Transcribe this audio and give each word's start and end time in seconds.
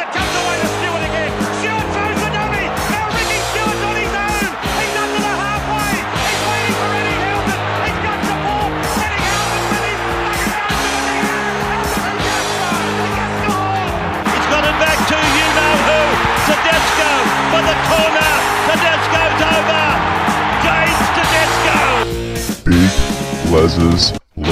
Les's 23.55 24.11
League. 24.35 24.49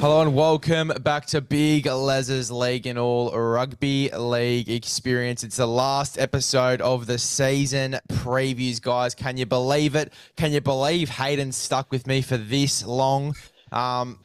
Hello 0.00 0.22
and 0.22 0.34
welcome 0.34 0.88
back 1.02 1.26
to 1.26 1.42
Big 1.42 1.84
Les's 1.84 2.50
League 2.50 2.86
and 2.86 2.98
All 2.98 3.30
Rugby 3.30 4.08
League 4.08 4.70
Experience. 4.70 5.44
It's 5.44 5.58
the 5.58 5.66
last 5.66 6.18
episode 6.18 6.80
of 6.80 7.04
the 7.04 7.18
season 7.18 7.98
previews, 8.08 8.80
guys. 8.80 9.14
Can 9.14 9.36
you 9.36 9.44
believe 9.44 9.96
it? 9.96 10.14
Can 10.34 10.52
you 10.52 10.62
believe 10.62 11.10
Hayden 11.10 11.52
stuck 11.52 11.92
with 11.92 12.06
me 12.06 12.22
for 12.22 12.38
this 12.38 12.82
long? 12.82 13.36
Um, 13.70 14.24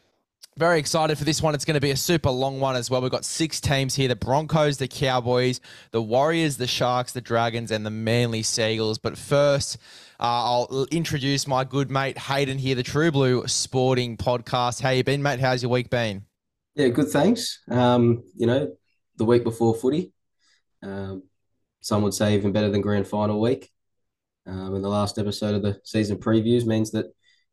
very 0.58 0.80
excited 0.80 1.18
for 1.18 1.26
this 1.26 1.42
one. 1.42 1.54
It's 1.54 1.66
going 1.66 1.76
to 1.76 1.82
be 1.82 1.92
a 1.92 1.98
super 1.98 2.30
long 2.30 2.62
one 2.62 2.78
as 2.78 2.90
well. 2.90 3.02
We've 3.02 3.12
got 3.12 3.26
six 3.26 3.60
teams 3.60 3.94
here 3.94 4.08
the 4.08 4.16
Broncos, 4.16 4.78
the 4.78 4.88
Cowboys, 4.88 5.60
the 5.92 6.02
Warriors, 6.02 6.56
the 6.56 6.66
Sharks, 6.66 7.12
the 7.12 7.20
Dragons, 7.20 7.72
and 7.72 7.86
the 7.86 7.90
Manly 7.90 8.42
Sea 8.42 8.76
Eagles. 8.76 9.00
But 9.00 9.18
first, 9.18 9.78
I'll 10.20 10.88
introduce 10.92 11.48
my 11.48 11.64
good 11.64 11.92
mate 11.92 12.18
Hayden 12.18 12.58
here, 12.58 12.76
the 12.76 12.84
True 12.84 13.12
Blue 13.12 13.46
Sporting 13.48 14.18
Podcast. 14.18 14.82
How 14.82 14.92
you 14.92 15.04
been, 15.04 15.22
mate? 15.22 15.40
How's 15.40 15.62
your 15.62 15.72
week 15.72 15.90
been? 15.90 16.24
Yeah, 16.76 16.90
good. 16.90 17.10
Thanks. 17.10 17.60
Um, 17.70 18.24
you 18.36 18.48
know, 18.48 18.76
the 19.18 19.26
week 19.26 19.44
before 19.44 19.76
footy, 19.76 20.14
um, 20.82 21.24
some 21.82 22.02
would 22.04 22.14
say 22.14 22.36
even 22.36 22.52
better 22.52 22.70
than 22.70 22.82
grand 22.82 23.08
final 23.08 23.42
week. 23.42 23.70
Um, 24.48 24.76
and 24.76 24.84
the 24.84 24.90
last 24.90 25.18
episode 25.18 25.56
of 25.56 25.64
the 25.64 25.80
season 25.84 26.18
previews 26.18 26.66
means 26.66 26.92
that 26.92 27.08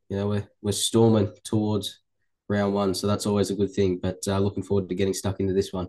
you 0.09 0.17
know 0.17 0.29
we're 0.29 0.49
we're 0.61 0.73
storming 0.73 1.33
towards 1.45 2.01
round 2.49 2.75
one, 2.75 2.95
so 2.95 3.07
that's 3.07 3.27
always 3.27 3.51
a 3.51 3.57
good 3.57 3.73
thing. 3.73 3.99
But 3.99 4.19
uh, 4.27 4.39
looking 4.39 4.63
forward 4.63 4.89
to 4.89 4.95
getting 4.95 5.15
stuck 5.15 5.41
into 5.41 5.55
this 5.55 5.73
one. 5.73 5.89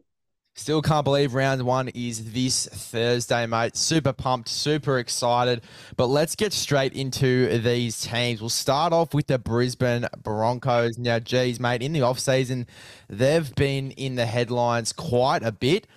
Still 0.55 0.83
can't 0.83 1.03
believe 1.03 1.33
round 1.33 1.63
one 1.63 1.87
is 1.89 2.31
this 2.31 2.67
Thursday, 2.67 3.47
mate. 3.47 3.75
Super 3.75 4.13
pumped, 4.13 4.47
super 4.47 4.99
excited. 4.99 5.63
But 5.97 6.07
let's 6.07 6.35
get 6.35 6.53
straight 6.53 6.93
into 6.93 7.57
these 7.57 8.01
teams. 8.01 8.39
We'll 8.39 8.49
start 8.49 8.93
off 8.93 9.15
with 9.15 9.25
the 9.25 9.39
Brisbane 9.39 10.07
Broncos. 10.21 10.99
Now, 10.99 11.17
geez, 11.17 11.59
mate, 11.59 11.81
in 11.81 11.91
the 11.91 12.03
off 12.03 12.19
season, 12.19 12.67
they've 13.09 13.53
been 13.55 13.91
in 13.91 14.13
the 14.13 14.27
headlines 14.27 14.93
quite 14.93 15.41
a 15.43 15.51
bit, 15.51 15.87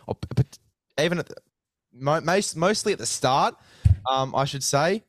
even 0.98 1.18
at 1.18 1.28
the, 1.28 1.36
most 1.92 2.56
mostly 2.56 2.94
at 2.94 2.98
the 2.98 3.06
start, 3.06 3.56
um, 4.10 4.34
I 4.34 4.46
should 4.46 4.64
say. 4.64 5.04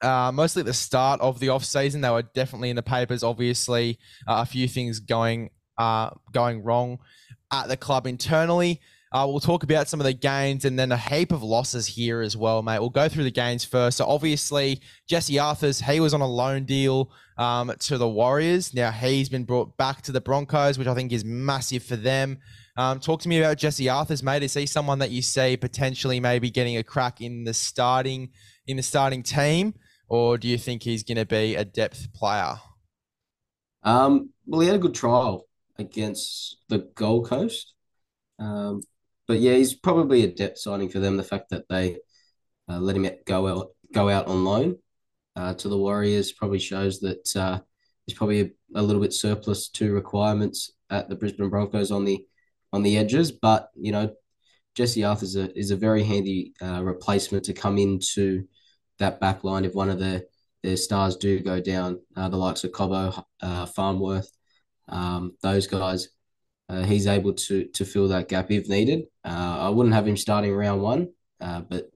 Uh, 0.00 0.32
mostly 0.32 0.60
at 0.60 0.66
the 0.66 0.72
start 0.72 1.20
of 1.20 1.38
the 1.38 1.50
off 1.50 1.66
season, 1.66 2.00
they 2.00 2.10
were 2.10 2.22
definitely 2.22 2.70
in 2.70 2.76
the 2.76 2.82
papers. 2.82 3.22
Obviously, 3.22 3.98
uh, 4.26 4.40
a 4.40 4.46
few 4.46 4.68
things 4.68 5.00
going 5.00 5.50
uh, 5.76 6.10
going 6.32 6.62
wrong 6.62 6.98
at 7.62 7.68
the 7.68 7.76
club 7.76 8.06
internally. 8.06 8.80
Uh, 9.12 9.24
we'll 9.28 9.38
talk 9.38 9.62
about 9.62 9.88
some 9.88 10.00
of 10.00 10.04
the 10.04 10.12
gains 10.12 10.64
and 10.64 10.76
then 10.76 10.90
a 10.90 10.96
heap 10.96 11.30
of 11.30 11.40
losses 11.40 11.86
here 11.86 12.20
as 12.20 12.36
well, 12.36 12.62
mate. 12.62 12.80
We'll 12.80 12.90
go 12.90 13.08
through 13.08 13.22
the 13.22 13.30
gains 13.30 13.64
first. 13.64 13.98
So 13.98 14.06
obviously, 14.06 14.80
Jesse 15.08 15.34
Arthars, 15.34 15.80
he 15.80 16.00
was 16.00 16.14
on 16.14 16.20
a 16.20 16.26
loan 16.26 16.64
deal 16.64 17.12
um, 17.38 17.72
to 17.78 17.96
the 17.96 18.08
Warriors. 18.08 18.74
Now 18.74 18.90
he's 18.90 19.28
been 19.28 19.44
brought 19.44 19.76
back 19.76 20.02
to 20.02 20.12
the 20.12 20.20
Broncos, 20.20 20.78
which 20.78 20.88
I 20.88 20.94
think 20.94 21.12
is 21.12 21.24
massive 21.24 21.84
for 21.84 21.94
them. 21.94 22.38
Um, 22.76 22.98
talk 22.98 23.20
to 23.20 23.28
me 23.28 23.38
about 23.40 23.56
Jesse 23.56 23.84
Arthars, 23.84 24.24
mate. 24.24 24.42
Is 24.42 24.54
he 24.54 24.66
someone 24.66 24.98
that 24.98 25.12
you 25.12 25.22
see 25.22 25.56
potentially 25.56 26.18
maybe 26.18 26.50
getting 26.50 26.76
a 26.76 26.82
crack 26.82 27.20
in 27.20 27.44
the 27.44 27.54
starting 27.54 28.30
in 28.66 28.76
the 28.76 28.82
starting 28.82 29.22
team, 29.22 29.74
or 30.08 30.38
do 30.38 30.48
you 30.48 30.58
think 30.58 30.82
he's 30.82 31.04
going 31.04 31.18
to 31.18 31.26
be 31.26 31.54
a 31.54 31.64
depth 31.64 32.12
player? 32.14 32.54
Um, 33.84 34.30
well, 34.44 34.60
he 34.60 34.66
had 34.66 34.76
a 34.76 34.80
good 34.80 34.94
trial 34.94 35.46
against 35.78 36.58
the 36.68 36.90
Gold 36.94 37.28
Coast. 37.28 37.74
Um, 38.38 38.82
but 39.26 39.38
yeah, 39.38 39.54
he's 39.54 39.74
probably 39.74 40.22
a 40.24 40.28
depth 40.28 40.58
signing 40.58 40.88
for 40.88 40.98
them. 40.98 41.16
The 41.16 41.22
fact 41.22 41.50
that 41.50 41.68
they 41.68 41.98
uh, 42.68 42.78
let 42.78 42.96
him 42.96 43.08
go 43.26 43.46
out 43.46 43.68
go 43.92 44.08
out 44.08 44.26
on 44.26 44.44
loan 44.44 44.76
uh, 45.36 45.54
to 45.54 45.68
the 45.68 45.78
Warriors 45.78 46.32
probably 46.32 46.58
shows 46.58 47.00
that 47.00 47.36
uh, 47.36 47.60
he's 48.06 48.16
probably 48.16 48.40
a, 48.40 48.50
a, 48.74 48.82
little 48.82 49.00
bit 49.00 49.12
surplus 49.12 49.68
to 49.68 49.92
requirements 49.92 50.72
at 50.90 51.08
the 51.08 51.14
Brisbane 51.14 51.48
Broncos 51.48 51.90
on 51.90 52.04
the 52.04 52.24
on 52.72 52.82
the 52.82 52.98
edges. 52.98 53.32
But 53.32 53.70
you 53.74 53.92
know, 53.92 54.12
Jesse 54.74 55.04
Arthur 55.04 55.24
is 55.24 55.36
a 55.36 55.58
is 55.58 55.70
a 55.70 55.76
very 55.76 56.02
handy 56.02 56.54
uh, 56.60 56.82
replacement 56.82 57.44
to 57.44 57.52
come 57.52 57.78
into 57.78 58.44
that 58.98 59.20
back 59.20 59.44
line 59.44 59.64
if 59.64 59.74
one 59.74 59.90
of 59.90 59.98
their 59.98 60.22
their 60.62 60.76
stars 60.76 61.16
do 61.16 61.40
go 61.40 61.60
down. 61.60 62.00
Uh, 62.16 62.28
the 62.28 62.36
likes 62.36 62.64
of 62.64 62.72
Cobbo, 62.72 63.22
uh, 63.42 63.66
Farnworth, 63.66 64.30
um, 64.88 65.36
those 65.42 65.66
guys, 65.66 66.08
uh, 66.68 66.82
he's 66.82 67.06
able 67.06 67.34
to 67.34 67.66
to 67.74 67.84
fill 67.84 68.08
that 68.08 68.28
gap 68.28 68.50
if 68.50 68.68
needed. 68.68 69.04
Uh, 69.24 69.56
I 69.60 69.68
wouldn't 69.68 69.94
have 69.94 70.06
him 70.06 70.16
starting 70.16 70.54
round 70.54 70.82
one, 70.82 71.12
uh, 71.40 71.60
but 71.60 71.90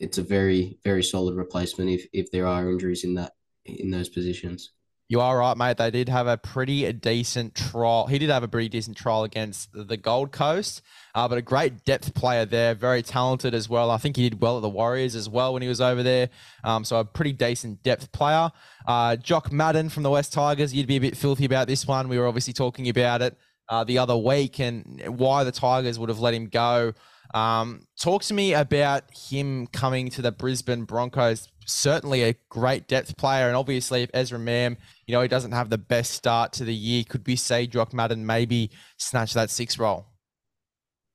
it's 0.00 0.18
a 0.18 0.22
very 0.22 0.78
very 0.84 1.02
solid 1.02 1.36
replacement 1.36 1.90
if 1.90 2.06
if 2.12 2.30
there 2.30 2.46
are 2.46 2.70
injuries 2.70 3.04
in 3.04 3.14
that 3.14 3.32
in 3.64 3.90
those 3.90 4.08
positions. 4.08 4.72
You 5.08 5.20
are 5.20 5.36
right, 5.36 5.56
mate. 5.56 5.76
They 5.76 5.90
did 5.90 6.08
have 6.08 6.26
a 6.26 6.38
pretty 6.38 6.90
decent 6.94 7.54
trial. 7.54 8.06
He 8.06 8.18
did 8.18 8.30
have 8.30 8.42
a 8.42 8.48
pretty 8.48 8.70
decent 8.70 8.96
trial 8.96 9.24
against 9.24 9.68
the 9.74 9.96
Gold 9.96 10.32
Coast, 10.32 10.80
uh, 11.14 11.28
but 11.28 11.36
a 11.36 11.42
great 11.42 11.84
depth 11.84 12.14
player 12.14 12.46
there, 12.46 12.74
very 12.74 13.02
talented 13.02 13.52
as 13.52 13.68
well. 13.68 13.90
I 13.90 13.98
think 13.98 14.16
he 14.16 14.28
did 14.28 14.40
well 14.40 14.56
at 14.56 14.62
the 14.62 14.70
Warriors 14.70 15.14
as 15.14 15.28
well 15.28 15.52
when 15.52 15.60
he 15.60 15.68
was 15.68 15.82
over 15.82 16.02
there. 16.02 16.30
Um, 16.64 16.82
so 16.82 16.98
a 16.98 17.04
pretty 17.04 17.32
decent 17.32 17.82
depth 17.82 18.10
player. 18.12 18.50
Uh, 18.86 19.16
Jock 19.16 19.52
Madden 19.52 19.90
from 19.90 20.02
the 20.02 20.10
West 20.10 20.32
Tigers. 20.32 20.72
You'd 20.72 20.86
be 20.86 20.96
a 20.96 21.00
bit 21.00 21.16
filthy 21.16 21.44
about 21.44 21.66
this 21.66 21.86
one. 21.86 22.08
We 22.08 22.18
were 22.18 22.26
obviously 22.26 22.54
talking 22.54 22.88
about 22.88 23.20
it 23.20 23.36
uh, 23.68 23.84
the 23.84 23.98
other 23.98 24.16
week 24.16 24.60
and 24.60 25.02
why 25.06 25.44
the 25.44 25.52
Tigers 25.52 25.98
would 25.98 26.08
have 26.08 26.20
let 26.20 26.32
him 26.32 26.46
go. 26.46 26.94
Um, 27.34 27.86
talk 27.98 28.22
to 28.24 28.34
me 28.34 28.54
about 28.54 29.04
him 29.14 29.66
coming 29.66 30.10
to 30.10 30.22
the 30.22 30.32
Brisbane 30.32 30.84
Broncos. 30.84 31.48
Certainly 31.66 32.24
a 32.24 32.34
great 32.48 32.88
depth 32.88 33.16
player, 33.16 33.46
and 33.46 33.56
obviously 33.56 34.02
if 34.02 34.10
Ezra 34.14 34.38
Mam, 34.38 34.76
you 35.06 35.12
know, 35.12 35.22
he 35.22 35.28
doesn't 35.28 35.52
have 35.52 35.70
the 35.70 35.78
best 35.78 36.12
start 36.12 36.52
to 36.54 36.64
the 36.64 36.74
year, 36.74 37.04
could 37.08 37.26
we 37.26 37.36
say 37.36 37.66
Jock 37.66 37.92
Madden 37.92 38.24
maybe 38.26 38.70
snatch 38.96 39.34
that 39.34 39.50
six 39.50 39.78
role? 39.78 40.06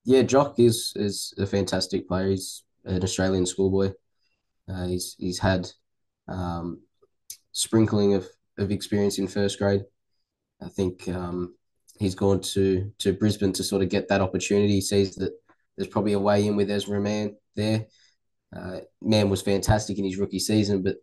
Yeah, 0.06 0.22
Jock 0.22 0.60
is 0.60 0.94
is 0.96 1.34
a 1.38 1.46
fantastic 1.46 2.08
player. 2.08 2.30
He's 2.30 2.64
an 2.86 3.04
Australian 3.04 3.46
schoolboy. 3.46 3.94
Uh, 4.70 4.88
he's 4.88 5.16
he's 5.20 5.40
had 5.40 5.70
um, 6.28 6.82
sprinkling 7.52 8.14
of, 8.14 8.28
of 8.58 8.72
experience 8.72 9.18
in 9.18 9.28
first 9.28 9.60
grade. 9.60 9.84
I 10.62 10.70
think 10.70 11.08
um, 11.10 11.56
he's 12.00 12.16
gone 12.16 12.40
to 12.42 12.92
to 13.00 13.14
Brisbane 13.14 13.54
to 13.54 13.64
sort 13.64 13.82
of 13.82 13.90
get 13.90 14.08
that 14.08 14.22
opportunity. 14.22 14.74
He 14.74 14.82
sees 14.82 15.16
that 15.16 15.34
there's 15.76 15.90
probably 15.90 16.14
a 16.14 16.20
way 16.20 16.48
in 16.48 16.56
with 16.56 16.72
Ezra 16.72 17.00
Mam 17.00 17.36
there. 17.56 17.86
Uh, 18.56 18.80
Mam 19.02 19.30
was 19.30 19.42
fantastic 19.42 19.98
in 19.98 20.06
his 20.06 20.18
rookie 20.18 20.40
season, 20.40 20.82
but 20.82 20.98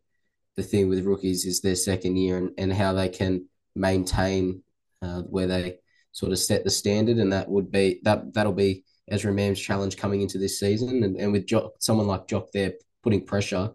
the 0.57 0.63
thing 0.63 0.89
with 0.89 1.05
rookies 1.05 1.45
is 1.45 1.61
their 1.61 1.75
second 1.75 2.17
year 2.17 2.39
and, 2.39 2.51
and 2.59 2.73
how 2.73 2.93
they 2.93 3.09
can 3.09 3.49
maintain 3.75 4.63
uh, 5.03 5.23
where 5.23 5.47
they 5.47 5.79
sort 6.13 6.33
of 6.33 6.39
set 6.39 6.65
the 6.65 6.71
standard, 6.71 7.19
and 7.19 7.33
that 7.33 7.49
would 7.49 7.71
be 7.71 8.01
that 8.05 8.33
that'll 8.33 8.53
be 8.53 8.85
Ezra 9.09 9.33
Mam's 9.33 9.61
challenge 9.61 9.97
coming 9.97 10.23
into 10.23 10.39
this 10.39 10.59
season, 10.59 11.03
and, 11.03 11.17
and 11.17 11.33
with 11.33 11.47
Jock, 11.47 11.73
someone 11.81 12.07
like 12.07 12.29
Jock 12.29 12.51
there 12.53 12.73
putting 13.03 13.27
pressure, 13.27 13.71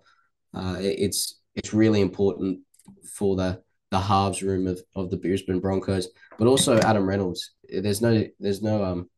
uh, 0.54 0.78
it's 0.80 1.42
it's 1.56 1.74
really 1.74 2.02
important 2.02 2.60
for 3.14 3.36
the 3.36 3.62
the 3.92 4.00
halves 4.00 4.42
room 4.42 4.68
of, 4.68 4.82
of 4.96 5.10
the 5.10 5.18
Brisbane 5.18 5.60
Broncos, 5.60 6.10
but 6.38 6.48
also 6.48 6.80
Adam 6.80 7.08
Reynolds. 7.08 7.52
There's 7.68 8.02
no 8.02 8.26
there's 8.40 8.62
no 8.62 8.84
um 8.84 9.10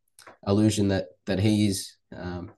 illusion 0.48 0.88
that 0.90 1.08
that 1.26 1.40
he 1.40 1.68
is 1.68 1.94
um, 2.16 2.52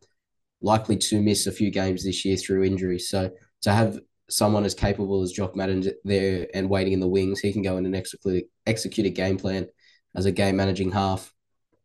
likely 0.64 0.98
to 0.98 1.22
miss 1.22 1.46
a 1.46 1.52
few 1.52 1.70
games 1.70 2.04
this 2.04 2.26
year 2.26 2.38
through 2.38 2.64
injury. 2.64 2.98
So 2.98 3.30
to 3.62 3.72
have 3.72 4.00
someone 4.30 4.66
as 4.66 4.74
capable 4.74 5.22
as 5.22 5.32
Jock 5.32 5.56
Madden 5.56 5.84
there 6.04 6.48
and 6.54 6.70
waiting 6.70 6.94
in 6.94 7.00
the 7.00 7.08
wings, 7.08 7.40
he 7.40 7.54
can 7.54 7.62
go 7.62 7.78
in 7.78 7.86
and 7.86 7.96
execute 7.96 8.46
execute 8.66 9.06
a 9.06 9.12
game 9.12 9.38
plan 9.38 9.68
as 10.16 10.26
a 10.26 10.32
game 10.32 10.56
managing 10.56 10.92
half. 10.92 11.32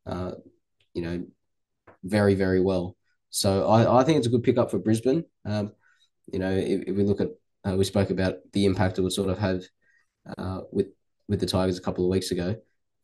Uh, 0.07 0.33
you 0.95 1.03
know, 1.03 1.27
very 2.05 2.35
very 2.35 2.61
well. 2.61 2.97
So 3.31 3.69
I, 3.69 4.01
I 4.01 4.05
think 4.05 4.19
it's 4.19 4.27
a 4.27 4.31
good 4.31 4.45
pickup 4.45 4.71
for 4.71 4.79
Brisbane. 4.79 5.25
Um, 5.45 5.73
you 6.33 6.39
know, 6.39 6.53
if, 6.53 6.83
if 6.89 6.97
we 6.97 7.03
look 7.03 7.21
at 7.21 7.29
uh, 7.65 7.77
we 7.77 7.85
spoke 7.85 8.11
about 8.11 8.37
the 8.53 8.65
impact 8.65 8.99
it 8.99 9.03
would 9.03 9.13
sort 9.13 9.29
of 9.29 9.39
have 9.39 9.63
uh, 10.39 10.61
with 10.73 10.87
with 11.29 11.41
the 11.41 11.47
Tigers 11.47 11.79
a 11.79 11.83
couple 11.83 12.05
of 12.05 12.11
weeks 12.11 12.31
ago. 12.31 12.57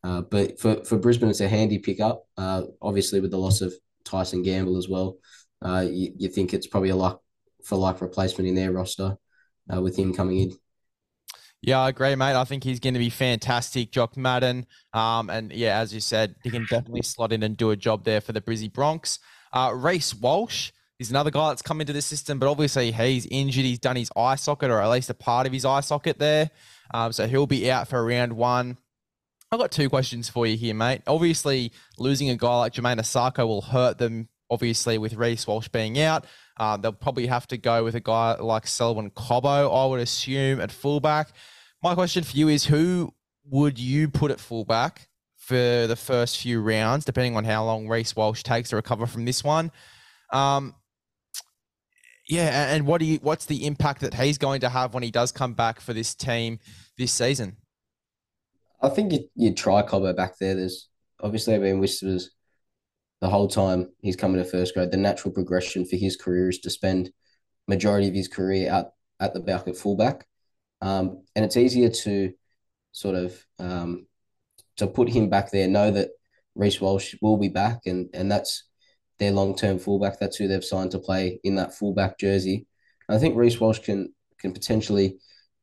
Uh, 0.03 0.21
but 0.21 0.59
for, 0.59 0.83
for 0.83 0.97
Brisbane, 0.99 1.29
it's 1.29 1.41
a 1.41 1.47
handy 1.47 1.79
pickup. 1.79 2.27
Uh, 2.37 2.63
obviously, 2.81 3.19
with 3.19 3.31
the 3.31 3.37
loss 3.37 3.61
of 3.61 3.73
Tyson 4.03 4.43
Gamble 4.43 4.77
as 4.77 4.87
well, 4.87 5.17
uh, 5.61 5.85
you, 5.87 6.13
you 6.17 6.29
think 6.29 6.53
it's 6.53 6.67
probably 6.67 6.89
a 6.89 6.95
like 6.95 7.17
for 7.63 7.77
like 7.77 8.01
replacement 8.01 8.47
in 8.47 8.55
their 8.55 8.71
roster 8.71 9.17
uh, 9.73 9.81
with 9.81 9.97
him 9.97 10.13
coming 10.13 10.39
in. 10.39 10.57
Yeah, 11.61 11.79
I 11.79 11.89
agree, 11.89 12.15
mate. 12.15 12.35
I 12.35 12.43
think 12.43 12.63
he's 12.63 12.79
going 12.79 12.93
to 12.93 12.99
be 12.99 13.09
fantastic, 13.09 13.91
Jock 13.91 14.15
Madden. 14.15 14.67
Um, 14.93 15.31
and 15.31 15.51
yeah, 15.51 15.79
as 15.79 15.93
you 15.93 15.99
said, 15.99 16.35
he 16.43 16.51
can 16.51 16.65
definitely 16.69 17.01
slot 17.01 17.31
in 17.31 17.41
and 17.41 17.57
do 17.57 17.71
a 17.71 17.75
job 17.75 18.03
there 18.03 18.21
for 18.21 18.33
the 18.33 18.41
Brizzy 18.41 18.71
Bronx. 18.71 19.17
Uh, 19.51 19.71
Reece 19.73 20.13
Walsh 20.13 20.71
is 20.99 21.09
another 21.09 21.31
guy 21.31 21.49
that's 21.49 21.63
come 21.63 21.81
into 21.81 21.93
the 21.93 22.03
system, 22.03 22.37
but 22.37 22.49
obviously 22.49 22.91
he's 22.91 23.25
injured. 23.25 23.65
He's 23.65 23.79
done 23.79 23.95
his 23.95 24.11
eye 24.15 24.35
socket, 24.35 24.69
or 24.69 24.79
at 24.79 24.89
least 24.89 25.09
a 25.09 25.15
part 25.15 25.47
of 25.47 25.53
his 25.53 25.65
eye 25.65 25.79
socket 25.79 26.19
there. 26.19 26.51
Um, 26.93 27.11
so 27.11 27.27
he'll 27.27 27.47
be 27.47 27.71
out 27.71 27.87
for 27.87 28.05
round 28.05 28.33
one. 28.33 28.77
I've 29.51 29.59
got 29.59 29.71
two 29.71 29.89
questions 29.89 30.29
for 30.29 30.45
you 30.45 30.57
here, 30.57 30.75
mate. 30.75 31.01
Obviously, 31.07 31.71
losing 31.97 32.29
a 32.29 32.35
guy 32.35 32.57
like 32.59 32.73
Jamayne 32.73 32.99
Isaako 32.99 33.47
will 33.47 33.61
hurt 33.61 33.97
them, 33.97 34.29
obviously, 34.49 34.97
with 34.97 35.15
Reece 35.15 35.47
Walsh 35.47 35.67
being 35.67 35.99
out. 35.99 36.25
Um, 36.57 36.81
they'll 36.81 36.93
probably 36.93 37.27
have 37.27 37.47
to 37.47 37.57
go 37.57 37.83
with 37.83 37.95
a 37.95 37.99
guy 37.99 38.35
like 38.35 38.67
Selwyn 38.67 39.11
Cobbo, 39.11 39.71
I 39.71 39.89
would 39.89 39.99
assume, 39.99 40.61
at 40.61 40.71
fullback. 40.71 41.29
My 41.83 41.93
question 41.93 42.23
for 42.23 42.35
you 42.37 42.47
is 42.47 42.65
who 42.65 43.13
would 43.49 43.77
you 43.77 44.07
put 44.07 44.31
at 44.31 44.39
fullback 44.39 45.07
for 45.37 45.87
the 45.87 45.95
first 45.95 46.39
few 46.39 46.61
rounds, 46.61 47.05
depending 47.05 47.35
on 47.35 47.43
how 47.43 47.65
long 47.65 47.87
Reece 47.87 48.15
Walsh 48.15 48.43
takes 48.43 48.69
to 48.69 48.75
recover 48.77 49.05
from 49.05 49.25
this 49.25 49.43
one? 49.43 49.71
Um, 50.31 50.75
yeah, 52.27 52.73
and 52.73 52.87
what 52.87 52.99
do 52.99 53.05
you? 53.05 53.19
What's 53.21 53.45
the 53.45 53.67
impact 53.67 54.01
that 54.01 54.15
he's 54.15 54.37
going 54.37 54.61
to 54.61 54.69
have 54.69 54.93
when 54.93 55.03
he 55.03 55.11
does 55.11 55.31
come 55.31 55.53
back 55.53 55.79
for 55.79 55.93
this 55.93 56.15
team 56.15 56.59
this 56.97 57.11
season? 57.11 57.57
I 58.81 58.89
think 58.89 59.11
you 59.11 59.29
you 59.35 59.53
try 59.53 59.83
Cobbo 59.83 60.15
back 60.15 60.37
there. 60.39 60.55
There's 60.55 60.89
obviously 61.21 61.57
been 61.59 61.79
whispers 61.79 62.31
the 63.21 63.29
whole 63.29 63.47
time 63.47 63.89
he's 64.01 64.15
coming 64.15 64.37
to 64.37 64.49
first 64.49 64.73
grade. 64.73 64.91
The 64.91 64.97
natural 64.97 65.33
progression 65.33 65.85
for 65.85 65.95
his 65.95 66.15
career 66.15 66.49
is 66.49 66.59
to 66.59 66.69
spend 66.69 67.11
majority 67.67 68.07
of 68.07 68.13
his 68.13 68.27
career 68.27 68.71
out 68.71 68.91
at 69.19 69.33
the 69.33 69.39
back 69.39 69.67
at 69.67 69.77
fullback, 69.77 70.27
um, 70.81 71.23
and 71.35 71.45
it's 71.45 71.57
easier 71.57 71.89
to 71.89 72.33
sort 72.91 73.15
of 73.15 73.45
um, 73.59 74.07
to 74.77 74.87
put 74.87 75.09
him 75.09 75.29
back 75.29 75.51
there. 75.51 75.67
Know 75.67 75.91
that 75.91 76.09
Reece 76.55 76.81
Walsh 76.81 77.15
will 77.21 77.37
be 77.37 77.49
back, 77.49 77.81
and 77.85 78.09
and 78.13 78.31
that's 78.31 78.63
their 79.19 79.31
long 79.31 79.55
term 79.55 79.79
fullback. 79.79 80.19
That's 80.19 80.37
who 80.37 80.47
they've 80.47 80.63
signed 80.63 80.91
to 80.91 80.99
play 80.99 81.39
in 81.43 81.55
that 81.55 81.73
fullback 81.73 82.19
jersey. 82.19 82.67
I 83.09 83.17
think 83.17 83.35
Reece 83.35 83.59
Walsh 83.59 83.79
can 83.79 84.13
can 84.39 84.51
potentially 84.51 85.17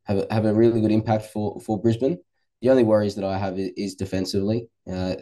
have 0.05 0.19
a, 0.19 0.27
have 0.31 0.45
a 0.45 0.55
really 0.55 0.81
good 0.81 0.93
impact 0.93 1.27
for 1.27 1.61
for 1.61 1.81
Brisbane. 1.81 2.19
The 2.61 2.71
only 2.71 2.85
worries 2.85 3.17
that 3.17 3.25
I 3.25 3.39
have 3.39 3.59
is, 3.59 3.71
is 3.77 3.95
defensively. 3.97 4.69
Uh, 4.91 5.17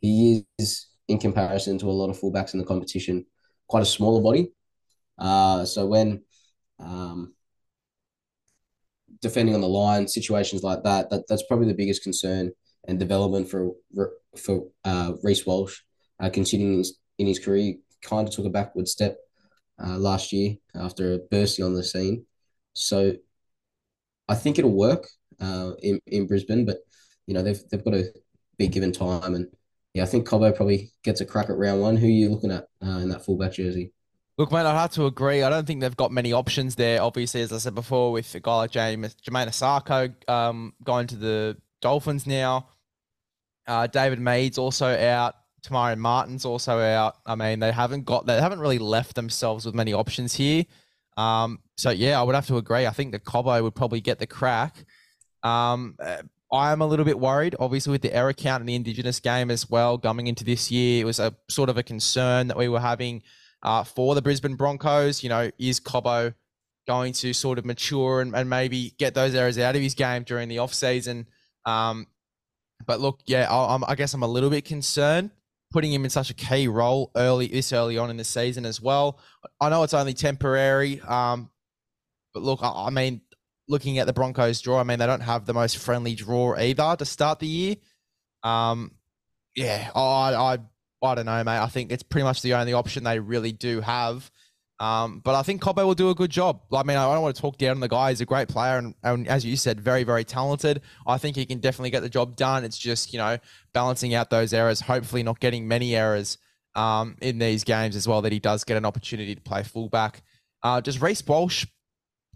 he 0.00 0.44
is, 0.58 0.88
in 1.08 1.18
comparison 1.18 1.78
to 1.78 1.90
a 1.90 1.92
lot 1.92 2.10
of 2.10 2.18
fullbacks 2.18 2.54
in 2.54 2.60
the 2.60 2.66
competition, 2.66 3.26
quite 3.68 3.82
a 3.82 3.86
smaller 3.86 4.22
body. 4.22 4.52
Uh, 5.18 5.64
so 5.64 5.86
when 5.86 6.22
um, 6.80 7.34
defending 9.20 9.54
on 9.54 9.60
the 9.60 9.68
line, 9.68 10.08
situations 10.08 10.62
like 10.62 10.82
that, 10.82 11.10
that 11.10 11.24
that's 11.28 11.46
probably 11.46 11.68
the 11.68 11.74
biggest 11.74 12.02
concern 12.02 12.52
and 12.86 12.98
development 12.98 13.48
for 13.48 13.72
for 14.36 14.66
uh, 14.84 15.12
Walsh, 15.46 15.80
uh, 16.20 16.30
continuing 16.30 16.78
his, 16.78 16.98
in 17.18 17.26
his 17.26 17.38
career. 17.38 17.74
Kind 18.02 18.28
of 18.28 18.34
took 18.34 18.44
a 18.44 18.50
backward 18.50 18.86
step 18.86 19.16
uh, 19.82 19.96
last 19.96 20.32
year 20.32 20.56
after 20.74 21.18
bursting 21.30 21.64
on 21.64 21.74
the 21.74 21.82
scene. 21.82 22.26
So 22.74 23.14
I 24.28 24.34
think 24.34 24.58
it'll 24.58 24.76
work 24.76 25.06
uh, 25.40 25.72
in 25.82 26.00
in 26.06 26.26
Brisbane, 26.26 26.64
but 26.64 26.78
you 27.26 27.34
know 27.34 27.42
they've 27.42 27.60
they've 27.70 27.84
got 27.84 27.92
to 27.92 28.12
be 28.58 28.68
given 28.68 28.92
time, 28.92 29.34
and 29.34 29.46
yeah, 29.94 30.02
I 30.02 30.06
think 30.06 30.28
Cobbo 30.28 30.54
probably 30.54 30.92
gets 31.04 31.20
a 31.20 31.24
crack 31.24 31.48
at 31.48 31.56
round 31.56 31.80
one. 31.80 31.96
Who 31.96 32.06
are 32.06 32.10
you 32.10 32.28
looking 32.28 32.50
at 32.50 32.68
uh, 32.84 32.98
in 32.98 33.08
that 33.10 33.24
fullback 33.24 33.52
jersey? 33.52 33.92
Look, 34.36 34.50
mate, 34.50 34.66
I'd 34.66 34.74
have 34.78 34.90
to 34.94 35.06
agree. 35.06 35.44
I 35.44 35.50
don't 35.50 35.64
think 35.64 35.80
they've 35.80 35.96
got 35.96 36.10
many 36.10 36.32
options 36.32 36.74
there. 36.74 37.00
Obviously, 37.00 37.42
as 37.42 37.52
I 37.52 37.58
said 37.58 37.76
before, 37.76 38.10
with 38.10 38.34
a 38.34 38.40
guy 38.40 38.56
like 38.56 38.72
James, 38.72 39.14
Jamayne 39.14 39.46
Isaako 39.46 40.28
um, 40.28 40.74
going 40.82 41.06
to 41.06 41.16
the 41.16 41.56
Dolphins 41.80 42.26
now. 42.26 42.68
Uh, 43.68 43.86
David 43.86 44.18
Mead's 44.18 44.58
also 44.58 44.86
out. 44.86 45.36
Te 45.62 45.72
Maire 45.72 45.96
Martin's 45.96 46.44
also 46.44 46.80
out. 46.80 47.16
I 47.24 47.36
mean, 47.36 47.60
they 47.60 47.70
haven't 47.70 48.04
got 48.04 48.26
they 48.26 48.40
haven't 48.40 48.58
really 48.58 48.78
left 48.78 49.14
themselves 49.14 49.64
with 49.64 49.74
many 49.74 49.92
options 49.92 50.34
here. 50.34 50.64
Um, 51.16 51.60
so 51.76 51.90
yeah, 51.90 52.20
I 52.20 52.24
would 52.24 52.34
have 52.34 52.48
to 52.48 52.56
agree. 52.56 52.86
I 52.86 52.90
think 52.90 53.12
the 53.12 53.20
Cobbo 53.20 53.62
would 53.62 53.76
probably 53.76 54.00
get 54.00 54.18
the 54.18 54.26
crack. 54.26 54.84
Um, 55.44 55.96
I 56.54 56.70
am 56.70 56.80
a 56.80 56.86
little 56.86 57.04
bit 57.04 57.18
worried, 57.18 57.56
obviously, 57.58 57.90
with 57.90 58.02
the 58.02 58.14
error 58.14 58.32
count 58.32 58.60
in 58.60 58.66
the 58.66 58.76
Indigenous 58.76 59.18
game 59.18 59.50
as 59.50 59.68
well. 59.68 59.98
Coming 59.98 60.28
into 60.28 60.44
this 60.44 60.70
year, 60.70 61.02
it 61.02 61.04
was 61.04 61.18
a 61.18 61.34
sort 61.48 61.68
of 61.68 61.76
a 61.76 61.82
concern 61.82 62.46
that 62.46 62.56
we 62.56 62.68
were 62.68 62.78
having 62.78 63.22
uh, 63.64 63.82
for 63.82 64.14
the 64.14 64.22
Brisbane 64.22 64.54
Broncos. 64.54 65.24
You 65.24 65.30
know, 65.30 65.50
is 65.58 65.80
Cobbo 65.80 66.32
going 66.86 67.12
to 67.14 67.32
sort 67.32 67.58
of 67.58 67.64
mature 67.64 68.20
and, 68.20 68.36
and 68.36 68.48
maybe 68.48 68.94
get 68.98 69.14
those 69.14 69.34
errors 69.34 69.58
out 69.58 69.74
of 69.74 69.82
his 69.82 69.94
game 69.94 70.22
during 70.22 70.48
the 70.48 70.58
off 70.58 70.72
season? 70.72 71.26
Um, 71.66 72.06
but 72.86 73.00
look, 73.00 73.20
yeah, 73.26 73.52
I, 73.52 73.78
I 73.88 73.94
guess 73.96 74.14
I'm 74.14 74.22
a 74.22 74.28
little 74.28 74.50
bit 74.50 74.64
concerned 74.64 75.30
putting 75.72 75.92
him 75.92 76.04
in 76.04 76.10
such 76.10 76.30
a 76.30 76.34
key 76.34 76.68
role 76.68 77.10
early 77.16 77.48
this 77.48 77.72
early 77.72 77.98
on 77.98 78.08
in 78.08 78.16
the 78.16 78.22
season 78.22 78.64
as 78.64 78.80
well. 78.80 79.18
I 79.60 79.70
know 79.70 79.82
it's 79.82 79.92
only 79.92 80.14
temporary, 80.14 81.00
um, 81.00 81.50
but 82.32 82.44
look, 82.44 82.60
I, 82.62 82.86
I 82.86 82.90
mean, 82.90 83.22
looking 83.68 83.98
at 83.98 84.06
the 84.06 84.12
Broncos 84.12 84.60
draw, 84.60 84.80
I 84.80 84.82
mean, 84.84 84.98
they 84.98 85.06
don't 85.06 85.20
have 85.20 85.46
the 85.46 85.54
most 85.54 85.78
friendly 85.78 86.14
draw 86.14 86.56
either 86.56 86.96
to 86.96 87.04
start 87.04 87.38
the 87.38 87.46
year. 87.46 87.76
Um, 88.42 88.92
yeah, 89.56 89.90
I, 89.94 90.34
I, 90.34 90.58
I 91.02 91.14
don't 91.14 91.26
know, 91.26 91.44
mate. 91.44 91.58
I 91.58 91.68
think 91.68 91.92
it's 91.92 92.02
pretty 92.02 92.24
much 92.24 92.42
the 92.42 92.54
only 92.54 92.72
option 92.72 93.04
they 93.04 93.18
really 93.18 93.52
do 93.52 93.80
have. 93.80 94.30
Um, 94.80 95.20
but 95.24 95.34
I 95.34 95.42
think 95.42 95.62
Cobbo 95.62 95.86
will 95.86 95.94
do 95.94 96.10
a 96.10 96.14
good 96.14 96.30
job. 96.30 96.62
I 96.72 96.82
mean, 96.82 96.96
I 96.96 97.12
don't 97.12 97.22
want 97.22 97.36
to 97.36 97.40
talk 97.40 97.58
down 97.58 97.72
on 97.72 97.80
the 97.80 97.88
guy. 97.88 98.10
He's 98.10 98.20
a 98.20 98.26
great 98.26 98.48
player, 98.48 98.76
and, 98.76 98.94
and 99.04 99.28
as 99.28 99.44
you 99.44 99.56
said, 99.56 99.80
very, 99.80 100.02
very 100.02 100.24
talented. 100.24 100.82
I 101.06 101.16
think 101.16 101.36
he 101.36 101.46
can 101.46 101.58
definitely 101.58 101.90
get 101.90 102.00
the 102.00 102.08
job 102.08 102.36
done. 102.36 102.64
It's 102.64 102.76
just 102.76 103.12
you 103.12 103.18
know 103.18 103.38
balancing 103.72 104.14
out 104.14 104.30
those 104.30 104.52
errors. 104.52 104.80
Hopefully, 104.80 105.22
not 105.22 105.38
getting 105.38 105.68
many 105.68 105.94
errors 105.94 106.38
um, 106.74 107.16
in 107.22 107.38
these 107.38 107.62
games 107.62 107.94
as 107.94 108.08
well. 108.08 108.20
That 108.22 108.32
he 108.32 108.40
does 108.40 108.64
get 108.64 108.76
an 108.76 108.84
opportunity 108.84 109.34
to 109.34 109.40
play 109.40 109.62
fullback. 109.62 110.22
Uh, 110.62 110.80
does 110.80 111.00
Reece 111.00 111.24
Walsh 111.24 111.66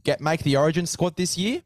get 0.04 0.20
make 0.20 0.42
the 0.42 0.56
Origin 0.56 0.86
squad 0.86 1.16
this 1.16 1.36
year? 1.38 1.62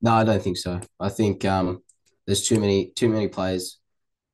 No, 0.00 0.12
I 0.12 0.24
don't 0.24 0.42
think 0.42 0.56
so. 0.56 0.80
I 0.98 1.08
think 1.08 1.44
um, 1.44 1.82
there's 2.26 2.46
too 2.46 2.58
many 2.58 2.92
too 2.96 3.08
many 3.08 3.28
players 3.28 3.78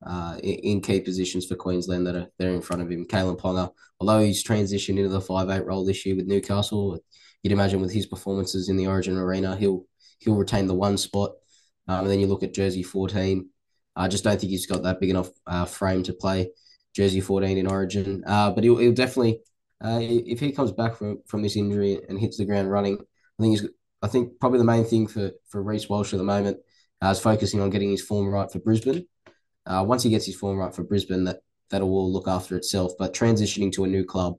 uh, 0.04 0.38
in, 0.42 0.80
key 0.80 1.00
positions 1.00 1.46
for 1.46 1.56
Queensland 1.56 2.06
that 2.06 2.16
are 2.16 2.26
they're 2.38 2.54
in 2.54 2.62
front 2.62 2.82
of 2.82 2.90
him. 2.90 3.04
Kalyn 3.06 3.38
Ponga, 3.38 3.70
although 4.00 4.20
he's 4.20 4.44
transitioned 4.44 4.96
into 4.96 5.08
the 5.08 5.20
five 5.20 5.50
eight 5.50 5.66
role 5.66 5.84
this 5.84 6.06
year 6.06 6.16
with 6.16 6.26
Newcastle, 6.26 6.98
you'd 7.42 7.52
imagine 7.52 7.80
with 7.80 7.92
his 7.92 8.06
performances 8.06 8.68
in 8.68 8.76
the 8.76 8.86
Origin 8.86 9.16
arena, 9.16 9.56
he'll 9.56 9.84
he'll 10.20 10.36
retain 10.36 10.66
the 10.66 10.74
one 10.74 10.96
spot. 10.96 11.32
Um, 11.86 12.00
and 12.00 12.10
then 12.10 12.20
you 12.20 12.26
look 12.26 12.42
at 12.42 12.54
jersey 12.54 12.82
fourteen. 12.82 13.50
I 13.96 14.08
just 14.08 14.24
don't 14.24 14.40
think 14.40 14.50
he's 14.50 14.66
got 14.66 14.84
that 14.84 15.00
big 15.00 15.10
enough 15.10 15.30
uh, 15.46 15.64
frame 15.64 16.02
to 16.04 16.12
play 16.12 16.50
jersey 16.94 17.20
fourteen 17.20 17.58
in 17.58 17.66
Origin. 17.66 18.22
Uh, 18.26 18.52
but 18.52 18.64
he'll, 18.64 18.78
he'll 18.78 18.92
definitely 18.92 19.40
uh, 19.84 20.00
if 20.02 20.40
he 20.40 20.52
comes 20.52 20.72
back 20.72 20.96
from, 20.96 21.20
from 21.26 21.42
this 21.42 21.56
injury 21.56 22.00
and 22.08 22.18
hits 22.18 22.36
the 22.36 22.44
ground 22.44 22.70
running, 22.70 22.98
I 23.38 23.42
think 23.42 23.58
he's 23.58 23.68
I 24.00 24.08
think 24.08 24.38
probably 24.38 24.58
the 24.58 24.64
main 24.64 24.84
thing 24.84 25.06
for 25.06 25.30
for 25.48 25.62
Reece 25.62 25.88
Walsh 25.88 26.12
at 26.12 26.18
the 26.18 26.24
moment 26.24 26.58
uh, 27.02 27.08
is 27.08 27.20
focusing 27.20 27.60
on 27.60 27.70
getting 27.70 27.90
his 27.90 28.02
form 28.02 28.28
right 28.28 28.50
for 28.50 28.58
Brisbane. 28.58 29.06
Uh, 29.66 29.84
once 29.86 30.02
he 30.02 30.10
gets 30.10 30.26
his 30.26 30.36
form 30.36 30.58
right 30.58 30.74
for 30.74 30.82
Brisbane, 30.82 31.24
that 31.24 31.40
that 31.70 31.82
will 31.82 31.90
all 31.98 32.12
look 32.12 32.28
after 32.28 32.56
itself. 32.56 32.92
But 32.98 33.14
transitioning 33.14 33.72
to 33.72 33.84
a 33.84 33.88
new 33.88 34.04
club, 34.04 34.36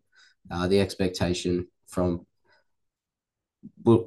uh, 0.52 0.68
the 0.68 0.80
expectation 0.80 1.68
from 1.88 2.26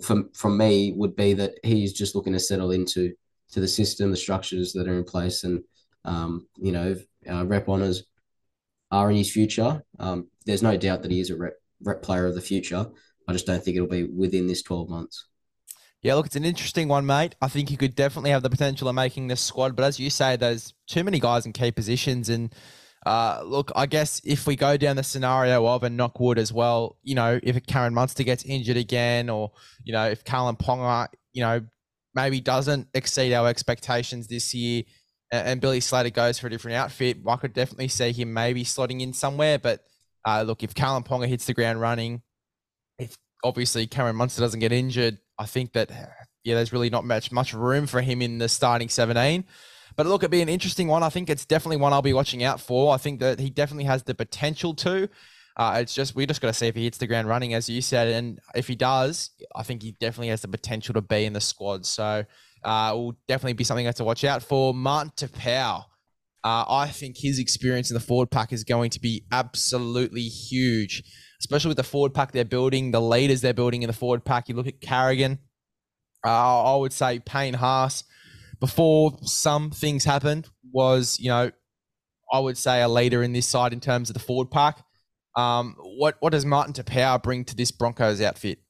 from 0.02 0.30
from 0.34 0.56
me 0.56 0.92
would 0.96 1.16
be 1.16 1.34
that 1.34 1.54
he's 1.62 1.92
just 1.92 2.14
looking 2.14 2.32
to 2.32 2.40
settle 2.40 2.72
into 2.72 3.12
to 3.52 3.60
the 3.60 3.68
system, 3.68 4.10
the 4.10 4.16
structures 4.16 4.72
that 4.72 4.88
are 4.88 4.98
in 4.98 5.04
place, 5.04 5.44
and 5.44 5.62
um, 6.04 6.46
you 6.56 6.72
know, 6.72 6.96
uh, 7.30 7.46
rep 7.46 7.68
honors 7.68 8.04
are 8.90 9.10
in 9.10 9.16
his 9.16 9.30
future. 9.30 9.82
Um, 9.98 10.28
there's 10.44 10.62
no 10.62 10.76
doubt 10.76 11.02
that 11.02 11.11
he 11.11 11.20
is 11.20 11.30
a 11.30 11.37
rep, 11.37 11.54
rep 11.82 12.02
player 12.02 12.26
of 12.26 12.34
the 12.34 12.40
future. 12.40 12.87
I 13.28 13.32
just 13.32 13.46
don't 13.46 13.62
think 13.62 13.76
it'll 13.76 13.88
be 13.88 14.04
within 14.04 14.46
this 14.46 14.62
12 14.62 14.88
months. 14.88 15.26
Yeah, 16.02 16.14
look, 16.14 16.26
it's 16.26 16.37
an 16.37 16.44
interesting 16.44 16.88
one, 16.88 17.06
mate. 17.06 17.37
I 17.40 17.49
think 17.49 17.68
he 17.68 17.76
could 17.76 17.94
definitely 17.94 18.30
have 18.30 18.42
the 18.42 18.50
potential 18.50 18.88
of 18.88 18.94
making 18.94 19.28
this 19.28 19.40
squad, 19.40 19.76
but 19.76 19.84
as 19.84 20.00
you 20.00 20.11
say, 20.11 20.34
there's 20.34 20.75
too 20.88 21.04
many 21.04 21.20
guys 21.20 21.46
in 21.46 21.52
key 21.52 21.70
positions. 21.70 22.28
And 22.28 22.52
uh, 23.06 23.42
look, 23.44 23.70
I 23.76 23.87
guess 23.87 24.20
if 24.25 24.46
we 24.46 24.56
go 24.56 24.76
down 24.76 24.96
the 24.96 25.04
scenario 25.04 25.64
of 25.64 25.84
a 25.84 25.88
Knockwood 25.88 26.38
as 26.38 26.52
well, 26.52 26.99
you 27.04 27.14
know, 27.14 27.38
if 27.40 27.64
Cameron 27.66 27.94
Munster 27.94 28.25
gets 28.25 28.44
injured 28.44 28.76
again, 28.76 29.30
or 29.30 29.52
you 29.84 29.92
know, 29.92 30.08
if 30.08 30.25
Kalyn 30.25 30.58
Ponga, 30.58 31.06
you 31.32 31.42
know, 31.42 31.61
maybe 32.14 32.40
doesn't 32.40 32.88
exceed 32.94 33.32
our 33.32 33.46
expectations 33.46 34.26
this 34.26 34.52
year, 34.54 34.82
and, 35.30 35.49
and 35.49 35.61
Billy 35.61 35.78
Slater 35.78 36.11
goes 36.11 36.37
for 36.37 36.49
a 36.49 36.50
different 36.50 36.78
outfit, 36.78 37.18
I 37.28 37.37
could 37.37 37.52
definitely 37.52 37.88
see 37.88 38.11
him 38.11 38.32
maybe 38.32 38.64
slotting 38.64 39.00
in 39.00 39.12
somewhere. 39.12 39.61
But 39.61 39.84
uh, 40.24 40.42
look, 40.42 40.62
if 40.62 40.74
Kalyn 40.74 41.06
Ponga 41.06 41.26
hits 41.26 41.46
the 41.46 41.54
ground 41.54 41.80
running, 41.80 42.22
if 42.98 43.16
obviously 43.44 43.86
Cameron 43.86 44.16
Munster 44.16 44.40
doesn't 44.40 44.60
get 44.60 44.72
injured, 44.72 45.18
I 45.38 45.46
think 45.46 45.72
that 45.72 45.90
yeah, 46.44 46.54
there's 46.54 46.72
really 46.72 46.90
not 46.90 47.04
much 47.04 47.32
much 47.32 47.54
room 47.54 47.86
for 47.86 48.00
him 48.00 48.22
in 48.22 48.38
the 48.38 48.48
starting 48.48 48.88
17. 48.88 49.44
But 49.94 50.06
look, 50.06 50.22
it'd 50.22 50.30
be 50.30 50.40
an 50.40 50.48
interesting 50.48 50.88
one. 50.88 51.02
I 51.02 51.10
think 51.10 51.28
it's 51.28 51.44
definitely 51.44 51.76
one 51.76 51.92
I'll 51.92 52.02
be 52.02 52.14
watching 52.14 52.42
out 52.42 52.60
for. 52.60 52.94
I 52.94 52.96
think 52.96 53.20
that 53.20 53.38
he 53.38 53.50
definitely 53.50 53.84
has 53.84 54.02
the 54.02 54.14
potential 54.14 54.74
to. 54.76 55.08
Uh, 55.56 55.78
it's 55.82 55.94
just 55.94 56.14
we 56.14 56.24
just 56.24 56.40
got 56.40 56.48
to 56.48 56.54
see 56.54 56.66
if 56.66 56.74
he 56.74 56.84
hits 56.84 56.98
the 56.98 57.06
ground 57.06 57.28
running, 57.28 57.52
as 57.52 57.68
you 57.68 57.82
said, 57.82 58.08
and 58.08 58.40
if 58.54 58.68
he 58.68 58.74
does, 58.74 59.30
I 59.54 59.62
think 59.62 59.82
he 59.82 59.92
definitely 59.92 60.28
has 60.28 60.40
the 60.40 60.48
potential 60.48 60.94
to 60.94 61.02
be 61.02 61.26
in 61.26 61.34
the 61.34 61.42
squad. 61.42 61.84
So 61.84 62.24
uh, 62.64 62.92
will 62.94 63.18
definitely 63.28 63.52
be 63.54 63.64
something 63.64 63.86
I 63.86 63.88
have 63.88 63.96
to 63.96 64.04
watch 64.04 64.24
out 64.24 64.42
for. 64.42 64.72
Martin 64.72 65.12
Taupau, 65.14 65.84
uh, 66.44 66.64
I 66.68 66.88
think 66.88 67.16
his 67.18 67.38
experience 67.38 67.90
in 67.90 67.94
the 67.94 68.00
forward 68.00 68.30
pack 68.30 68.52
is 68.52 68.64
going 68.64 68.90
to 68.90 69.00
be 69.00 69.25
absolutely 69.30 70.22
huge 70.22 71.02
especially 71.42 71.68
with 71.68 71.76
the 71.76 71.82
forward 71.82 72.14
pack 72.14 72.30
they're 72.30 72.44
building, 72.44 72.92
the 72.92 73.00
leaders 73.00 73.40
they're 73.40 73.52
building 73.52 73.82
in 73.82 73.88
the 73.88 73.92
forward 73.92 74.25
pack. 74.25 74.49
You 74.49 74.54
look 74.54 74.68
at 74.68 74.80
Carrigan, 74.80 75.40
uh, 76.25 76.75
I 76.75 76.76
would 76.76 76.92
say 76.92 77.18
Payne 77.18 77.54
Haas, 77.54 78.04
before 78.61 79.18
some 79.22 79.72
things 79.72 80.04
happened, 80.04 80.49
was, 80.72 81.18
you 81.18 81.28
know, 81.28 81.50
I 82.32 82.38
would 82.38 82.56
say 82.56 82.80
a 82.80 82.88
leader 82.88 83.25
in 83.25 83.32
this 83.32 83.46
side 83.49 83.72
in 83.72 83.80
terms 83.80 84.08
of 84.08 84.14
the 84.14 84.20
forward 84.20 84.52
pack. 84.52 84.84
Um, 85.34 85.75
what, 85.80 86.16
what 86.20 86.30
does 86.30 86.44
Martin 86.44 86.75
Taupau 86.75 87.20
bring 87.20 87.44
to 87.46 87.56
this 87.56 87.72
Broncos 87.72 88.20
outfit? 88.20 88.61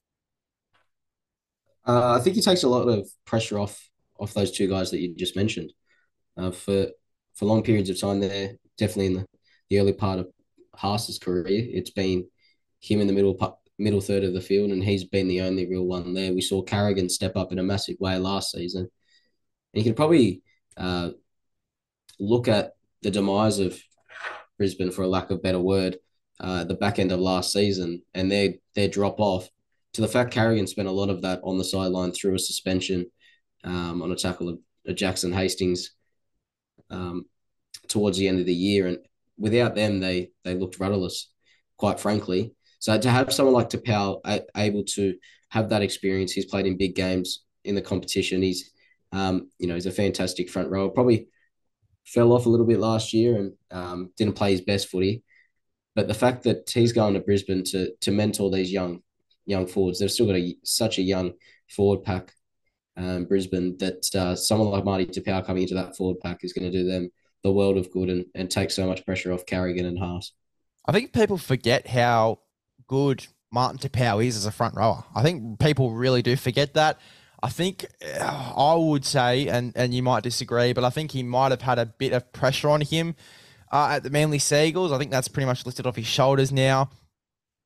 Uh, 1.86 2.14
I 2.14 2.20
think 2.20 2.36
he 2.36 2.42
takes 2.42 2.62
a 2.62 2.68
lot 2.68 2.88
of 2.88 3.06
pressure 3.26 3.58
off 3.58 3.90
off 4.18 4.34
those 4.34 4.52
two 4.52 4.68
guys 4.68 4.90
that 4.92 5.00
you 5.00 5.14
just 5.14 5.36
mentioned. 5.36 5.72
Uh, 6.36 6.52
for 6.52 6.86
for 7.34 7.46
long 7.46 7.62
periods 7.62 7.90
of 7.90 8.00
time 8.00 8.20
there, 8.20 8.52
definitely 8.78 9.06
in 9.06 9.14
the, 9.14 9.26
the 9.70 9.78
early 9.80 9.92
part 9.92 10.18
of 10.18 10.28
Haas's 10.74 11.18
career, 11.18 11.44
it's 11.48 11.90
been 11.90 12.26
him 12.80 13.00
in 13.00 13.06
the 13.06 13.12
middle 13.12 13.60
middle 13.78 14.00
third 14.00 14.24
of 14.24 14.34
the 14.34 14.40
field, 14.40 14.70
and 14.70 14.82
he's 14.82 15.04
been 15.04 15.28
the 15.28 15.40
only 15.40 15.68
real 15.68 15.84
one 15.84 16.14
there. 16.14 16.32
We 16.32 16.40
saw 16.40 16.62
Carrigan 16.62 17.08
step 17.08 17.36
up 17.36 17.52
in 17.52 17.58
a 17.58 17.62
massive 17.62 17.96
way 18.00 18.16
last 18.18 18.52
season, 18.52 18.82
and 18.82 18.90
you 19.72 19.84
could 19.84 19.96
probably 19.96 20.42
uh, 20.76 21.10
look 22.18 22.48
at 22.48 22.72
the 23.02 23.10
demise 23.10 23.58
of 23.58 23.80
Brisbane, 24.58 24.92
for 24.92 25.02
a 25.02 25.08
lack 25.08 25.30
of 25.30 25.42
better 25.42 25.60
word, 25.60 25.98
uh, 26.38 26.64
the 26.64 26.74
back 26.74 26.98
end 26.98 27.12
of 27.12 27.20
last 27.20 27.52
season, 27.52 28.02
and 28.14 28.30
their 28.30 28.54
their 28.74 28.88
drop 28.88 29.18
off 29.18 29.48
to 29.94 30.00
the 30.00 30.08
fact 30.08 30.32
Carrigan 30.32 30.66
spent 30.66 30.88
a 30.88 30.92
lot 30.92 31.10
of 31.10 31.22
that 31.22 31.40
on 31.44 31.58
the 31.58 31.64
sideline 31.64 32.12
through 32.12 32.34
a 32.34 32.38
suspension 32.38 33.06
um, 33.64 34.02
on 34.02 34.10
a 34.10 34.16
tackle 34.16 34.48
of, 34.48 34.58
of 34.86 34.96
Jackson 34.96 35.32
Hastings 35.32 35.90
um, 36.92 37.24
towards 37.88 38.18
the 38.18 38.28
end 38.28 38.40
of 38.40 38.46
the 38.46 38.54
year, 38.54 38.86
and 38.86 38.98
without 39.38 39.74
them, 39.74 40.00
they 40.00 40.30
they 40.44 40.54
looked 40.54 40.78
rudderless, 40.78 41.28
quite 41.76 41.98
frankly. 41.98 42.54
So 42.78 42.98
to 42.98 43.10
have 43.10 43.32
someone 43.32 43.54
like 43.54 43.70
Taupau 43.70 44.20
able 44.56 44.84
to 44.94 45.14
have 45.50 45.68
that 45.68 45.82
experience, 45.82 46.32
he's 46.32 46.46
played 46.46 46.66
in 46.66 46.76
big 46.76 46.94
games 46.94 47.44
in 47.64 47.74
the 47.74 47.82
competition. 47.82 48.42
He's, 48.42 48.72
um, 49.12 49.50
you 49.58 49.68
know, 49.68 49.74
he's 49.74 49.86
a 49.86 49.92
fantastic 49.92 50.50
front 50.50 50.68
rower. 50.68 50.88
Probably 50.88 51.28
fell 52.04 52.32
off 52.32 52.46
a 52.46 52.48
little 52.48 52.66
bit 52.66 52.80
last 52.80 53.12
year 53.12 53.36
and 53.36 53.52
um, 53.70 54.10
didn't 54.16 54.34
play 54.34 54.50
his 54.50 54.62
best 54.62 54.88
footy. 54.88 55.22
But 55.94 56.08
the 56.08 56.14
fact 56.14 56.44
that 56.44 56.68
he's 56.70 56.92
going 56.92 57.14
to 57.14 57.20
Brisbane 57.20 57.64
to 57.64 57.92
to 58.00 58.10
mentor 58.10 58.50
these 58.50 58.72
young 58.72 59.02
young 59.46 59.66
forwards, 59.66 59.98
they've 59.98 60.10
still 60.10 60.26
got 60.26 60.36
a, 60.36 60.56
such 60.64 60.98
a 60.98 61.02
young 61.02 61.32
forward 61.68 62.02
pack. 62.02 62.32
Um, 62.96 63.24
Brisbane 63.24 63.78
that 63.78 64.14
uh, 64.14 64.36
someone 64.36 64.68
like 64.68 64.84
Marty 64.84 65.06
Taupau 65.06 65.46
coming 65.46 65.62
into 65.62 65.74
that 65.74 65.96
forward 65.96 66.20
pack 66.20 66.44
is 66.44 66.52
going 66.52 66.70
to 66.70 66.78
do 66.78 66.86
them 66.86 67.10
the 67.42 67.52
world 67.52 67.76
of 67.76 67.90
good 67.90 68.10
and, 68.10 68.26
and 68.34 68.50
take 68.50 68.70
so 68.70 68.86
much 68.86 69.04
pressure 69.04 69.32
off 69.32 69.46
Carrigan 69.46 69.86
and 69.86 69.98
Haas. 69.98 70.32
I 70.86 70.92
think 70.92 71.12
people 71.12 71.38
forget 71.38 71.86
how 71.86 72.40
good 72.86 73.26
Martin 73.50 73.78
Taupau 73.78 74.24
is 74.24 74.36
as 74.36 74.46
a 74.46 74.52
front 74.52 74.74
rower. 74.76 75.04
I 75.14 75.22
think 75.22 75.58
people 75.58 75.92
really 75.92 76.22
do 76.22 76.36
forget 76.36 76.74
that. 76.74 76.98
I 77.42 77.48
think 77.48 77.86
uh, 78.20 78.52
I 78.56 78.74
would 78.74 79.04
say, 79.04 79.48
and, 79.48 79.72
and 79.74 79.92
you 79.92 80.02
might 80.02 80.22
disagree, 80.22 80.72
but 80.72 80.84
I 80.84 80.90
think 80.90 81.10
he 81.10 81.22
might 81.22 81.50
have 81.50 81.62
had 81.62 81.78
a 81.78 81.86
bit 81.86 82.12
of 82.12 82.32
pressure 82.32 82.70
on 82.70 82.80
him 82.80 83.16
uh, 83.72 83.90
at 83.92 84.04
the 84.04 84.10
Manly 84.10 84.38
Sea 84.38 84.66
Eagles. 84.66 84.92
I 84.92 84.98
think 84.98 85.10
that's 85.10 85.28
pretty 85.28 85.46
much 85.46 85.66
lifted 85.66 85.86
off 85.86 85.96
his 85.96 86.06
shoulders 86.06 86.52
now, 86.52 86.90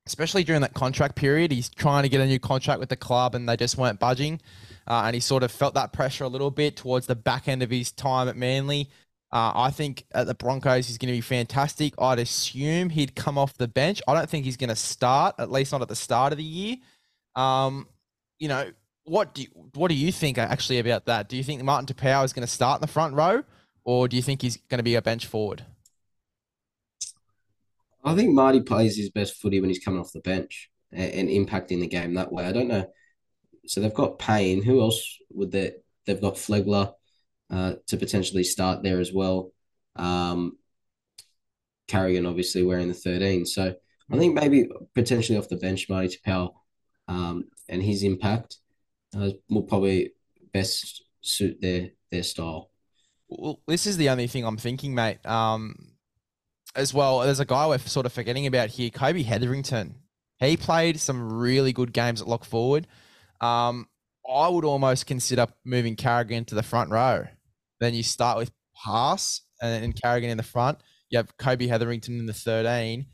especially 0.07 0.45
during 0.45 0.63
that 0.63 0.73
contract 0.73 1.15
period. 1.15 1.53
He's 1.53 1.69
trying 1.69 2.05
to 2.05 2.09
get 2.09 2.21
a 2.21 2.27
new 2.27 2.39
contract 2.39 2.81
with 2.81 2.89
the 2.89 2.97
club, 2.97 3.35
and 3.35 3.49
they 3.49 3.57
just 3.57 3.77
weren't 3.77 4.01
budging. 4.01 4.41
Uh, 4.87 5.03
and 5.05 5.15
he 5.15 5.21
sort 5.21 5.43
of 5.43 5.51
felt 5.51 5.75
that 5.75 5.93
pressure 5.93 6.25
a 6.25 6.29
little 6.29 6.51
bit 6.51 6.77
towards 6.77 7.07
the 7.07 7.17
back 7.17 7.49
end 7.49 7.63
of 7.63 7.71
his 7.71 7.91
time 7.91 8.29
at 8.29 8.37
Manly. 8.37 8.89
Uh, 9.33 9.53
I 9.55 9.71
think 9.71 10.05
at 10.13 10.27
the 10.27 10.35
Broncos 10.35 10.87
he's 10.87 10.99
going 10.99 11.13
to 11.13 11.17
be 11.17 11.21
fantastic. 11.21 11.95
I'd 11.99 12.21
assume 12.21 12.91
he'd 12.91 13.17
come 13.17 13.37
off 13.37 13.59
the 13.59 13.67
bench. 13.69 14.01
I 14.07 14.15
don't 14.15 14.31
think 14.31 14.45
he's 14.45 14.57
going 14.57 14.71
to 14.71 14.77
start, 14.77 15.35
at 15.39 15.51
least 15.51 15.73
not 15.73 15.83
at 15.83 15.89
the 15.89 15.97
start 15.97 16.33
of 16.33 16.39
the 16.39 16.45
year. 16.45 16.77
Um, 17.35 17.89
you 18.39 18.49
know, 18.49 18.71
what 19.05 19.35
do 19.35 19.43
you, 19.43 19.49
what 19.75 19.89
do 19.89 19.95
you 19.95 20.13
think 20.13 20.39
actually 20.39 20.79
about 20.79 21.07
that? 21.07 21.29
Do 21.29 21.37
you 21.37 21.43
think 21.43 21.63
Martin 21.63 21.87
Taupau 21.87 22.25
is 22.25 22.33
going 22.33 22.47
to 22.47 22.53
start 22.53 22.79
in 22.79 22.81
the 22.83 22.93
front 22.93 23.15
row, 23.15 23.43
or 23.85 24.09
do 24.09 24.17
you 24.17 24.23
think 24.23 24.43
he's 24.43 24.57
going 24.57 24.79
to 24.79 24.85
be 24.85 24.95
a 24.95 25.03
bench 25.03 25.27
forward? 25.27 25.65
I 28.05 28.15
think 28.15 28.33
Marty 28.33 28.61
plays 28.61 28.97
his 28.97 29.11
best 29.11 29.35
footy 29.35 29.61
when 29.61 29.71
he's 29.71 29.81
coming 29.81 29.99
off 29.99 30.13
the 30.13 30.21
bench 30.21 30.71
and, 30.93 31.29
and 31.29 31.29
impacting 31.29 31.81
the 31.81 31.89
game 31.89 32.15
that 32.15 32.33
way. 32.33 32.45
I 32.45 32.53
don't 32.53 32.69
know. 32.69 32.87
So 33.67 33.81
they've 33.81 33.93
got 33.93 34.19
Payne. 34.19 34.63
Who 34.63 34.81
else 34.81 35.19
would 35.31 35.53
they? 35.53 35.73
They've 36.07 36.21
got 36.21 36.35
Flegler 36.35 36.93
uh, 37.51 37.75
to 37.89 37.97
potentially 37.97 38.45
start 38.45 38.83
there 38.83 39.01
as 39.01 39.13
well. 39.13 39.53
Um, 39.97 40.57
Carrigan 41.89 42.27
obviously 42.27 42.63
wearing 42.63 42.89
the 42.89 42.95
13. 42.95 43.47
So 43.47 43.75
I 44.11 44.19
think 44.19 44.35
maybe 44.35 44.69
potentially 44.95 45.39
off 45.39 45.49
the 45.49 45.57
bench, 45.57 45.89
Marty 45.89 46.17
Taupau 46.25 46.55
um, 47.09 47.45
and 47.69 47.83
his 47.83 48.03
impact 48.03 48.59
uh, 49.17 49.31
will 49.49 49.63
probably 49.63 50.13
best 50.53 51.05
suit 51.21 51.61
their 51.61 51.91
their 52.11 52.23
style. 52.23 52.71
Well, 53.29 53.61
this 53.67 53.87
is 53.87 53.97
the 53.97 54.09
only 54.09 54.27
thing 54.29 54.45
I'm 54.45 54.57
thinking, 54.57 54.95
mate. 54.95 55.25
Um, 55.27 55.93
as 56.77 56.95
well, 56.95 57.21
there's 57.21 57.41
a 57.41 57.45
guy 57.45 57.67
we're 57.67 57.79
sort 57.79 58.07
of 58.07 58.13
forgetting 58.13 58.47
about 58.47 58.71
here, 58.71 58.91
Kobe 58.91 59.23
Hetherington. 59.23 59.97
He 60.39 60.57
played 60.57 61.01
some 61.01 61.33
really 61.33 61.73
good 61.73 61.93
games 61.93 62.21
at 62.21 62.29
lock 62.29 62.45
forward. 62.45 62.87
Um, 63.41 63.89
I 64.29 64.49
would 64.49 64.65
almost 64.65 65.07
consider 65.07 65.47
moving 65.65 65.97
Carrigan 65.97 66.45
to 66.47 66.55
the 66.55 66.63
front 66.63 66.91
row. 66.91 67.27
Then 67.81 67.95
you 67.95 68.03
start 68.03 68.39
with 68.39 68.51
Pass 68.85 69.43
and, 69.63 69.85
and 69.85 70.01
Carrigan 70.01 70.31
in 70.31 70.37
the 70.37 70.43
front. 70.43 70.79
You 71.11 71.19
have 71.19 71.37
Kobe 71.37 71.67
Hetherington 71.67 72.19
in 72.19 72.27
the 72.27 72.33
13. 72.33 73.07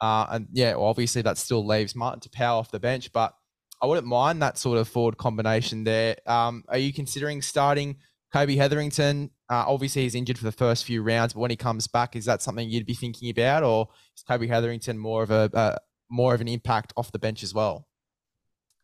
Uh, 0.00 0.26
and 0.30 0.48
yeah, 0.52 0.74
well, 0.74 0.86
obviously 0.86 1.22
that 1.22 1.38
still 1.38 1.66
leaves 1.66 1.96
Martin 1.96 2.20
Taupau 2.20 2.58
off 2.58 2.70
the 2.70 2.78
bench, 2.78 3.12
but 3.12 3.34
I 3.82 3.86
wouldn't 3.86 4.06
mind 4.06 4.42
that 4.42 4.58
sort 4.58 4.78
of 4.78 4.88
forward 4.88 5.16
combination 5.16 5.84
there. 5.84 6.16
Um, 6.26 6.64
are 6.68 6.78
you 6.78 6.92
considering 6.92 7.42
starting 7.42 7.96
Kobe 8.32 8.56
Hetherington? 8.56 9.30
Uh, 9.50 9.64
obviously, 9.66 10.02
he's 10.02 10.14
injured 10.14 10.38
for 10.38 10.44
the 10.44 10.52
first 10.52 10.84
few 10.84 11.02
rounds, 11.02 11.32
but 11.32 11.40
when 11.40 11.50
he 11.50 11.56
comes 11.56 11.86
back, 11.86 12.14
is 12.14 12.26
that 12.26 12.42
something 12.42 12.68
you'd 12.68 12.86
be 12.86 12.94
thinking 12.94 13.30
about, 13.30 13.62
or 13.62 13.88
is 14.16 14.22
Kobe 14.22 14.46
Hetherington 14.46 14.98
more 14.98 15.22
of 15.22 15.30
a 15.30 15.50
uh, 15.54 15.76
more 16.10 16.34
of 16.34 16.40
an 16.40 16.48
impact 16.48 16.92
off 16.96 17.12
the 17.12 17.18
bench 17.18 17.42
as 17.42 17.54
well? 17.54 17.87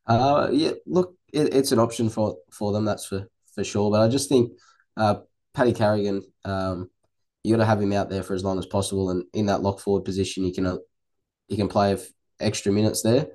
Uh, 0.07 0.49
yeah, 0.53 0.73
look, 0.87 1.17
it, 1.33 1.55
it's 1.55 1.73
an 1.73 1.79
option 1.79 2.09
for 2.09 2.37
for 2.51 2.73
them, 2.73 2.85
that's 2.85 3.07
for 3.07 3.27
for 3.55 3.65
sure. 3.65 3.91
But 3.91 4.03
I 4.03 4.09
just 4.09 4.29
think 4.29 4.53
uh, 4.97 5.17
Paddy 5.55 5.73
Carrigan, 5.73 6.23
um, 6.45 6.91
you 7.43 7.55
got 7.55 7.63
to 7.63 7.67
have 7.67 7.81
him 7.81 7.93
out 7.93 8.11
there 8.11 8.23
for 8.23 8.35
as 8.35 8.45
long 8.45 8.59
as 8.59 8.67
possible, 8.67 9.11
and 9.11 9.25
in 9.33 9.47
that 9.47 9.63
lock 9.63 9.81
forward 9.81 10.05
position, 10.05 10.45
you 10.45 10.53
can 10.53 10.67
uh, 10.67 10.79
you 11.49 11.57
can 11.57 11.69
play 11.69 11.97
extra 12.41 12.73
minutes 12.73 13.03
there. 13.03 13.29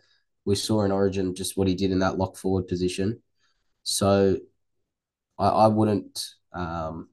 We 0.46 0.56
saw 0.56 0.84
in 0.84 0.92
Origin 0.92 1.36
just 1.36 1.58
what 1.58 1.68
he 1.68 1.76
did 1.76 1.92
in 1.92 2.00
that 2.00 2.18
lock 2.18 2.38
forward 2.38 2.68
position, 2.68 3.22
so 3.84 4.38
I, 5.38 5.48
I 5.48 5.68
wouldn't 5.68 6.26
um, 6.54 7.10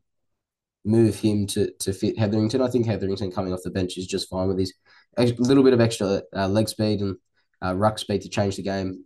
move 0.84 1.16
him 1.16 1.46
to 1.48 1.70
to 1.80 1.92
fit 1.92 2.18
Hetherington. 2.18 2.62
I 2.62 2.68
think 2.68 2.86
Hetherington 2.86 3.32
coming 3.32 3.52
off 3.52 3.62
the 3.64 3.70
bench 3.70 3.96
is 3.96 4.06
just 4.06 4.28
fine 4.28 4.48
with 4.48 4.58
his 4.58 4.74
a 5.18 5.24
little 5.38 5.64
bit 5.64 5.72
of 5.72 5.80
extra 5.80 6.22
uh, 6.34 6.48
leg 6.48 6.68
speed 6.68 7.00
and 7.00 7.16
uh, 7.64 7.74
ruck 7.74 7.98
speed 7.98 8.22
to 8.22 8.28
change 8.28 8.56
the 8.56 8.62
game 8.62 9.04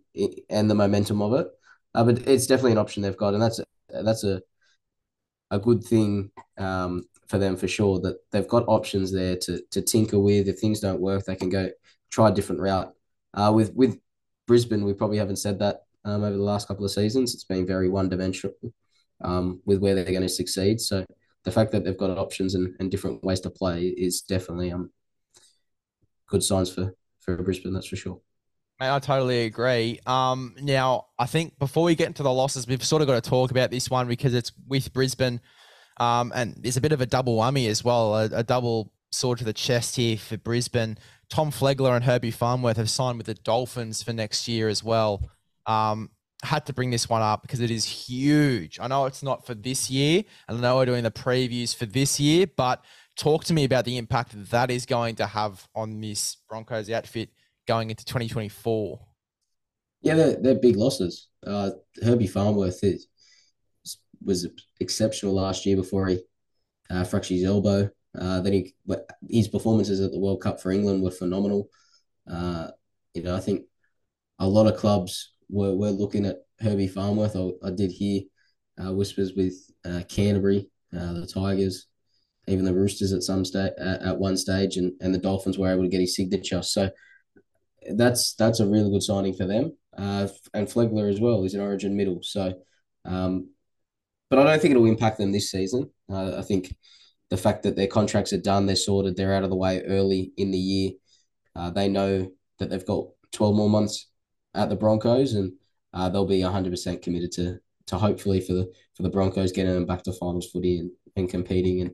and 0.49 0.69
the 0.69 0.75
momentum 0.75 1.21
of 1.21 1.33
it. 1.33 1.47
Uh, 1.93 2.03
but 2.03 2.27
it's 2.27 2.47
definitely 2.47 2.71
an 2.71 2.77
option 2.77 3.01
they've 3.01 3.17
got, 3.17 3.33
and 3.33 3.43
that's 3.43 3.59
that's 3.89 4.23
a 4.23 4.41
a 5.51 5.59
good 5.59 5.83
thing 5.83 6.31
um, 6.57 7.03
for 7.27 7.37
them 7.37 7.57
for 7.57 7.67
sure. 7.67 7.99
That 7.99 8.17
they've 8.31 8.47
got 8.47 8.67
options 8.67 9.11
there 9.11 9.35
to 9.37 9.61
to 9.71 9.81
tinker 9.81 10.19
with. 10.19 10.47
If 10.47 10.59
things 10.59 10.79
don't 10.79 11.01
work, 11.01 11.25
they 11.25 11.35
can 11.35 11.49
go 11.49 11.69
try 12.09 12.29
a 12.29 12.33
different 12.33 12.61
route. 12.61 12.93
Uh, 13.33 13.51
with 13.53 13.73
with 13.75 13.99
Brisbane, 14.47 14.85
we 14.85 14.93
probably 14.93 15.17
haven't 15.17 15.37
said 15.37 15.59
that 15.59 15.83
um, 16.05 16.23
over 16.23 16.37
the 16.37 16.43
last 16.43 16.67
couple 16.67 16.85
of 16.85 16.91
seasons. 16.91 17.33
It's 17.33 17.43
been 17.43 17.67
very 17.67 17.89
one 17.89 18.09
dimensional 18.09 18.55
um, 19.21 19.61
with 19.65 19.79
where 19.79 19.95
they're 19.95 20.05
going 20.05 20.21
to 20.21 20.29
succeed. 20.29 20.79
So 20.79 21.05
the 21.43 21.51
fact 21.51 21.71
that 21.71 21.83
they've 21.83 21.97
got 21.97 22.17
options 22.17 22.55
and, 22.55 22.75
and 22.79 22.91
different 22.91 23.23
ways 23.23 23.39
to 23.41 23.49
play 23.49 23.87
is 23.87 24.21
definitely 24.21 24.71
um 24.71 24.91
good 26.27 26.43
signs 26.43 26.71
for 26.71 26.95
for 27.19 27.35
Brisbane. 27.43 27.73
That's 27.73 27.87
for 27.87 27.95
sure. 27.95 28.21
I 28.89 28.99
totally 28.99 29.43
agree. 29.45 29.99
Um, 30.07 30.55
now 30.59 31.07
I 31.19 31.27
think 31.27 31.59
before 31.59 31.83
we 31.83 31.95
get 31.95 32.07
into 32.07 32.23
the 32.23 32.33
losses, 32.33 32.67
we've 32.67 32.83
sort 32.83 33.01
of 33.01 33.07
got 33.07 33.23
to 33.23 33.29
talk 33.29 33.51
about 33.51 33.69
this 33.69 33.89
one 33.89 34.07
because 34.07 34.33
it's 34.33 34.51
with 34.67 34.91
Brisbane, 34.91 35.39
um, 35.99 36.31
and 36.33 36.55
there's 36.57 36.77
a 36.77 36.81
bit 36.81 36.91
of 36.91 37.01
a 37.01 37.05
double 37.05 37.37
whammy 37.37 37.67
as 37.67 37.83
well, 37.83 38.15
a, 38.15 38.25
a 38.33 38.43
double 38.43 38.91
sword 39.11 39.37
to 39.37 39.43
the 39.43 39.53
chest 39.53 39.97
here 39.97 40.17
for 40.17 40.37
Brisbane. 40.37 40.97
Tom 41.29 41.51
Flegler 41.51 41.95
and 41.95 42.03
Herbie 42.03 42.31
Farnworth 42.31 42.77
have 42.77 42.89
signed 42.89 43.17
with 43.17 43.27
the 43.27 43.35
Dolphins 43.35 44.01
for 44.01 44.13
next 44.13 44.47
year 44.47 44.67
as 44.67 44.83
well. 44.83 45.29
Um, 45.67 46.09
had 46.43 46.65
to 46.65 46.73
bring 46.73 46.89
this 46.89 47.07
one 47.07 47.21
up 47.21 47.43
because 47.43 47.59
it 47.59 47.69
is 47.69 47.85
huge. 47.85 48.79
I 48.79 48.87
know 48.87 49.05
it's 49.05 49.21
not 49.21 49.45
for 49.45 49.53
this 49.53 49.91
year, 49.91 50.23
and 50.47 50.57
I 50.57 50.61
know 50.61 50.77
we're 50.77 50.85
doing 50.85 51.03
the 51.03 51.11
previews 51.11 51.75
for 51.75 51.85
this 51.85 52.19
year, 52.19 52.47
but 52.47 52.83
talk 53.15 53.43
to 53.45 53.53
me 53.53 53.63
about 53.63 53.85
the 53.85 53.97
impact 53.97 54.33
that 54.49 54.71
is 54.71 54.87
going 54.87 55.15
to 55.17 55.27
have 55.27 55.67
on 55.75 56.01
this 56.01 56.37
Broncos 56.49 56.89
outfit 56.89 57.29
going 57.71 57.89
into 57.89 58.03
2024? 58.03 58.99
Yeah, 60.01 60.15
they're, 60.15 60.35
they're 60.35 60.55
big 60.55 60.75
losses. 60.75 61.29
Uh, 61.47 61.69
Herbie 62.03 62.27
Farnworth 62.27 62.83
is, 62.83 63.07
was 64.21 64.45
exceptional 64.81 65.33
last 65.33 65.65
year 65.65 65.77
before 65.77 66.07
he 66.07 66.19
uh, 66.89 67.05
fractured 67.05 67.37
his 67.37 67.45
elbow. 67.45 67.89
Uh, 68.19 68.41
then 68.41 68.51
he 68.51 68.75
his 69.29 69.47
performances 69.47 70.01
at 70.01 70.11
the 70.11 70.19
World 70.19 70.41
Cup 70.41 70.59
for 70.59 70.71
England 70.71 71.01
were 71.01 71.11
phenomenal. 71.11 71.69
Uh, 72.29 72.67
you 73.13 73.23
know, 73.23 73.33
I 73.33 73.39
think 73.39 73.61
a 74.39 74.45
lot 74.45 74.67
of 74.67 74.75
clubs 74.75 75.31
were, 75.47 75.73
were 75.73 75.91
looking 75.91 76.25
at 76.25 76.39
Herbie 76.59 76.89
Farnworth. 76.89 77.37
I, 77.37 77.51
I 77.65 77.71
did 77.71 77.91
hear 77.91 78.23
uh, 78.83 78.91
whispers 78.91 79.31
with 79.33 79.53
uh, 79.85 80.01
Canterbury, 80.09 80.69
uh, 80.93 81.13
the 81.13 81.25
Tigers, 81.25 81.87
even 82.47 82.65
the 82.65 82.73
Roosters 82.73 83.13
at 83.13 83.23
some 83.23 83.45
stage 83.45 83.71
at, 83.79 84.01
at 84.01 84.19
one 84.19 84.35
stage, 84.35 84.75
and, 84.75 84.91
and 84.99 85.15
the 85.15 85.19
Dolphins 85.19 85.57
were 85.57 85.71
able 85.71 85.83
to 85.83 85.89
get 85.89 86.01
his 86.01 86.17
signature. 86.17 86.63
So 86.63 86.89
that's 87.95 88.33
that's 88.35 88.59
a 88.59 88.67
really 88.67 88.89
good 88.89 89.03
signing 89.03 89.33
for 89.33 89.45
them. 89.45 89.75
Uh, 89.97 90.27
and 90.53 90.67
Flegler 90.67 91.09
as 91.09 91.19
well 91.19 91.43
is 91.43 91.53
an 91.53 91.61
Origin 91.61 91.97
middle. 91.97 92.19
So, 92.21 92.53
um, 93.05 93.49
but 94.29 94.39
I 94.39 94.43
don't 94.43 94.61
think 94.61 94.71
it'll 94.71 94.85
impact 94.85 95.17
them 95.17 95.31
this 95.31 95.51
season. 95.51 95.89
Uh, 96.09 96.37
I 96.37 96.41
think 96.41 96.73
the 97.29 97.37
fact 97.37 97.63
that 97.63 97.75
their 97.75 97.87
contracts 97.87 98.33
are 98.33 98.41
done, 98.41 98.65
they're 98.65 98.75
sorted, 98.75 99.15
they're 99.15 99.33
out 99.33 99.43
of 99.43 99.49
the 99.49 99.55
way 99.55 99.81
early 99.83 100.31
in 100.37 100.51
the 100.51 100.57
year. 100.57 100.91
Uh, 101.55 101.69
they 101.69 101.87
know 101.87 102.31
that 102.59 102.69
they've 102.69 102.85
got 102.85 103.07
twelve 103.31 103.55
more 103.55 103.69
months 103.69 104.09
at 104.53 104.69
the 104.69 104.75
Broncos, 104.75 105.33
and 105.33 105.53
uh, 105.93 106.09
they'll 106.09 106.25
be 106.25 106.41
hundred 106.41 106.71
percent 106.71 107.01
committed 107.01 107.31
to 107.33 107.59
to 107.87 107.97
hopefully 107.97 108.39
for 108.39 108.53
the 108.53 108.71
for 108.95 109.03
the 109.03 109.09
Broncos 109.09 109.51
getting 109.51 109.73
them 109.73 109.85
back 109.85 110.03
to 110.03 110.13
finals 110.13 110.49
footy 110.51 110.77
and, 110.79 110.91
and 111.15 111.29
competing 111.29 111.81
and 111.81 111.91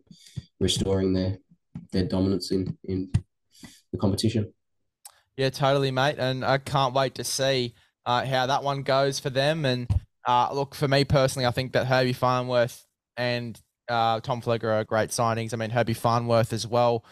restoring 0.60 1.14
their 1.14 1.38
their 1.92 2.06
dominance 2.06 2.52
in 2.52 2.78
in 2.84 3.12
the 3.92 3.98
competition. 3.98 4.54
Yeah, 5.38 5.52
totally, 5.52 5.92
mate. 5.92 6.16
And 6.18 6.44
I 6.44 6.58
can't 6.58 6.96
wait 6.96 7.16
to 7.16 7.24
see 7.24 7.76
uh, 8.06 8.26
how 8.26 8.48
that 8.48 8.64
one 8.64 8.82
goes 8.82 9.20
for 9.20 9.30
them. 9.30 9.66
And 9.66 9.88
uh, 10.28 10.50
look, 10.52 10.74
for 10.74 10.88
me 10.88 11.06
personally, 11.06 11.46
I 11.46 11.52
think 11.52 11.74
that 11.74 11.86
Herbie 11.86 12.14
Farnworth 12.14 12.86
and 13.16 13.60
uh, 13.88 14.20
Tom 14.20 14.42
Flegler 14.42 14.82
are 14.82 14.84
great 14.84 15.12
signings. 15.12 15.54
I 15.54 15.58
mean, 15.58 15.70
Herbie 15.70 15.94
Farnworth 15.94 16.54
as 16.54 16.66
well 16.66 17.06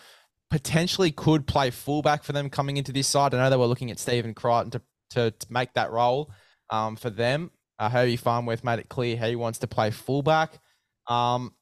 potentially 0.50 1.12
could 1.12 1.46
play 1.46 1.70
fullback 1.70 2.24
for 2.24 2.34
them 2.34 2.50
coming 2.50 2.78
into 2.78 2.92
this 2.92 3.08
side. 3.08 3.34
I 3.34 3.38
know 3.38 3.50
they 3.50 3.58
were 3.58 3.68
looking 3.68 3.92
at 3.92 4.00
Stephen 4.00 4.34
Crichton 4.34 4.72
to, 4.72 4.82
to, 5.12 5.32
to 5.32 5.48
make 5.50 5.74
that 5.74 5.92
role 5.92 6.32
um, 6.72 6.96
for 6.96 7.12
them. 7.12 7.52
Uh, 7.78 7.90
Herbie 7.90 8.16
Farnworth 8.16 8.64
made 8.64 8.80
it 8.80 8.90
clear 8.90 9.18
how 9.18 9.28
he 9.28 9.36
wants 9.36 9.60
to 9.60 9.68
play 9.68 9.92
fullback. 9.92 10.60
Um, 11.08 11.54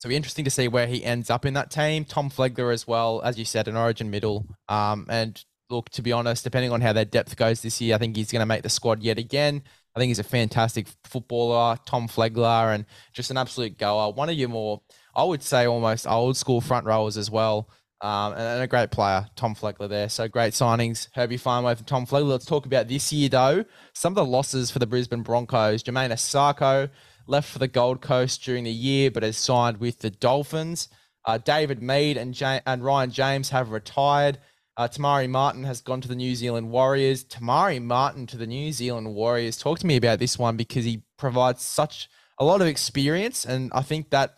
so 0.00 0.10
interesting 0.10 0.44
to 0.44 0.50
see 0.50 0.68
where 0.68 0.86
he 0.86 1.04
ends 1.04 1.30
up 1.30 1.46
in 1.46 1.54
that 1.54 1.70
team. 1.70 2.04
Tom 2.04 2.30
Flegler 2.30 2.72
as 2.72 2.86
well, 2.86 3.22
as 3.22 3.38
you 3.38 3.44
said, 3.44 3.68
an 3.68 3.76
origin 3.76 4.10
middle. 4.10 4.46
Um, 4.68 5.06
and 5.08 5.42
look, 5.70 5.90
to 5.90 6.02
be 6.02 6.12
honest, 6.12 6.44
depending 6.44 6.72
on 6.72 6.80
how 6.80 6.92
their 6.92 7.04
depth 7.04 7.36
goes 7.36 7.62
this 7.62 7.80
year, 7.80 7.94
I 7.94 7.98
think 7.98 8.16
he's 8.16 8.32
going 8.32 8.40
to 8.40 8.46
make 8.46 8.62
the 8.62 8.68
squad 8.68 9.02
yet 9.02 9.18
again. 9.18 9.62
I 9.94 10.00
think 10.00 10.08
he's 10.08 10.18
a 10.18 10.24
fantastic 10.24 10.88
footballer, 11.04 11.78
Tom 11.86 12.08
Flegler, 12.08 12.74
and 12.74 12.84
just 13.12 13.30
an 13.30 13.36
absolute 13.36 13.78
goer. 13.78 14.12
One 14.12 14.28
of 14.28 14.34
your 14.34 14.48
more, 14.48 14.82
I 15.14 15.24
would 15.24 15.42
say, 15.42 15.66
almost 15.66 16.06
old 16.06 16.36
school 16.36 16.60
front 16.60 16.86
rowers 16.86 17.16
as 17.16 17.30
well. 17.30 17.68
Um, 18.00 18.34
and 18.34 18.62
a 18.62 18.66
great 18.66 18.90
player, 18.90 19.26
Tom 19.36 19.54
Flegler 19.54 19.88
there. 19.88 20.08
So 20.08 20.28
great 20.28 20.52
signings, 20.52 21.08
Herbie 21.14 21.36
Farnworth 21.36 21.78
and 21.78 21.86
Tom 21.86 22.06
Flegler. 22.06 22.30
Let's 22.30 22.44
talk 22.44 22.66
about 22.66 22.88
this 22.88 23.12
year, 23.12 23.28
though. 23.28 23.64
Some 23.94 24.10
of 24.10 24.16
the 24.16 24.24
losses 24.24 24.70
for 24.70 24.78
the 24.78 24.86
Brisbane 24.86 25.22
Broncos. 25.22 25.82
Jamayne 25.82 26.10
Isaako 26.10 26.90
left 27.26 27.48
for 27.48 27.60
the 27.60 27.68
Gold 27.68 28.02
Coast 28.02 28.42
during 28.42 28.64
the 28.64 28.70
year, 28.70 29.10
but 29.10 29.22
has 29.22 29.38
signed 29.38 29.78
with 29.78 30.00
the 30.00 30.10
Dolphins. 30.10 30.88
Uh, 31.24 31.38
David 31.38 31.82
Mead 31.82 32.18
and, 32.18 32.38
and 32.66 32.84
Ryan 32.84 33.10
James 33.10 33.48
have 33.50 33.70
retired. 33.70 34.38
Uh, 34.76 34.88
Te 34.88 35.00
Maire 35.00 35.28
Martin 35.28 35.64
has 35.64 35.80
gone 35.80 36.00
to 36.00 36.08
the 36.08 36.16
New 36.16 36.34
Zealand 36.34 36.70
Warriors. 36.70 37.22
Te 37.22 37.38
Maire 37.40 37.80
Martin 37.80 38.26
to 38.26 38.36
the 38.36 38.46
New 38.46 38.72
Zealand 38.72 39.14
Warriors. 39.14 39.56
Talk 39.56 39.78
to 39.78 39.86
me 39.86 39.96
about 39.96 40.18
this 40.18 40.38
one 40.38 40.56
because 40.56 40.84
he 40.84 41.04
provides 41.16 41.62
such 41.62 42.08
a 42.38 42.44
lot 42.44 42.60
of 42.60 42.66
experience, 42.66 43.44
and 43.44 43.70
I 43.72 43.82
think 43.82 44.10
that 44.10 44.34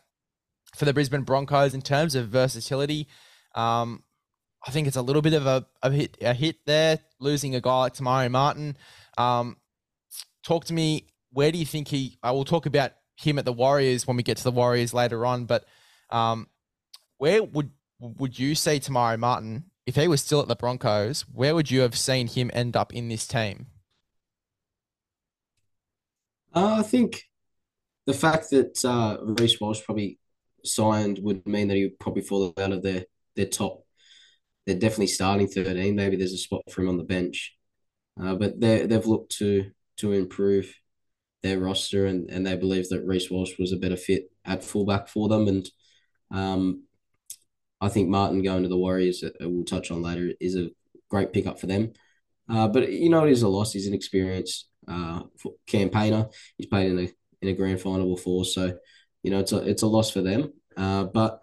for 0.76 0.84
the 0.84 0.92
Brisbane 0.92 1.22
Broncos 1.22 1.72
in 1.72 1.80
terms 1.80 2.14
of 2.14 2.28
versatility, 2.28 3.08
um, 3.54 4.02
I 4.66 4.70
think 4.70 4.86
it's 4.86 4.96
a 4.96 5.02
little 5.02 5.22
bit 5.22 5.32
of 5.32 5.46
a, 5.46 5.66
a 5.82 5.90
hit 5.90 6.18
a 6.20 6.34
hit 6.34 6.56
there 6.66 6.98
losing 7.18 7.54
a 7.54 7.60
guy 7.60 7.78
like 7.78 7.94
Te 7.94 8.04
Maire 8.04 8.28
Martin. 8.28 8.76
Um, 9.16 9.56
talk 10.44 10.66
to 10.66 10.74
me. 10.74 11.06
Where 11.32 11.50
do 11.50 11.58
you 11.58 11.66
think 11.66 11.88
he? 11.88 12.18
I 12.22 12.32
will 12.32 12.44
talk 12.44 12.66
about 12.66 12.92
him 13.16 13.38
at 13.38 13.46
the 13.46 13.52
Warriors 13.52 14.06
when 14.06 14.18
we 14.18 14.22
get 14.22 14.36
to 14.36 14.44
the 14.44 14.50
Warriors 14.50 14.92
later 14.92 15.24
on, 15.24 15.46
but 15.46 15.64
um, 16.10 16.48
where 17.16 17.42
would 17.42 17.70
would 17.98 18.38
you 18.38 18.54
say 18.54 18.78
Te 18.78 18.92
Maire 18.92 19.16
Martin 19.16 19.70
if 19.86 19.94
he 19.94 20.08
was 20.08 20.20
still 20.20 20.40
at 20.40 20.48
the 20.48 20.56
Broncos, 20.56 21.22
where 21.32 21.54
would 21.54 21.70
you 21.70 21.80
have 21.80 21.96
seen 21.96 22.26
him 22.26 22.50
end 22.52 22.76
up 22.76 22.92
in 22.92 23.08
this 23.08 23.26
team? 23.26 23.66
Uh, 26.52 26.76
I 26.80 26.82
think 26.82 27.22
the 28.06 28.14
fact 28.14 28.50
that 28.50 28.84
uh, 28.84 29.18
Walsh 29.60 29.84
probably 29.84 30.18
signed 30.64 31.20
would 31.22 31.46
mean 31.46 31.68
that 31.68 31.76
he 31.76 31.84
would 31.84 31.98
probably 31.98 32.22
fall 32.22 32.52
out 32.58 32.72
of 32.72 32.82
their 32.82 33.04
their 33.36 33.46
top. 33.46 33.84
They're 34.64 34.78
definitely 34.78 35.08
starting 35.08 35.48
thirteen. 35.48 35.94
Maybe 35.94 36.16
there's 36.16 36.32
a 36.32 36.38
spot 36.38 36.62
for 36.70 36.82
him 36.82 36.88
on 36.88 36.96
the 36.96 37.04
bench, 37.04 37.54
uh, 38.20 38.34
but 38.34 38.60
they 38.60 38.86
they've 38.86 39.06
looked 39.06 39.36
to 39.38 39.70
to 39.98 40.12
improve 40.12 40.74
their 41.42 41.58
roster 41.58 42.06
and, 42.06 42.28
and 42.30 42.46
they 42.46 42.56
believe 42.56 42.88
that 42.88 43.04
Reece 43.04 43.30
Walsh 43.30 43.52
was 43.58 43.72
a 43.72 43.76
better 43.76 43.96
fit 43.96 44.30
at 44.44 44.64
fullback 44.64 45.08
for 45.08 45.28
them 45.28 45.46
and 45.46 45.70
um, 46.30 46.85
I 47.80 47.88
think 47.88 48.08
Martin 48.08 48.42
going 48.42 48.62
to 48.62 48.68
the 48.68 48.76
Warriors, 48.76 49.22
uh, 49.22 49.30
we'll 49.40 49.64
touch 49.64 49.90
on 49.90 50.02
later, 50.02 50.32
is 50.40 50.56
a 50.56 50.70
great 51.10 51.32
pickup 51.32 51.60
for 51.60 51.66
them. 51.66 51.92
Uh, 52.48 52.68
but 52.68 52.90
you 52.90 53.10
know, 53.10 53.24
it 53.24 53.32
is 53.32 53.42
a 53.42 53.48
loss. 53.48 53.72
He's 53.72 53.86
an 53.86 53.94
experienced 53.94 54.68
uh, 54.88 55.22
campaigner. 55.66 56.28
He's 56.56 56.66
played 56.66 56.90
in 56.90 56.98
a 56.98 57.08
in 57.42 57.48
a 57.48 57.52
grand 57.52 57.80
final 57.80 58.14
before, 58.14 58.44
so 58.44 58.76
you 59.22 59.30
know 59.30 59.40
it's 59.40 59.52
a 59.52 59.58
it's 59.58 59.82
a 59.82 59.86
loss 59.86 60.10
for 60.10 60.22
them. 60.22 60.52
Uh, 60.76 61.04
but 61.04 61.42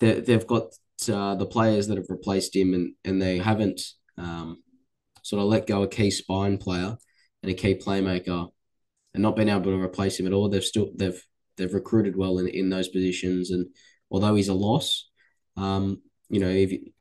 they, 0.00 0.20
they've 0.20 0.46
got 0.46 0.72
uh, 1.10 1.34
the 1.36 1.46
players 1.46 1.86
that 1.88 1.96
have 1.96 2.10
replaced 2.10 2.54
him, 2.54 2.74
and 2.74 2.94
and 3.04 3.20
they 3.20 3.38
haven't 3.38 3.80
um, 4.18 4.62
sort 5.22 5.42
of 5.42 5.48
let 5.48 5.66
go 5.66 5.82
a 5.82 5.88
key 5.88 6.10
spine 6.10 6.58
player 6.58 6.96
and 7.42 7.50
a 7.50 7.54
key 7.54 7.74
playmaker, 7.74 8.48
and 9.14 9.22
not 9.22 9.36
been 9.36 9.48
able 9.48 9.64
to 9.64 9.82
replace 9.82 10.20
him 10.20 10.26
at 10.26 10.32
all. 10.32 10.48
They've 10.48 10.62
still 10.62 10.90
they've 10.94 11.20
they've 11.56 11.72
recruited 11.72 12.16
well 12.16 12.38
in, 12.38 12.48
in 12.48 12.68
those 12.68 12.88
positions, 12.88 13.50
and 13.50 13.66
although 14.10 14.34
he's 14.34 14.48
a 14.48 14.54
loss, 14.54 15.05
um, 15.56 16.02
you 16.28 16.40
know, 16.40 16.48
if 16.48 16.72
you, 16.72 16.92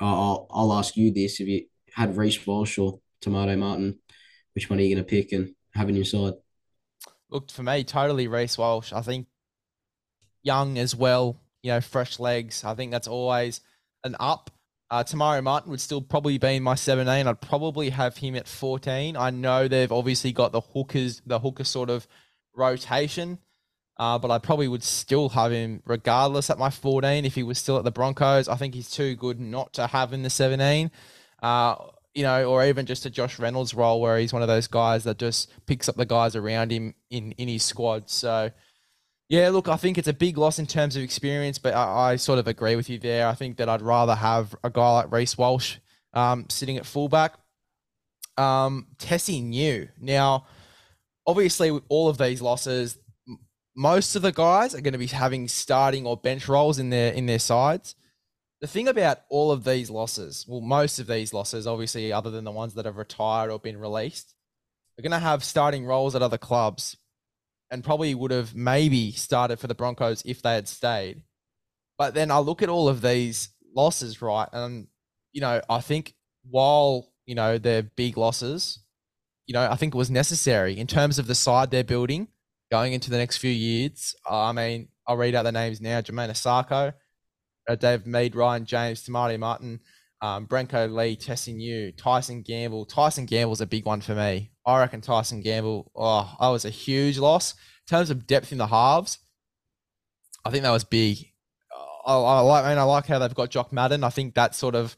I'll 0.00 0.46
I'll 0.50 0.72
ask 0.72 0.96
you 0.96 1.12
this: 1.12 1.40
if 1.40 1.48
you 1.48 1.66
had 1.92 2.16
Reece 2.16 2.46
Walsh 2.46 2.78
or 2.78 3.00
Te 3.20 3.30
Maire 3.30 3.56
Martin, 3.56 3.98
which 4.54 4.68
one 4.68 4.78
are 4.78 4.82
you 4.82 4.94
going 4.94 5.04
to 5.04 5.08
pick 5.08 5.32
and 5.32 5.54
have 5.74 5.88
in 5.88 5.96
your 5.96 6.04
side? 6.04 6.34
Look 7.30 7.50
for 7.50 7.62
me, 7.62 7.84
totally 7.84 8.28
Reece 8.28 8.58
Walsh. 8.58 8.92
I 8.92 9.00
think 9.00 9.26
young 10.42 10.78
as 10.78 10.94
well, 10.94 11.40
you 11.62 11.72
know, 11.72 11.80
fresh 11.80 12.20
legs. 12.20 12.64
I 12.64 12.74
think 12.74 12.92
that's 12.92 13.08
always 13.08 13.60
an 14.04 14.14
up. 14.20 14.50
Uh, 14.90 15.02
Te 15.02 15.16
Martin 15.16 15.70
would 15.70 15.80
still 15.80 16.02
probably 16.02 16.38
be 16.38 16.56
in 16.56 16.62
my 16.62 16.74
17. 16.74 17.26
I'd 17.26 17.40
probably 17.40 17.90
have 17.90 18.18
him 18.18 18.36
at 18.36 18.46
14. 18.46 19.16
I 19.16 19.30
know 19.30 19.66
they've 19.66 19.90
obviously 19.90 20.30
got 20.30 20.52
the 20.52 20.60
hookers, 20.60 21.22
the 21.26 21.40
hooker 21.40 21.64
sort 21.64 21.90
of 21.90 22.06
rotation, 22.54 23.38
uh, 23.96 24.18
but 24.18 24.30
I 24.30 24.38
probably 24.38 24.68
would 24.68 24.82
still 24.82 25.28
have 25.30 25.52
him 25.52 25.82
regardless 25.86 26.50
at 26.50 26.58
my 26.58 26.70
14 26.70 27.24
if 27.24 27.34
he 27.34 27.42
was 27.42 27.58
still 27.58 27.78
at 27.78 27.84
the 27.84 27.92
Broncos. 27.92 28.48
I 28.48 28.56
think 28.56 28.74
he's 28.74 28.90
too 28.90 29.14
good 29.14 29.38
not 29.38 29.72
to 29.74 29.86
have 29.86 30.12
in 30.12 30.22
the 30.22 30.30
17. 30.30 30.90
Uh, 31.42 31.76
you 32.14 32.22
know, 32.22 32.44
or 32.44 32.64
even 32.64 32.86
just 32.86 33.06
a 33.06 33.10
Josh 33.10 33.38
Reynolds 33.38 33.74
role 33.74 34.00
where 34.00 34.18
he's 34.18 34.32
one 34.32 34.42
of 34.42 34.48
those 34.48 34.66
guys 34.66 35.04
that 35.04 35.18
just 35.18 35.50
picks 35.66 35.88
up 35.88 35.96
the 35.96 36.06
guys 36.06 36.36
around 36.36 36.70
him 36.70 36.94
in, 37.10 37.32
in 37.32 37.48
his 37.48 37.64
squad. 37.64 38.08
So, 38.08 38.50
yeah, 39.28 39.48
look, 39.50 39.68
I 39.68 39.76
think 39.76 39.98
it's 39.98 40.08
a 40.08 40.12
big 40.12 40.38
loss 40.38 40.58
in 40.58 40.66
terms 40.66 40.96
of 40.96 41.02
experience, 41.02 41.58
but 41.58 41.74
I, 41.74 42.12
I, 42.12 42.16
sort 42.16 42.38
of 42.38 42.46
agree 42.46 42.76
with 42.76 42.88
you 42.88 42.98
there. 42.98 43.26
I 43.26 43.34
think 43.34 43.56
that 43.56 43.68
I'd 43.68 43.82
rather 43.82 44.14
have 44.14 44.54
a 44.62 44.70
guy 44.70 44.92
like 44.92 45.12
Reece 45.12 45.36
Walsh 45.36 45.76
um, 46.12 46.46
sitting 46.48 46.76
at 46.76 46.86
fullback. 46.86 47.34
Um, 48.36 48.88
Tesi 48.96 49.42
Niu. 49.42 49.88
Now, 50.00 50.46
obviously, 51.26 51.70
with 51.72 51.84
all 51.88 52.08
of 52.08 52.18
these 52.18 52.40
losses, 52.42 52.98
most 53.76 54.14
of 54.16 54.22
the 54.22 54.32
guys 54.32 54.74
are 54.74 54.80
going 54.80 54.92
to 54.92 54.98
be 54.98 55.06
having 55.06 55.48
starting 55.48 56.06
or 56.06 56.16
bench 56.16 56.48
roles 56.48 56.78
in 56.78 56.90
their 56.90 57.12
in 57.12 57.26
their 57.26 57.38
sides. 57.38 57.94
The 58.60 58.66
thing 58.68 58.88
about 58.88 59.20
all 59.28 59.52
of 59.52 59.64
these 59.64 59.90
losses, 59.90 60.46
well, 60.48 60.60
most 60.60 60.98
of 60.98 61.06
these 61.06 61.34
losses, 61.34 61.66
obviously, 61.66 62.12
other 62.12 62.30
than 62.30 62.44
the 62.44 62.50
ones 62.50 62.74
that 62.74 62.86
have 62.86 62.96
retired 62.96 63.50
or 63.50 63.58
been 63.58 63.78
released, 63.78 64.34
are 64.98 65.02
going 65.02 65.12
to 65.12 65.18
have 65.18 65.44
starting 65.44 65.84
roles 65.84 66.14
at 66.14 66.22
other 66.22 66.38
clubs 66.38 66.96
and 67.70 67.84
probably 67.84 68.14
would 68.14 68.30
have 68.30 68.54
maybe 68.54 69.12
started 69.12 69.58
for 69.58 69.66
the 69.66 69.74
Broncos 69.74 70.22
if 70.24 70.40
they 70.40 70.54
had 70.54 70.68
stayed. 70.68 71.22
But 71.98 72.14
then 72.14 72.30
I 72.30 72.38
look 72.38 72.62
at 72.62 72.68
all 72.68 72.88
of 72.88 73.02
these 73.02 73.50
losses, 73.74 74.22
right? 74.22 74.48
And, 74.52 74.86
you 75.32 75.40
know, 75.40 75.60
I 75.68 75.80
think 75.80 76.14
while, 76.48 77.12
you 77.26 77.34
know, 77.34 77.58
they're 77.58 77.82
big 77.82 78.16
losses, 78.16 78.78
you 79.46 79.52
know, 79.52 79.68
I 79.70 79.76
think 79.76 79.94
it 79.94 79.98
was 79.98 80.10
necessary 80.10 80.78
in 80.78 80.86
terms 80.86 81.18
of 81.18 81.26
the 81.26 81.34
side 81.34 81.70
they're 81.70 81.84
building 81.84 82.28
going 82.74 82.92
into 82.92 83.08
the 83.08 83.16
next 83.16 83.36
few 83.36 83.52
years. 83.52 84.16
I 84.28 84.50
mean, 84.50 84.88
I'll 85.06 85.16
read 85.16 85.36
out 85.36 85.44
the 85.44 85.52
names 85.52 85.80
now 85.80 86.00
Jamayne 86.00 86.30
Isaako, 86.30 86.92
uh, 87.68 87.74
Dave 87.76 88.04
Mead, 88.04 88.34
Ryan 88.34 88.66
James, 88.66 89.04
Te 89.04 89.12
Maire 89.12 89.38
Martin, 89.38 89.78
um, 90.20 90.48
Brenko 90.48 90.92
Lee, 90.92 91.16
Tesi 91.16 91.54
Niu, 91.54 91.92
Tyson 91.92 92.42
Gamble. 92.42 92.84
Tyson 92.84 93.26
Gamble's 93.26 93.60
a 93.60 93.66
big 93.66 93.86
one 93.86 94.00
for 94.00 94.16
me. 94.16 94.50
I 94.66 94.80
reckon 94.80 95.00
Tyson 95.00 95.40
Gamble, 95.40 95.92
oh, 95.94 96.34
that 96.40 96.48
was 96.48 96.64
a 96.64 96.70
huge 96.70 97.16
loss. 97.16 97.52
In 97.52 97.96
terms 97.96 98.10
of 98.10 98.26
depth 98.26 98.50
in 98.50 98.58
the 98.58 98.66
halves, 98.66 99.18
I 100.44 100.50
think 100.50 100.64
that 100.64 100.72
was 100.72 100.82
big. 100.82 101.18
I, 102.04 102.16
I 102.16 102.40
like, 102.40 102.64
I 102.64 102.70
mean, 102.70 102.78
I 102.78 102.82
like 102.82 103.06
how 103.06 103.20
they've 103.20 103.32
got 103.32 103.50
Jock 103.50 103.72
Madden. 103.72 104.02
I 104.02 104.10
think 104.10 104.34
that 104.34 104.52
sort 104.52 104.74
of 104.74 104.96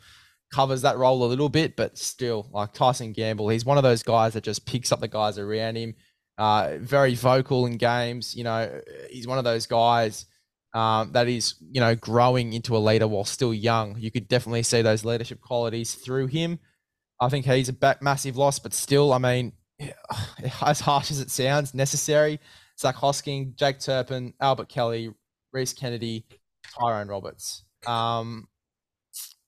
covers 0.50 0.80
that 0.80 0.96
role 0.96 1.22
a 1.22 1.26
little 1.26 1.50
bit, 1.50 1.76
but 1.76 1.98
still, 1.98 2.48
like 2.52 2.72
Tyson 2.72 3.12
Gamble, 3.12 3.50
he's 3.50 3.66
one 3.66 3.76
of 3.76 3.84
those 3.84 4.02
guys 4.02 4.32
that 4.32 4.44
just 4.44 4.64
picks 4.64 4.92
up 4.92 5.00
the 5.00 5.08
guys 5.08 5.38
around 5.38 5.76
him. 5.76 5.94
Uh, 6.38 6.76
very 6.78 7.14
vocal 7.14 7.66
in 7.66 7.76
games. 7.76 8.34
You 8.34 8.44
know, 8.44 8.80
he's 9.10 9.26
one 9.26 9.38
of 9.38 9.44
those 9.44 9.66
guys 9.66 10.26
um, 10.74 11.12
that 11.12 11.28
is, 11.28 11.54
you 11.70 11.80
know, 11.80 11.94
growing 11.94 12.52
into 12.52 12.76
a 12.76 12.78
leader 12.78 13.08
while 13.08 13.24
still 13.24 13.54
young. 13.54 13.96
You 13.98 14.10
could 14.10 14.28
definitely 14.28 14.62
see 14.62 14.82
those 14.82 15.04
leadership 15.04 15.40
qualities 15.40 15.94
through 15.94 16.26
him. 16.26 16.58
I 17.20 17.30
think 17.30 17.46
he's 17.46 17.70
a 17.70 17.72
back, 17.72 18.02
massive 18.02 18.36
loss, 18.36 18.58
but 18.58 18.74
still, 18.74 19.12
I 19.12 19.18
mean, 19.18 19.52
as 20.60 20.80
harsh 20.80 21.10
as 21.10 21.20
it 21.20 21.30
sounds, 21.30 21.72
necessary. 21.72 22.40
Zac 22.78 22.96
Hosking, 22.96 23.56
Jake 23.56 23.80
Turpin, 23.80 24.34
Albert 24.38 24.68
Kelly, 24.68 25.14
Rhys 25.52 25.72
Kennedy, 25.72 26.26
Tyrone 26.78 27.08
Roberts. 27.08 27.64
Um, 27.86 28.48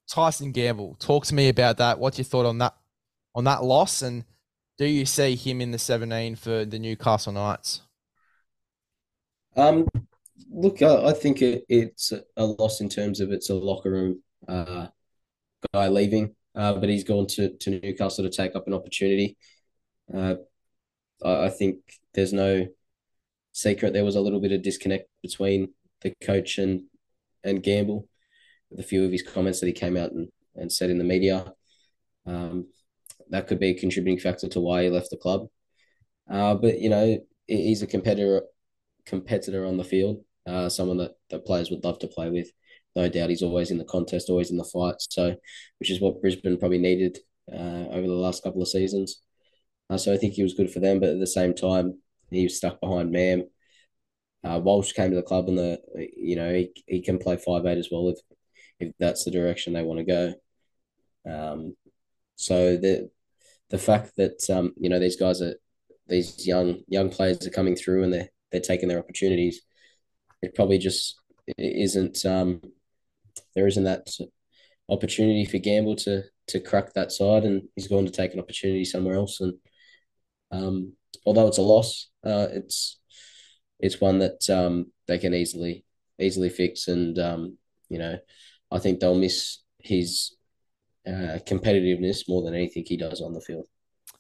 Tyson 0.09 0.53
Gamble, 0.53 0.97
talk 0.99 1.27
to 1.27 1.35
me 1.35 1.51
about 1.51 1.77
that. 1.77 1.99
What's 1.99 2.17
your 2.17 2.25
thought 2.25 2.47
on 2.47 2.59
that 2.59 2.75
on 3.35 3.45
that 3.45 3.63
loss, 3.63 4.01
and 4.01 4.25
do 4.79 4.87
you 4.87 5.05
see 5.05 5.35
him 5.35 5.61
in 5.61 5.73
the 5.73 5.79
17 5.79 6.37
for 6.37 6.65
the 6.65 6.79
Newcastle 6.79 7.33
Knights? 7.33 7.83
Um, 9.57 9.87
look, 10.49 10.81
I, 10.83 11.07
I 11.07 11.13
think 11.13 11.43
it, 11.43 11.65
it's 11.69 12.13
a 12.37 12.45
loss 12.45 12.81
in 12.81 12.89
terms 12.89 13.21
of 13.21 13.33
it's 13.33 13.51
a 13.51 13.55
locker 13.55 13.91
room 13.91 14.23
uh, 14.47 14.87
guy 15.75 15.89
leaving, 15.89 16.35
uh, 16.55 16.75
but 16.75 16.89
he's 16.89 17.05
gone 17.05 17.27
to, 17.27 17.57
to 17.59 17.81
Newcastle 17.81 18.25
to 18.25 18.31
take 18.31 18.55
up 18.55 18.69
an 18.69 18.75
opportunity. 18.75 19.37
Uh, 20.15 20.37
I, 21.25 21.47
I 21.47 21.51
think 21.51 21.79
there's 22.15 22.33
no 22.33 22.69
secret 23.53 23.93
there 23.93 24.05
was 24.05 24.15
a 24.15 24.21
little 24.21 24.41
bit 24.41 24.53
of 24.53 24.63
disconnect 24.63 25.09
between 25.21 25.75
the 26.03 26.15
coach 26.23 26.59
and 26.59 26.83
and 27.43 27.63
Gamble 27.63 28.07
with 28.71 28.79
a 28.79 28.85
few 28.85 29.05
of 29.05 29.11
his 29.11 29.23
comments 29.23 29.59
that 29.61 29.67
he 29.67 29.73
came 29.73 29.97
out 29.97 30.13
and, 30.13 30.29
and 30.55 30.71
said 30.71 30.91
in 30.91 30.99
the 30.99 31.05
media. 31.05 31.53
Um, 32.27 32.67
that 33.31 33.47
could 33.47 33.61
be 33.61 33.71
a 33.71 33.79
contributing 33.79 34.19
factor 34.19 34.49
to 34.49 34.61
why 34.61 34.85
he 34.85 34.91
left 34.91 35.11
the 35.11 35.17
club. 35.17 35.49
Uh, 36.31 36.55
but 36.55 36.81
you 36.81 36.89
know, 36.89 37.19
he's 37.47 37.83
a 37.83 37.87
competitor 37.87 38.43
competitor 39.07 39.65
on 39.65 39.79
the 39.79 39.85
field 39.85 40.23
uh, 40.49 40.69
someone 40.69 40.97
that, 40.97 41.13
that 41.31 41.45
players 41.45 41.71
would 41.71 41.85
love 41.85 41.99
to 42.01 42.09
play 42.09 42.31
with. 42.31 42.51
No 42.97 43.09
doubt 43.09 43.31
he's 43.31 43.43
always 43.43 43.71
in 43.71 43.79
the 43.79 43.85
contest, 43.85 44.31
always 44.31 44.51
in 44.51 44.57
the 44.57 44.65
fight. 44.65 44.97
So, 44.99 45.37
which 45.79 45.91
is 45.91 46.01
what 46.01 46.21
Brisbane 46.21 46.59
probably 46.59 46.79
needed 46.79 47.19
uh, 47.53 47.87
over 47.91 48.07
the 48.07 48.13
last 48.13 48.43
couple 48.43 48.63
of 48.63 48.69
seasons. 48.69 49.23
Uh, 49.91 49.99
so 49.99 50.13
I 50.13 50.17
think 50.17 50.35
he 50.35 50.43
was 50.43 50.55
good 50.55 50.71
for 50.71 50.81
them, 50.81 51.01
but 51.01 51.11
at 51.11 51.21
the 51.21 51.27
same 51.27 51.55
time, 51.55 51.99
he 52.31 52.45
was 52.45 52.57
stuck 52.57 52.81
behind 52.81 53.11
Mam. 53.11 53.45
Uh, 54.45 54.61
Walsh 54.63 54.93
came 54.93 55.11
to 55.11 55.17
the 55.17 55.23
club, 55.23 55.49
and 55.49 55.59
the 55.59 55.81
you 56.17 56.37
know 56.37 56.53
he, 56.53 56.71
he 56.87 57.01
can 57.01 57.19
play 57.19 57.37
five 57.37 57.65
eight 57.67 57.79
as 57.79 57.89
well 57.91 58.09
if 58.09 58.19
if 58.79 58.93
that's 58.99 59.25
the 59.25 59.31
direction 59.31 59.73
they 59.73 59.83
want 59.83 59.99
to 59.99 60.05
go. 60.05 60.35
Um, 61.29 61.77
so 62.37 62.77
the 62.77 63.11
the 63.71 63.79
fact 63.79 64.17
that 64.17 64.49
um 64.51 64.73
you 64.77 64.89
know 64.89 64.99
these 64.99 65.17
guys 65.17 65.43
are 65.43 65.55
these 66.09 66.47
young 66.47 66.81
young 66.89 67.11
players 67.11 67.47
are 67.47 67.51
coming 67.51 67.77
through 67.77 68.03
and 68.05 68.13
they're 68.13 68.29
they're 68.51 68.61
taking 68.61 68.89
their 68.89 68.99
opportunities 68.99 69.63
it 70.43 70.55
probably 70.55 70.79
just 70.79 71.21
isn't 71.57 72.25
um, 72.25 72.61
there 73.55 73.67
isn't 73.67 73.85
that 73.85 74.09
opportunity 74.89 75.45
for 75.45 75.59
Gamble 75.59 75.97
to 75.97 76.23
to 76.49 76.61
crack 76.61 76.95
that 76.95 77.13
side, 77.13 77.45
and 77.45 77.63
he's 77.75 77.89
going 77.89 78.07
to 78.07 78.13
take 78.13 78.35
an 78.35 78.41
opportunity 78.41 78.85
somewhere 78.85 79.15
else. 79.15 79.41
And 79.41 79.55
um, 80.51 80.93
although 81.27 81.47
it's 81.47 81.59
a 81.59 81.63
loss, 81.63 82.09
uh, 82.25 82.49
it's 82.53 82.99
it's 83.81 84.01
one 84.01 84.19
that 84.19 84.49
um, 84.51 84.93
they 85.07 85.19
can 85.19 85.35
easily 85.35 85.85
easily 86.19 86.49
fix, 86.49 86.89
and 86.89 87.19
um, 87.19 87.59
you 87.89 87.99
know, 87.99 88.19
I 88.71 88.79
think 88.79 89.01
they'll 89.01 89.19
miss 89.19 89.59
his 89.79 90.35
uh, 91.09 91.39
competitiveness 91.47 92.29
more 92.29 92.43
than 92.43 92.55
anything 92.55 92.85
he 92.87 92.97
does 92.97 93.21
on 93.21 93.33
the 93.33 93.41
field. 93.41 93.67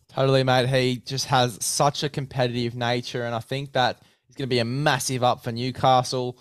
Totally, 0.08 0.42
mate. 0.42 0.68
He 0.68 0.96
just 0.96 1.26
has 1.26 1.58
such 1.62 2.02
a 2.02 2.08
competitive 2.08 2.74
nature, 2.74 3.24
and 3.24 3.34
I 3.34 3.40
think 3.40 3.72
that 3.72 4.00
going 4.38 4.48
to 4.48 4.54
be 4.54 4.60
a 4.60 4.64
massive 4.64 5.22
up 5.22 5.42
for 5.42 5.52
Newcastle. 5.52 6.38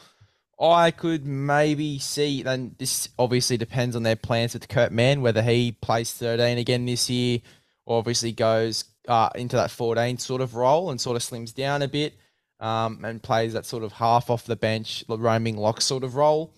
I 0.59 0.91
could 0.91 1.25
maybe 1.25 1.99
see, 1.99 2.43
and 2.43 2.75
this 2.77 3.09
obviously 3.19 3.57
depends 3.57 3.95
on 3.95 4.03
their 4.03 4.15
plans 4.15 4.53
with 4.53 4.69
Kurt 4.69 4.91
Mann, 4.91 5.21
whether 5.21 5.41
he 5.41 5.73
plays 5.73 6.13
13 6.13 6.57
again 6.57 6.85
this 6.85 7.09
year 7.09 7.39
or 7.85 7.99
obviously 7.99 8.31
goes 8.31 8.85
uh, 9.07 9.29
into 9.35 9.55
that 9.55 9.71
14 9.71 10.17
sort 10.17 10.41
of 10.41 10.55
role 10.55 10.89
and 10.89 10.99
sort 10.99 11.15
of 11.15 11.21
slims 11.21 11.53
down 11.53 11.81
a 11.81 11.87
bit 11.87 12.15
um, 12.59 13.03
and 13.05 13.21
plays 13.21 13.53
that 13.53 13.65
sort 13.65 13.83
of 13.83 13.91
half 13.93 14.29
off 14.29 14.45
the 14.45 14.55
bench, 14.55 15.03
roaming 15.07 15.57
lock 15.57 15.81
sort 15.81 16.03
of 16.03 16.15
role. 16.15 16.53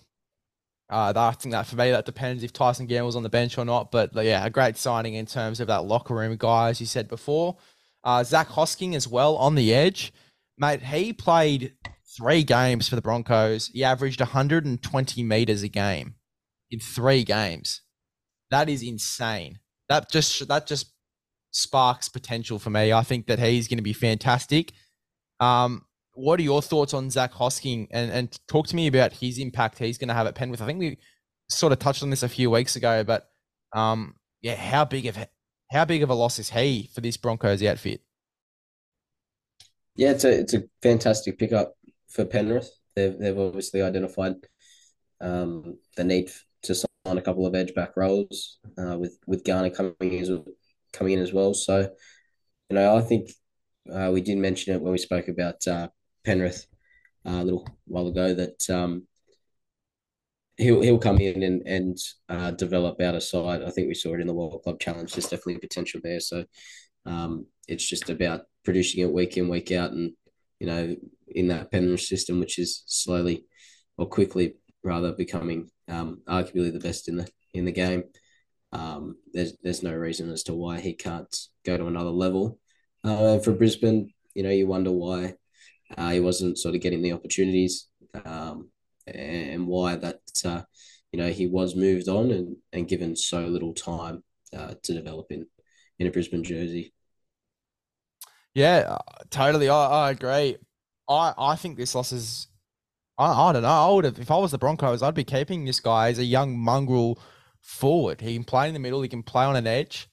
Uh, 0.90 1.12
I 1.14 1.30
think 1.32 1.52
that 1.52 1.66
for 1.66 1.76
me, 1.76 1.92
that 1.92 2.04
depends 2.04 2.42
if 2.42 2.52
Tyson 2.52 2.86
Gamble's 2.86 3.14
on 3.16 3.22
the 3.22 3.28
bench 3.28 3.56
or 3.56 3.64
not. 3.64 3.92
But 3.92 4.12
yeah, 4.14 4.44
a 4.44 4.50
great 4.50 4.76
signing 4.76 5.14
in 5.14 5.26
terms 5.26 5.60
of 5.60 5.68
that 5.68 5.84
locker 5.84 6.14
room 6.14 6.36
guy, 6.36 6.68
as 6.70 6.80
you 6.80 6.86
said 6.86 7.08
before. 7.08 7.56
Uh, 8.02 8.24
Zac 8.24 8.48
Hosking 8.48 8.94
as 8.94 9.06
well 9.06 9.36
on 9.36 9.54
the 9.54 9.72
edge. 9.72 10.12
Mate, 10.58 10.82
he 10.82 11.12
played 11.12 11.74
three 12.18 12.42
games 12.42 12.88
for 12.88 12.96
the 12.96 13.02
Broncos. 13.02 13.68
He 13.68 13.84
averaged 13.84 14.20
120 14.20 15.22
meters 15.22 15.62
a 15.62 15.68
game. 15.68 16.14
in 16.70 16.80
three 16.80 17.24
games. 17.24 17.82
That 18.50 18.68
is 18.68 18.82
insane. 18.82 19.58
That 19.88 20.10
just 20.10 20.46
that 20.48 20.66
just 20.66 20.92
sparks 21.50 22.08
potential 22.08 22.58
for 22.58 22.70
me. 22.70 22.92
I 22.92 23.02
think 23.02 23.26
that 23.26 23.38
he's 23.38 23.68
going 23.68 23.78
to 23.78 23.82
be 23.82 23.92
fantastic. 23.92 24.72
Um, 25.40 25.84
what 26.20 26.38
are 26.38 26.42
your 26.42 26.62
thoughts 26.62 26.94
on 26.94 27.10
Zac 27.10 27.32
Hosking? 27.32 27.88
And 27.90 28.10
and 28.10 28.38
talk 28.48 28.66
to 28.68 28.76
me 28.76 28.86
about 28.86 29.12
his 29.12 29.38
impact 29.38 29.78
he's 29.78 29.98
going 29.98 30.08
to 30.08 30.14
have 30.14 30.26
at 30.26 30.34
Penrith. 30.34 30.62
I 30.62 30.66
think 30.66 30.78
we 30.78 30.98
sort 31.48 31.72
of 31.72 31.78
touched 31.78 32.02
on 32.02 32.10
this 32.10 32.22
a 32.22 32.28
few 32.28 32.50
weeks 32.50 32.76
ago, 32.76 33.04
but 33.04 33.28
um, 33.72 34.14
yeah, 34.42 34.56
how 34.56 34.84
big 34.84 35.06
of 35.06 35.18
how 35.70 35.84
big 35.84 36.02
of 36.02 36.10
a 36.10 36.14
loss 36.14 36.38
is 36.38 36.50
he 36.50 36.90
for 36.94 37.00
this 37.00 37.16
Broncos 37.16 37.62
outfit? 37.62 38.02
Yeah, 39.96 40.10
it's 40.10 40.24
a 40.24 40.40
it's 40.40 40.54
a 40.54 40.64
fantastic 40.82 41.38
pickup 41.38 41.74
for 42.08 42.24
Penrith. 42.24 42.70
They've 42.94 43.18
they've 43.18 43.38
obviously 43.38 43.82
identified 43.82 44.34
um, 45.20 45.78
the 45.96 46.04
need 46.04 46.30
to 46.62 46.74
sign 46.74 46.86
a 47.06 47.22
couple 47.22 47.46
of 47.46 47.54
edge 47.54 47.74
back 47.74 47.96
roles 47.96 48.58
uh, 48.78 48.98
with 48.98 49.18
with 49.26 49.44
Garner 49.44 49.70
coming 49.70 49.94
in 50.00 50.44
coming 50.92 51.14
in 51.14 51.20
as 51.20 51.32
well. 51.32 51.54
So, 51.54 51.90
you 52.68 52.76
know, 52.76 52.96
I 52.96 53.00
think 53.00 53.30
uh, 53.92 54.10
we 54.12 54.20
did 54.20 54.38
mention 54.38 54.74
it 54.74 54.80
when 54.80 54.92
we 54.92 54.98
spoke 54.98 55.28
about 55.28 55.66
uh, 55.66 55.88
Penrith 56.24 56.66
uh, 57.26 57.40
a 57.40 57.44
little 57.44 57.66
while 57.86 58.08
ago 58.08 58.34
that 58.34 58.70
um, 58.70 59.06
he'll 60.56 60.82
he'll 60.82 60.98
come 60.98 61.18
in 61.18 61.42
and 61.42 61.62
and 61.66 61.98
uh, 62.28 62.50
develop 62.52 63.00
out 63.00 63.14
of 63.14 63.22
side. 63.22 63.62
I 63.62 63.70
think 63.70 63.88
we 63.88 63.94
saw 63.94 64.14
it 64.14 64.20
in 64.20 64.26
the 64.26 64.34
World 64.34 64.60
Club 64.62 64.78
Challenge. 64.78 65.12
There's 65.12 65.28
definitely 65.28 65.58
potential 65.58 66.00
there. 66.02 66.20
So 66.20 66.44
um, 67.06 67.46
it's 67.66 67.86
just 67.86 68.10
about 68.10 68.42
producing 68.64 69.02
it 69.02 69.12
week 69.12 69.36
in 69.36 69.48
week 69.48 69.72
out, 69.72 69.92
and 69.92 70.12
you 70.58 70.66
know 70.66 70.96
in 71.28 71.48
that 71.48 71.70
Penrith 71.70 72.00
system, 72.00 72.40
which 72.40 72.58
is 72.58 72.82
slowly 72.86 73.44
or 73.96 74.06
quickly 74.06 74.54
rather 74.82 75.12
becoming 75.12 75.70
um, 75.88 76.22
arguably 76.28 76.72
the 76.72 76.80
best 76.80 77.08
in 77.08 77.16
the 77.16 77.28
in 77.54 77.64
the 77.64 77.72
game. 77.72 78.04
Um, 78.72 79.16
there's 79.32 79.54
there's 79.62 79.82
no 79.82 79.94
reason 79.94 80.30
as 80.30 80.44
to 80.44 80.54
why 80.54 80.80
he 80.80 80.92
can't 80.94 81.34
go 81.64 81.76
to 81.76 81.86
another 81.86 82.10
level. 82.10 82.58
Uh, 83.02 83.38
for 83.38 83.52
Brisbane, 83.52 84.12
you 84.34 84.42
know, 84.42 84.50
you 84.50 84.66
wonder 84.66 84.92
why 84.92 85.34
uh, 85.96 86.10
he 86.10 86.20
wasn't 86.20 86.58
sort 86.58 86.74
of 86.74 86.80
getting 86.80 87.02
the 87.02 87.12
opportunities, 87.12 87.88
um, 88.24 88.68
and 89.06 89.66
why 89.66 89.96
that 89.96 90.20
uh, 90.44 90.62
you 91.12 91.18
know 91.18 91.28
he 91.30 91.46
was 91.46 91.74
moved 91.74 92.08
on 92.08 92.30
and, 92.30 92.56
and 92.72 92.88
given 92.88 93.16
so 93.16 93.40
little 93.46 93.74
time 93.74 94.22
uh, 94.56 94.74
to 94.82 94.94
develop 94.94 95.26
in 95.30 95.46
in 95.98 96.06
a 96.06 96.10
Brisbane 96.10 96.44
jersey. 96.44 96.92
Yeah, 98.54 98.96
uh, 98.96 99.24
totally. 99.30 99.68
I, 99.68 99.86
I 99.86 100.10
agree. 100.10 100.56
I, 101.08 101.34
I 101.38 101.56
think 101.56 101.76
this 101.76 101.94
loss 101.94 102.12
is. 102.12 102.48
I, 103.18 103.48
I 103.48 103.52
don't 103.52 103.62
know. 103.62 103.68
I 103.68 103.90
would 103.92 104.04
have, 104.04 104.18
if 104.18 104.30
I 104.30 104.36
was 104.38 104.50
the 104.50 104.58
Broncos, 104.58 105.02
I'd 105.02 105.14
be 105.14 105.24
keeping 105.24 105.64
this 105.64 105.80
guy 105.80 106.08
as 106.08 106.18
a 106.18 106.24
young 106.24 106.58
mongrel 106.58 107.18
forward. 107.60 108.20
He 108.20 108.34
can 108.34 108.44
play 108.44 108.68
in 108.68 108.74
the 108.74 108.80
middle. 108.80 109.02
He 109.02 109.08
can 109.08 109.22
play 109.22 109.44
on 109.44 109.56
an 109.56 109.66
edge. 109.66 110.08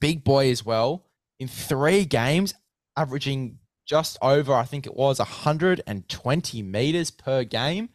Big 0.00 0.22
boy 0.22 0.50
as 0.50 0.64
well. 0.64 1.06
In 1.40 1.48
three 1.48 2.04
games, 2.04 2.54
averaging 2.96 3.58
just 3.86 4.18
over, 4.22 4.52
I 4.54 4.64
think 4.64 4.86
it 4.86 4.94
was 4.94 5.18
120 5.18 6.62
meters 6.62 7.10
per 7.10 7.44
game. 7.44 7.90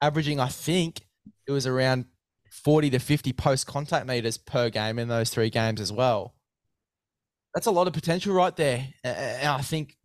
Averaging, 0.00 0.40
I 0.40 0.48
think 0.48 1.02
it 1.46 1.52
was 1.52 1.66
around 1.66 2.06
40 2.50 2.90
to 2.90 2.98
50 2.98 3.32
post 3.32 3.66
contact 3.66 4.06
meters 4.06 4.36
per 4.38 4.70
game 4.70 4.98
in 4.98 5.08
those 5.08 5.30
three 5.30 5.50
games 5.50 5.80
as 5.80 5.92
well. 5.92 6.34
That's 7.54 7.66
a 7.66 7.70
lot 7.70 7.86
of 7.86 7.92
potential 7.92 8.34
right 8.34 8.54
there. 8.56 8.88
And 9.04 9.48
I 9.48 9.60
think 9.60 9.96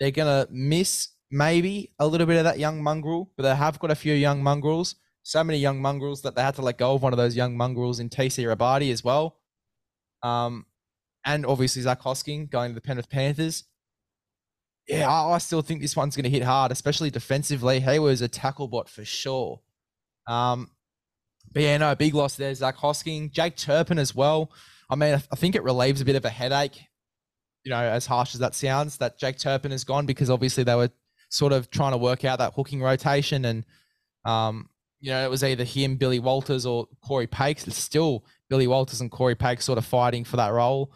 they're 0.00 0.10
going 0.10 0.46
to 0.46 0.50
miss 0.52 1.08
maybe 1.30 1.92
a 1.98 2.06
little 2.06 2.26
bit 2.26 2.38
of 2.38 2.44
that 2.44 2.58
young 2.58 2.82
mongrel, 2.82 3.30
but 3.36 3.42
they 3.42 3.54
have 3.54 3.78
got 3.78 3.90
a 3.90 3.96
few 3.96 4.14
young 4.14 4.42
mongrels 4.42 4.96
so 5.24 5.42
many 5.42 5.58
young 5.58 5.80
mongrels 5.80 6.22
that 6.22 6.36
they 6.36 6.42
had 6.42 6.54
to 6.54 6.62
let 6.62 6.78
go 6.78 6.94
of 6.94 7.02
one 7.02 7.12
of 7.12 7.16
those 7.16 7.34
young 7.34 7.56
mongrels 7.56 7.98
in 7.98 8.10
TC 8.10 8.44
Robati 8.44 8.92
as 8.92 9.02
well. 9.02 9.38
Um, 10.22 10.66
and 11.24 11.46
obviously 11.46 11.82
Zac 11.82 12.02
Hosking 12.02 12.50
going 12.50 12.70
to 12.70 12.74
the 12.74 12.80
Penrith 12.82 13.08
Panthers. 13.08 13.64
Yeah, 14.88 15.10
I, 15.10 15.34
I 15.34 15.38
still 15.38 15.62
think 15.62 15.80
this 15.80 15.96
one's 15.96 16.16
going 16.16 16.24
to 16.24 16.30
hit 16.30 16.42
hard, 16.42 16.72
especially 16.72 17.10
defensively. 17.10 17.80
He 17.80 17.98
was 17.98 18.20
a 18.20 18.28
tackle 18.28 18.68
bot 18.68 18.88
for 18.88 19.04
sure. 19.04 19.60
Um, 20.26 20.70
but 21.52 21.62
yeah, 21.62 21.78
no, 21.78 21.94
big 21.94 22.14
loss 22.14 22.36
there. 22.36 22.54
Zac 22.54 22.76
Hosking, 22.76 23.30
Jake 23.30 23.56
Turpin 23.56 23.98
as 23.98 24.14
well. 24.14 24.50
I 24.90 24.96
mean, 24.96 25.14
I 25.14 25.36
think 25.36 25.54
it 25.54 25.62
relieves 25.62 26.00
a 26.00 26.04
bit 26.04 26.16
of 26.16 26.24
a 26.24 26.30
headache, 26.30 26.78
you 27.64 27.70
know, 27.70 27.80
as 27.80 28.06
harsh 28.06 28.34
as 28.34 28.40
that 28.40 28.54
sounds, 28.54 28.98
that 28.98 29.18
Jake 29.18 29.38
Turpin 29.38 29.70
has 29.70 29.84
gone 29.84 30.04
because 30.04 30.28
obviously 30.28 30.64
they 30.64 30.74
were 30.74 30.90
sort 31.30 31.52
of 31.52 31.70
trying 31.70 31.92
to 31.92 31.98
work 31.98 32.24
out 32.24 32.38
that 32.38 32.52
hooking 32.54 32.82
rotation 32.82 33.44
and 33.44 33.64
um, 34.24 34.68
you 35.00 35.10
know, 35.10 35.22
it 35.22 35.30
was 35.30 35.44
either 35.44 35.64
him, 35.64 35.96
Billy 35.96 36.18
Walters, 36.18 36.64
or 36.64 36.86
Cory 37.04 37.26
Paix. 37.26 37.66
It's 37.66 37.76
still 37.76 38.24
Billy 38.48 38.66
Walters 38.66 39.02
and 39.02 39.10
Cory 39.10 39.34
Paix 39.34 39.62
sort 39.64 39.76
of 39.76 39.84
fighting 39.84 40.24
for 40.24 40.38
that 40.38 40.52
role. 40.52 40.94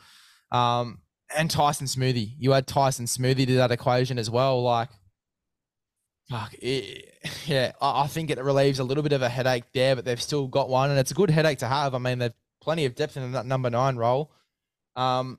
Um, 0.51 1.01
and 1.37 1.51
Tyson 1.51 1.87
Smoothy. 1.87 2.35
You 2.39 2.55
add 2.55 2.67
Tyson 2.67 3.07
Smoothy 3.07 3.47
to 3.47 3.55
that 3.57 3.71
equation 3.71 4.19
as 4.19 4.31
well. 4.31 4.63
Like, 4.63 4.89
fuck, 6.31 6.55
it, 6.55 7.15
yeah, 7.47 7.73
I, 7.81 8.03
I 8.03 8.07
think 8.07 8.31
it 8.31 8.39
relieves 8.43 8.79
a 8.79 8.85
little 8.85 9.03
bit 9.03 9.13
of 9.13 9.23
a 9.23 9.29
headache 9.29 9.65
there, 9.73 9.97
but 9.97 10.05
they've 10.05 10.23
still 10.23 10.47
got 10.47 10.69
one, 10.69 10.91
and 10.91 10.99
it's 10.99 11.11
a 11.11 11.15
good 11.15 11.31
headache 11.31 11.59
to 11.59 11.69
have. 11.69 11.95
I 11.95 11.99
mean, 11.99 12.19
they've 12.19 12.33
plenty 12.61 12.85
of 12.85 12.95
depth 12.95 13.17
in 13.17 13.33
that 13.33 13.47
number 13.47 13.71
nine 13.71 13.97
role. 13.97 14.31
Um, 14.97 15.39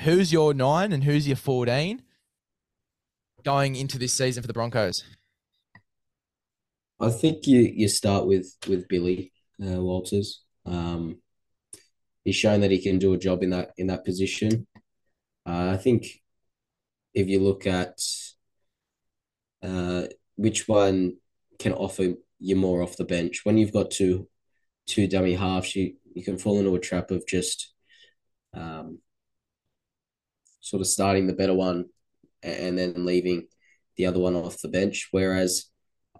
who's 0.00 0.32
your 0.32 0.54
nine 0.54 0.92
and 0.92 1.04
who's 1.04 1.26
your 1.26 1.36
14 1.36 2.02
going 3.44 3.76
into 3.76 3.98
this 3.98 4.12
season 4.12 4.42
for 4.42 4.46
the 4.46 4.52
Broncos? 4.52 5.04
I 7.00 7.10
think 7.10 7.46
you 7.46 7.60
you 7.60 7.88
start 7.88 8.26
with 8.26 8.56
with 8.68 8.88
Billy 8.88 9.32
uh, 9.62 9.80
Walters. 9.80 10.42
Um, 10.66 11.22
he's 12.24 12.34
shown 12.36 12.60
that 12.60 12.72
he 12.72 12.82
can 12.82 12.98
do 12.98 13.14
a 13.14 13.18
job 13.18 13.42
in 13.42 13.50
that 13.50 13.70
in 13.78 13.86
that 13.86 14.04
position. 14.04 14.66
Uh, 15.48 15.70
I 15.72 15.78
think 15.78 16.20
if 17.14 17.26
you 17.26 17.40
look 17.40 17.66
at 17.66 17.98
uh, 19.62 20.02
which 20.36 20.68
one 20.68 21.16
can 21.58 21.72
offer 21.72 22.14
you 22.38 22.56
more 22.56 22.82
off 22.82 22.98
the 22.98 23.04
bench, 23.04 23.40
when 23.44 23.56
you've 23.56 23.72
got 23.72 23.90
two 23.90 24.28
two 24.86 25.06
dummy 25.06 25.34
halves, 25.34 25.74
you 25.74 25.94
you 26.14 26.22
can 26.22 26.36
fall 26.36 26.58
into 26.58 26.74
a 26.74 26.80
trap 26.80 27.10
of 27.10 27.26
just 27.26 27.72
um, 28.52 28.98
sort 30.60 30.82
of 30.82 30.86
starting 30.86 31.26
the 31.26 31.32
better 31.32 31.54
one 31.54 31.86
and 32.42 32.78
then 32.78 33.06
leaving 33.06 33.46
the 33.96 34.04
other 34.06 34.20
one 34.20 34.36
off 34.36 34.60
the 34.60 34.68
bench. 34.68 35.08
Whereas 35.12 35.64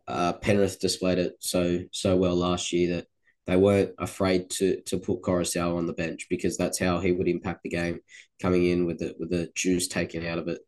uh, 0.07 0.33
Penrith 0.35 0.81
displayed 0.81 1.19
it 1.19 1.35
so 1.41 1.81
so 1.93 2.17
well 2.17 2.37
last 2.37 2.73
year 2.73 2.97
that 2.97 3.07
they 3.49 3.57
weren't 3.57 3.95
afraid 3.99 4.51
to 4.51 4.81
to 4.83 4.99
put 4.99 5.23
Koroisau 5.23 5.77
on 5.77 5.87
the 5.87 5.95
bench 5.95 6.27
because 6.29 6.59
that's 6.59 6.79
how 6.79 7.01
he 7.01 7.13
would 7.13 7.27
impact 7.27 7.63
the 7.63 7.71
game 7.71 8.01
coming 8.41 8.67
in 8.67 8.85
with 8.85 8.99
the 8.99 9.17
with 9.19 9.31
the 9.31 9.51
juice 9.57 9.89
taken 9.89 10.25
out 10.25 10.39
of 10.39 10.49
it. 10.49 10.61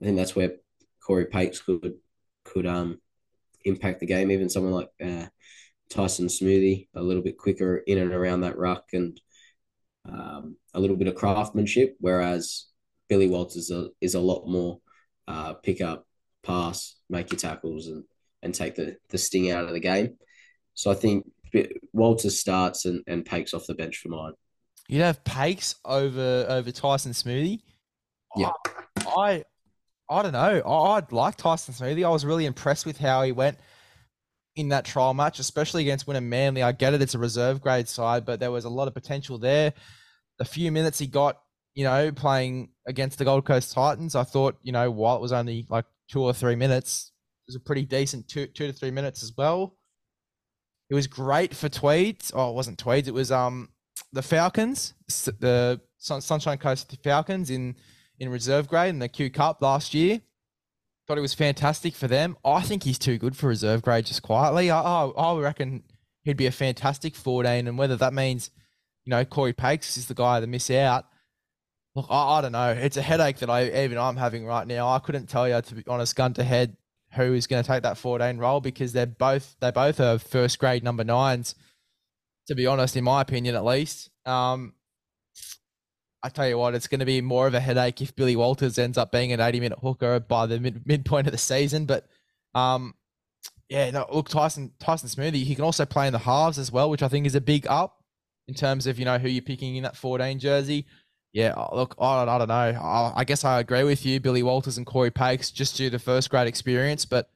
I 0.00 0.04
think 0.04 0.16
that's 0.16 0.36
where 0.36 0.52
Cory 1.04 1.26
Paix 1.26 1.60
could 1.60 1.94
could 2.44 2.64
um 2.64 3.00
impact 3.64 3.98
the 3.98 4.06
game. 4.06 4.30
Even 4.30 4.48
someone 4.48 4.72
like 4.72 4.88
uh, 5.04 5.26
Tyson 5.90 6.28
Smoothy, 6.28 6.86
a 6.94 7.02
little 7.02 7.24
bit 7.24 7.36
quicker 7.36 7.78
in 7.78 7.98
and 7.98 8.12
around 8.12 8.42
that 8.42 8.56
ruck 8.56 8.84
and 8.92 9.20
um, 10.08 10.56
a 10.74 10.80
little 10.80 10.96
bit 10.96 11.08
of 11.08 11.16
craftsmanship. 11.16 11.96
Whereas 11.98 12.66
Billy 13.08 13.26
Walters 13.26 13.56
is 13.56 13.70
a, 13.72 13.88
is 14.00 14.14
a 14.14 14.20
lot 14.20 14.46
more 14.46 14.78
uh, 15.26 15.54
pick 15.54 15.80
up, 15.80 16.06
pass, 16.44 16.94
make 17.10 17.32
your 17.32 17.38
tackles, 17.38 17.88
and 17.88 18.04
and 18.44 18.54
take 18.54 18.76
the, 18.76 18.96
the 19.10 19.18
sting 19.18 19.50
out 19.50 19.64
of 19.64 19.72
the 19.72 19.80
game. 19.80 20.18
So 20.74 20.90
I 20.90 20.94
think 20.94 21.26
Walter 21.92 22.30
starts 22.30 22.84
and, 22.84 23.02
and 23.06 23.24
Paix 23.24 23.54
off 23.54 23.66
the 23.66 23.74
bench 23.74 23.98
for 23.98 24.08
mine. 24.08 24.32
You'd 24.88 25.02
have 25.02 25.22
Paix 25.24 25.76
over 25.84 26.46
over 26.48 26.70
Tyson 26.70 27.12
Smoothy. 27.12 27.60
Yeah, 28.36 28.52
I 29.06 29.44
I 30.10 30.22
don't 30.22 30.32
know. 30.32 30.60
I, 30.60 30.96
would 30.96 31.12
like 31.12 31.36
Tyson 31.36 31.74
Smoothy. 31.74 32.04
I 32.04 32.10
was 32.10 32.24
really 32.24 32.46
impressed 32.46 32.84
with 32.84 32.98
how 32.98 33.22
he 33.22 33.32
went 33.32 33.58
in 34.56 34.68
that 34.68 34.84
trial 34.84 35.14
match, 35.14 35.38
especially 35.38 35.82
against 35.82 36.06
Wynnum 36.06 36.24
Manly. 36.24 36.62
I 36.62 36.72
get 36.72 36.94
it; 36.94 37.02
it's 37.02 37.14
a 37.14 37.18
reserve 37.18 37.60
grade 37.60 37.88
side, 37.88 38.24
but 38.24 38.40
there 38.40 38.50
was 38.50 38.64
a 38.64 38.70
lot 38.70 38.88
of 38.88 38.94
potential 38.94 39.38
there. 39.38 39.72
The 40.38 40.44
few 40.44 40.72
minutes 40.72 40.98
he 40.98 41.06
got, 41.06 41.40
you 41.74 41.84
know, 41.84 42.10
playing 42.12 42.70
against 42.86 43.18
the 43.18 43.24
Gold 43.24 43.44
Coast 43.44 43.72
Titans, 43.72 44.14
I 44.14 44.24
thought, 44.24 44.58
you 44.62 44.72
know, 44.72 44.90
while 44.90 45.16
it 45.16 45.22
was 45.22 45.32
only 45.32 45.66
like 45.68 45.84
two 46.10 46.22
or 46.22 46.34
three 46.34 46.56
minutes, 46.56 47.12
it 47.46 47.52
was 47.52 47.56
a 47.56 47.60
pretty 47.60 47.84
decent 47.84 48.28
two 48.28 48.46
two 48.46 48.66
to 48.66 48.72
three 48.72 48.90
minutes 48.90 49.22
as 49.22 49.32
well. 49.36 49.76
It 50.92 50.94
was 50.94 51.06
great 51.06 51.56
for 51.56 51.70
Tweeds. 51.70 52.32
Oh, 52.34 52.50
it 52.50 52.54
wasn't 52.54 52.76
Tweeds. 52.78 53.08
It 53.08 53.14
was 53.14 53.32
um 53.32 53.70
the 54.12 54.20
Falcons, 54.20 54.92
the 55.08 55.80
Sunshine 55.96 56.58
Coast 56.58 56.94
Falcons 57.02 57.48
in 57.48 57.76
in 58.18 58.28
reserve 58.28 58.68
grade 58.68 58.90
in 58.90 58.98
the 58.98 59.08
Q 59.08 59.30
Cup 59.30 59.62
last 59.62 59.94
year. 59.94 60.20
Thought 61.06 61.16
it 61.16 61.22
was 61.22 61.32
fantastic 61.32 61.94
for 61.94 62.08
them. 62.08 62.36
I 62.44 62.60
think 62.60 62.82
he's 62.82 62.98
too 62.98 63.16
good 63.16 63.34
for 63.38 63.46
reserve 63.46 63.80
grade. 63.80 64.04
Just 64.04 64.20
quietly, 64.20 64.70
I 64.70 64.82
I, 64.82 65.06
I 65.06 65.40
reckon 65.40 65.82
he'd 66.24 66.36
be 66.36 66.44
a 66.44 66.52
fantastic 66.52 67.14
14. 67.14 67.66
And 67.68 67.78
whether 67.78 67.96
that 67.96 68.12
means 68.12 68.50
you 69.06 69.12
know 69.12 69.24
Cory 69.24 69.54
Paix 69.54 69.96
is 69.96 70.08
the 70.08 70.14
guy 70.14 70.40
to 70.40 70.46
miss 70.46 70.70
out. 70.70 71.06
Look, 71.94 72.04
I, 72.10 72.36
I 72.36 72.40
don't 72.42 72.52
know. 72.52 72.68
It's 72.68 72.98
a 72.98 73.02
headache 73.02 73.38
that 73.38 73.48
I 73.48 73.84
even 73.84 73.96
I'm 73.96 74.18
having 74.18 74.44
right 74.44 74.66
now. 74.66 74.90
I 74.90 74.98
couldn't 74.98 75.30
tell 75.30 75.48
you 75.48 75.58
to 75.58 75.74
be 75.74 75.84
honest, 75.86 76.14
gun 76.16 76.34
to 76.34 76.44
head, 76.44 76.76
who 77.14 77.34
is 77.34 77.46
going 77.46 77.62
to 77.62 77.66
take 77.66 77.82
that 77.82 77.98
14 77.98 78.38
role 78.38 78.60
because 78.60 78.92
they're 78.92 79.06
both 79.06 79.56
they 79.60 79.70
both 79.70 80.00
are 80.00 80.18
first 80.18 80.58
grade 80.58 80.82
number 80.82 81.04
nines. 81.04 81.54
to 82.46 82.54
be 82.54 82.66
honest, 82.66 82.96
in 82.96 83.04
my 83.04 83.20
opinion 83.20 83.54
at 83.54 83.64
least. 83.64 84.10
Um, 84.26 84.74
I 86.22 86.28
tell 86.28 86.48
you 86.48 86.56
what, 86.56 86.74
it's 86.74 86.86
going 86.86 87.00
to 87.00 87.06
be 87.06 87.20
more 87.20 87.46
of 87.46 87.54
a 87.54 87.60
headache 87.60 88.00
if 88.00 88.14
Billy 88.14 88.36
Walters 88.36 88.78
ends 88.78 88.96
up 88.96 89.10
being 89.10 89.32
an 89.32 89.40
80 89.40 89.60
minute 89.60 89.78
hooker 89.80 90.20
by 90.20 90.46
the 90.46 90.60
mid- 90.60 90.86
midpoint 90.86 91.26
of 91.26 91.32
the 91.32 91.38
season. 91.38 91.84
But 91.84 92.06
um, 92.54 92.94
yeah, 93.68 93.90
no, 93.90 94.06
look, 94.12 94.28
Tyson 94.28 94.72
Tyson 94.78 95.08
Smoothy, 95.08 95.44
he 95.44 95.54
can 95.54 95.64
also 95.64 95.84
play 95.84 96.06
in 96.06 96.12
the 96.12 96.20
halves 96.20 96.58
as 96.58 96.70
well, 96.70 96.90
which 96.90 97.02
I 97.02 97.08
think 97.08 97.26
is 97.26 97.34
a 97.34 97.40
big 97.40 97.66
up 97.66 98.04
in 98.46 98.54
terms 98.54 98.86
of 98.86 98.98
you 98.98 99.04
know 99.04 99.18
who 99.18 99.28
you're 99.28 99.42
picking 99.42 99.76
in 99.76 99.82
that 99.82 99.96
14 99.96 100.38
jersey. 100.38 100.86
Yeah, 101.32 101.54
uh, 101.56 101.74
look, 101.74 101.94
I, 101.98 102.22
I 102.22 102.38
don't 102.38 102.48
know. 102.48 102.54
I, 102.54 103.12
I, 103.16 103.24
guess 103.24 103.44
I 103.44 103.60
agree 103.60 103.84
with 103.84 104.04
you, 104.04 104.20
Billy 104.20 104.42
Walters 104.42 104.76
and 104.76 104.86
Cory 104.86 105.10
Paix, 105.10 105.50
just 105.50 105.76
due 105.76 105.88
to 105.88 105.98
first 105.98 106.28
grade 106.28 106.46
experience. 106.46 107.06
But 107.06 107.30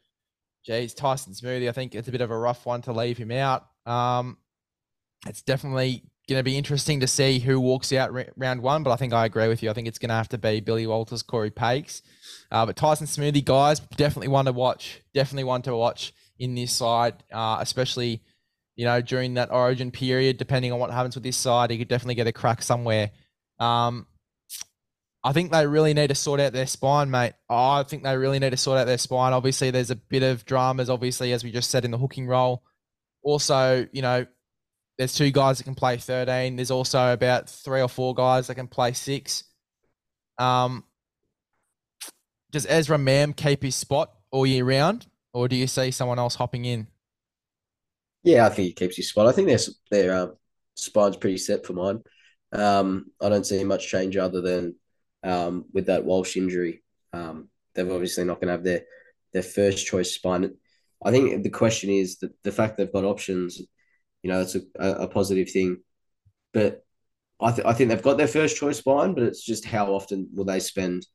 geez, 0.65 0.93
Tyson 0.93 1.33
Smoothy, 1.33 1.69
I 1.69 1.73
think 1.73 1.95
it's 1.95 2.09
a 2.09 2.13
bit 2.13 2.21
of 2.21 2.31
a 2.31 2.37
rough 2.37 2.67
one 2.67 2.83
to 2.83 2.93
leave 2.93 3.17
him 3.17 3.31
out. 3.31 3.67
Um, 3.87 4.37
it's 5.27 5.41
definitely 5.41 6.03
going 6.29 6.39
to 6.39 6.43
be 6.43 6.59
interesting 6.59 7.01
to 7.01 7.07
see 7.07 7.39
who 7.39 7.61
walks 7.61 7.93
out 7.93 8.11
round 8.37 8.61
one. 8.61 8.83
But 8.83 8.91
I 8.91 8.97
think 8.97 9.13
I 9.13 9.25
agree 9.25 9.49
with 9.49 9.63
you. 9.63 9.71
I 9.71 9.73
think 9.73 9.89
it's 9.89 9.99
going 9.99 10.11
to 10.11 10.15
have 10.15 10.29
to 10.31 10.39
be 10.39 10.61
Billy 10.61 10.87
Walters, 10.87 11.23
Cory 11.23 11.51
Paix. 11.51 12.03
Uh, 12.51 12.67
but 12.67 12.77
Tyson 12.77 13.07
Smoothy, 13.07 13.45
guys, 13.45 13.81
definitely 13.81 14.29
one 14.29 14.45
to 14.45 14.53
watch. 14.53 15.03
Definitely 15.15 15.45
one 15.45 15.63
to 15.63 15.75
watch 15.75 16.13
in 16.39 16.55
this 16.55 16.73
side, 16.73 17.15
uh, 17.33 17.59
especially 17.61 18.23
you 18.75 18.85
know 18.85 19.01
during 19.01 19.35
that 19.35 19.51
Origin 19.51 19.91
period. 19.91 20.37
Depending 20.37 20.73
on 20.73 20.79
what 20.79 20.91
happens 20.91 21.15
with 21.15 21.25
this 21.25 21.37
side, 21.37 21.71
he 21.71 21.79
could 21.79 21.89
definitely 21.89 22.17
get 22.17 22.27
a 22.27 22.33
crack 22.33 22.61
somewhere. 22.61 23.11
Um, 23.59 24.07
I 25.25 25.33
think 25.33 25.51
they 25.51 25.67
really 25.67 25.93
need 25.93 26.09
to 26.09 26.15
sort 26.15 26.39
out 26.39 26.53
their 26.53 26.67
spine, 26.67 27.11
mate. 27.11 27.33
Oh, 27.51 27.73
I 27.73 27.83
think 27.83 28.05
they 28.05 28.17
really 28.17 28.39
need 28.39 28.51
to 28.51 28.57
sort 28.57 28.79
out 28.79 28.87
their 28.87 28.99
spine. 28.99 29.33
Obviously, 29.33 29.71
there's 29.71 29.91
a 29.91 29.97
bit 29.97 30.23
of 30.23 30.45
dramas, 30.45 30.89
obviously, 30.89 31.33
as 31.33 31.43
we 31.43 31.51
just 31.51 31.71
said 31.71 31.85
in 31.85 31.91
the 31.91 31.99
hooking 31.99 32.29
role. 32.29 32.63
Also, 33.23 33.89
you 33.93 34.03
know, 34.03 34.25
there's 34.99 35.15
two 35.15 35.31
guys 35.31 35.59
that 35.59 35.65
can 35.65 35.75
play 35.75 35.97
13. 35.97 36.57
There's 36.57 36.71
also 36.71 37.13
about 37.13 37.51
three 37.51 37.81
or 37.81 37.89
four 37.89 38.15
guys 38.15 38.47
that 38.47 38.55
can 38.55 38.69
play 38.69 38.93
six. 38.93 39.43
Um, 40.39 40.85
does 42.53 42.67
Ezra 42.69 42.97
Mam 42.97 43.33
keep 43.33 43.63
his 43.63 43.75
spot 43.75 44.13
all 44.31 44.47
year 44.47 44.65
round, 44.65 45.07
or 45.33 45.49
do 45.49 45.57
you 45.57 45.67
see 45.67 45.91
someone 45.91 46.19
else 46.19 46.37
hopping 46.37 46.65
in? 46.65 46.87
Yeah, 48.23 48.47
I 48.47 48.49
think 48.49 48.69
he 48.69 48.73
keeps 48.73 48.97
his 48.97 49.09
spot. 49.09 49.27
I 49.27 49.33
think 49.33 49.49
their 49.49 49.59
their 49.91 50.15
uh, 50.15 50.29
spine's 50.75 51.17
pretty 51.17 51.39
set 51.39 51.67
for 51.67 51.73
mine. 51.73 52.03
Um, 52.53 53.07
I 53.21 53.29
don't 53.29 53.47
see 53.47 53.63
much 53.65 53.89
change 53.89 54.17
other 54.17 54.41
than 54.41 54.77
um, 55.23 55.67
with 55.73 55.87
that 55.87 56.05
Walsh 56.05 56.37
injury. 56.37 56.83
Um, 57.13 57.49
they're 57.75 57.91
obviously 57.91 58.25
not 58.25 58.41
going 58.41 58.49
to 58.49 58.53
have 58.53 58.65
their 58.65 58.83
their 59.33 59.43
first 59.43 59.87
choice 59.87 60.15
spine. 60.15 60.55
I 61.05 61.11
think 61.11 61.43
the 61.43 61.51
question 61.51 61.91
is 61.91 62.19
that 62.19 62.33
the 62.43 62.53
fact 62.53 62.77
they've 62.77 62.93
got 62.93 63.05
options 63.05 63.61
you 64.27 64.33
know, 64.33 64.39
that's 64.39 64.57
a, 64.57 64.63
a 65.05 65.07
positive 65.07 65.49
thing. 65.49 65.79
But 66.53 66.85
I, 67.41 67.53
th- 67.53 67.65
I 67.65 67.75
think 67.75 67.91
they've 67.91 68.03
got 68.03 68.19
their 68.19 68.27
first 68.27 68.57
choice 68.57 68.79
spine, 68.79 69.15
but 69.15 69.23
it's 69.23 69.45
just 69.45 69.65
how 69.65 69.93
often 69.93 70.29
will 70.35 70.45
they 70.45 70.59
spend 70.59 71.07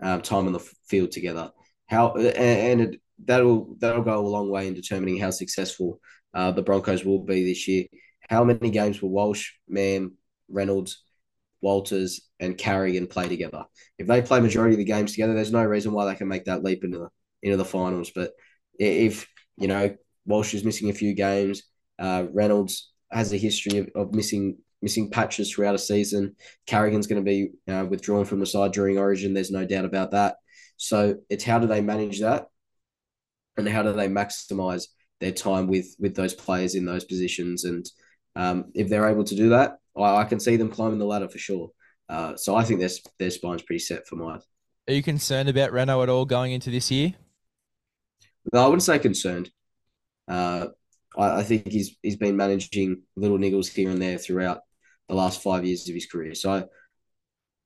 um, 0.00 0.22
time 0.22 0.46
on 0.46 0.52
the 0.52 0.60
field 0.86 1.10
together? 1.10 1.50
How 1.86 2.14
and, 2.14 2.80
it, 2.80 3.00
that'll 3.24 3.74
that'll 3.80 4.04
go 4.04 4.20
a 4.20 4.26
long 4.26 4.48
way 4.48 4.68
in 4.68 4.74
determining 4.74 5.18
how 5.18 5.30
successful 5.30 6.00
uh, 6.34 6.52
the 6.52 6.62
Broncos 6.62 7.04
will 7.04 7.18
be 7.18 7.44
this 7.44 7.66
year. 7.66 7.86
How 8.30 8.44
many 8.44 8.70
games 8.70 9.02
will 9.02 9.10
Walsh, 9.10 9.50
Mam, 9.68 10.12
Reynolds, 10.48 11.02
Walters, 11.60 12.28
and 12.40 12.58
Carrigan 12.58 13.06
play 13.06 13.28
together? 13.28 13.64
If 13.98 14.06
they 14.06 14.22
play 14.22 14.40
majority 14.40 14.74
of 14.74 14.78
the 14.78 14.84
games 14.84 15.12
together, 15.12 15.34
there's 15.34 15.52
no 15.52 15.64
reason 15.64 15.92
why 15.92 16.06
they 16.06 16.14
can 16.14 16.28
make 16.28 16.44
that 16.46 16.64
leap 16.64 16.84
into 16.84 16.98
the 16.98 17.08
into 17.42 17.56
the 17.56 17.64
finals. 17.64 18.10
But 18.14 18.32
if 18.78 19.28
you 19.56 19.68
know 19.68 19.96
Walsh 20.26 20.54
is 20.54 20.64
missing 20.64 20.90
a 20.90 20.94
few 20.94 21.14
games, 21.14 21.62
uh, 21.98 22.26
Reynolds 22.32 22.92
has 23.10 23.32
a 23.32 23.36
history 23.36 23.78
of, 23.78 23.88
of 23.94 24.14
missing 24.14 24.58
missing 24.80 25.10
patches 25.10 25.50
throughout 25.50 25.74
a 25.74 25.78
season. 25.78 26.34
Carrigan's 26.66 27.06
going 27.06 27.24
to 27.24 27.28
be 27.28 27.52
uh, 27.72 27.86
withdrawn 27.88 28.24
from 28.24 28.40
the 28.40 28.46
side 28.46 28.72
during 28.72 28.98
Origin. 28.98 29.32
There's 29.32 29.50
no 29.50 29.64
doubt 29.64 29.84
about 29.84 30.10
that. 30.10 30.36
So 30.76 31.16
it's 31.30 31.44
how 31.44 31.60
do 31.60 31.68
they 31.68 31.80
manage 31.80 32.20
that, 32.20 32.46
and 33.56 33.68
how 33.68 33.82
do 33.82 33.92
they 33.92 34.08
maximise 34.08 34.86
their 35.20 35.32
time 35.32 35.68
with 35.68 35.94
with 35.98 36.14
those 36.14 36.34
players 36.34 36.74
in 36.74 36.84
those 36.84 37.04
positions? 37.04 37.64
And 37.64 37.86
um, 38.34 38.64
if 38.74 38.88
they're 38.88 39.08
able 39.08 39.24
to 39.24 39.36
do 39.36 39.50
that, 39.50 39.78
I, 39.96 40.16
I, 40.16 40.24
can 40.24 40.40
see 40.40 40.56
them 40.56 40.70
climbing 40.70 40.98
the 40.98 41.06
ladder 41.06 41.28
for 41.28 41.38
sure. 41.38 41.70
Uh, 42.08 42.36
so 42.36 42.54
I 42.56 42.64
think 42.64 42.80
their 42.80 42.90
their 43.18 43.30
spine's 43.30 43.62
pretty 43.62 43.80
set 43.80 44.06
for 44.06 44.16
mine. 44.16 44.40
Are 44.88 44.94
you 44.94 45.02
concerned 45.02 45.48
about 45.48 45.72
Reno 45.72 46.02
at 46.02 46.08
all 46.08 46.24
going 46.24 46.52
into 46.52 46.70
this 46.70 46.90
year? 46.90 47.14
No, 48.52 48.64
I 48.64 48.66
wouldn't 48.66 48.82
say 48.82 48.98
concerned. 48.98 49.50
Uh, 50.26 50.68
I, 51.16 51.40
I 51.40 51.42
think 51.42 51.68
he's 51.68 51.96
he's 52.02 52.16
been 52.16 52.36
managing 52.36 53.02
little 53.16 53.38
niggles 53.38 53.68
here 53.68 53.90
and 53.90 54.00
there 54.00 54.18
throughout 54.18 54.60
the 55.08 55.14
last 55.14 55.42
five 55.42 55.64
years 55.64 55.88
of 55.88 55.94
his 55.94 56.06
career. 56.06 56.34
So 56.34 56.68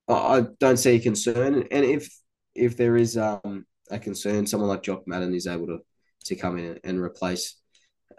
I, 0.08 0.12
I 0.12 0.46
don't 0.60 0.76
see 0.76 0.96
a 0.96 1.00
concern. 1.00 1.66
And 1.70 1.84
if 1.84 2.08
if 2.54 2.76
there 2.76 2.96
is 2.96 3.16
um, 3.16 3.66
a 3.90 3.98
concern, 3.98 4.46
someone 4.46 4.68
like 4.68 4.82
Jock 4.82 5.06
Madden 5.06 5.34
is 5.34 5.46
able 5.46 5.66
to 5.66 5.78
to 6.26 6.36
come 6.36 6.58
in 6.58 6.78
and 6.84 7.00
replace 7.00 7.56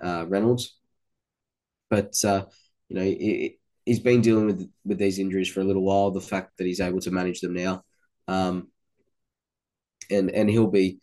uh, 0.02 0.26
Reynolds. 0.28 0.78
But 1.90 2.14
uh, 2.24 2.46
you 2.90 2.96
know, 2.96 3.04
he, 3.04 3.60
he's 3.88 4.00
been 4.00 4.22
dealing 4.22 4.46
with 4.46 4.70
with 4.86 4.98
these 4.98 5.18
injuries 5.18 5.50
for 5.50 5.62
a 5.62 5.64
little 5.64 5.82
while. 5.82 6.12
The 6.12 6.22
fact 6.22 6.58
that 6.58 6.68
he's 6.68 6.82
able 6.82 7.00
to 7.02 7.12
manage 7.12 7.40
them 7.40 7.54
now, 7.54 7.84
um, 8.28 8.68
and 10.12 10.30
and 10.30 10.50
he'll 10.50 10.68
be, 10.68 11.00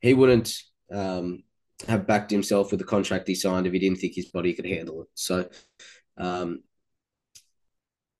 he 0.00 0.14
wouldn't 0.14 0.56
um, 0.90 1.44
have 1.86 2.06
backed 2.06 2.30
himself 2.30 2.70
with 2.70 2.80
the 2.80 2.86
contract 2.86 3.28
he 3.28 3.34
signed 3.34 3.66
if 3.66 3.72
he 3.72 3.78
didn't 3.78 3.98
think 3.98 4.14
his 4.14 4.30
body 4.30 4.54
could 4.54 4.66
handle 4.66 5.02
it. 5.02 5.08
So, 5.14 5.48
um, 6.16 6.62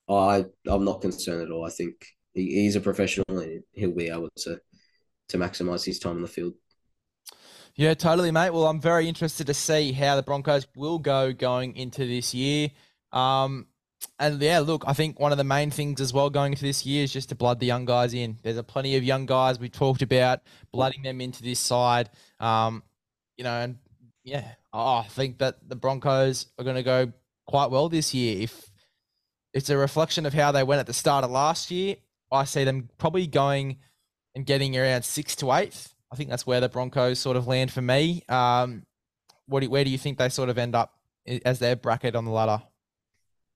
I 0.09 0.45
I'm 0.69 0.85
not 0.85 1.01
concerned 1.01 1.43
at 1.43 1.51
all. 1.51 1.65
I 1.65 1.71
think 1.71 1.95
he, 2.35 2.63
he's 2.63 2.77
a 2.77 2.81
professional 2.81 3.25
and 3.31 3.63
he'll 3.73 3.93
be 3.95 4.11
able 4.11 4.29
to 4.41 4.61
to 5.31 5.39
maximize 5.39 5.85
his 5.85 5.99
time 5.99 6.17
on 6.17 6.23
the 6.23 6.29
field. 6.29 6.53
Yeah, 7.75 7.95
totally, 7.95 8.31
mate. 8.31 8.51
Well, 8.51 8.67
I'm 8.67 8.83
very 8.83 9.09
interested 9.09 9.47
to 9.47 9.55
see 9.55 9.93
how 9.93 10.17
the 10.17 10.23
Broncos 10.23 10.67
will 10.77 10.99
go 10.99 11.33
going 11.33 11.75
into 11.77 12.07
this 12.07 12.35
year. 12.35 12.69
Um, 13.13 13.67
and 14.19 14.41
yeah, 14.41 14.61
look, 14.61 14.85
I 14.87 14.93
think 14.93 15.19
one 15.19 15.33
of 15.33 15.39
the 15.39 15.45
main 15.45 15.71
things 15.71 16.01
as 16.01 16.13
well 16.13 16.31
going 16.31 16.53
into 16.53 16.65
this 16.65 16.87
year 16.87 17.05
is 17.05 17.13
just 17.13 17.29
to 17.31 17.35
blood 17.35 17.61
the 17.61 17.67
young 17.67 17.85
guys 17.85 18.15
in. 18.15 18.39
There's 18.43 18.57
a 18.57 18.63
plenty 18.63 18.97
of 18.97 19.05
young 19.05 19.27
guys 19.27 19.59
we 19.59 19.69
talked 19.69 20.03
about 20.03 20.41
blooding 20.73 21.03
them 21.03 21.21
into 21.21 21.43
this 21.43 21.59
side. 21.59 22.11
Um, 22.41 22.83
you 23.37 23.45
know, 23.45 23.61
and 23.61 23.79
yeah, 24.25 24.53
I 24.73 25.03
think 25.09 25.39
that 25.39 25.69
the 25.69 25.77
Broncos 25.77 26.47
are 26.59 26.65
going 26.65 26.77
to 26.77 26.83
go 26.83 27.13
quite 27.47 27.71
well 27.71 27.89
this 27.89 28.15
year. 28.15 28.43
If 28.43 28.71
it's 29.53 29.71
a 29.71 29.77
reflection 29.77 30.27
of 30.27 30.35
how 30.35 30.53
they 30.53 30.63
went 30.63 30.81
at 30.81 30.87
the 30.87 30.93
start 30.93 31.25
of 31.25 31.31
last 31.31 31.71
year, 31.71 31.97
I 32.31 32.45
see 32.45 32.65
them 32.65 32.89
probably 32.99 33.27
going 33.27 33.79
and 34.35 34.47
getting 34.47 34.77
around 34.77 35.05
sixth 35.05 35.39
to 35.39 35.53
eighth. 35.53 35.95
I 36.11 36.17
think 36.17 36.31
that's 36.31 36.47
where 36.47 36.61
the 36.61 36.69
Broncos 36.69 37.19
sort 37.19 37.37
of 37.37 37.47
land 37.47 37.73
for 37.73 37.83
me. 37.83 38.23
Um, 38.29 38.85
what 39.47 39.61
do, 39.61 39.71
where 39.71 39.85
do 39.85 39.91
you 39.91 39.99
think 39.99 40.19
they 40.19 40.29
sort 40.29 40.49
of 40.49 40.59
end 40.59 40.75
up 40.75 40.95
as 41.45 41.59
their 41.59 41.77
bracket 41.77 42.15
on 42.15 42.25
the 42.25 42.31
ladder? 42.31 42.63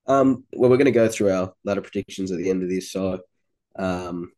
Um, 0.07 0.45
well, 0.53 0.71
we're 0.71 0.77
going 0.77 0.87
to 0.87 0.92
go 0.92 1.09
through 1.09 1.33
our 1.33 1.53
ladder 1.64 1.81
predictions 1.81 2.31
at 2.31 2.38
the 2.38 2.51
end 2.51 2.62
of 2.62 2.69
this, 2.69 2.92
so 2.92 3.21
um, 3.77 4.33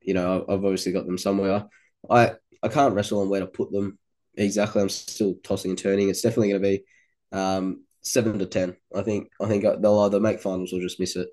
you 0.00 0.14
know, 0.14 0.42
I've 0.48 0.64
obviously 0.64 0.92
got 0.92 1.06
them 1.06 1.18
somewhere. 1.18 1.66
I 2.10 2.32
I 2.62 2.68
can't 2.68 2.94
wrestle 2.94 3.20
on 3.20 3.28
where 3.28 3.40
to 3.40 3.46
put 3.46 3.72
them 3.72 3.98
exactly. 4.36 4.82
I'm 4.82 4.88
still 4.88 5.34
tossing 5.42 5.72
and 5.72 5.78
turning. 5.78 6.08
It's 6.08 6.22
definitely 6.22 6.50
going 6.50 6.62
to 6.62 6.68
be 6.68 6.84
um, 7.32 7.84
seven 8.02 8.38
to 8.38 8.46
ten. 8.46 8.76
I 8.94 9.02
think. 9.02 9.30
I 9.40 9.46
think 9.46 9.64
they'll 9.64 10.00
either 10.00 10.20
make 10.20 10.40
finals 10.40 10.72
or 10.72 10.80
just 10.80 11.00
miss 11.00 11.16
it 11.16 11.28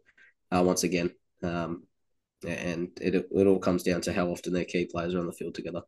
uh, 0.51 0.63
once 0.63 0.83
again. 0.83 1.11
Um, 1.43 1.83
and 2.45 2.89
it 3.01 3.15
it 3.31 3.47
all 3.47 3.59
comes 3.59 3.83
down 3.83 4.01
to 4.01 4.13
how 4.13 4.27
often 4.27 4.53
their 4.53 4.65
key 4.65 4.85
players 4.85 5.15
are 5.15 5.19
on 5.19 5.27
the 5.27 5.33
field 5.33 5.55
together. 5.55 5.81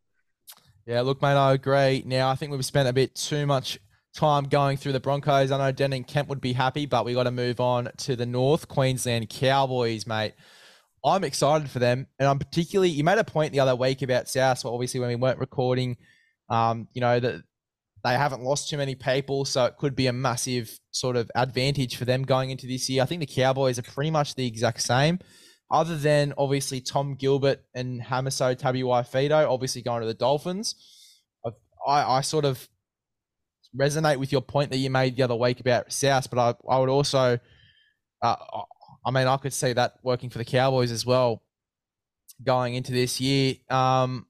Yeah, 0.86 1.02
look, 1.02 1.22
mate, 1.22 1.34
I 1.34 1.54
agree. 1.54 2.04
Now 2.06 2.30
I 2.30 2.36
think 2.36 2.52
we've 2.52 2.66
spent 2.66 2.88
a 2.88 2.94
bit 2.94 3.14
too 3.16 3.46
much 3.46 3.80
time 4.18 4.46
going 4.46 4.78
through 4.78 4.94
the 4.94 5.00
Broncos. 5.00 5.52
I 5.52 5.58
know 5.58 5.72
Den 5.72 5.94
and 5.94 6.06
Kent 6.06 6.28
would 6.28 6.42
be 6.42 6.54
happy, 6.54 6.86
but 6.86 7.06
we 7.06 7.14
got 7.14 7.24
to 7.24 7.32
move 7.32 7.60
on 7.60 7.90
to 7.98 8.16
the 8.16 8.26
North 8.26 8.68
Queensland 8.68 9.30
Cowboys, 9.30 10.06
mate. 10.06 10.34
I'm 11.06 11.24
excited 11.24 11.70
for 11.70 11.80
them, 11.80 12.08
and 12.20 12.28
I'm 12.28 12.40
particularly. 12.40 12.90
You 12.90 13.04
made 13.04 13.20
a 13.20 13.24
point 13.24 13.54
the 13.54 13.60
other 13.62 13.76
week 13.76 14.02
about 14.02 14.28
South. 14.28 14.60
So 14.60 14.74
obviously, 14.74 15.00
when 15.00 15.10
we 15.10 15.16
weren't 15.16 15.40
recording 15.40 15.98
um, 16.50 16.88
you 16.94 17.02
know 17.02 17.20
that 17.20 17.44
they 18.04 18.14
haven't 18.14 18.44
lost 18.44 18.70
too 18.70 18.78
many 18.78 18.96
people, 18.96 19.46
so 19.46 19.66
it 19.66 19.78
could 19.78 19.96
be 19.96 20.08
a 20.08 20.14
massive 20.14 20.80
sort 20.92 21.16
of 21.16 21.30
advantage 21.36 21.98
for 21.98 22.06
them 22.06 22.24
going 22.24 22.52
into 22.52 22.68
this 22.68 22.90
year. 22.90 23.04
I 23.04 23.06
think 23.06 23.20
the 23.20 23.26
Cowboys 23.26 23.80
are 23.80 23.84
pretty 23.84 24.12
much 24.12 24.36
the 24.36 24.48
exact 24.48 24.82
same, 24.82 25.20
other 25.72 25.98
than 25.98 26.34
obviously 26.38 26.80
Tom 26.80 27.16
Gilbert 27.16 27.64
and 27.74 28.02
Hamiso 28.02 28.58
Tabuai-Fidow, 28.58 29.50
obviously 29.50 29.82
going 29.82 30.02
to 30.02 30.08
the 30.08 30.14
Dolphins. 30.14 30.76
I, 31.86 32.18
I 32.18 32.22
sort 32.22 32.46
of 32.46 32.68
resonate 33.78 34.18
with 34.18 34.32
your 34.32 34.42
point 34.42 34.72
that 34.72 34.78
you 34.78 34.90
made 34.90 35.16
the 35.16 35.24
other 35.24 35.36
week 35.36 35.60
about 35.60 35.92
South, 35.92 36.30
but 36.30 36.40
I, 36.40 36.74
I 36.74 36.80
would 36.80 36.90
also, 36.90 37.40
uh, 38.22 38.36
I 39.06 39.12
mean, 39.12 39.28
I 39.28 39.38
could 39.38 39.54
see 39.54 39.74
that 39.74 39.96
working 40.04 40.30
for 40.30 40.38
the 40.38 40.46
Cowboys 40.46 40.92
as 40.92 41.06
well 41.06 41.44
going 42.44 42.76
into 42.76 42.92
this 42.92 43.20
year. 43.20 43.56
Um, 43.70 44.28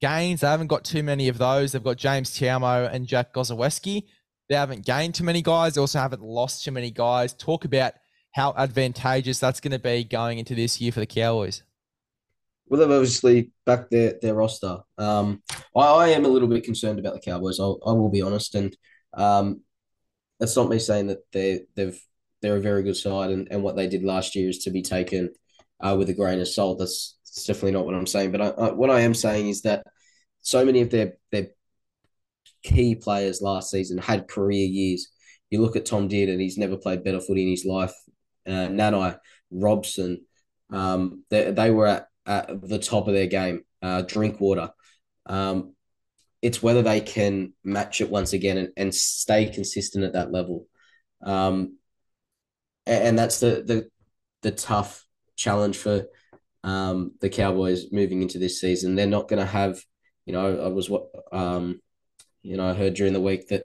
Gains, 0.00 0.40
they 0.40 0.46
haven't 0.46 0.68
got 0.68 0.84
too 0.84 1.02
many 1.02 1.28
of 1.28 1.36
those. 1.36 1.72
They've 1.72 1.84
got 1.84 1.98
James 1.98 2.30
Tamou 2.30 2.90
and 2.92 3.06
Jack 3.06 3.34
Gosiewski. 3.34 4.04
They 4.48 4.54
haven't 4.54 4.86
gained 4.86 5.14
too 5.14 5.24
many 5.24 5.42
guys. 5.42 5.74
They 5.74 5.80
also 5.80 5.98
haven't 5.98 6.22
lost 6.22 6.64
too 6.64 6.72
many 6.72 6.90
guys. 6.90 7.34
Talk 7.34 7.64
about 7.64 7.92
how 8.32 8.54
advantageous 8.56 9.38
that's 9.38 9.60
going 9.60 9.72
to 9.72 9.78
be 9.78 10.04
going 10.04 10.38
into 10.38 10.54
this 10.54 10.80
year 10.80 10.90
for 10.90 11.00
the 11.00 11.06
Cowboys. 11.06 11.62
Well, 12.70 12.78
they've 12.78 12.90
obviously 12.90 13.50
backed 13.66 13.90
their, 13.90 14.14
their 14.22 14.34
roster. 14.34 14.78
Um, 14.96 15.42
I, 15.76 15.80
I 15.80 16.08
am 16.10 16.24
a 16.24 16.28
little 16.28 16.46
bit 16.46 16.62
concerned 16.62 17.00
about 17.00 17.14
the 17.14 17.20
Cowboys. 17.20 17.58
I'll, 17.58 17.80
I 17.84 17.92
will 17.92 18.10
be 18.10 18.22
honest, 18.22 18.54
and 18.54 18.74
um, 19.12 19.62
that's 20.38 20.56
not 20.56 20.70
me 20.70 20.78
saying 20.78 21.08
that 21.08 21.18
they 21.32 21.62
they've 21.74 22.00
they're 22.40 22.56
a 22.56 22.60
very 22.60 22.84
good 22.84 22.96
side, 22.96 23.30
and, 23.30 23.48
and 23.50 23.64
what 23.64 23.74
they 23.74 23.88
did 23.88 24.04
last 24.04 24.36
year 24.36 24.48
is 24.48 24.60
to 24.60 24.70
be 24.70 24.82
taken 24.82 25.30
uh, 25.80 25.96
with 25.98 26.08
a 26.10 26.14
grain 26.14 26.40
of 26.40 26.48
salt. 26.48 26.78
That's, 26.78 27.18
that's 27.24 27.44
definitely 27.44 27.72
not 27.72 27.86
what 27.86 27.94
I'm 27.94 28.06
saying. 28.06 28.30
But 28.30 28.40
I, 28.40 28.48
I, 28.50 28.70
what 28.70 28.88
I 28.88 29.00
am 29.00 29.14
saying 29.14 29.48
is 29.48 29.62
that 29.62 29.84
so 30.40 30.64
many 30.64 30.80
of 30.80 30.90
their 30.90 31.14
their 31.32 31.48
key 32.62 32.94
players 32.94 33.42
last 33.42 33.70
season 33.70 33.98
had 33.98 34.28
career 34.28 34.64
years. 34.64 35.08
You 35.50 35.60
look 35.60 35.74
at 35.74 35.86
Tom 35.86 36.08
Dearden, 36.08 36.40
he's 36.40 36.56
never 36.56 36.76
played 36.76 37.02
better 37.02 37.20
footy 37.20 37.42
in 37.42 37.50
his 37.50 37.64
life. 37.64 37.92
Uh, 38.46 39.14
Robson, 39.50 40.24
um, 40.72 41.24
they, 41.30 41.50
they 41.50 41.72
were 41.72 41.88
at 41.88 42.06
at 42.30 42.62
the 42.62 42.78
top 42.78 43.08
of 43.08 43.14
their 43.14 43.26
game. 43.26 43.62
Uh, 43.82 44.02
Drinkwater. 44.02 44.70
Um, 45.26 45.74
it's 46.42 46.62
whether 46.62 46.82
they 46.82 47.00
can 47.00 47.52
match 47.64 48.00
it 48.00 48.10
once 48.10 48.32
again 48.32 48.56
and, 48.56 48.68
and 48.76 48.94
stay 48.94 49.46
consistent 49.50 50.04
at 50.04 50.14
that 50.14 50.32
level. 50.32 50.66
Um, 51.22 51.76
and, 52.86 53.04
and 53.04 53.18
that's 53.18 53.40
the, 53.40 53.62
the 53.66 53.88
the 54.42 54.50
tough 54.50 55.04
challenge 55.36 55.76
for 55.76 56.06
um, 56.64 57.12
the 57.20 57.28
Cowboys 57.28 57.92
moving 57.92 58.22
into 58.22 58.38
this 58.38 58.60
season. 58.60 58.94
They're 58.94 59.06
not 59.06 59.28
going 59.28 59.40
to 59.40 59.50
have, 59.50 59.78
you 60.24 60.32
know, 60.32 60.62
I 60.62 60.68
was 60.68 60.88
what, 60.88 61.08
um, 61.32 61.80
you 62.42 62.56
know, 62.56 62.68
I 62.70 62.74
heard 62.74 62.94
during 62.94 63.12
the 63.12 63.20
week 63.20 63.48
that 63.48 63.64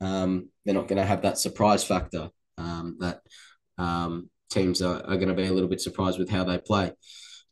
um, 0.00 0.48
they're 0.64 0.74
not 0.74 0.86
going 0.86 1.00
to 1.00 1.06
have 1.06 1.22
that 1.22 1.38
surprise 1.38 1.82
factor 1.82 2.30
um, 2.56 2.98
that 3.00 3.20
um, 3.78 4.30
teams 4.50 4.80
are, 4.80 5.02
are 5.04 5.16
going 5.16 5.28
to 5.28 5.34
be 5.34 5.46
a 5.46 5.52
little 5.52 5.68
bit 5.68 5.80
surprised 5.80 6.20
with 6.20 6.30
how 6.30 6.44
they 6.44 6.58
play 6.58 6.92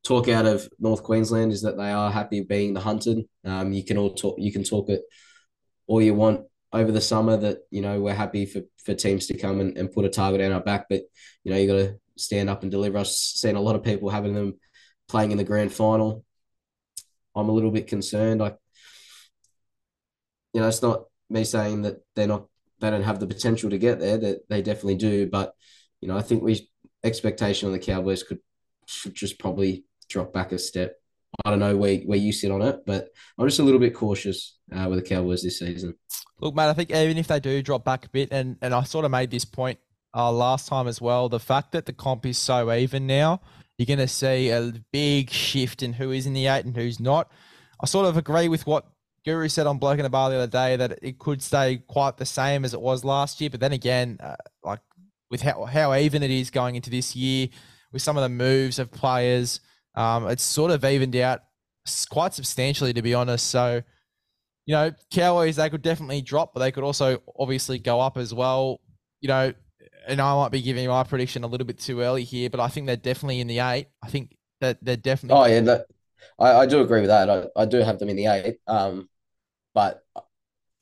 talk 0.05 0.29
out 0.29 0.47
of 0.47 0.69
North 0.79 1.03
Queensland 1.03 1.53
is 1.53 1.63
that 1.63 1.77
they 1.77 1.91
are 1.91 2.11
happy 2.11 2.43
being 2.43 2.75
the 2.75 2.81
hunted. 2.81 3.25
Um, 3.45 3.73
you 3.73 3.85
can 3.85 3.99
all 3.99 4.15
talk, 4.15 4.37
you 4.39 4.53
can 4.53 4.65
talk 4.65 4.89
it 4.89 5.03
all 5.87 6.01
you 6.01 6.15
want 6.15 6.43
over 6.73 6.93
the 6.93 7.01
summer 7.01 7.37
that 7.37 7.59
you 7.71 7.81
know 7.81 8.01
we're 8.01 8.15
happy 8.15 8.47
for, 8.47 8.61
for 8.85 8.95
teams 8.95 9.27
to 9.27 9.37
come 9.37 9.61
and, 9.61 9.77
and 9.77 9.91
put 9.93 10.05
a 10.05 10.09
target 10.09 10.41
on 10.41 10.53
our 10.53 10.61
back, 10.61 10.87
but 10.89 11.03
you 11.43 11.51
know 11.51 11.59
you 11.59 11.67
got 11.67 11.75
to 11.75 11.97
stand 12.17 12.49
up 12.49 12.63
and 12.63 12.71
deliver. 12.71 12.99
I've 12.99 13.09
seen 13.09 13.57
a 13.57 13.61
lot 13.61 13.75
of 13.75 13.83
people 13.83 14.09
having 14.09 14.35
them 14.35 14.59
playing 15.09 15.33
in 15.33 15.39
the 15.39 15.45
grand 15.45 15.73
final. 15.73 16.25
I'm 17.35 17.49
a 17.49 17.53
little 17.53 17.73
bit 17.73 17.89
concerned. 17.89 18.43
I, 18.43 18.55
you 20.53 20.61
know, 20.61 20.69
it's 20.69 20.83
not 20.83 21.05
me 21.29 21.45
saying 21.45 21.83
that 21.83 21.97
they're 22.15 22.29
not 22.29 22.47
they 22.81 22.91
don't 22.91 23.03
have 23.03 23.21
the 23.21 23.27
potential 23.27 23.71
to 23.71 23.79
get 23.79 23.99
there. 23.99 24.19
That 24.19 24.49
they 24.49 24.63
definitely 24.63 24.97
do, 24.97 25.27
but 25.27 25.55
you 26.01 26.07
know, 26.07 26.17
I 26.17 26.23
think 26.23 26.43
we 26.43 26.71
expectation 27.03 27.67
on 27.67 27.73
the 27.73 27.79
Cowboys 27.81 28.23
could 28.23 28.39
should 28.87 29.15
just 29.15 29.41
probably 29.41 29.85
drop 30.11 30.33
back 30.33 30.53
a 30.53 30.59
step. 30.59 30.97
I 31.45 31.51
don't 31.51 31.61
know 31.61 31.77
where, 31.77 31.99
where 31.99 32.19
you 32.19 32.33
sit 32.33 32.51
on 32.51 32.61
it, 32.61 32.81
but 32.85 33.09
I'm 33.39 33.47
just 33.47 33.61
a 33.61 33.63
little 33.63 33.81
bit 33.81 33.95
cautious 33.95 34.59
uh, 34.77 34.87
with 34.89 35.03
the 35.03 35.09
Cowboys 35.09 35.43
this 35.43 35.61
season. 35.61 35.95
Look, 36.41 36.55
mate, 36.55 36.69
I 36.69 36.75
think 36.75 36.91
even 36.91 37.17
if 37.17 37.29
they 37.29 37.41
do 37.41 37.63
drop 37.63 37.85
back 37.85 38.07
a 38.07 38.09
bit, 38.09 38.29
and, 38.33 38.57
and 38.61 38.75
I 38.75 38.83
sort 38.83 39.05
of 39.05 39.11
made 39.11 39.31
this 39.31 39.45
point 39.45 39.79
uh, 40.15 40.31
last 40.33 40.69
time 40.69 40.89
as 40.89 41.01
well, 41.01 41.29
the 41.29 41.41
fact 41.41 41.73
that 41.73 41.87
the 41.87 41.93
comp 41.93 42.27
is 42.27 42.37
so 42.37 42.73
even 42.73 43.07
now, 43.07 43.41
you're 43.79 43.87
going 43.87 43.99
to 44.01 44.09
see 44.09 44.51
a 44.51 44.73
big 44.93 45.31
shift 45.31 45.83
in 45.83 45.95
who 45.95 46.11
is 46.11 46.27
in 46.27 46.35
the 46.35 46.49
eight 46.49 46.65
and 46.65 46.77
who's 46.77 47.01
not. 47.01 47.31
I 47.81 47.87
sort 47.87 48.07
of 48.07 48.17
agree 48.17 48.49
with 48.49 48.67
what 48.67 48.87
Guru 49.25 49.49
said 49.49 49.67
on 49.67 49.79
Bloke 49.79 49.99
in 49.99 50.03
the 50.03 50.11
Bar 50.11 50.31
the 50.31 50.37
other 50.37 50.47
day 50.47 50.77
that 50.77 50.99
it 51.03 51.19
could 51.19 51.43
stay 51.43 51.83
quite 51.87 52.17
the 52.17 52.27
same 52.27 52.65
as 52.65 52.75
it 52.75 52.81
was 52.81 53.05
last 53.05 53.41
year. 53.41 53.51
But 53.51 53.61
then 53.61 53.73
again, 53.73 54.19
uh, 54.21 54.37
like 54.63 54.81
with 55.31 55.43
how, 55.43 55.65
how 55.65 55.95
even 55.95 56.23
it 56.23 56.31
is 56.31 56.51
going 56.51 56.75
into 56.75 56.91
this 56.91 57.15
year, 57.15 57.49
with 57.93 58.03
some 58.03 58.17
of 58.17 58.23
the 58.23 58.29
moves 58.29 58.79
of 58.79 58.91
players, 58.91 59.61
um, 59.95 60.29
it's 60.29 60.43
sort 60.43 60.71
of 60.71 60.85
evened 60.85 61.17
out 61.17 61.41
quite 62.11 62.35
substantially, 62.35 62.93
to 62.93 63.03
be 63.03 63.15
honest. 63.15 63.49
So, 63.49 63.83
you 64.67 64.75
know, 64.75 64.93
Cowboys, 65.13 65.57
they 65.57 65.71
could 65.71 65.83
definitely 65.83 66.23
drop, 66.23 66.55
but 66.55 66.61
they 66.61 66.73
could 66.73 66.85
also 66.85 67.23
obviously 67.39 67.79
go 67.79 68.01
up 68.01 68.17
as 68.17 68.33
well. 68.33 68.81
You 69.21 69.29
know, 69.29 69.53
and 70.07 70.21
I 70.21 70.35
might 70.35 70.53
be 70.53 70.63
giving 70.63 70.89
my 70.89 71.03
prediction 71.03 71.45
a 71.45 71.47
little 71.47 71.67
bit 71.67 71.79
too 71.79 72.01
early 72.01 72.25
here, 72.25 72.51
but 72.51 72.61
I 72.61 72.69
think 72.69 72.87
they're 72.87 72.97
definitely 72.97 73.41
in 73.41 73.47
the 73.47 73.61
eight. 73.61 73.89
I 74.03 74.09
think 74.09 74.37
that 74.61 74.79
they're 74.83 74.97
definitely. 74.97 75.43
Oh, 75.43 75.47
yeah. 75.47 75.61
That, 75.61 75.87
I, 76.39 76.53
I 76.53 76.67
do 76.67 76.81
agree 76.81 77.01
with 77.01 77.09
that. 77.09 77.31
I, 77.31 77.47
I 77.57 77.65
do 77.65 77.79
have 77.79 77.99
them 77.99 78.09
in 78.09 78.17
the 78.17 78.27
eight. 78.27 78.57
Um, 78.67 79.09
but 79.75 80.03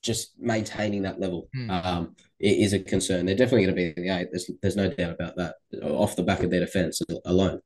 just 0.01 0.39
maintaining 0.39 1.03
that 1.03 1.19
level 1.19 1.49
hmm. 1.53 1.69
um, 1.69 2.15
is 2.39 2.73
a 2.73 2.79
concern. 2.79 3.25
They're 3.25 3.35
definitely 3.35 3.65
going 3.65 3.75
to 3.75 3.93
be 3.93 4.01
in 4.01 4.07
the 4.07 4.17
eight. 4.17 4.27
There's, 4.31 4.49
there's 4.61 4.75
no 4.75 4.89
doubt 4.89 5.13
about 5.13 5.35
that 5.35 5.55
off 5.83 6.15
the 6.15 6.23
back 6.23 6.41
of 6.41 6.49
their 6.49 6.61
defense 6.61 7.01
alone. 7.25 7.61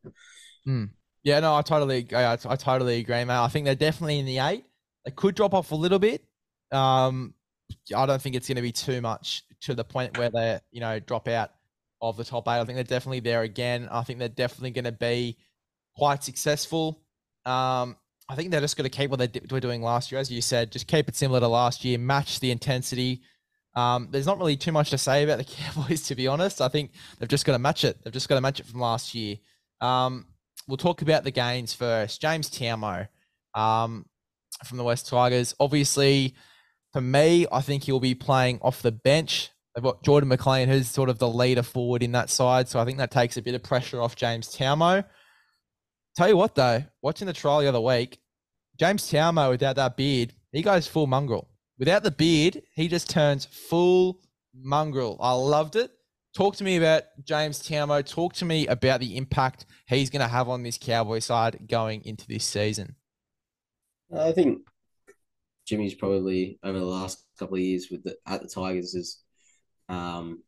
Hmm. 0.66 0.86
Yeah, 1.24 1.40
no, 1.40 1.56
I 1.56 1.62
totally, 1.62 2.08
I, 2.14 2.34
I 2.34 2.56
totally 2.56 3.00
agree, 3.00 3.24
mate. 3.24 3.44
I 3.44 3.48
think 3.48 3.66
they're 3.66 3.76
definitely 3.76 4.20
in 4.20 4.26
the 4.26 4.40
eight. 4.40 4.66
They 5.06 5.12
could 5.12 5.36
drop 5.36 5.54
off 5.54 5.72
a 5.72 5.76
little 5.76 6.00
bit. 6.00 6.24
Um, 6.72 7.34
I 7.96 8.06
don't 8.06 8.22
think 8.22 8.36
it's 8.36 8.48
going 8.48 8.58
to 8.58 8.62
be 8.62 8.72
too 8.72 9.02
much 9.02 9.44
to 9.62 9.74
the 9.74 9.84
point 9.84 10.18
where 10.18 10.30
they, 10.30 10.60
you 10.72 10.82
know, 10.82 11.00
drop 11.00 11.28
out 11.28 11.52
of 12.02 12.18
the 12.18 12.26
top 12.26 12.48
eight. 12.48 12.60
I 12.60 12.66
think 12.66 12.76
they're 12.76 12.84
definitely 12.84 13.22
there 13.22 13.44
again. 13.44 13.88
I 13.90 14.04
think 14.04 14.20
they're 14.20 14.28
definitely 14.30 14.72
going 14.72 14.86
to 14.86 14.92
be 14.92 15.38
quite 15.96 16.24
successful. 16.24 17.02
Um, 17.46 17.96
I 18.28 18.36
think 18.36 18.52
they're 18.52 18.62
just 18.62 18.76
going 18.78 18.90
to 18.90 18.96
keep 18.96 19.10
what 19.10 19.20
they 19.20 19.30
were 19.50 19.60
doing 19.60 19.82
last 19.82 20.12
year, 20.12 20.20
as 20.20 20.32
you 20.32 20.42
said, 20.42 20.72
just 20.72 20.88
keep 20.88 21.08
it 21.08 21.16
similar 21.16 21.40
to 21.40 21.48
last 21.48 21.86
year, 21.86 21.98
match 21.98 22.40
the 22.40 22.52
intensity. 22.52 23.22
Um, 23.76 24.10
there's 24.12 24.26
not 24.26 24.38
really 24.38 24.58
too 24.58 24.72
much 24.72 24.90
to 24.92 24.98
say 24.98 25.24
about 25.24 25.38
the 25.40 25.44
Cowboys, 25.56 26.04
to 26.08 26.16
be 26.16 26.28
honest. 26.28 26.62
I 26.62 26.68
think 26.68 26.92
they've 27.20 27.30
just 27.30 27.46
got 27.46 27.54
to 27.54 27.60
match 27.60 27.84
it. 27.84 28.04
They've 28.04 28.14
just 28.14 28.30
got 28.30 28.36
to 28.36 28.42
match 28.42 28.60
it 28.60 28.66
from 28.66 28.80
last 28.82 29.16
year. 29.16 29.38
Um, 29.82 30.26
we'll 30.68 30.78
talk 30.78 31.02
about 31.02 31.24
the 31.24 31.32
gains 31.32 31.74
first. 31.74 32.22
James 32.22 32.50
Tamou 32.50 33.08
um, 33.54 34.06
from 34.64 34.78
the 34.78 34.84
West 34.84 35.08
Tigers. 35.08 35.56
Obviously, 35.60 36.36
for 36.92 37.02
me, 37.02 37.46
I 37.52 37.62
think 37.62 37.84
he'll 37.84 38.00
be 38.00 38.16
playing 38.16 38.60
off 38.62 38.82
the 38.82 38.92
bench. 38.92 39.50
They've 39.76 39.84
got 39.84 40.04
Jordan 40.04 40.30
McLean, 40.30 40.70
who's 40.70 40.88
sort 40.88 41.10
of 41.10 41.18
the 41.18 41.28
leader 41.28 41.64
forward 41.64 42.04
in 42.04 42.12
that 42.12 42.30
side. 42.30 42.70
So 42.70 42.80
I 42.80 42.86
think 42.86 43.00
that 43.00 43.12
takes 43.12 43.38
a 43.38 43.42
bit 43.42 43.56
of 43.56 43.64
pressure 43.64 44.02
off 44.02 44.16
James 44.16 44.56
Tamou. 44.56 45.04
Tell 46.16 46.30
you 46.30 46.38
what, 46.38 46.54
though, 46.54 46.84
watching 47.02 47.26
the 47.26 47.34
trial 47.34 47.62
the 47.62 47.68
other 47.68 47.82
week, 47.82 48.20
James 48.80 49.04
Tamou 49.10 49.50
without 49.50 49.76
that 49.78 49.98
beard, 49.98 50.34
he 50.52 50.62
goes 50.62 50.88
full 50.88 51.08
mongrel. 51.08 51.50
Without 51.80 52.04
the 52.04 52.12
beard, 52.12 52.62
he 52.76 52.88
just 52.88 53.10
turns 53.10 53.46
full 53.46 54.20
mongrel. 54.54 55.18
I 55.20 55.34
loved 55.34 55.76
it. 55.76 55.92
Talk 56.34 56.56
to 56.56 56.64
me 56.64 56.78
about 56.78 57.04
James 57.24 57.62
Tamou. 57.62 58.04
Talk 58.04 58.34
to 58.36 58.46
me 58.46 58.66
about 58.66 59.00
the 59.00 59.18
impact 59.18 59.68
he's 59.86 60.10
going 60.10 60.24
to 60.24 60.28
have 60.28 60.50
on 60.50 60.64
this 60.64 60.80
Cowboy 60.80 61.20
side 61.20 61.68
going 61.70 62.04
into 62.06 62.26
this 62.28 62.44
season. 62.44 62.96
I 64.12 64.32
think 64.32 64.62
Jimmy's 65.68 65.94
probably 65.94 66.58
over 66.64 66.80
the 66.80 66.86
last 66.86 67.24
couple 67.38 67.56
of 67.56 67.62
years 67.62 67.88
with 67.92 68.04
the 68.04 68.16
at 68.26 68.42
the 68.42 68.48
Tigers 68.48 68.96
is, 68.96 69.22
um, 69.90 70.42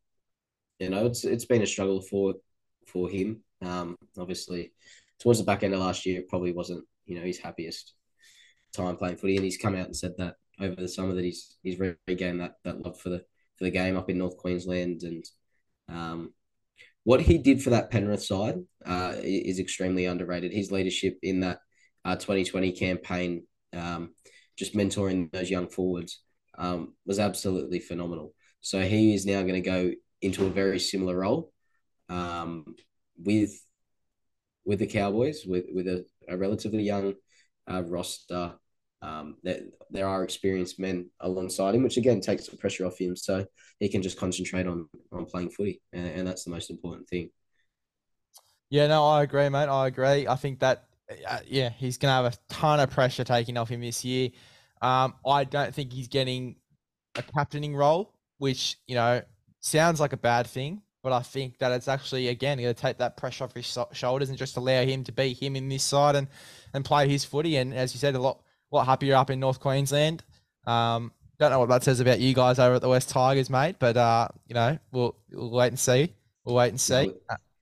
you 0.79 0.89
know, 0.89 1.05
it's 1.05 1.23
it's 1.23 1.45
been 1.45 1.61
a 1.61 1.67
struggle 1.67 2.01
for 2.01 2.33
for 2.87 3.07
him. 3.07 3.41
Um, 3.61 3.95
obviously, 4.17 4.73
towards 5.19 5.39
the 5.39 5.45
back 5.45 5.61
end 5.61 5.75
of 5.75 5.79
last 5.81 6.05
year, 6.05 6.19
it 6.19 6.29
probably 6.29 6.51
wasn't 6.51 6.83
you 7.05 7.19
know 7.19 7.25
his 7.25 7.37
happiest 7.37 7.93
time 8.73 8.97
playing 8.97 9.17
footy, 9.17 9.35
and 9.35 9.45
he's 9.45 9.57
come 9.57 9.75
out 9.75 9.85
and 9.85 9.95
said 9.95 10.15
that 10.17 10.35
over 10.59 10.75
the 10.75 10.87
summer 10.87 11.13
that 11.13 11.23
he's 11.23 11.57
he's 11.61 11.79
regained 12.07 12.41
that 12.41 12.55
that 12.63 12.81
love 12.81 12.99
for 12.99 13.09
the 13.09 13.23
for 13.55 13.65
the 13.65 13.71
game 13.71 13.95
up 13.95 14.09
in 14.09 14.17
North 14.17 14.37
Queensland 14.37 15.03
and 15.03 15.23
um, 15.89 16.33
what 17.03 17.21
he 17.21 17.37
did 17.37 17.61
for 17.61 17.69
that 17.69 17.91
Penrith 17.91 18.23
side 18.23 18.55
uh, 18.85 19.13
is 19.17 19.59
extremely 19.59 20.05
underrated. 20.05 20.51
His 20.51 20.71
leadership 20.71 21.17
in 21.21 21.41
that 21.41 21.59
uh, 22.03 22.15
2020 22.15 22.71
campaign, 22.71 23.43
um, 23.73 24.13
just 24.57 24.75
mentoring 24.75 25.31
those 25.31 25.49
young 25.49 25.67
forwards, 25.67 26.21
um, 26.57 26.93
was 27.05 27.19
absolutely 27.19 27.79
phenomenal. 27.79 28.33
So 28.61 28.81
he 28.81 29.13
is 29.13 29.25
now 29.25 29.41
going 29.41 29.53
to 29.53 29.61
go 29.61 29.91
into 30.21 30.45
a 30.45 30.49
very 30.49 30.79
similar 30.79 31.15
role 31.15 31.51
um, 32.09 32.75
with 33.17 33.51
with 34.65 34.79
the 34.79 34.87
Cowboys, 34.87 35.45
with 35.45 35.65
with 35.71 35.87
a, 35.87 36.05
a 36.27 36.37
relatively 36.37 36.81
young 36.81 37.13
uh, 37.71 37.83
roster 37.83 38.55
um, 39.05 39.35
that 39.43 39.61
there 39.91 40.07
are 40.07 40.23
experienced 40.23 40.79
men 40.79 41.09
alongside 41.19 41.75
him, 41.75 41.83
which 41.83 41.97
again 41.97 42.21
takes 42.21 42.47
the 42.47 42.57
pressure 42.57 42.85
off 42.85 42.97
him, 42.97 43.15
so 43.15 43.45
he 43.79 43.87
can 43.87 44.01
just 44.01 44.17
concentrate 44.17 44.65
on 44.65 44.89
on 45.11 45.25
playing 45.25 45.51
footy, 45.51 45.81
and, 45.93 46.07
and 46.07 46.27
that's 46.27 46.43
the 46.43 46.49
most 46.49 46.71
important 46.71 47.07
thing. 47.07 47.29
Yeah, 48.69 48.87
no, 48.87 49.05
I 49.05 49.21
agree, 49.21 49.47
mate. 49.49 49.69
I 49.69 49.87
agree. 49.87 50.27
I 50.27 50.35
think 50.35 50.59
that 50.59 50.85
uh, 51.29 51.39
yeah, 51.45 51.69
he's 51.69 51.97
gonna 51.97 52.13
have 52.13 52.33
a 52.33 52.37
ton 52.49 52.79
of 52.79 52.89
pressure 52.89 53.23
taken 53.23 53.57
off 53.57 53.69
him 53.69 53.81
this 53.81 54.03
year. 54.03 54.29
Um, 54.81 55.13
I 55.25 55.43
don't 55.43 55.73
think 55.73 55.93
he's 55.93 56.07
getting 56.07 56.55
a 57.15 57.21
captaining 57.21 57.75
role, 57.75 58.11
which 58.39 58.77
you 58.87 58.95
know 58.95 59.21
sounds 59.59 59.99
like 59.99 60.13
a 60.13 60.17
bad 60.17 60.47
thing, 60.47 60.81
but 61.03 61.13
I 61.13 61.21
think 61.21 61.59
that 61.59 61.71
it's 61.71 61.87
actually 61.87 62.29
again 62.29 62.57
going 62.57 62.73
to 62.73 62.81
take 62.81 62.97
that 62.97 63.17
pressure 63.17 63.43
off 63.43 63.53
his 63.53 63.77
shoulders 63.93 64.29
and 64.29 64.37
just 64.37 64.57
allow 64.57 64.83
him 64.83 65.03
to 65.03 65.11
be 65.11 65.33
him 65.33 65.55
in 65.55 65.69
this 65.69 65.83
side 65.83 66.15
and 66.15 66.27
and 66.73 66.83
play 66.83 67.07
his 67.07 67.23
footy. 67.23 67.57
And 67.57 67.71
as 67.71 67.93
you 67.93 67.99
said, 67.99 68.15
a 68.15 68.19
lot 68.19 68.41
lot 68.71 68.85
happier 68.85 69.15
up 69.15 69.29
in 69.29 69.39
North 69.39 69.59
Queensland. 69.59 70.23
Um, 70.65 71.11
don't 71.37 71.51
know 71.51 71.59
what 71.59 71.69
that 71.69 71.83
says 71.83 71.99
about 71.99 72.19
you 72.19 72.33
guys 72.33 72.59
over 72.59 72.75
at 72.75 72.81
the 72.81 72.89
West 72.89 73.09
Tigers, 73.09 73.49
mate. 73.49 73.75
But 73.79 73.97
uh, 73.97 74.29
you 74.47 74.53
know, 74.53 74.77
we'll 74.91 75.15
we'll 75.31 75.51
wait 75.51 75.67
and 75.67 75.79
see. 75.79 76.13
We'll 76.43 76.55
wait 76.55 76.69
and 76.69 76.79
see. 76.79 77.11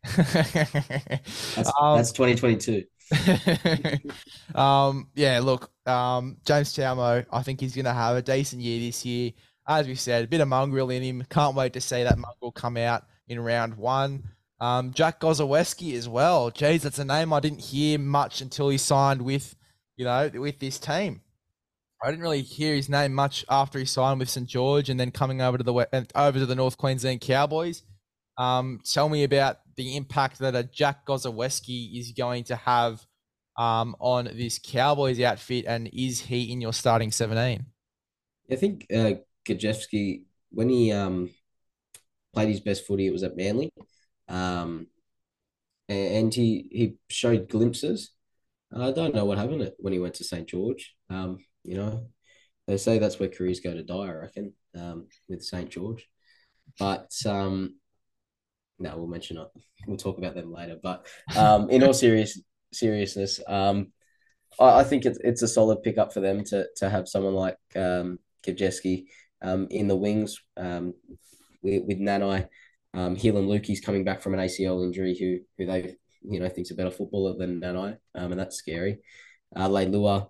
that's, 0.18 1.72
um, 1.80 1.98
that's 1.98 2.12
2022. 2.12 2.84
um, 4.56 5.08
yeah, 5.16 5.40
look, 5.40 5.72
um, 5.86 6.38
James 6.46 6.74
Tamou, 6.74 7.26
I 7.32 7.44
think 7.44 7.60
he's 7.60 7.76
going 7.76 7.86
to 7.86 7.94
have 7.94 8.18
a 8.18 8.22
decent 8.22 8.62
year 8.62 8.80
this 8.80 9.06
year. 9.06 9.32
As 9.66 9.88
we 9.88 9.96
said, 9.96 10.26
a 10.26 10.28
bit 10.28 10.42
of 10.42 10.50
mongrel 10.50 10.90
in 10.90 11.02
him. 11.02 11.24
Can't 11.30 11.56
wait 11.56 11.74
to 11.74 11.82
see 11.82 12.04
that 12.04 12.18
mongrel 12.18 12.52
come 12.52 12.76
out 12.76 13.06
in 13.28 13.40
round 13.40 13.76
one. 13.76 14.24
Um, 14.60 14.94
Jack 14.94 15.20
Gosiewski 15.22 15.96
as 15.96 16.08
well. 16.08 16.52
Jeez, 16.52 16.82
that's 16.82 17.00
a 17.00 17.06
name 17.06 17.34
I 17.34 17.40
didn't 17.40 17.62
hear 17.62 17.98
much 17.98 18.42
until 18.42 18.70
he 18.70 18.78
signed 18.78 19.22
with, 19.22 19.56
you 19.96 20.06
know, 20.06 20.30
with 20.34 20.60
this 20.60 20.80
team. 20.80 21.22
I 22.04 22.10
didn't 22.10 22.24
really 22.24 22.42
hear 22.42 22.76
his 22.76 22.90
name 22.90 23.14
much 23.14 23.46
after 23.50 23.80
he 23.80 23.86
signed 23.86 24.20
with 24.20 24.30
St 24.30 24.48
George 24.48 24.90
and 24.90 25.00
then 25.00 25.12
coming 25.12 25.42
over 25.42 25.58
to 25.58 25.64
the 25.64 26.08
over 26.16 26.40
to 26.40 26.46
the 26.46 26.56
North 26.56 26.78
Queensland 26.78 27.22
Cowboys. 27.22 27.84
Um, 28.38 28.82
tell 28.84 29.08
me 29.08 29.24
about 29.24 29.60
the 29.78 29.96
impact 29.96 30.40
that 30.40 30.56
a 30.56 30.64
Jack 30.64 31.06
Gosiewski 31.06 31.98
is 31.98 32.12
going 32.12 32.44
to 32.46 32.56
have 32.58 33.06
um, 33.58 33.96
on 34.00 34.26
this 34.26 34.60
Cowboys 34.62 35.22
outfit, 35.22 35.66
and 35.66 35.90
is 35.94 36.20
he 36.20 36.52
in 36.52 36.60
your 36.60 36.74
starting 36.74 37.12
seventeen? 37.12 37.68
I 38.52 38.56
think 38.56 38.86
uh, 38.94 39.14
Gosiewski, 39.46 40.24
when 40.52 40.68
he 40.68 40.92
um, 40.92 41.30
played 42.34 42.50
his 42.50 42.60
best 42.60 42.86
footy, 42.86 43.08
it 43.08 43.14
was 43.14 43.24
at 43.24 43.38
Manly, 43.38 43.72
um, 44.28 44.88
and 45.88 46.34
he 46.34 46.68
he 46.70 46.96
showed 47.10 47.48
glimpses. 47.48 48.12
I 48.82 48.92
don't 48.92 49.14
know 49.14 49.26
what 49.26 49.38
happened 49.38 49.72
when 49.78 49.94
he 49.94 50.00
went 50.00 50.16
to 50.16 50.24
St 50.24 50.48
George. 50.48 50.96
Um, 51.10 51.40
you 51.64 51.76
know, 51.76 52.08
they 52.68 52.78
say 52.78 52.98
that's 52.98 53.20
where 53.20 53.30
careers 53.30 53.60
go 53.60 53.74
to 53.74 53.84
die. 53.84 53.96
I 53.96 54.12
reckon 54.12 54.54
um, 54.78 55.08
with 55.30 55.44
St 55.44 55.70
George, 55.70 56.08
but 56.80 57.12
um, 57.26 57.76
no, 58.80 58.98
we'll 58.98 59.08
mention 59.08 59.38
it. 59.38 59.48
We'll 59.86 59.98
talk 59.98 60.18
about 60.18 60.34
them 60.34 60.54
later. 60.54 60.78
But 60.82 61.06
um, 61.36 61.70
in 61.70 61.84
all 61.84 61.94
serious 61.94 62.40
seriousness, 62.72 63.42
um, 63.48 63.92
I, 64.58 64.80
I, 64.80 64.84
think 64.86 65.06
it's 65.06 65.20
it's 65.22 65.42
a 65.42 65.48
solid 65.48 65.84
pickup 65.84 66.14
for 66.14 66.22
them 66.22 66.42
to 66.46 66.68
to 66.78 66.90
have 66.90 67.10
someone 67.10 67.34
like 67.34 67.58
um, 67.76 68.20
um, 69.42 69.68
in 69.70 69.90
the 69.90 69.96
wings 69.98 70.42
um, 70.56 70.94
with, 71.62 71.84
with 71.86 72.00
Nanai. 72.00 72.48
Um, 72.94 73.18
Heilum 73.18 73.48
Luki's 73.48 73.82
coming 73.82 74.06
back 74.06 74.22
from 74.22 74.36
an 74.36 74.40
ACL 74.40 74.86
injury, 74.86 75.18
who 75.20 75.40
who 75.58 75.66
they 75.70 75.98
you 76.24 76.40
know 76.40 76.50
thinks 76.50 76.72
a 76.72 76.76
better 76.76 76.92
footballer 76.92 77.36
than 77.38 77.62
Nanai, 77.62 77.98
um, 78.16 78.32
and 78.32 78.40
that's 78.40 78.58
scary. 78.58 79.00
Uh, 79.56 79.68
Leilua 79.68 80.30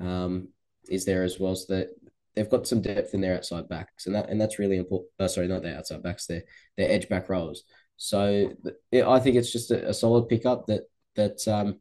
um, 0.00 0.48
is 0.88 1.04
there 1.04 1.24
as 1.24 1.38
well, 1.38 1.54
so 1.54 1.74
that 1.74 1.88
they've 2.34 2.48
got 2.48 2.68
some 2.68 2.80
depth 2.80 3.14
in 3.14 3.20
their 3.20 3.36
outside 3.36 3.68
backs, 3.68 4.06
and 4.06 4.14
that 4.14 4.28
and 4.30 4.40
that's 4.40 4.58
really 4.58 4.76
important. 4.76 5.10
Uh, 5.18 5.28
sorry, 5.28 5.48
not 5.48 5.62
their 5.62 5.76
outside 5.76 6.02
backs, 6.02 6.26
their 6.26 6.42
their 6.76 6.90
edge 6.90 7.08
back 7.08 7.28
rows. 7.28 7.64
So 7.96 8.52
it, 8.92 9.04
I 9.04 9.18
think 9.18 9.36
it's 9.36 9.52
just 9.52 9.72
a, 9.72 9.88
a, 9.88 9.94
solid 9.94 10.28
pickup 10.28 10.66
that 10.66 10.82
that 11.16 11.46
um, 11.48 11.80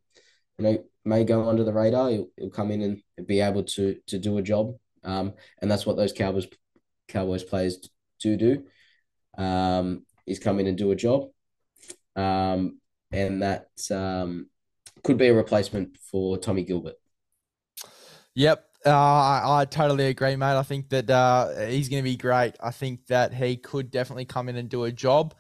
you 0.58 0.66
know 0.66 0.84
may 1.05 1.24
go 1.24 1.47
under 1.47 1.64
the 1.64 1.74
radar. 1.74 2.10
He'll 2.10 2.49
come 2.51 2.72
in 2.72 3.03
and 3.18 3.28
be 3.28 3.39
able 3.39 3.64
to 3.64 3.97
to 4.08 4.18
do 4.18 4.38
a 4.38 4.41
job, 4.41 4.76
um, 5.03 5.34
and 5.62 5.70
that's 5.70 5.86
what 5.86 5.95
those 5.95 6.14
Cowboys 6.14 6.47
Cowboys 7.08 7.43
players 7.43 7.88
do 8.20 8.36
do. 8.36 8.64
Um, 9.38 10.05
is 10.26 10.39
come 10.39 10.60
in 10.60 10.68
and 10.68 10.78
do 10.78 10.91
a 10.91 10.95
job, 10.95 11.30
um, 12.16 12.80
and 13.12 13.41
that 13.41 13.70
um, 13.91 14.47
could 15.03 15.18
be 15.18 15.28
a 15.28 15.34
replacement 15.34 15.97
for 15.97 16.38
Tommy 16.38 16.64
Gilbert. 16.64 16.95
Yep, 18.36 18.64
uh, 18.86 18.89
I, 18.91 19.62
I, 19.62 19.66
totally 19.66 20.08
agree, 20.08 20.36
mate. 20.36 20.58
I 20.58 20.64
think 20.64 20.89
that 20.89 21.10
uh, 21.10 21.68
he's 21.68 21.89
going 21.89 22.03
to 22.03 22.10
be 22.10 22.16
great. 22.16 22.55
I 22.62 22.72
think 22.72 23.08
that 23.08 23.34
he 23.34 23.58
could 23.58 23.89
definitely 23.89 24.26
come 24.26 24.49
in 24.49 24.55
and 24.55 24.70
do 24.70 24.84
a 24.84 24.91
job. 24.91 25.34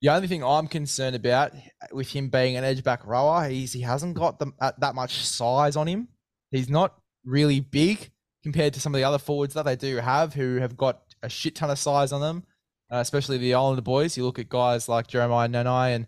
The 0.00 0.08
only 0.08 0.28
thing 0.28 0.42
I'm 0.42 0.66
concerned 0.66 1.16
about 1.16 1.52
with 1.92 2.10
him 2.10 2.28
being 2.28 2.56
an 2.56 2.64
edge 2.64 2.82
back 2.82 3.06
rower 3.06 3.48
is 3.48 3.72
he 3.72 3.82
hasn't 3.82 4.14
got 4.14 4.38
the, 4.38 4.52
uh, 4.60 4.72
that 4.78 4.94
much 4.94 5.24
size 5.24 5.76
on 5.76 5.86
him. 5.86 6.08
He's 6.50 6.68
not 6.68 6.94
really 7.24 7.60
big 7.60 8.10
compared 8.42 8.74
to 8.74 8.80
some 8.80 8.94
of 8.94 8.98
the 8.98 9.04
other 9.04 9.18
forwards 9.18 9.54
that 9.54 9.64
they 9.64 9.76
do 9.76 9.96
have, 9.96 10.34
who 10.34 10.56
have 10.56 10.76
got 10.76 11.02
a 11.22 11.28
shit 11.28 11.54
ton 11.54 11.70
of 11.70 11.78
size 11.78 12.12
on 12.12 12.20
them, 12.20 12.44
uh, 12.92 12.96
especially 12.96 13.38
the 13.38 13.54
Islander 13.54 13.82
boys. 13.82 14.16
You 14.16 14.24
look 14.24 14.38
at 14.38 14.48
guys 14.48 14.88
like 14.88 15.06
Jeremiah 15.06 15.48
Nanai 15.48 15.94
and 15.94 16.06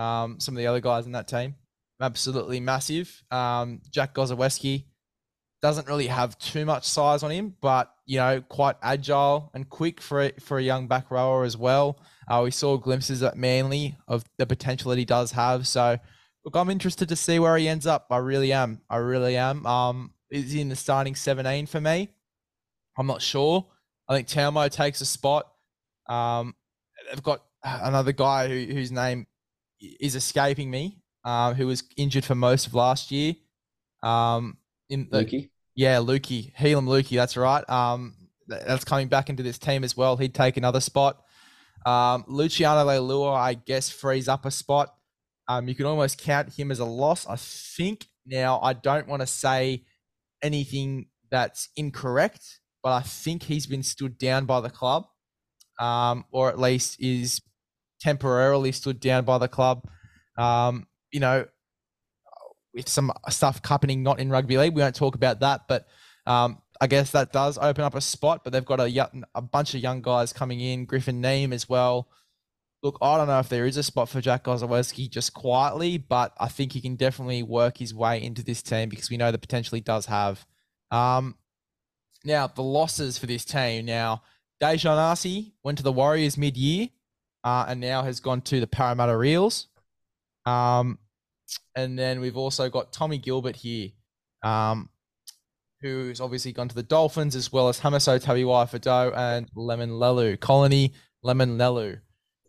um, 0.00 0.40
some 0.40 0.54
of 0.54 0.58
the 0.58 0.66
other 0.66 0.80
guys 0.80 1.06
in 1.06 1.12
that 1.12 1.28
team, 1.28 1.54
absolutely 2.00 2.60
massive. 2.60 3.22
Um, 3.30 3.80
Jack 3.90 4.14
Gosiewski 4.14 4.84
doesn't 5.62 5.86
really 5.86 6.06
have 6.06 6.38
too 6.38 6.64
much 6.64 6.88
size 6.88 7.22
on 7.22 7.30
him, 7.30 7.54
but 7.60 7.92
you 8.06 8.18
know, 8.18 8.40
quite 8.48 8.76
agile 8.82 9.50
and 9.54 9.68
quick 9.68 10.00
for 10.00 10.30
for 10.40 10.58
a 10.58 10.62
young 10.62 10.88
back 10.88 11.10
rower 11.10 11.44
as 11.44 11.56
well. 11.56 11.98
Uh, 12.28 12.40
we 12.44 12.50
saw 12.50 12.76
glimpses 12.76 13.22
at 13.22 13.36
Manly 13.36 13.96
of 14.08 14.24
the 14.38 14.46
potential 14.46 14.90
that 14.90 14.98
he 14.98 15.04
does 15.04 15.32
have. 15.32 15.66
So, 15.66 15.98
look, 16.44 16.56
I'm 16.56 16.70
interested 16.70 17.08
to 17.08 17.16
see 17.16 17.38
where 17.38 17.56
he 17.56 17.68
ends 17.68 17.86
up. 17.86 18.06
I 18.10 18.18
really 18.18 18.52
am. 18.52 18.80
I 18.88 18.96
really 18.96 19.36
am. 19.36 19.66
Um, 19.66 20.14
is 20.30 20.52
he 20.52 20.60
in 20.60 20.68
the 20.68 20.76
starting 20.76 21.14
17 21.14 21.66
for 21.66 21.80
me? 21.80 22.08
I'm 22.96 23.06
not 23.06 23.20
sure. 23.20 23.66
I 24.08 24.14
think 24.14 24.28
Tamou 24.28 24.70
takes 24.70 25.00
a 25.00 25.06
spot. 25.06 25.46
Um, 26.08 26.54
they've 27.08 27.22
got 27.22 27.42
another 27.64 28.12
guy 28.12 28.48
who, 28.48 28.72
whose 28.72 28.92
name 28.92 29.26
is 29.80 30.14
escaping 30.14 30.70
me, 30.70 30.98
uh, 31.24 31.54
who 31.54 31.66
was 31.66 31.84
injured 31.96 32.24
for 32.24 32.34
most 32.34 32.66
of 32.66 32.74
last 32.74 33.10
year. 33.10 33.34
Um, 34.02 34.58
in 34.88 35.08
the, 35.10 35.24
Luki. 35.24 35.50
Yeah, 35.74 35.96
Lukey, 35.96 36.54
Heilum 36.54 36.86
Luki. 36.86 37.16
That's 37.16 37.36
right. 37.36 37.68
Um, 37.68 38.14
that's 38.46 38.84
coming 38.84 39.08
back 39.08 39.30
into 39.30 39.42
this 39.42 39.58
team 39.58 39.84
as 39.84 39.96
well. 39.96 40.16
He'd 40.16 40.34
take 40.34 40.56
another 40.56 40.80
spot. 40.80 41.22
Um, 41.86 42.24
Luciano 42.26 42.84
Leilua, 42.86 43.34
I 43.34 43.54
guess, 43.54 43.88
frees 43.88 44.28
up 44.28 44.44
a 44.44 44.50
spot. 44.50 44.94
Um, 45.48 45.68
you 45.68 45.74
can 45.74 45.86
almost 45.86 46.18
count 46.18 46.52
him 46.52 46.70
as 46.70 46.78
a 46.78 46.84
loss. 46.84 47.26
I 47.26 47.36
think 47.36 48.06
now 48.26 48.60
I 48.60 48.72
don't 48.72 49.08
want 49.08 49.20
to 49.20 49.26
say 49.26 49.84
anything 50.42 51.06
that's 51.30 51.68
incorrect, 51.76 52.60
but 52.82 52.92
I 52.92 53.00
think 53.00 53.44
he's 53.44 53.66
been 53.66 53.82
stood 53.82 54.18
down 54.18 54.44
by 54.44 54.60
the 54.60 54.70
club, 54.70 55.06
um, 55.78 56.24
or 56.30 56.48
at 56.48 56.58
least 56.58 57.00
is 57.00 57.40
temporarily 58.00 58.72
stood 58.72 59.00
down 59.00 59.24
by 59.24 59.38
the 59.38 59.48
club. 59.48 59.88
Um, 60.38 60.86
you 61.12 61.20
know, 61.20 61.46
with 62.74 62.88
some 62.88 63.12
stuff 63.28 63.60
happening 63.64 64.02
not 64.02 64.20
in 64.20 64.30
rugby 64.30 64.56
league. 64.56 64.74
We 64.74 64.82
won't 64.82 64.94
talk 64.94 65.14
about 65.14 65.40
that, 65.40 65.62
but 65.68 65.86
um, 66.26 66.62
I 66.80 66.86
guess 66.86 67.10
that 67.12 67.32
does 67.32 67.58
open 67.58 67.84
up 67.84 67.94
a 67.94 68.00
spot. 68.00 68.42
But 68.44 68.52
they've 68.52 68.64
got 68.64 68.80
a 68.80 69.10
a 69.34 69.42
bunch 69.42 69.74
of 69.74 69.80
young 69.80 70.02
guys 70.02 70.32
coming 70.32 70.60
in, 70.60 70.84
Griffin 70.84 71.22
Neame 71.22 71.52
as 71.52 71.68
well. 71.68 72.08
Look, 72.82 72.96
I 73.02 73.18
don't 73.18 73.26
know 73.26 73.40
if 73.40 73.50
there 73.50 73.66
is 73.66 73.76
a 73.76 73.82
spot 73.82 74.08
for 74.08 74.22
Jack 74.22 74.44
Gosiewski 74.44 75.10
just 75.10 75.34
quietly, 75.34 75.98
but 75.98 76.32
I 76.40 76.48
think 76.48 76.72
he 76.72 76.80
can 76.80 76.96
definitely 76.96 77.42
work 77.42 77.76
his 77.76 77.92
way 77.92 78.22
into 78.22 78.42
this 78.42 78.62
team 78.62 78.88
because 78.88 79.10
we 79.10 79.18
know 79.18 79.30
the 79.30 79.38
potential 79.38 79.76
he 79.76 79.82
does 79.82 80.06
have. 80.06 80.46
Um, 80.90 81.36
now, 82.24 82.46
the 82.46 82.62
losses 82.62 83.18
for 83.18 83.26
this 83.26 83.44
team. 83.44 83.84
Now, 83.84 84.22
Daejarn 84.62 84.96
Asi 84.96 85.52
went 85.62 85.76
to 85.76 85.84
the 85.84 85.92
Warriors 85.92 86.38
mid-year 86.38 86.88
uh, 87.44 87.66
and 87.68 87.80
now 87.80 88.02
has 88.02 88.20
gone 88.20 88.40
to 88.42 88.60
the 88.60 88.66
Parramatta 88.66 89.20
Eels. 89.22 89.68
Um, 90.46 90.98
and 91.74 91.98
then 91.98 92.20
we've 92.20 92.36
also 92.36 92.68
got 92.68 92.92
Tommy 92.92 93.18
Gilbert 93.18 93.56
here, 93.56 93.90
um, 94.42 94.88
who's 95.80 96.20
obviously 96.20 96.52
gone 96.52 96.68
to 96.68 96.74
the 96.74 96.82
Dolphins, 96.82 97.34
as 97.34 97.52
well 97.52 97.68
as 97.68 97.80
Hamiso 97.80 98.22
Tabuai-Fidow 98.22 99.16
and 99.16 99.50
Lemuelu. 99.56 100.38
Colony 100.40 100.94
Lemon 101.22 101.58
Lelu. 101.58 102.00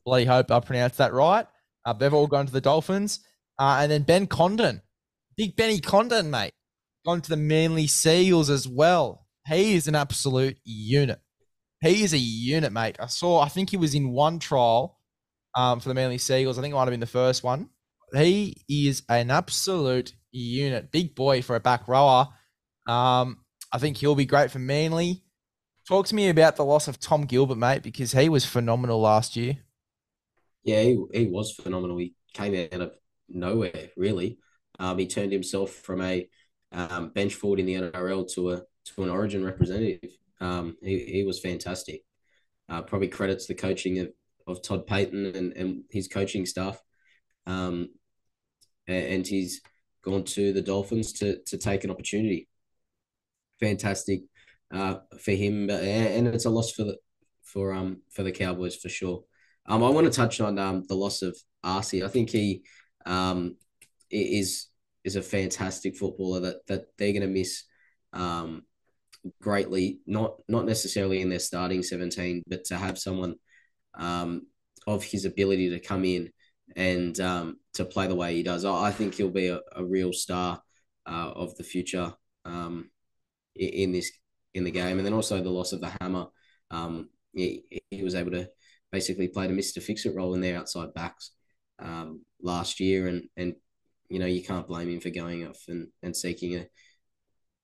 Bloody 0.06 0.26
hope 0.26 0.52
I 0.52 0.60
pronounced 0.60 0.98
that 0.98 1.14
right. 1.14 1.46
Uh, 1.86 1.94
they've 1.94 2.14
all 2.14 2.28
gone 2.28 2.46
to 2.46 2.54
the 2.54 2.62
Dolphins. 2.62 3.20
Uh, 3.60 3.80
and 3.82 3.92
then 3.92 4.04
Ben 4.04 4.26
Condon, 4.26 4.82
big 5.38 5.56
Benny 5.56 5.80
Condon, 5.80 6.32
mate, 6.32 6.54
gone 7.06 7.22
to 7.22 7.30
the 7.30 7.38
Manly 7.38 7.86
Sea 7.86 8.26
Eagles 8.26 8.50
as 8.50 8.68
well. 8.68 9.28
He 9.48 9.76
is 9.76 9.88
an 9.88 9.96
absolute 9.96 10.58
unit. 10.64 11.20
He 11.82 12.04
is 12.04 12.14
a 12.14 12.18
unit, 12.18 12.72
mate. 12.72 12.98
I 13.00 13.08
saw, 13.08 13.42
I 13.42 13.50
think 13.50 13.70
he 13.70 13.78
was 13.78 13.96
in 13.96 14.12
one 14.12 14.40
trial 14.40 15.00
um, 15.56 15.80
for 15.80 15.90
the 15.90 15.96
Manly 15.96 16.18
Sea 16.18 16.42
Eagles. 16.42 16.58
I 16.58 16.62
think 16.62 16.74
it 16.74 16.76
might 16.76 16.84
have 16.84 16.92
been 16.92 17.00
the 17.00 17.08
first 17.08 17.44
one 17.44 17.70
he 18.14 18.56
is 18.70 19.04
an 19.10 19.32
absolute 19.32 20.14
unit. 20.32 20.92
Big 20.92 21.16
boy 21.16 21.42
for 21.42 21.56
a 21.56 21.60
back 21.60 21.88
rower. 21.88 22.28
Um, 22.88 23.40
I 23.72 23.78
think 23.78 23.98
he'll 23.98 24.16
be 24.16 24.26
great 24.26 24.52
for 24.52 24.60
Manly. 24.60 25.24
Talk 25.88 26.08
to 26.08 26.16
me 26.16 26.30
about 26.30 26.56
the 26.56 26.66
loss 26.66 26.88
of 26.88 27.00
Tom 27.00 27.26
Gilbert, 27.26 27.58
mate, 27.58 27.84
because 27.84 28.12
he 28.12 28.30
was 28.30 28.46
phenomenal 28.46 29.00
last 29.00 29.36
year. 29.36 29.58
Yeah, 30.64 30.82
he, 30.82 31.04
he 31.14 31.28
was 31.28 31.52
phenomenal. 31.52 31.98
He 31.98 32.14
came 32.34 32.54
out 32.54 32.82
of 32.82 32.94
nowhere, 33.30 33.90
really. 33.98 34.38
Um, 34.80 34.98
he 34.98 35.08
turned 35.08 35.32
himself 35.32 35.72
from 35.72 36.02
a 36.02 36.28
um, 36.72 37.10
bench 37.10 37.36
forward 37.36 37.60
in 37.60 37.66
the 37.66 37.76
NRL 37.76 38.32
to 38.34 38.52
a 38.52 38.62
to 38.84 39.04
an 39.04 39.10
Origin 39.10 39.44
representative. 39.44 40.12
Um, 40.42 40.76
he, 40.82 41.06
he 41.06 41.24
was 41.24 41.40
fantastic. 41.40 42.02
Uh, 42.68 42.82
probably 42.82 43.08
credits 43.08 43.48
the 43.48 43.56
coaching 43.56 44.00
of, 44.00 44.10
of 44.48 44.62
Todd 44.62 44.88
Payten 44.88 45.36
and, 45.36 45.54
and 45.54 45.84
his 45.92 46.08
coaching 46.08 46.46
staff. 46.46 46.82
Um, 47.46 47.90
and 48.88 49.26
he's 49.26 49.62
gone 50.04 50.24
to 50.24 50.52
the 50.52 50.62
Dolphins 50.62 51.14
to 51.14 51.40
to 51.46 51.58
take 51.58 51.84
an 51.84 51.92
opportunity. 51.92 52.48
Fantastic 53.60 54.22
uh, 54.74 54.96
for 55.20 55.32
him, 55.32 55.70
and 55.70 56.28
it's 56.28 56.46
a 56.46 56.50
loss 56.50 56.72
for 56.72 56.84
the 56.84 56.98
for 57.44 57.74
um 57.74 58.02
for 58.10 58.24
the 58.24 58.32
Cowboys 58.32 58.76
for 58.76 58.90
sure. 58.90 59.24
Um, 59.68 59.84
I 59.84 59.90
want 59.90 60.06
to 60.06 60.14
touch 60.14 60.42
on 60.42 60.58
um 60.58 60.84
the 60.88 60.96
loss 60.96 61.22
of 61.22 61.38
Asi. 61.64 62.04
I 62.04 62.08
think 62.08 62.30
he 62.30 62.64
um 63.06 63.58
is 64.10 64.68
is 65.04 65.16
a 65.16 65.22
fantastic 65.22 65.96
footballer 65.98 66.40
that 66.42 66.66
that 66.68 66.86
they're 66.98 67.14
going 67.14 67.22
to 67.22 67.28
miss 67.28 67.64
um 68.14 68.64
greatly. 69.42 70.00
Not 70.06 70.36
not 70.48 70.66
necessarily 70.66 71.22
in 71.22 71.30
their 71.30 71.40
starting 71.40 71.84
seventeen, 71.84 72.44
but 72.48 72.66
to 72.66 72.78
have 72.78 72.98
someone 72.98 73.36
um 73.98 74.44
of 74.88 75.04
his 75.04 75.26
ability 75.26 75.70
to 75.70 75.80
come 75.80 76.06
in 76.06 76.32
and 76.76 77.20
um 77.20 77.58
to 77.74 77.86
play 77.86 78.08
the 78.08 78.16
way 78.16 78.36
he 78.36 78.44
does, 78.44 78.66
I, 78.66 78.92
think 78.92 79.16
he'll 79.16 79.30
be 79.30 79.48
a, 79.48 79.60
a 79.76 79.84
real 79.84 80.14
star 80.14 80.62
uh, 81.06 81.32
of 81.36 81.56
the 81.58 81.64
future 81.64 82.14
um 82.46 82.90
in 83.56 83.92
this 83.92 84.12
in 84.54 84.64
the 84.64 84.72
game, 84.72 84.98
and 84.98 85.06
then 85.06 85.14
also 85.14 85.42
the 85.42 85.50
loss 85.50 85.74
of 85.74 85.82
the 85.82 85.94
hammer. 86.02 86.28
Um, 86.70 87.10
he, 87.34 87.64
he 87.90 88.04
was 88.04 88.16
able 88.16 88.32
to 88.32 88.50
basically 88.92 89.28
play 89.28 89.48
the 89.48 89.54
Mister 89.54 89.82
Fix 89.82 90.06
It 90.06 90.16
role 90.16 90.34
in 90.34 90.42
their 90.42 90.58
outside 90.58 90.94
backs 90.94 91.32
um, 91.80 92.22
last 92.42 92.80
year, 92.80 93.08
and 93.08 93.24
and 93.38 93.56
you 94.10 94.20
know 94.20 94.26
you 94.26 94.44
can't 94.44 94.68
blame 94.68 94.90
him 94.90 95.00
for 95.00 95.10
going 95.10 95.48
off 95.48 95.60
and, 95.68 95.88
and 96.04 96.16
seeking 96.16 96.56
a, 96.56 96.66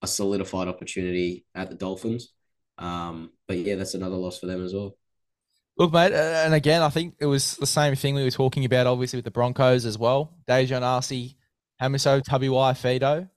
a 0.01 0.07
solidified 0.07 0.67
opportunity 0.67 1.45
at 1.55 1.69
the 1.69 1.75
Dolphins. 1.75 2.33
Um, 2.77 3.31
but 3.47 3.57
yeah, 3.57 3.75
that's 3.75 3.93
another 3.93 4.15
loss 4.15 4.39
for 4.39 4.45
them 4.45 4.63
as 4.63 4.73
well. 4.73 4.97
Look, 5.77 5.93
mate, 5.93 6.11
and 6.11 6.53
again, 6.53 6.81
I 6.81 6.89
think 6.89 7.15
it 7.19 7.27
was 7.27 7.55
the 7.57 7.67
same 7.67 7.95
thing 7.95 8.15
we 8.15 8.23
were 8.23 8.31
talking 8.31 8.65
about, 8.65 8.87
obviously, 8.87 9.17
with 9.17 9.25
the 9.25 9.31
Broncos 9.31 9.85
as 9.85 9.97
well. 9.97 10.35
Daejarn 10.47 10.81
Asi, 10.81 11.37
Hamiso 11.81 12.21
Tabuai-Fidow. 12.21 13.29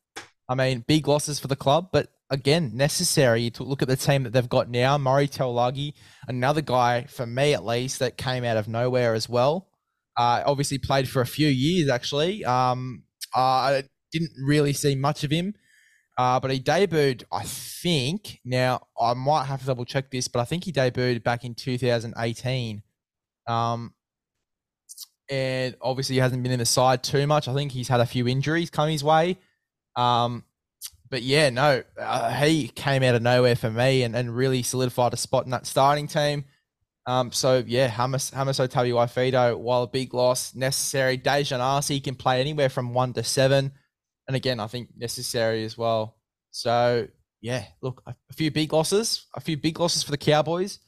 I 0.48 0.54
mean, 0.54 0.84
big 0.88 1.06
losses 1.06 1.38
for 1.38 1.48
the 1.48 1.56
club, 1.56 1.90
but 1.92 2.08
again, 2.30 2.72
necessary 2.74 3.50
to 3.50 3.62
look 3.62 3.82
at 3.82 3.88
the 3.88 3.96
team 3.96 4.22
that 4.22 4.32
they've 4.32 4.48
got 4.48 4.70
now. 4.70 4.96
Murray 4.98 5.28
Taulagi, 5.28 5.92
another 6.28 6.60
guy, 6.60 7.04
for 7.04 7.26
me 7.26 7.52
at 7.54 7.64
least, 7.64 7.98
that 7.98 8.16
came 8.16 8.44
out 8.44 8.56
of 8.56 8.68
nowhere 8.68 9.14
as 9.14 9.28
well. 9.28 9.68
Uh, 10.16 10.42
obviously 10.44 10.78
played 10.78 11.08
for 11.08 11.20
a 11.22 11.26
few 11.26 11.48
years, 11.48 11.88
actually. 11.88 12.44
Um, 12.44 13.04
I 13.34 13.84
didn't 14.12 14.32
really 14.44 14.72
see 14.72 14.94
much 14.94 15.24
of 15.24 15.30
him, 15.30 15.54
uh, 16.20 16.38
but 16.38 16.50
he 16.50 16.60
debuted, 16.60 17.24
I 17.32 17.44
think. 17.44 18.40
Now, 18.44 18.88
I 19.00 19.14
might 19.14 19.44
have 19.44 19.60
to 19.60 19.66
double 19.66 19.86
check 19.86 20.10
this, 20.10 20.28
but 20.28 20.40
I 20.40 20.44
think 20.44 20.64
he 20.64 20.70
debuted 20.70 21.22
back 21.22 21.46
in 21.46 21.54
2018. 21.54 22.82
Um, 23.46 23.94
and 25.30 25.76
obviously, 25.80 26.16
he 26.16 26.20
hasn't 26.20 26.42
been 26.42 26.52
in 26.52 26.58
the 26.58 26.66
side 26.66 27.02
too 27.02 27.26
much. 27.26 27.48
I 27.48 27.54
think 27.54 27.72
he's 27.72 27.88
had 27.88 28.00
a 28.00 28.06
few 28.06 28.28
injuries 28.28 28.68
come 28.68 28.90
his 28.90 29.02
way. 29.02 29.38
Um, 29.96 30.44
but 31.08 31.22
yeah, 31.22 31.48
no, 31.48 31.82
uh, 31.98 32.30
he 32.34 32.68
came 32.68 33.02
out 33.02 33.14
of 33.14 33.22
nowhere 33.22 33.56
for 33.56 33.70
me 33.70 34.02
and, 34.02 34.14
and 34.14 34.36
really 34.36 34.62
solidified 34.62 35.14
a 35.14 35.16
spot 35.16 35.46
in 35.46 35.52
that 35.52 35.64
starting 35.64 36.06
team. 36.06 36.44
Um, 37.06 37.32
so 37.32 37.64
yeah, 37.66 37.88
Hamas 37.88 38.30
Hamiso 38.34 38.68
Tabuai-Fidow, 38.68 39.56
while 39.56 39.84
a 39.84 39.88
big 39.88 40.12
loss, 40.12 40.54
necessary. 40.54 41.16
Daejarn 41.16 41.60
Asi 41.60 41.98
can 41.98 42.14
play 42.14 42.42
anywhere 42.42 42.68
from 42.68 42.92
one 42.92 43.14
to 43.14 43.24
seven. 43.24 43.72
And 44.30 44.36
again, 44.36 44.60
I 44.60 44.68
think 44.68 44.90
necessary 44.96 45.64
as 45.64 45.76
well. 45.76 46.14
So 46.52 47.08
yeah, 47.40 47.64
look, 47.82 48.00
a, 48.06 48.14
few 48.32 48.52
big 48.52 48.72
losses, 48.72 49.26
a 49.34 49.40
few 49.40 49.56
big 49.56 49.80
losses 49.80 50.04
for 50.04 50.12
the 50.12 50.16
Cowboys, 50.16 50.78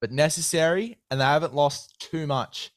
but 0.00 0.10
necessary, 0.10 0.98
and 1.08 1.20
they 1.20 1.24
haven't 1.24 1.54
lost 1.54 1.94
too 2.00 2.26
much. 2.26 2.72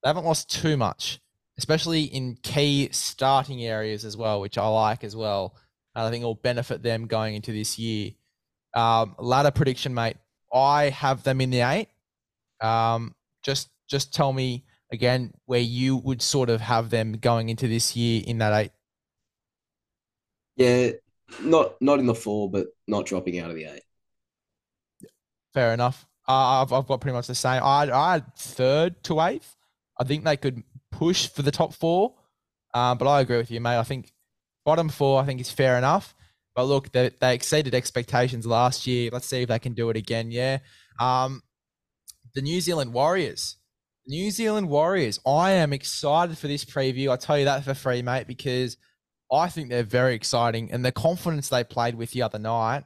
They 0.00 0.08
haven't 0.10 0.26
lost 0.26 0.48
too 0.48 0.76
much, 0.76 1.18
especially 1.58 2.04
in 2.04 2.38
key 2.40 2.88
starting 2.92 3.64
areas 3.64 4.04
as 4.04 4.16
well, 4.16 4.40
which 4.40 4.58
I 4.58 4.68
like 4.68 5.02
as 5.02 5.16
well. 5.16 5.56
And 5.96 6.06
I 6.06 6.10
think 6.12 6.22
will 6.22 6.36
benefit 6.36 6.84
them 6.84 7.08
going 7.08 7.34
into 7.34 7.50
this 7.50 7.76
year. 7.76 8.12
Um, 8.76 9.16
ladder 9.18 9.50
prediction, 9.50 9.92
mate. 9.92 10.18
I 10.52 10.90
have 10.90 11.24
them 11.24 11.40
in 11.40 11.50
the 11.50 11.62
eight. 11.62 11.88
Um, 12.60 13.16
just 13.42 13.70
just 13.90 14.14
tell 14.14 14.32
me 14.32 14.66
again 14.92 15.34
where 15.46 15.58
you 15.58 15.96
would 15.96 16.22
sort 16.22 16.48
of 16.48 16.60
have 16.60 16.90
them 16.90 17.14
going 17.14 17.48
into 17.48 17.66
this 17.66 17.96
year 17.96 18.22
in 18.24 18.38
that 18.38 18.52
eight. 18.52 18.70
Yeah, 20.56 20.90
not 21.42 21.80
not 21.80 21.98
in 21.98 22.06
the 22.06 22.14
four, 22.14 22.50
but 22.50 22.68
not 22.86 23.06
dropping 23.06 23.38
out 23.38 23.50
of 23.50 23.56
the 23.56 23.64
eight. 23.64 23.82
Fair 25.52 25.72
enough. 25.72 26.06
Uh, 26.28 26.62
I've 26.62 26.72
I've 26.72 26.86
got 26.86 27.00
pretty 27.00 27.14
much 27.14 27.26
the 27.26 27.34
same. 27.34 27.62
I 27.62 27.90
I 27.92 28.22
third 28.36 29.02
to 29.04 29.20
eighth. 29.20 29.56
I 29.98 30.04
think 30.04 30.24
they 30.24 30.36
could 30.36 30.62
push 30.90 31.28
for 31.28 31.42
the 31.42 31.50
top 31.50 31.74
four, 31.74 32.14
um, 32.72 32.98
but 32.98 33.08
I 33.08 33.20
agree 33.20 33.36
with 33.36 33.50
you, 33.50 33.60
mate. 33.60 33.78
I 33.78 33.84
think 33.84 34.12
bottom 34.64 34.88
four, 34.88 35.20
I 35.20 35.24
think 35.24 35.40
is 35.40 35.50
fair 35.50 35.76
enough. 35.78 36.14
But 36.54 36.64
look, 36.64 36.92
they, 36.92 37.10
they 37.20 37.34
exceeded 37.34 37.74
expectations 37.74 38.46
last 38.46 38.86
year. 38.86 39.10
Let's 39.12 39.26
see 39.26 39.42
if 39.42 39.48
they 39.48 39.58
can 39.58 39.74
do 39.74 39.90
it 39.90 39.96
again. 39.96 40.30
Yeah. 40.30 40.58
Um, 41.00 41.42
the 42.34 42.42
New 42.42 42.60
Zealand 42.60 42.92
Warriors. 42.92 43.56
New 44.06 44.30
Zealand 44.30 44.68
Warriors. 44.68 45.18
I 45.26 45.52
am 45.52 45.72
excited 45.72 46.38
for 46.38 46.46
this 46.46 46.64
preview. 46.64 47.10
I 47.10 47.16
tell 47.16 47.38
you 47.38 47.46
that 47.46 47.64
for 47.64 47.74
free, 47.74 48.02
mate, 48.02 48.26
because 48.26 48.76
I 49.32 49.48
think 49.48 49.68
they're 49.68 49.82
very 49.82 50.14
exciting 50.14 50.70
and 50.70 50.84
the 50.84 50.92
confidence 50.92 51.48
they 51.48 51.64
played 51.64 51.94
with 51.94 52.10
the 52.12 52.22
other 52.22 52.38
night. 52.38 52.84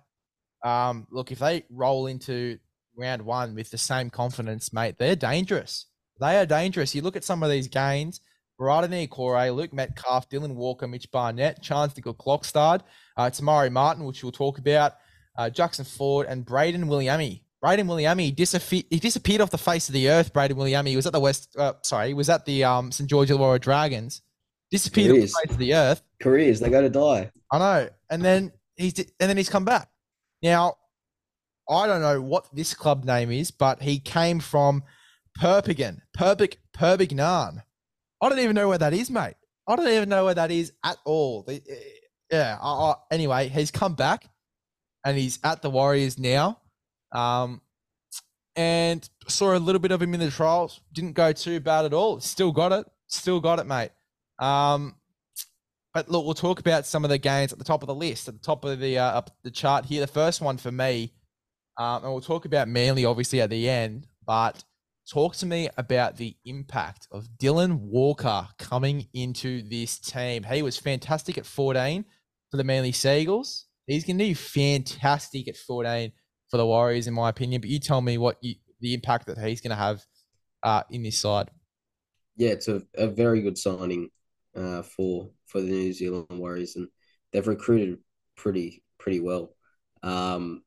Um, 0.65 1.07
look, 1.11 1.31
if 1.31 1.39
they 1.39 1.65
roll 1.71 2.07
into 2.07 2.59
round 2.97 3.23
one 3.23 3.55
with 3.55 3.71
the 3.71 3.79
same 3.79 4.11
confidence, 4.11 4.73
mate, 4.73 4.97
they're 4.99 5.17
dangerous. 5.17 5.87
They 6.21 6.37
are 6.39 6.47
dangerous. 6.47 6.95
You 6.95 7.03
look 7.03 7.17
at 7.17 7.25
some 7.25 7.43
of 7.43 7.51
these 7.51 7.69
gains. 7.69 8.21
Marata 8.61 8.89
Niukore, 8.89 9.55
Luke 9.55 9.73
Metcalf, 9.73 10.29
Dylan 10.29 10.55
Walker, 10.55 10.89
Mitch 10.89 11.09
Barnett, 11.13 11.63
Charnze 11.63 11.95
Nicoll-Klokstad, 11.95 12.81
uh, 13.17 13.31
Te 13.31 13.45
Maire 13.45 13.71
Martin, 13.71 14.05
which 14.05 14.25
we'll 14.25 14.33
talk 14.33 14.59
about, 14.59 14.95
uh, 15.37 15.49
Jackson 15.49 15.85
Ford, 15.85 16.27
and 16.29 16.45
Brayden 16.45 16.87
Wiliame. 16.87 17.43
Brayden 17.65 17.87
Wiliame 17.87 18.35
disappeared. 18.35 18.87
He 18.91 18.99
disappeared 18.99 19.41
off 19.41 19.51
the 19.51 19.59
face 19.59 19.89
of 19.89 19.93
the 19.93 20.11
earth. 20.11 20.33
Brayden 20.33 20.55
Wiliame 20.55 20.89
he 20.89 20.97
was 20.97 21.07
at 21.07 21.13
the 21.13 21.21
West. 21.21 21.55
Uh, 21.57 21.75
sorry, 21.83 22.09
he 22.09 22.15
was 22.15 22.29
at 22.29 22.45
the 22.45 22.65
um, 22.65 22.91
St 22.93 23.09
George 23.09 23.29
Illawarra 23.29 23.61
Dragons. 23.61 24.23
Disappeared 24.71 25.13
off 25.13 25.17
the 25.17 25.27
face 25.27 25.51
of 25.51 25.59
the 25.59 25.75
earth. 25.75 26.03
Careers, 26.21 26.61
they 26.61 26.69
go 26.69 26.83
to 26.83 26.91
die. 26.91 27.31
I 27.51 27.59
know, 27.59 27.89
and 28.11 28.23
then 28.23 28.53
he's 28.77 28.99
and 28.99 29.31
then 29.31 29.37
he's 29.37 29.49
come 29.49 29.65
back. 29.65 29.89
Now, 30.43 30.77
I 31.69 31.87
don't 31.87 32.01
know 32.03 32.21
what 32.21 32.47
this 32.55 32.75
club 32.75 33.05
name 33.05 33.31
is, 33.31 33.51
but 33.51 33.83
he 33.83 33.99
came 33.99 34.41
from 34.41 34.83
Perpignan, 35.37 36.03
Perpig, 36.17 36.57
Perpignan. 36.73 37.63
I 38.21 38.29
don't 38.29 38.39
even 38.41 38.55
know 38.55 38.69
where 38.69 38.79
that 38.79 38.93
is, 38.93 39.11
mate. 39.11 39.35
I 39.67 39.77
don't 39.77 39.89
even 39.89 40.09
know 40.09 40.25
where 40.25 40.35
that 40.35 40.51
is 40.51 40.73
at 40.85 40.97
all. 41.05 41.47
Yeah. 42.31 42.59
I, 42.61 42.69
I, 42.69 42.95
anyway, 43.11 43.49
he's 43.49 43.71
come 43.71 43.95
back, 43.95 44.29
and 45.05 45.17
he's 45.17 45.39
at 45.45 45.63
the 45.63 45.71
Warriors 45.71 46.19
now. 46.19 46.61
Um, 47.13 47.63
and 48.57 49.09
saw 49.29 49.57
a 49.57 49.59
little 49.59 49.79
bit 49.79 49.93
of 49.93 50.03
him 50.03 50.15
in 50.15 50.21
the 50.21 50.31
trials. 50.31 50.81
Didn't 50.93 51.13
go 51.13 51.33
too 51.33 51.61
bad 51.61 51.85
at 51.85 51.93
all. 51.93 52.21
Still 52.21 52.51
got 52.51 52.73
it. 52.73 52.87
Still 53.07 53.41
got 53.41 53.61
it, 53.61 53.67
mate. 53.67 53.91
Um, 54.39 54.97
but 55.95 56.09
look, 56.09 56.25
we'll 56.25 56.35
talk 56.35 56.61
about 56.61 56.87
some 56.87 57.05
of 57.05 57.11
the 57.11 57.19
games 57.19 57.53
at 57.53 57.59
the 57.59 57.65
top 57.65 57.83
of 57.83 57.87
the 57.87 57.95
list, 57.95 58.29
at 58.29 58.35
the 58.35 58.41
top 58.41 58.65
of 58.65 58.79
the 58.79 58.99
uh, 58.99 59.21
the 59.43 59.51
chart 59.51 59.85
here. 59.85 60.01
The 60.01 60.07
first 60.07 60.41
one 60.41 60.59
for 60.59 60.71
me, 60.71 61.13
um, 61.79 62.05
and 62.05 62.13
we'll 62.13 62.21
talk 62.21 62.45
about 62.45 62.69
Manly 62.69 63.05
obviously 63.05 63.41
at 63.41 63.51
the 63.51 63.69
end. 63.69 64.07
But 64.27 64.63
talk 65.11 65.35
to 65.37 65.47
me 65.47 65.69
about 65.77 66.17
the 66.17 66.37
impact 66.45 67.09
of 67.11 67.27
Dylan 67.41 67.79
Walker 67.79 68.47
coming 68.59 69.09
into 69.15 69.63
this 69.69 69.99
team. 69.99 70.43
He 70.43 70.63
was 70.63 70.77
fantastic 70.77 71.39
at 71.39 71.47
14 71.47 72.05
for 72.51 72.57
the 72.59 72.65
Manly 72.65 72.93
Sea 72.93 73.21
Eagles. 73.21 73.67
He's 73.87 74.05
going 74.05 74.19
to 74.19 74.25
be 74.25 74.35
fantastic 74.35 75.49
at 75.49 75.57
14 75.57 76.13
for 76.51 76.59
the 76.59 76.67
Warriors, 76.67 77.07
in 77.07 77.15
my 77.15 77.31
opinion. 77.31 77.63
But 77.63 77.71
you 77.71 77.79
tell 77.79 78.03
me 78.03 78.19
what 78.19 78.37
you, 78.43 78.57
the 78.81 78.93
impact 78.93 79.27
that 79.27 79.39
he's 79.39 79.63
going 79.63 79.71
to 79.71 79.77
have 79.77 80.05
uh, 80.63 80.83
in 80.91 81.03
this 81.03 81.19
side. 81.19 81.51
Yeah, 82.37 82.51
it's 82.51 82.69
a, 82.69 82.83
a 82.95 83.09
very 83.09 83.41
good 83.41 83.57
signing 83.57 84.11
uh, 84.59 84.83
for 84.83 85.31
for 85.47 85.61
the 85.61 85.71
New 85.71 85.93
Zealand 85.93 86.27
Warriors, 86.31 86.77
and 86.77 86.89
they've 87.33 87.47
recruited 87.47 87.99
pretty 88.37 88.83
pretty 88.99 89.21
well. 89.21 89.55
Um, 90.03 90.63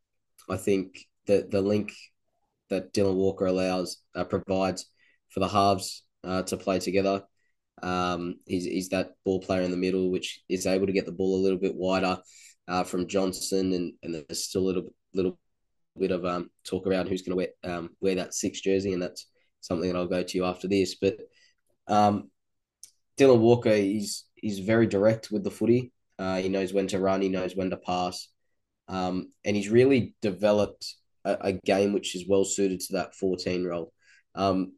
I 0.49 0.57
think 0.57 0.99
that 1.27 1.51
the 1.51 1.61
link 1.61 1.91
that 2.69 2.93
Dylan 2.93 3.15
Walker 3.15 3.45
allows 3.45 3.97
uh, 4.15 4.23
provides 4.23 4.89
for 5.29 5.41
the 5.41 5.47
halves 5.47 6.03
uh, 6.23 6.43
to 6.43 6.57
play 6.57 6.79
together. 6.79 7.23
Um, 7.83 8.35
he's, 8.45 8.65
he's 8.65 8.89
that 8.89 9.11
ball 9.25 9.39
player 9.41 9.61
in 9.61 9.71
the 9.71 9.77
middle, 9.77 10.11
which 10.11 10.41
is 10.49 10.67
able 10.67 10.87
to 10.87 10.93
get 10.93 11.05
the 11.05 11.11
ball 11.11 11.39
a 11.39 11.43
little 11.43 11.57
bit 11.57 11.75
wider 11.75 12.17
uh, 12.67 12.83
from 12.83 13.07
Johnson, 13.07 13.73
and, 13.73 13.93
and 14.03 14.15
there's 14.15 14.45
still 14.45 14.63
a 14.63 14.69
little 14.69 14.93
little 15.13 15.37
bit 15.99 16.11
of 16.11 16.25
um, 16.25 16.49
talk 16.63 16.87
around 16.87 17.07
who's 17.07 17.21
going 17.21 17.31
to 17.31 17.35
wear 17.35 17.75
um, 17.75 17.89
wear 17.99 18.15
that 18.15 18.33
six 18.33 18.61
jersey, 18.61 18.93
and 18.93 19.01
that's 19.01 19.27
something 19.59 19.91
that 19.91 19.97
I'll 19.97 20.07
go 20.07 20.23
to 20.23 20.37
you 20.37 20.45
after 20.45 20.67
this. 20.67 20.95
But 20.95 21.17
um, 21.87 22.30
Dylan 23.17 23.39
Walker, 23.39 23.75
he's 23.75 24.25
he's 24.35 24.59
very 24.59 24.87
direct 24.87 25.31
with 25.31 25.43
the 25.43 25.51
footy. 25.51 25.91
Uh, 26.17 26.37
he 26.37 26.49
knows 26.49 26.73
when 26.73 26.87
to 26.87 26.99
run. 26.99 27.21
He 27.21 27.29
knows 27.29 27.55
when 27.55 27.69
to 27.71 27.77
pass, 27.77 28.27
um, 28.87 29.31
and 29.45 29.55
he's 29.55 29.69
really 29.69 30.15
developed 30.21 30.95
a, 31.25 31.37
a, 31.41 31.53
game 31.53 31.93
which 31.93 32.15
is 32.15 32.27
well 32.27 32.45
suited 32.45 32.79
to 32.81 32.93
that 32.93 33.15
fourteen 33.15 33.65
role. 33.65 33.91
Um, 34.35 34.73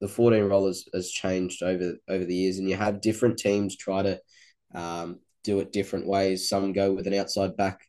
the 0.00 0.08
fourteen 0.08 0.44
role 0.44 0.66
has, 0.66 0.84
has 0.92 1.10
changed 1.10 1.62
over 1.62 1.94
over 2.08 2.24
the 2.24 2.34
years, 2.34 2.58
and 2.58 2.68
you 2.68 2.76
have 2.76 3.00
different 3.00 3.38
teams 3.38 3.76
try 3.76 4.02
to 4.02 4.20
um, 4.74 5.20
do 5.42 5.60
it 5.60 5.72
different 5.72 6.06
ways. 6.06 6.48
Some 6.48 6.72
go 6.72 6.92
with 6.92 7.06
an 7.06 7.14
outside 7.14 7.56
back 7.56 7.80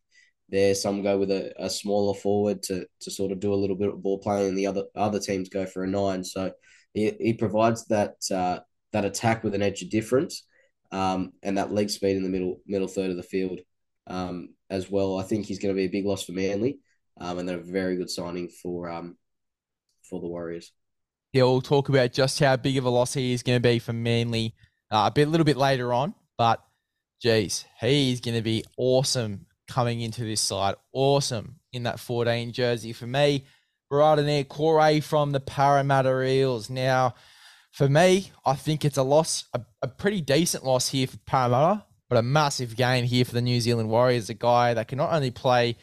there. 0.49 0.75
Some 0.75 1.03
go 1.03 1.17
with 1.17 1.31
a, 1.31 1.53
a 1.57 1.69
smaller 1.69 2.13
forward 2.13 2.63
to 2.63 2.85
to 3.01 3.11
sort 3.11 3.31
of 3.31 3.39
do 3.39 3.53
a 3.53 3.55
little 3.55 3.75
bit 3.75 3.89
of 3.89 4.01
ball 4.01 4.19
playing, 4.19 4.49
and 4.49 4.57
the 4.57 4.67
other 4.67 4.83
other 4.95 5.19
teams 5.19 5.49
go 5.49 5.65
for 5.65 5.83
a 5.83 5.87
nine. 5.87 6.23
So 6.23 6.51
he, 6.93 7.13
he 7.19 7.33
provides 7.33 7.85
that 7.87 8.15
uh, 8.31 8.59
that 8.95 9.05
attack 9.05 9.43
with 9.43 9.53
an 9.53 9.61
edge 9.61 9.81
of 9.81 9.89
difference, 9.89 10.43
um, 10.91 11.33
and 11.43 11.57
that 11.57 11.73
leg 11.73 11.89
speed 11.89 12.15
in 12.15 12.23
the 12.23 12.29
middle 12.29 12.61
middle 12.65 12.87
third 12.87 13.11
of 13.11 13.17
the 13.17 13.23
field 13.23 13.59
um, 14.07 14.55
as 14.69 14.89
well. 14.89 15.19
I 15.19 15.23
think 15.23 15.45
he's 15.45 15.59
going 15.59 15.75
to 15.75 15.77
be 15.77 15.85
a 15.85 15.89
big 15.89 16.05
loss 16.05 16.23
for 16.23 16.31
Manly, 16.31 16.79
um, 17.19 17.37
and 17.37 17.47
then 17.47 17.55
a 17.55 17.61
very 17.61 17.97
good 17.97 18.09
signing 18.09 18.47
for 18.47 18.89
um, 18.89 19.17
for 20.09 20.21
the 20.21 20.27
Warriors. 20.27 20.71
Yeah, 21.33 21.43
we'll 21.43 21.61
talk 21.61 21.89
about 21.89 22.13
just 22.13 22.39
how 22.39 22.55
big 22.55 22.77
of 22.77 22.85
a 22.85 22.89
loss 22.89 23.13
he 23.13 23.33
is 23.33 23.43
going 23.43 23.57
to 23.57 23.69
be 23.69 23.79
for 23.79 23.91
Manly 23.91 24.55
uh, 24.89 25.07
a 25.07 25.11
bit, 25.11 25.27
a 25.27 25.29
little 25.29 25.43
bit 25.43 25.57
later 25.57 25.91
on. 25.91 26.15
But 26.37 26.63
geez, 27.21 27.65
he's 27.81 28.21
going 28.21 28.37
to 28.37 28.41
be 28.41 28.63
awesome 28.77 29.45
coming 29.67 29.99
into 29.99 30.23
this 30.23 30.39
side. 30.39 30.75
Awesome 30.93 31.55
in 31.73 31.83
that 31.83 31.99
14 31.99 32.53
jersey 32.53 32.93
for 32.93 33.07
me. 33.07 33.43
Right 33.91 34.17
in 34.17 34.25
there, 34.25 34.45
Corey 34.45 35.01
from 35.01 35.33
the 35.33 35.41
Parramatta 35.41 36.21
Eels. 36.21 36.69
Now, 36.69 37.15
for 37.75 37.89
me, 37.89 38.31
I 38.45 38.55
think 38.55 38.85
it's 38.85 38.95
a 38.95 39.03
loss, 39.03 39.43
a, 39.53 39.59
a 39.81 39.89
pretty 39.89 40.21
decent 40.21 40.63
loss 40.63 40.87
here 40.87 41.07
for 41.07 41.17
Parramatta, 41.25 41.83
but 42.07 42.17
a 42.17 42.21
massive 42.21 42.77
gain 42.77 43.03
here 43.03 43.25
for 43.25 43.33
the 43.33 43.41
New 43.41 43.59
Zealand 43.59 43.89
Warriors. 43.89 44.29
A 44.29 44.33
guy 44.33 44.73
that 44.73 44.87
can 44.87 44.97
not 44.97 45.11
only 45.11 45.29
play 45.29 45.75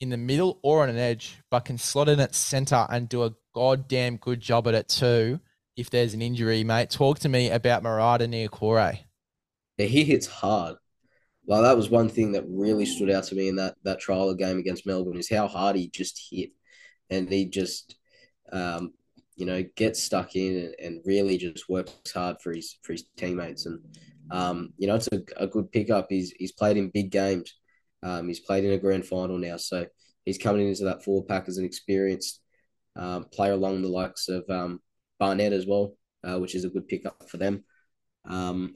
in 0.00 0.10
the 0.10 0.16
middle 0.16 0.58
or 0.64 0.82
on 0.82 0.88
an 0.88 0.98
edge, 0.98 1.38
but 1.48 1.64
can 1.64 1.78
slot 1.78 2.08
in 2.08 2.18
at 2.18 2.34
centre 2.34 2.84
and 2.90 3.08
do 3.08 3.22
a 3.22 3.32
goddamn 3.54 4.16
good 4.16 4.40
job 4.40 4.66
at 4.66 4.74
it 4.74 4.88
too. 4.88 5.38
If 5.76 5.88
there's 5.88 6.14
an 6.14 6.22
injury, 6.22 6.64
mate, 6.64 6.90
talk 6.90 7.20
to 7.20 7.28
me 7.28 7.48
about 7.50 7.84
Marata 7.84 8.26
Niukore. 8.26 8.98
Yeah, 9.78 9.86
he 9.86 10.02
hits 10.02 10.26
hard. 10.26 10.74
Like 11.46 11.62
that 11.62 11.76
was 11.76 11.88
one 11.88 12.08
thing 12.08 12.32
that 12.32 12.44
really 12.48 12.86
stood 12.86 13.10
out 13.10 13.22
to 13.24 13.36
me 13.36 13.48
in 13.48 13.54
that 13.56 13.76
that 13.84 14.00
trial 14.00 14.34
game 14.34 14.58
against 14.58 14.84
Melbourne 14.84 15.18
is 15.18 15.30
how 15.30 15.46
hard 15.46 15.76
he 15.76 15.88
just 15.88 16.20
hit, 16.28 16.50
and 17.08 17.28
he 17.28 17.44
just, 17.44 17.94
um, 18.50 18.94
you 19.36 19.46
know, 19.46 19.62
gets 19.76 20.02
stuck 20.02 20.34
in 20.34 20.56
and, 20.56 20.74
and 20.78 21.00
really 21.04 21.38
just 21.38 21.68
works 21.68 22.12
hard 22.12 22.40
for 22.40 22.52
his 22.52 22.78
for 22.82 22.92
his 22.92 23.04
teammates. 23.16 23.66
And 23.66 23.80
um, 24.30 24.72
you 24.78 24.86
know, 24.86 24.96
it's 24.96 25.08
a, 25.12 25.22
a 25.36 25.46
good 25.46 25.70
pickup. 25.70 26.06
He's 26.08 26.32
he's 26.32 26.52
played 26.52 26.76
in 26.76 26.90
big 26.90 27.10
games. 27.10 27.54
Um, 28.02 28.28
he's 28.28 28.40
played 28.40 28.64
in 28.64 28.72
a 28.72 28.78
grand 28.78 29.06
final 29.06 29.38
now, 29.38 29.56
so 29.56 29.86
he's 30.24 30.38
coming 30.38 30.68
into 30.68 30.84
that 30.84 31.04
four 31.04 31.24
pack 31.24 31.48
as 31.48 31.58
an 31.58 31.64
experienced 31.64 32.40
um, 32.96 33.24
player 33.24 33.52
along 33.52 33.82
the 33.82 33.88
likes 33.88 34.28
of 34.28 34.44
um, 34.48 34.80
Barnett 35.18 35.52
as 35.52 35.66
well, 35.66 35.96
uh, 36.24 36.38
which 36.38 36.54
is 36.54 36.64
a 36.64 36.70
good 36.70 36.88
pickup 36.88 37.28
for 37.28 37.36
them. 37.36 37.64
Um, 38.24 38.74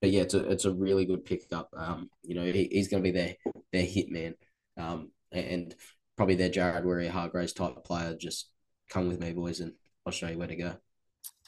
but 0.00 0.10
yeah, 0.10 0.22
it's 0.22 0.34
a 0.34 0.48
it's 0.50 0.64
a 0.64 0.72
really 0.72 1.04
good 1.04 1.24
pickup. 1.24 1.70
Um, 1.76 2.10
you 2.22 2.34
know, 2.34 2.44
he, 2.44 2.68
he's 2.70 2.88
going 2.88 3.02
to 3.02 3.12
be 3.12 3.16
their 3.16 3.34
their 3.72 3.82
hit 3.82 4.10
man, 4.10 4.34
um, 4.76 5.10
and 5.32 5.74
probably 6.16 6.34
their 6.34 6.48
Jared 6.48 6.84
Waerea-Hargreaves 6.84 7.52
type 7.52 7.84
player. 7.84 8.14
Just 8.14 8.50
come 8.88 9.08
with 9.08 9.20
me, 9.20 9.32
boys, 9.32 9.60
and 9.60 9.72
I'll 10.04 10.12
show 10.12 10.28
you 10.28 10.38
where 10.38 10.48
to 10.48 10.56
go. 10.56 10.76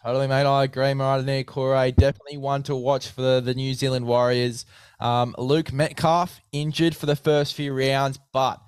Totally, 0.03 0.29
mate. 0.29 0.47
I 0.47 0.65
agree. 0.65 0.85
Marata 0.87 1.25
Niukore, 1.25 1.95
definitely 1.95 2.37
one 2.37 2.63
to 2.65 2.77
watch 2.77 3.09
for 3.09 3.21
the, 3.21 3.41
the 3.41 3.55
New 3.55 3.75
Zealand 3.75 4.07
Warriors. 4.07 4.65
Um, 5.01 5.35
Luke 5.39 5.73
Metcalf 5.73 6.41
injured 6.53 6.95
for 6.95 7.07
the 7.07 7.17
first 7.17 7.55
few 7.55 7.73
rounds, 7.73 8.19
but 8.33 8.61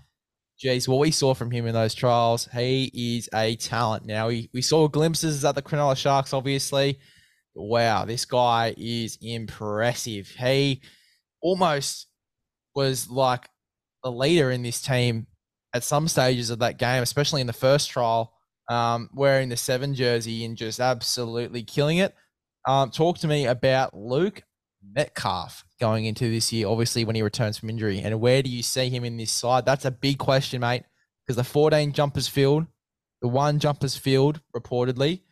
geez, 0.58 0.88
what 0.88 0.98
we 0.98 1.12
saw 1.12 1.34
from 1.34 1.52
him 1.52 1.66
in 1.66 1.72
those 1.72 1.94
trials, 1.94 2.48
he 2.52 2.90
is 3.16 3.28
a 3.32 3.54
talent. 3.56 4.06
Now 4.06 4.28
we, 4.28 4.50
we 4.52 4.60
saw 4.60 4.88
glimpses 4.88 5.44
at 5.44 5.54
the 5.54 5.62
Cronulla 5.62 5.96
Sharks, 5.96 6.32
obviously. 6.32 6.98
Wow, 7.54 8.04
this 8.04 8.24
guy 8.24 8.74
is 8.76 9.16
impressive. 9.22 10.28
He 10.28 10.82
almost 11.40 12.08
was 12.74 13.08
like 13.08 13.48
a 14.04 14.10
leader 14.10 14.50
in 14.50 14.62
this 14.62 14.82
team 14.82 15.26
at 15.72 15.84
some 15.84 16.08
stages 16.08 16.50
of 16.50 16.58
that 16.58 16.78
game, 16.78 17.02
especially 17.02 17.40
in 17.40 17.46
the 17.46 17.52
first 17.52 17.90
trial, 17.90 18.34
um, 18.70 19.10
wearing 19.12 19.48
the 19.48 19.56
seven 19.56 19.94
jersey 19.94 20.44
and 20.44 20.56
just 20.56 20.78
absolutely 20.78 21.62
killing 21.62 21.98
it. 21.98 22.14
Um, 22.66 22.90
talk 22.90 23.18
to 23.18 23.26
me 23.26 23.46
about 23.46 23.94
Luke 23.94 24.44
Metcalf 24.94 25.64
going 25.80 26.04
into 26.04 26.30
this 26.30 26.52
year, 26.52 26.68
obviously 26.68 27.04
when 27.04 27.16
he 27.16 27.22
returns 27.22 27.58
from 27.58 27.68
injury, 27.68 27.98
and 27.98 28.20
where 28.20 28.42
do 28.42 28.48
you 28.48 28.62
see 28.62 28.88
him 28.88 29.04
in 29.04 29.16
this 29.16 29.32
side? 29.32 29.66
That's 29.66 29.84
a 29.84 29.90
big 29.90 30.18
question, 30.18 30.60
mate, 30.60 30.84
because 31.26 31.36
the 31.36 31.44
14 31.44 31.92
jumpers 31.92 32.28
filled, 32.28 32.66
the 33.20 33.28
one 33.28 33.58
jumpers 33.58 33.96
filled 33.96 34.40
reportedly, 34.54 35.22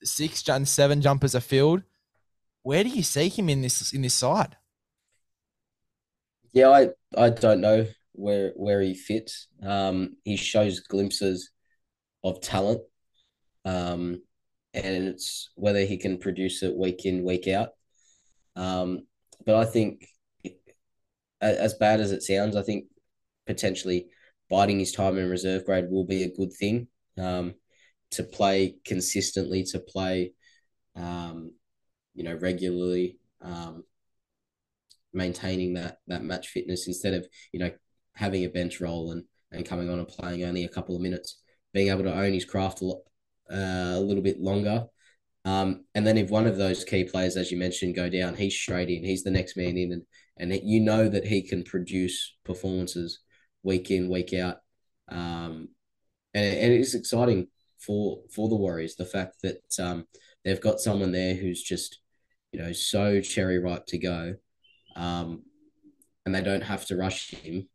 the 0.00 0.06
six 0.06 0.46
and 0.48 0.66
seven 0.66 1.00
jumpers 1.00 1.36
are 1.36 1.40
filled. 1.40 1.82
Where 2.64 2.82
do 2.82 2.90
you 2.90 3.04
see 3.04 3.28
him 3.28 3.48
in 3.48 3.62
this 3.62 3.92
in 3.92 4.02
this 4.02 4.14
side? 4.14 4.56
Yeah, 6.52 6.70
I 6.70 6.88
I 7.16 7.30
don't 7.30 7.60
know 7.60 7.86
where 8.12 8.52
where 8.56 8.80
he 8.80 8.94
fits. 8.94 9.48
Um, 9.62 10.16
he 10.24 10.36
shows 10.36 10.80
glimpses 10.80 11.51
of 12.24 12.40
talent, 12.40 12.80
um, 13.64 14.22
and 14.74 15.08
it's 15.08 15.50
whether 15.54 15.80
he 15.80 15.96
can 15.96 16.18
produce 16.18 16.62
it 16.62 16.76
week 16.76 17.04
in 17.04 17.24
week 17.24 17.48
out. 17.48 17.70
Um, 18.56 19.06
but 19.44 19.56
I 19.56 19.64
think, 19.64 20.06
as 21.40 21.74
bad 21.74 22.00
as 22.00 22.12
it 22.12 22.22
sounds, 22.22 22.56
I 22.56 22.62
think 22.62 22.86
potentially 23.46 24.06
biding 24.48 24.78
his 24.78 24.92
time 24.92 25.18
in 25.18 25.28
reserve 25.28 25.64
grade 25.64 25.90
will 25.90 26.04
be 26.04 26.22
a 26.22 26.34
good 26.34 26.52
thing. 26.52 26.88
Um, 27.18 27.54
to 28.12 28.22
play 28.22 28.76
consistently, 28.84 29.64
to 29.64 29.78
play, 29.80 30.32
um, 30.94 31.52
you 32.14 32.22
know, 32.22 32.34
regularly, 32.34 33.18
um, 33.40 33.84
maintaining 35.14 35.74
that 35.74 35.98
that 36.06 36.22
match 36.22 36.48
fitness 36.48 36.86
instead 36.86 37.12
of 37.14 37.26
you 37.52 37.60
know 37.60 37.70
having 38.14 38.44
a 38.44 38.48
bench 38.48 38.80
role 38.80 39.10
and 39.10 39.24
and 39.50 39.66
coming 39.66 39.90
on 39.90 39.98
and 39.98 40.08
playing 40.08 40.44
only 40.44 40.64
a 40.64 40.68
couple 40.68 40.94
of 40.94 41.02
minutes, 41.02 41.41
being 41.72 41.88
able 41.88 42.04
to 42.04 42.14
own 42.14 42.32
his 42.32 42.44
craft 42.44 42.80
a, 42.80 42.84
lot, 42.84 43.00
uh, 43.50 43.96
a 43.96 44.00
little 44.00 44.22
bit 44.22 44.40
longer 44.40 44.86
um, 45.44 45.84
and 45.94 46.06
then 46.06 46.18
if 46.18 46.30
one 46.30 46.46
of 46.46 46.56
those 46.56 46.84
key 46.84 47.04
players, 47.04 47.36
as 47.36 47.50
you 47.50 47.58
mentioned, 47.58 47.96
go 47.96 48.08
down, 48.08 48.36
he's 48.36 48.54
straight 48.54 48.88
in. 48.88 49.04
He's 49.04 49.24
the 49.24 49.30
next 49.30 49.56
man 49.56 49.76
in, 49.76 49.92
and 49.92 50.02
and 50.38 50.60
you 50.62 50.80
know 50.80 51.08
that 51.08 51.26
he 51.26 51.42
can 51.42 51.64
produce 51.64 52.34
performances 52.44 53.20
week 53.62 53.90
in, 53.90 54.08
week 54.08 54.32
out. 54.34 54.58
Um, 55.08 55.68
and, 56.32 56.56
and 56.56 56.72
it's 56.72 56.94
exciting 56.94 57.48
for 57.78 58.20
for 58.32 58.48
the 58.48 58.56
Warriors 58.56 58.94
the 58.94 59.04
fact 59.04 59.42
that 59.42 59.62
um, 59.80 60.06
they've 60.44 60.60
got 60.60 60.80
someone 60.80 61.12
there 61.12 61.34
who's 61.34 61.62
just 61.62 61.98
you 62.52 62.60
know 62.60 62.72
so 62.72 63.20
cherry 63.20 63.58
ripe 63.58 63.86
to 63.86 63.98
go, 63.98 64.36
um, 64.94 65.42
and 66.24 66.34
they 66.34 66.42
don't 66.42 66.62
have 66.62 66.86
to 66.86 66.96
rush 66.96 67.30
him. 67.30 67.68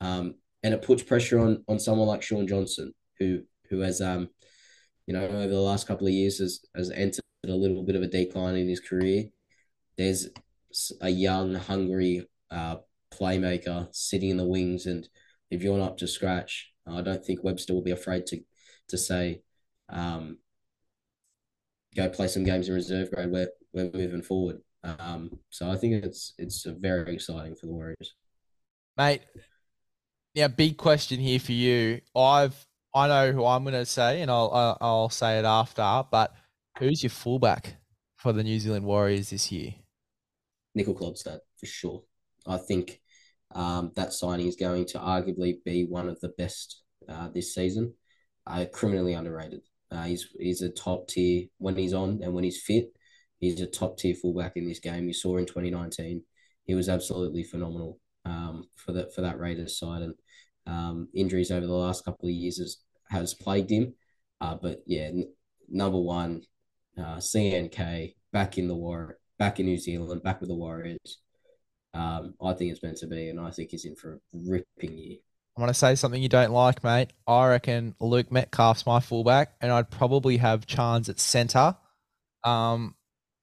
Um, 0.00 0.36
and 0.62 0.74
it 0.74 0.82
puts 0.82 1.02
pressure 1.02 1.40
on 1.40 1.64
on 1.66 1.80
someone 1.80 2.06
like 2.06 2.22
Shaun 2.22 2.46
Johnson, 2.46 2.94
who 3.20 3.42
who 3.68 3.80
has 3.80 4.00
um 4.00 4.30
you 5.10 5.16
know, 5.16 5.26
over 5.26 5.48
the 5.48 5.60
last 5.60 5.88
couple 5.88 6.06
of 6.06 6.12
years 6.12 6.38
has, 6.38 6.60
has 6.76 6.92
entered 6.92 7.24
a 7.44 7.48
little 7.48 7.82
bit 7.82 7.96
of 7.96 8.02
a 8.02 8.06
decline 8.06 8.54
in 8.54 8.68
his 8.68 8.78
career. 8.78 9.24
There's 9.98 10.28
a 11.00 11.10
young, 11.10 11.56
hungry 11.56 12.28
uh, 12.48 12.76
playmaker 13.12 13.88
sitting 13.90 14.30
in 14.30 14.36
the 14.36 14.46
wings, 14.46 14.86
and 14.86 15.08
if 15.50 15.64
you're 15.64 15.78
not 15.78 15.88
up 15.90 15.98
to 15.98 16.06
scratch, 16.06 16.70
I 16.86 17.00
don't 17.00 17.24
think 17.24 17.42
Webster 17.42 17.74
will 17.74 17.82
be 17.82 17.90
afraid 17.90 18.26
to 18.26 18.40
to 18.86 18.96
say, 18.96 19.42
um, 19.88 20.38
go 21.96 22.08
play 22.08 22.28
some 22.28 22.44
games 22.44 22.68
in 22.68 22.74
reserve 22.74 23.10
grade. 23.10 23.32
We're 23.32 23.50
we're 23.72 23.90
moving 23.92 24.22
forward. 24.22 24.60
Um, 24.84 25.40
so 25.50 25.68
I 25.68 25.76
think 25.76 26.04
it's 26.04 26.34
it's 26.38 26.64
very 26.64 27.14
exciting 27.14 27.56
for 27.56 27.66
the 27.66 27.72
Warriors, 27.72 28.14
mate. 28.96 29.22
Yeah, 30.34 30.46
big 30.46 30.76
question 30.76 31.18
here 31.18 31.40
for 31.40 31.50
you. 31.50 32.00
I've 32.14 32.64
I 32.94 33.08
know 33.08 33.32
who 33.32 33.44
I'm 33.44 33.62
going 33.62 33.74
to 33.74 33.86
say, 33.86 34.20
and 34.20 34.30
I'll, 34.30 34.50
I'll, 34.52 34.78
I'll 34.80 35.08
say 35.10 35.38
it 35.38 35.44
after. 35.44 36.02
But 36.10 36.34
who's 36.78 37.02
your 37.02 37.10
fullback 37.10 37.76
for 38.16 38.32
the 38.32 38.42
New 38.42 38.58
Zealand 38.58 38.84
Warriors 38.84 39.30
this 39.30 39.52
year? 39.52 39.74
Nicoll-Klokstad 40.76 41.38
for 41.58 41.66
sure. 41.66 42.02
I 42.46 42.58
think 42.58 43.00
um, 43.54 43.92
that 43.96 44.12
signing 44.12 44.46
is 44.46 44.56
going 44.56 44.86
to 44.86 44.98
arguably 44.98 45.62
be 45.64 45.84
one 45.84 46.08
of 46.08 46.18
the 46.20 46.32
best 46.36 46.82
uh, 47.08 47.28
this 47.32 47.54
season. 47.54 47.94
Uh, 48.46 48.64
criminally 48.72 49.12
underrated. 49.12 49.60
Uh, 49.92 50.04
he's 50.04 50.28
he's 50.38 50.62
a 50.62 50.70
top 50.70 51.08
tier 51.08 51.46
when 51.58 51.76
he's 51.76 51.92
on 51.92 52.20
and 52.22 52.32
when 52.32 52.44
he's 52.44 52.62
fit. 52.62 52.92
He's 53.38 53.60
a 53.60 53.66
top 53.66 53.98
tier 53.98 54.14
fullback 54.14 54.52
in 54.56 54.66
this 54.66 54.78
game. 54.78 55.06
You 55.06 55.14
saw 55.14 55.36
in 55.36 55.46
2019, 55.46 56.22
he 56.64 56.74
was 56.74 56.88
absolutely 56.88 57.42
phenomenal 57.42 57.98
um, 58.24 58.68
for 58.76 58.92
that 58.92 59.14
for 59.14 59.20
that 59.22 59.38
Raiders 59.38 59.78
side, 59.78 60.02
and 60.02 60.14
um, 60.70 61.08
injuries 61.12 61.50
over 61.50 61.66
the 61.66 61.72
last 61.72 62.04
couple 62.04 62.28
of 62.28 62.34
years 62.34 62.58
has, 62.58 62.76
has 63.10 63.34
plagued 63.34 63.70
him. 63.70 63.94
Uh, 64.40 64.54
but 64.54 64.82
yeah, 64.86 65.06
n- 65.06 65.32
number 65.68 65.98
one, 65.98 66.42
uh, 66.96 67.16
CNK 67.16 68.14
back 68.32 68.56
in 68.56 68.68
the 68.68 68.74
war, 68.74 69.18
back 69.38 69.58
in 69.58 69.66
New 69.66 69.78
Zealand, 69.78 70.22
back 70.22 70.40
with 70.40 70.48
the 70.48 70.54
Warriors. 70.54 71.18
Um, 71.92 72.34
I 72.40 72.52
think 72.52 72.70
it's 72.70 72.82
meant 72.82 72.98
to 72.98 73.08
be, 73.08 73.30
and 73.30 73.40
I 73.40 73.50
think 73.50 73.70
he's 73.70 73.84
in 73.84 73.96
for 73.96 74.14
a 74.14 74.18
ripping 74.32 74.96
year. 74.96 75.18
I 75.56 75.60
want 75.60 75.70
to 75.70 75.78
say 75.78 75.96
something 75.96 76.22
you 76.22 76.28
don't 76.28 76.52
like, 76.52 76.84
mate. 76.84 77.12
I 77.26 77.48
reckon 77.48 77.96
Luke 77.98 78.30
Metcalf's 78.30 78.86
my 78.86 79.00
fullback, 79.00 79.54
and 79.60 79.72
I'd 79.72 79.90
probably 79.90 80.36
have 80.36 80.66
Charnze 80.66 81.08
at 81.08 81.18
centre. 81.18 81.76
Um, 82.44 82.94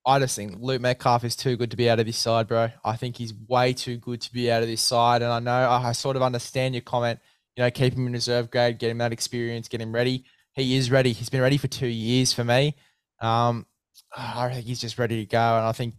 I 0.08 0.20
just 0.20 0.38
think 0.38 0.56
Luke 0.62 0.82
Metcalf 0.82 1.26
is 1.26 1.36
too 1.36 1.58
good 1.58 1.72
to 1.72 1.78
be 1.78 1.90
out 1.90 2.00
of 2.00 2.06
this 2.06 2.18
side, 2.18 2.48
bro. 2.48 2.70
I 2.86 2.96
think 2.96 3.18
he's 3.18 3.34
way 3.34 3.74
too 3.74 3.98
good 3.98 4.22
to 4.22 4.32
be 4.32 4.50
out 4.50 4.64
of 4.64 4.70
this 4.70 4.82
side. 4.82 5.22
And 5.22 5.30
I 5.30 5.40
know 5.40 5.70
I 5.70 5.92
sort 5.92 6.16
of 6.16 6.22
understand 6.22 6.74
your 6.76 6.82
comment, 6.82 7.20
you 7.58 7.64
know, 7.64 7.70
keep 7.70 7.94
him 7.94 8.08
in 8.08 8.14
reserve 8.14 8.50
grade, 8.50 8.80
get 8.80 8.90
him 8.90 9.00
that 9.00 9.12
experience, 9.12 9.68
get 9.68 9.82
him 9.82 9.94
ready. 9.94 10.24
He 10.54 10.78
is 10.78 10.90
ready. 10.90 11.12
He's 11.12 11.28
been 11.28 11.42
ready 11.42 11.58
for 11.58 11.68
two 11.68 11.88
years 11.88 12.32
for 12.32 12.46
me. 12.46 12.76
Um, 13.22 13.66
I 14.16 14.50
think 14.54 14.66
he's 14.66 14.80
just 14.80 14.98
ready 14.98 15.26
to 15.26 15.30
go. 15.30 15.58
And 15.58 15.66
I 15.66 15.74
think 15.74 15.96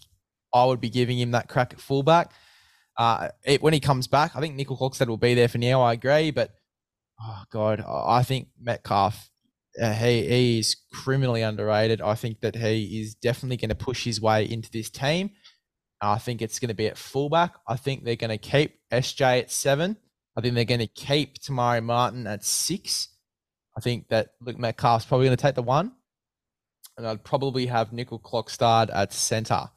I 0.54 0.64
would 0.64 0.80
be 0.80 0.88
giving 0.88 1.18
him 1.18 1.32
that 1.32 1.48
crack 1.50 1.74
at 1.74 1.80
fullback. 1.80 2.32
Uh, 2.96 3.28
it, 3.44 3.62
when 3.62 3.74
he 3.74 3.80
comes 3.80 4.06
back, 4.06 4.34
I 4.34 4.40
think 4.40 4.56
Nicoll-Klokstad 4.56 5.08
will 5.08 5.18
be 5.18 5.34
there 5.34 5.48
for 5.48 5.58
now. 5.58 5.82
I 5.82 5.92
agree. 5.92 6.30
But, 6.30 6.54
oh, 7.22 7.42
God, 7.52 7.84
I 7.86 8.22
think 8.22 8.48
Metcalf 8.58 9.30
uh, 9.80 9.92
he, 9.92 10.26
he 10.26 10.58
is 10.58 10.76
criminally 10.92 11.42
underrated. 11.42 12.00
I 12.00 12.14
think 12.14 12.40
that 12.40 12.56
he 12.56 13.00
is 13.00 13.14
definitely 13.14 13.56
going 13.56 13.68
to 13.70 13.74
push 13.74 14.04
his 14.04 14.20
way 14.20 14.44
into 14.44 14.70
this 14.70 14.90
team. 14.90 15.30
I 16.00 16.18
think 16.18 16.42
it's 16.42 16.58
going 16.58 16.68
to 16.68 16.74
be 16.74 16.86
at 16.86 16.96
fullback. 16.96 17.54
I 17.66 17.76
think 17.76 18.04
they're 18.04 18.16
going 18.16 18.30
to 18.30 18.38
keep 18.38 18.78
SJ 18.92 19.40
at 19.40 19.50
seven. 19.50 19.96
I 20.36 20.40
think 20.40 20.54
they're 20.54 20.64
going 20.64 20.80
to 20.80 20.86
keep 20.86 21.38
Te 21.38 21.52
Maire 21.52 21.80
Martin 21.80 22.26
at 22.26 22.44
six. 22.44 23.08
I 23.76 23.80
think 23.80 24.08
that 24.08 24.30
Luke 24.40 24.58
Metcalf's 24.58 25.04
probably 25.04 25.26
going 25.26 25.36
to 25.36 25.42
take 25.42 25.56
the 25.56 25.62
one. 25.62 25.92
And 26.96 27.06
I'd 27.06 27.24
probably 27.24 27.66
have 27.66 27.90
Nicoll-Klokstad 27.90 28.90
at 28.92 29.12
centre. 29.12 29.70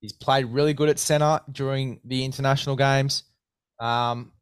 He's 0.00 0.12
played 0.12 0.46
really 0.46 0.74
good 0.74 0.88
at 0.88 0.98
centre 0.98 1.40
during 1.50 2.00
the 2.04 2.24
international 2.24 2.76
games. 2.76 3.24
Um, 3.80 4.32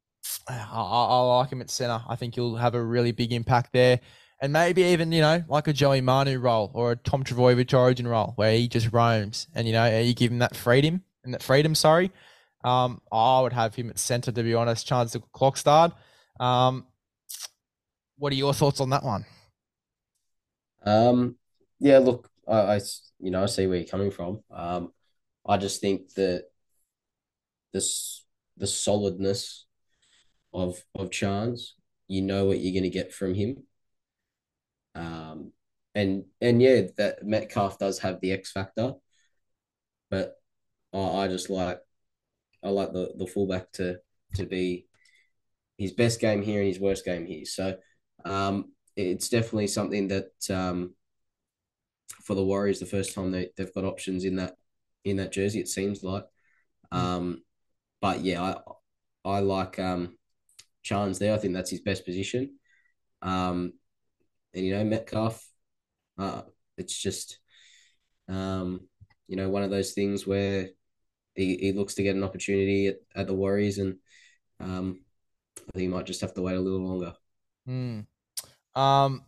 I, 0.49 0.59
I 0.71 1.21
like 1.39 1.51
him 1.51 1.61
at 1.61 1.71
centre. 1.71 2.03
I 2.07 2.17
think 2.17 2.35
he'll 2.35 2.57
have 2.57 2.75
a 2.75 2.83
really 2.83 3.13
big 3.13 3.33
impact 3.33 3.73
there 3.73 4.01
and 4.41 4.53
maybe 4.53 4.83
even 4.83 5.13
you 5.13 5.21
know 5.21 5.45
like 5.49 5.69
a 5.69 5.73
Joey 5.73 6.01
Manu 6.01 6.39
role 6.39 6.71
or 6.75 6.93
a 6.93 6.97
Tom 6.97 7.25
Trbojevic 7.25 7.77
Origin 7.77 8.07
role 8.07 8.33
where 8.37 8.53
he 8.53 8.69
just 8.69 8.93
roams 8.93 9.49
and 9.55 9.67
you 9.67 9.73
know 9.73 10.01
you 10.01 10.15
give 10.15 10.31
him 10.31 10.39
that 10.39 10.57
freedom 10.57 11.03
and 11.25 11.35
that 11.35 11.43
freedom. 11.43 11.75
Sorry, 11.75 12.11
um, 12.65 13.01
I 13.11 13.41
would 13.41 13.53
have 13.53 13.75
him 13.75 13.91
at 13.91 13.99
centre 13.99 14.33
to 14.33 14.43
be 14.43 14.55
honest. 14.55 14.89
Charnze 14.89 15.13
to 15.13 15.21
Klokstad. 15.21 15.93
Um, 16.41 16.87
what 18.17 18.33
are 18.33 18.37
your 18.37 18.55
thoughts 18.55 18.81
on 18.81 18.91
that 18.91 19.05
one? 19.05 19.25
Um, 20.85 21.37
yeah, 21.79 21.99
look, 21.99 22.31
I, 22.47 22.77
I 22.77 22.81
you 23.19 23.31
know 23.31 23.43
I 23.43 23.47
see 23.47 23.67
where 23.67 23.79
you're 23.79 23.87
coming 23.87 24.11
from. 24.11 24.43
Um, 24.51 24.93
I 25.47 25.57
just 25.57 25.81
think 25.81 26.15
that 26.15 26.45
this 27.73 28.25
the 28.57 28.67
solidness 28.67 29.67
of 30.53 30.83
of 30.95 31.11
Charnze, 31.11 31.73
you 32.07 32.23
know 32.23 32.45
what 32.45 32.61
you're 32.61 32.73
going 32.73 32.91
to 32.91 32.97
get 32.97 33.13
from 33.13 33.35
him 33.35 33.65
um, 34.99 35.53
and 35.95 36.25
and 36.41 36.61
yeah, 36.61 36.83
that 36.97 37.25
Metcalf 37.25 37.79
does 37.79 38.01
have 38.01 38.21
the 38.21 38.33
X 38.33 38.53
factor, 38.53 38.95
but 40.11 40.35
I, 40.93 40.99
I 40.99 41.29
just 41.29 41.51
like 41.51 41.81
I 42.63 42.71
like 42.71 42.93
the 42.93 43.13
the 43.17 43.27
fullback 43.27 43.73
to 43.73 43.99
to 44.35 44.45
be 44.45 44.87
his 45.79 45.93
best 45.93 46.21
game 46.21 46.43
here 46.43 46.59
and 46.59 46.69
his 46.69 46.81
worst 46.81 47.05
game 47.05 47.25
here. 47.27 47.45
So 47.45 47.77
um, 48.25 48.73
it's 48.97 49.29
definitely 49.29 49.69
something 49.69 50.09
that 50.09 50.33
um, 50.51 50.95
for 52.25 52.35
the 52.35 52.45
Warriors, 52.45 52.81
the 52.81 52.87
first 52.87 53.15
time 53.15 53.31
they 53.31 53.51
they've 53.57 53.75
got 53.75 53.85
options 53.85 54.25
in 54.25 54.37
that 54.37 54.57
in 55.05 55.17
that 55.19 55.33
jersey, 55.33 55.61
it 55.61 55.69
seems 55.69 56.03
like. 56.03 56.25
Um, 56.91 57.43
but 58.01 58.21
yeah, 58.21 58.43
I 58.43 58.57
I 59.25 59.41
like 59.41 59.79
um, 59.79 60.19
Charnze 60.85 61.19
there. 61.19 61.35
I 61.35 61.39
think 61.39 61.55
that's 61.55 61.71
his 61.71 61.81
best 61.81 62.05
position. 62.05 62.59
Um, 63.23 63.75
and 64.55 64.65
you 64.65 64.75
know 64.75 64.85
Metcalf, 64.85 65.45
uh, 66.19 66.43
it's 66.77 66.97
just, 66.97 67.39
um, 68.29 68.81
you 69.27 69.37
know, 69.37 69.49
one 69.49 69.63
of 69.63 69.71
those 69.71 69.93
things 69.93 70.27
where 70.27 70.69
he, 71.35 71.57
he 71.57 71.73
looks 71.73 71.95
to 71.95 72.03
get 72.03 72.17
an 72.17 72.25
opportunity 72.25 72.89
at, 72.89 72.97
at 73.15 73.27
the 73.27 73.35
Warriors, 73.35 73.79
and 73.79 73.97
um, 74.61 75.01
he 75.75 75.87
might 75.87 76.07
just 76.07 76.21
have 76.21 76.35
to 76.35 76.43
wait 76.43 76.57
a 76.57 76.61
little 76.61 76.81
longer. 76.81 77.15
Hmm. 77.67 78.01
Um, 78.75 79.23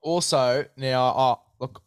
also, 0.00 0.66
now, 0.76 1.14
oh, 1.16 1.40
look, 1.58 1.82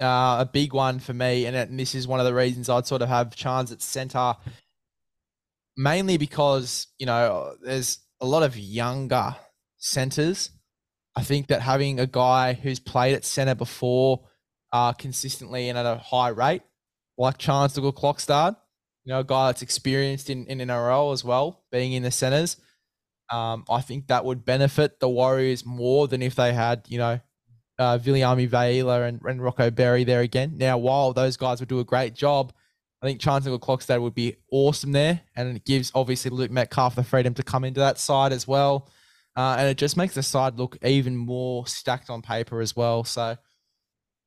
uh, 0.00 0.36
a 0.40 0.50
big 0.50 0.72
one 0.72 0.98
for 0.98 1.14
me, 1.14 1.46
and, 1.46 1.56
it, 1.56 1.68
and 1.68 1.78
this 1.78 1.94
is 1.94 2.06
one 2.06 2.20
of 2.20 2.26
the 2.26 2.34
reasons 2.34 2.68
I'd 2.68 2.86
sort 2.86 3.02
of 3.02 3.08
have 3.08 3.34
Charnze 3.34 3.72
at 3.72 3.82
centre, 3.82 4.34
mainly 5.76 6.16
because 6.16 6.88
you 6.98 7.06
know 7.06 7.54
there's 7.62 7.98
a 8.20 8.26
lot 8.26 8.42
of 8.42 8.56
younger 8.56 9.34
centres 9.76 10.50
I 11.16 11.22
think 11.22 11.48
that 11.48 11.62
having 11.62 12.00
a 12.00 12.06
guy 12.06 12.54
who's 12.54 12.80
played 12.80 13.14
at 13.14 13.24
centre 13.24 13.54
before 13.54 14.26
uh, 14.72 14.92
consistently 14.92 15.68
and 15.68 15.78
at 15.78 15.86
a 15.86 15.96
high 15.96 16.28
rate, 16.28 16.62
like 17.16 17.38
Charnze 17.38 17.78
Nicoll-Klokstad, 17.78 18.56
you 19.04 19.12
know, 19.12 19.20
a 19.20 19.24
guy 19.24 19.46
that's 19.46 19.62
experienced 19.62 20.30
in, 20.30 20.46
in 20.46 20.58
NRL 20.58 21.12
as 21.12 21.24
well, 21.24 21.62
being 21.70 21.92
in 21.92 22.02
the 22.02 22.10
centres, 22.10 22.56
um, 23.30 23.64
I 23.70 23.80
think 23.80 24.08
that 24.08 24.24
would 24.24 24.44
benefit 24.44 24.98
the 24.98 25.08
Warriors 25.08 25.64
more 25.64 26.08
than 26.08 26.22
if 26.22 26.34
they 26.34 26.52
had, 26.52 26.84
you 26.88 26.98
know, 26.98 27.20
uh, 27.78 27.98
Viliami 27.98 28.48
Vailea 28.48 29.08
and, 29.08 29.20
and 29.22 29.42
Rocco 29.42 29.70
Berry 29.70 30.04
there 30.04 30.20
again. 30.20 30.54
Now, 30.56 30.78
while 30.78 31.12
those 31.12 31.36
guys 31.36 31.60
would 31.60 31.68
do 31.68 31.80
a 31.80 31.84
great 31.84 32.14
job, 32.14 32.52
I 33.02 33.06
think 33.06 33.20
Charnze 33.20 33.46
Nicoll-Klokstad 33.46 34.00
would 34.00 34.14
be 34.14 34.36
awesome 34.50 34.92
there. 34.92 35.20
And 35.36 35.56
it 35.56 35.64
gives 35.64 35.92
obviously 35.94 36.30
Luke 36.30 36.50
Metcalf 36.50 36.94
the 36.94 37.04
freedom 37.04 37.34
to 37.34 37.42
come 37.42 37.64
into 37.64 37.80
that 37.80 37.98
side 37.98 38.32
as 38.32 38.48
well. 38.48 38.88
Uh, 39.36 39.56
and 39.58 39.68
it 39.68 39.76
just 39.76 39.96
makes 39.96 40.14
the 40.14 40.22
side 40.22 40.56
look 40.58 40.78
even 40.84 41.16
more 41.16 41.66
stacked 41.66 42.08
on 42.08 42.22
paper 42.22 42.60
as 42.60 42.76
well. 42.76 43.02
So, 43.02 43.36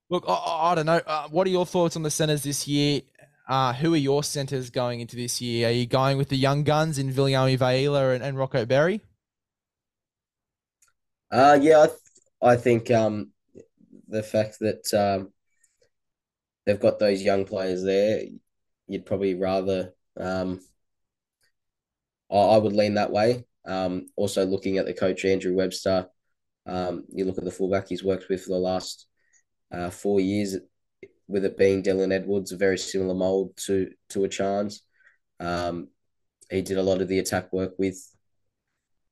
look, 0.09 0.25
I, 0.27 0.33
I 0.71 0.75
don't 0.75 0.85
know. 0.85 1.01
Uh, 1.05 1.27
what 1.29 1.47
are 1.47 1.49
your 1.49 1.65
thoughts 1.65 1.95
on 1.95 2.03
the 2.03 2.11
centers 2.11 2.43
this 2.43 2.67
year? 2.67 3.01
Uh, 3.47 3.71
who 3.71 3.93
are 3.93 3.97
your 3.97 4.23
centers 4.23 4.69
going 4.69 4.99
into 4.99 5.15
this 5.15 5.39
year? 5.39 5.69
Are 5.69 5.71
you 5.71 5.85
going 5.85 6.17
with 6.17 6.27
the 6.27 6.35
young 6.35 6.63
guns 6.63 6.97
in 6.97 7.11
Viliami 7.13 7.57
Vailea 7.57 8.15
and, 8.15 8.23
and 8.23 8.37
Rocco 8.37 8.65
Berry? 8.65 8.99
Uh, 11.31 11.57
yeah, 11.61 11.83
I, 11.83 11.87
th- 11.87 11.99
I 12.41 12.55
think 12.57 12.91
um, 12.91 13.31
the 14.09 14.23
fact 14.23 14.59
that 14.59 14.93
um, 14.93 15.31
they've 16.65 16.79
got 16.79 16.99
those 16.99 17.21
young 17.21 17.45
players 17.45 17.83
there, 17.83 18.23
you'd 18.87 19.05
probably 19.05 19.35
rather. 19.35 19.93
Um, 20.19 20.59
I 22.29 22.57
would 22.57 22.73
lean 22.73 22.95
that 22.95 23.11
way. 23.11 23.45
Um, 23.67 24.07
also 24.15 24.45
looking 24.45 24.77
at 24.77 24.85
the 24.85 24.93
coach 24.93 25.25
Andrew 25.25 25.53
Webster, 25.53 26.07
um, 26.65 27.03
you 27.09 27.25
look 27.25 27.37
at 27.37 27.43
the 27.43 27.51
fullback 27.51 27.87
he's 27.87 28.03
worked 28.03 28.29
with 28.29 28.43
for 28.43 28.51
the 28.51 28.59
last 28.59 29.05
uh, 29.71 29.89
four 29.89 30.19
years, 30.19 30.57
with 31.27 31.45
it 31.45 31.57
being 31.57 31.83
Dylan 31.83 32.13
Edwards, 32.13 32.51
a 32.53 32.57
very 32.57 32.77
similar 32.77 33.13
mold 33.13 33.57
to 33.65 33.89
to 34.09 34.23
a 34.23 34.29
Charnze. 34.29 34.79
Um, 35.39 35.89
he 36.49 36.61
did 36.61 36.77
a 36.77 36.83
lot 36.83 37.01
of 37.01 37.09
the 37.09 37.19
attack 37.19 37.51
work 37.51 37.73
with 37.77 38.01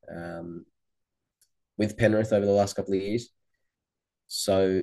um, 0.09 0.65
with 1.77 1.97
Penrith 1.97 2.31
over 2.31 2.45
the 2.45 2.51
last 2.51 2.75
couple 2.75 2.93
of 2.93 3.01
years, 3.01 3.29
so 4.27 4.81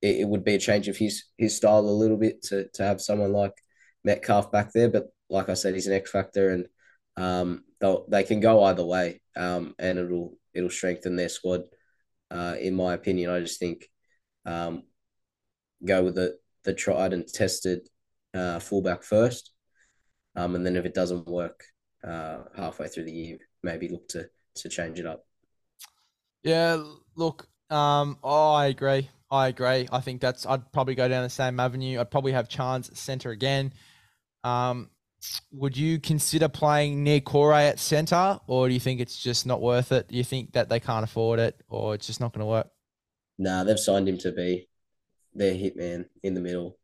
it, 0.00 0.16
it 0.20 0.28
would 0.28 0.44
be 0.44 0.54
a 0.54 0.58
change 0.58 0.88
of 0.88 0.96
his 0.96 1.24
his 1.38 1.56
style 1.56 1.80
a 1.80 2.00
little 2.02 2.16
bit 2.16 2.42
to 2.44 2.68
to 2.74 2.82
have 2.82 3.00
someone 3.00 3.32
like 3.32 3.54
Metcalf 4.04 4.50
back 4.50 4.72
there. 4.72 4.88
But 4.88 5.08
like 5.28 5.48
I 5.48 5.54
said, 5.54 5.74
he's 5.74 5.86
an 5.86 5.94
X 5.94 6.10
factor 6.10 6.50
and 6.50 6.66
um, 7.16 7.64
they 7.80 7.96
they 8.08 8.22
can 8.24 8.40
go 8.40 8.64
either 8.64 8.84
way, 8.84 9.20
um, 9.36 9.74
and 9.78 9.98
it'll 9.98 10.34
it'll 10.54 10.70
strengthen 10.70 11.16
their 11.16 11.28
squad. 11.28 11.62
Uh, 12.30 12.56
in 12.58 12.74
my 12.74 12.94
opinion, 12.94 13.30
I 13.30 13.40
just 13.40 13.58
think 13.58 13.88
um, 14.46 14.84
go 15.84 16.02
with 16.04 16.14
the 16.14 16.38
the 16.64 16.72
tried 16.74 17.12
and 17.12 17.26
tested 17.26 17.88
uh, 18.34 18.58
fullback 18.58 19.02
first, 19.02 19.52
um, 20.36 20.54
and 20.54 20.64
then 20.64 20.76
if 20.76 20.84
it 20.84 20.94
doesn't 20.94 21.26
work 21.26 21.64
uh, 22.06 22.44
halfway 22.56 22.88
through 22.88 23.04
the 23.04 23.12
year, 23.12 23.38
maybe 23.62 23.88
look 23.88 24.08
to 24.08 24.28
to 24.56 24.68
change 24.68 24.98
it 24.98 25.06
up. 25.06 25.24
Yeah, 26.42 26.82
look, 27.14 27.46
um, 27.70 28.18
oh, 28.22 28.52
I 28.52 28.66
agree. 28.66 29.08
I 29.30 29.48
agree. 29.48 29.88
I 29.90 30.00
think 30.00 30.20
that's. 30.20 30.44
I'd 30.44 30.72
probably 30.72 30.94
go 30.94 31.08
down 31.08 31.22
the 31.22 31.30
same 31.30 31.58
avenue. 31.58 32.00
I'd 32.00 32.10
probably 32.10 32.32
have 32.32 32.48
Charnze 32.48 32.94
center 32.96 33.30
again. 33.30 33.72
Um, 34.44 34.90
would 35.52 35.76
you 35.76 35.98
consider 35.98 36.48
playing 36.48 37.04
Niukore 37.04 37.54
at 37.54 37.78
centre, 37.78 38.38
or 38.46 38.68
do 38.68 38.74
you 38.74 38.80
think 38.80 39.00
it's 39.00 39.22
just 39.22 39.46
not 39.46 39.60
worth 39.60 39.92
it? 39.92 40.08
Do 40.08 40.16
you 40.16 40.24
think 40.24 40.52
that 40.52 40.68
they 40.68 40.80
can't 40.80 41.04
afford 41.04 41.38
it, 41.38 41.60
or 41.68 41.94
it's 41.94 42.06
just 42.06 42.20
not 42.20 42.32
going 42.32 42.40
to 42.40 42.46
work? 42.46 42.68
Nah, 43.38 43.64
they've 43.64 43.78
signed 43.78 44.08
him 44.08 44.18
to 44.18 44.32
be 44.32 44.68
their 45.34 45.54
hitman 45.54 46.06
in 46.22 46.34
the 46.34 46.40
middle. 46.40 46.78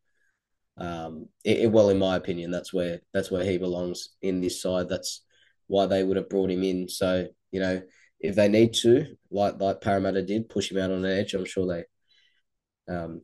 Um, 0.76 1.28
it, 1.45 1.59
it, 1.59 1.72
well, 1.72 1.91
in 1.91 1.99
my 1.99 2.16
opinion, 2.16 2.51
that's 2.51 2.72
where 2.72 3.01
that's 3.12 3.30
where 3.30 3.45
he 3.45 3.59
belongs 3.59 4.11
in 4.22 4.41
this 4.41 4.62
side. 4.62 4.89
That's 4.89 5.22
why 5.66 5.86
they 5.86 6.05
would 6.05 6.16
have 6.16 6.30
brought 6.30 6.51
him 6.51 6.62
in. 6.62 6.89
So 6.89 7.26
you 7.51 7.61
know, 7.61 7.82
if 8.20 8.36
they 8.36 8.49
need 8.49 8.74
to, 8.74 9.16
like 9.30 9.61
like 9.61 9.80
Parramatta 9.80 10.22
did, 10.22 10.49
push 10.49 10.70
him 10.70 10.78
out 10.78 10.91
on 10.91 11.05
an 11.05 11.18
edge, 11.18 11.34
I'm 11.34 11.45
sure 11.45 11.66
they 11.66 12.93
um, 12.93 13.22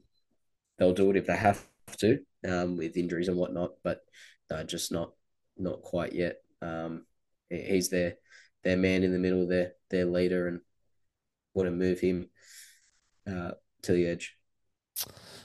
they'll 0.78 0.92
do 0.92 1.10
it 1.10 1.16
if 1.16 1.26
they 1.26 1.36
have 1.36 1.64
to 1.98 2.18
um, 2.48 2.76
with 2.76 2.96
injuries 2.96 3.28
and 3.28 3.36
whatnot. 3.36 3.72
But 3.82 4.00
uh, 4.51 4.64
just 4.64 4.92
not 4.92 5.12
not 5.57 5.82
quite 5.82 6.12
yet. 6.12 6.36
Um, 6.62 7.07
he's 7.51 7.90
their 7.90 8.16
their 8.62 8.76
man 8.76 9.03
in 9.03 9.12
the 9.12 9.18
middle, 9.18 9.47
their 9.47 9.72
their 9.90 10.07
leader, 10.07 10.49
and 10.49 10.61
want 11.55 11.66
to 11.66 11.70
move 11.70 12.01
him 12.01 12.28
uh, 13.26 13.53
to 13.82 13.92
the 13.92 14.07
edge. 14.07 14.36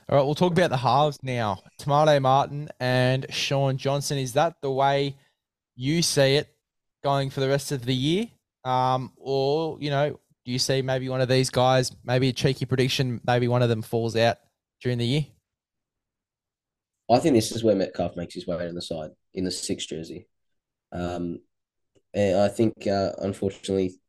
All 0.10 0.18
right, 0.18 0.24
we'll 0.24 0.36
talk 0.36 0.54
about 0.54 0.72
the 0.72 0.78
halves 0.78 1.20
now. 1.22 1.62
Maire 1.86 2.20
Martin 2.20 2.70
and 2.80 3.28
Shaun 3.30 3.78
Johnson. 3.78 4.18
Is 4.18 4.34
that 4.34 4.56
the 4.62 4.72
way 4.72 5.16
you 5.76 6.02
see 6.02 6.36
it 6.36 6.47
going 7.04 7.30
for 7.30 7.41
the 7.41 7.47
rest 7.47 7.72
of 7.72 7.86
the 7.86 7.93
year? 7.93 8.26
Um, 8.66 9.14
or, 9.18 9.78
you 9.80 9.91
know, 9.91 10.20
do 10.45 10.52
you 10.52 10.60
see 10.60 10.82
maybe 10.82 11.10
one 11.10 11.22
of 11.22 11.30
these 11.30 11.52
guys, 11.52 11.91
maybe 12.04 12.30
a 12.30 12.34
cheeky 12.34 12.66
prediction, 12.66 13.22
maybe 13.26 13.47
one 13.47 13.62
of 13.62 13.70
them 13.70 13.84
falls 13.84 14.16
out 14.16 14.38
during 14.82 14.97
the 14.97 15.06
year? 15.06 15.26
I 17.10 17.20
think 17.20 17.36
this 17.36 17.51
is 17.51 17.64
where 17.64 17.76
Metcalf 17.76 18.16
makes 18.16 18.36
his 18.36 18.47
way 18.47 18.68
on 18.68 18.76
the 18.76 18.82
side 18.82 19.12
in 19.34 19.43
the 19.43 19.51
six 19.51 19.86
jersey. 19.86 20.28
Um, 20.91 21.39
and 22.14 22.39
I 22.39 22.47
think, 22.47 22.88
uh, 22.88 23.12
unfortunately, 23.20 23.99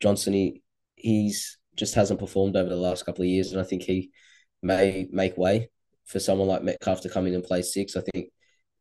Johnson, 0.00 0.32
he, 0.32 0.62
he's 0.94 1.58
just 1.76 1.94
hasn't 1.94 2.20
performed 2.20 2.56
over 2.56 2.68
the 2.68 2.76
last 2.76 3.04
couple 3.04 3.22
of 3.22 3.28
years. 3.28 3.52
And 3.52 3.60
I 3.60 3.64
think 3.64 3.82
he 3.82 4.10
may 4.62 5.08
make 5.10 5.36
way 5.36 5.70
for 6.06 6.20
someone 6.20 6.48
like 6.48 6.62
Metcalf 6.62 7.02
to 7.02 7.08
come 7.08 7.26
in 7.26 7.34
and 7.34 7.44
play 7.44 7.62
six. 7.62 7.96
I 7.96 8.02
think 8.12 8.30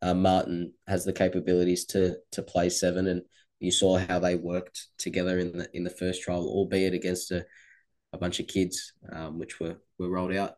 uh, 0.02 0.14
Martin 0.14 0.74
has 0.88 1.06
the 1.06 1.14
capabilities 1.14 1.86
to 1.86 2.18
to 2.32 2.44
play 2.44 2.70
seven, 2.70 3.08
and 3.08 3.22
you 3.60 3.72
saw 3.72 3.98
how 3.98 4.20
they 4.20 4.36
worked 4.36 4.88
together 4.98 5.40
in 5.40 5.58
the 5.58 5.70
in 5.74 5.84
the 5.84 5.90
first 5.90 6.22
trial, 6.22 6.46
albeit 6.46 6.94
against 6.94 7.32
a, 7.32 7.46
a 8.14 8.18
bunch 8.18 8.40
of 8.40 8.48
kids, 8.48 8.94
um, 9.12 9.40
which 9.40 9.60
were 9.60 9.78
were 9.98 10.10
rolled 10.10 10.34
out. 10.34 10.54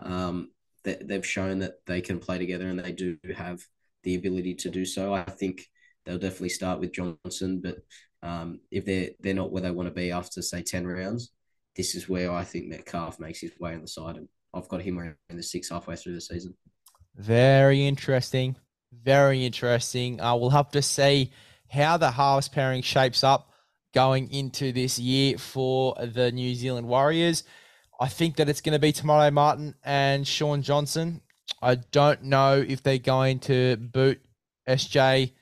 Um, 0.00 0.50
they, 0.84 0.96
they've 1.02 1.26
shown 1.26 1.60
that 1.60 1.84
they 1.86 2.00
can 2.00 2.18
play 2.18 2.38
together, 2.38 2.68
and 2.68 2.78
they 2.78 2.92
do 2.92 3.16
have 3.36 3.60
the 4.02 4.14
ability 4.14 4.54
to 4.54 4.70
do 4.70 4.84
so. 4.84 5.14
I 5.14 5.22
think 5.24 5.66
they'll 6.04 6.18
definitely 6.18 6.50
start 6.50 6.80
with 6.80 6.92
Johnson, 6.92 7.60
but 7.60 7.78
um, 8.22 8.60
if 8.70 8.84
they're 8.84 9.10
they're 9.20 9.34
not 9.34 9.50
where 9.50 9.62
they 9.62 9.70
want 9.70 9.88
to 9.88 9.94
be 9.94 10.10
after 10.10 10.42
say 10.42 10.62
ten 10.62 10.86
rounds, 10.86 11.32
this 11.76 11.94
is 11.94 12.08
where 12.08 12.32
I 12.32 12.44
think 12.44 12.66
Metcalf 12.66 13.18
makes 13.20 13.40
his 13.40 13.52
way 13.58 13.74
on 13.74 13.82
the 13.82 13.88
side, 13.88 14.16
and 14.16 14.28
I've 14.52 14.68
got 14.68 14.82
him 14.82 14.98
around 14.98 15.16
the 15.28 15.42
six 15.42 15.70
halfway 15.70 15.96
through 15.96 16.14
the 16.14 16.20
season. 16.20 16.54
Very 17.16 17.86
interesting. 17.86 18.56
Very 18.92 19.44
interesting. 19.46 20.20
Uh, 20.20 20.34
we'll 20.36 20.50
have 20.50 20.70
to 20.72 20.82
see 20.82 21.32
how 21.68 21.96
the 21.96 22.10
halves 22.10 22.48
pairing 22.48 22.82
shapes 22.82 23.22
up 23.22 23.52
going 23.94 24.30
into 24.32 24.72
this 24.72 24.98
year 24.98 25.38
for 25.38 25.94
the 26.02 26.32
New 26.32 26.54
Zealand 26.54 26.88
Warriors. 26.88 27.44
I 28.00 28.08
think 28.08 28.36
that 28.36 28.48
it's 28.48 28.62
going 28.62 28.72
to 28.72 28.78
be 28.78 28.94
Maire 29.04 29.30
Martin 29.30 29.74
and 29.84 30.26
Shaun 30.26 30.62
Johnson. 30.62 31.20
I 31.60 31.74
don't 31.74 32.24
know 32.24 32.64
if 32.66 32.82
they're 32.82 32.96
going 32.96 33.40
to 33.40 33.76
boot 33.76 34.22
SJ 34.66 35.32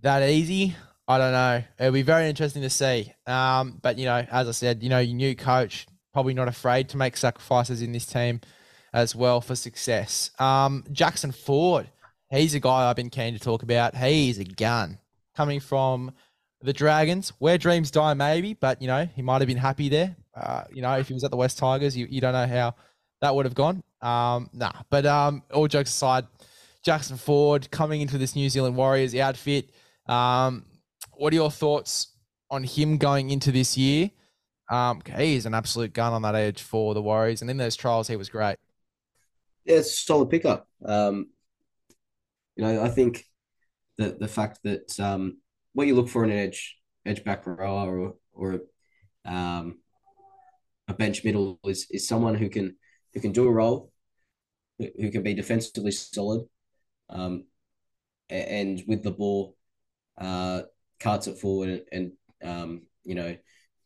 that 0.00 0.22
easy. 0.26 0.74
I 1.06 1.18
don't 1.18 1.32
know. 1.32 1.62
It'll 1.78 1.92
be 1.92 2.00
very 2.00 2.28
interesting 2.30 2.62
to 2.62 2.70
see. 2.70 3.12
Um, 3.26 3.78
but 3.82 3.98
you 3.98 4.06
know, 4.06 4.26
as 4.30 4.48
I 4.48 4.52
said, 4.52 4.82
you 4.82 4.88
know, 4.88 5.00
your 5.00 5.14
new 5.14 5.36
coach 5.36 5.86
probably 6.14 6.32
not 6.32 6.48
afraid 6.48 6.88
to 6.88 6.96
make 6.96 7.14
sacrifices 7.14 7.82
in 7.82 7.92
this 7.92 8.06
team 8.06 8.40
as 8.94 9.14
well 9.14 9.42
for 9.42 9.54
success. 9.54 10.30
Um, 10.38 10.82
Jackson 10.90 11.30
Ford, 11.30 11.90
he's 12.30 12.54
a 12.54 12.60
guy 12.60 12.88
I've 12.88 12.96
been 12.96 13.10
keen 13.10 13.34
to 13.34 13.38
talk 13.38 13.62
about. 13.62 13.94
He's 13.94 14.38
a 14.38 14.44
gun 14.44 14.98
coming 15.36 15.60
from 15.60 16.12
the 16.62 16.72
Dragons, 16.72 17.34
where 17.38 17.58
dreams 17.58 17.90
die, 17.90 18.14
maybe, 18.14 18.54
but 18.54 18.80
you 18.80 18.88
know, 18.88 19.06
he 19.14 19.20
might 19.20 19.42
have 19.42 19.46
been 19.46 19.58
happy 19.58 19.90
there. 19.90 20.16
Uh, 20.36 20.64
you 20.70 20.82
know, 20.82 20.92
if 20.98 21.08
he 21.08 21.14
was 21.14 21.24
at 21.24 21.30
the 21.30 21.36
West 21.36 21.58
Tigers, 21.58 21.96
you, 21.96 22.06
you 22.10 22.20
don't 22.20 22.32
know 22.32 22.46
how 22.46 22.74
that 23.22 23.34
would 23.34 23.46
have 23.46 23.54
gone. 23.54 23.82
Um, 24.02 24.50
nah, 24.52 24.72
but 24.90 25.06
um, 25.06 25.42
all 25.52 25.66
jokes 25.66 25.90
aside, 25.90 26.26
Jackson 26.84 27.16
Ford 27.16 27.70
coming 27.70 28.00
into 28.00 28.18
this 28.18 28.36
New 28.36 28.48
Zealand 28.48 28.76
Warriors 28.76 29.14
outfit. 29.14 29.70
Um, 30.06 30.66
what 31.14 31.32
are 31.32 31.36
your 31.36 31.50
thoughts 31.50 32.08
on 32.50 32.64
him 32.64 32.98
going 32.98 33.30
into 33.30 33.50
this 33.50 33.76
year? 33.76 34.10
Um, 34.70 35.00
he's 35.16 35.46
an 35.46 35.54
absolute 35.54 35.92
gun 35.92 36.12
on 36.12 36.22
that 36.22 36.34
edge 36.34 36.62
for 36.62 36.92
the 36.92 37.02
Warriors, 37.02 37.40
and 37.40 37.50
in 37.50 37.56
those 37.56 37.76
trials, 37.76 38.08
he 38.08 38.16
was 38.16 38.28
great. 38.28 38.56
Yeah, 39.64 39.76
it's 39.76 39.92
a 39.92 39.96
solid 39.96 40.30
pickup. 40.30 40.68
Um, 40.84 41.28
you 42.56 42.64
know, 42.64 42.82
I 42.82 42.88
think 42.88 43.24
that 43.98 44.18
the 44.20 44.28
fact 44.28 44.60
that 44.64 44.98
um, 45.00 45.38
what 45.72 45.86
you 45.86 45.94
look 45.94 46.08
for 46.08 46.24
in 46.24 46.30
an 46.30 46.38
edge 46.38 46.76
edge 47.04 47.24
back 47.24 47.46
rower 47.46 47.98
or 47.98 48.14
or 48.32 48.60
um, 49.24 49.78
a 50.88 50.94
bench 50.94 51.24
middle 51.24 51.58
is 51.64 51.86
is 51.90 52.08
someone 52.08 52.34
who 52.34 52.48
can 52.48 52.76
who 53.14 53.20
can 53.20 53.32
do 53.32 53.46
a 53.46 53.52
role, 53.52 53.92
who 54.78 55.10
can 55.10 55.22
be 55.22 55.34
defensively 55.34 55.90
solid, 55.90 56.46
um, 57.08 57.44
and 58.28 58.82
with 58.86 59.02
the 59.02 59.10
ball, 59.10 59.56
uh, 60.18 60.62
carts 61.00 61.26
it 61.26 61.38
forward 61.38 61.68
and, 61.92 62.12
and 62.42 62.50
um, 62.50 62.82
you 63.04 63.14
know, 63.14 63.36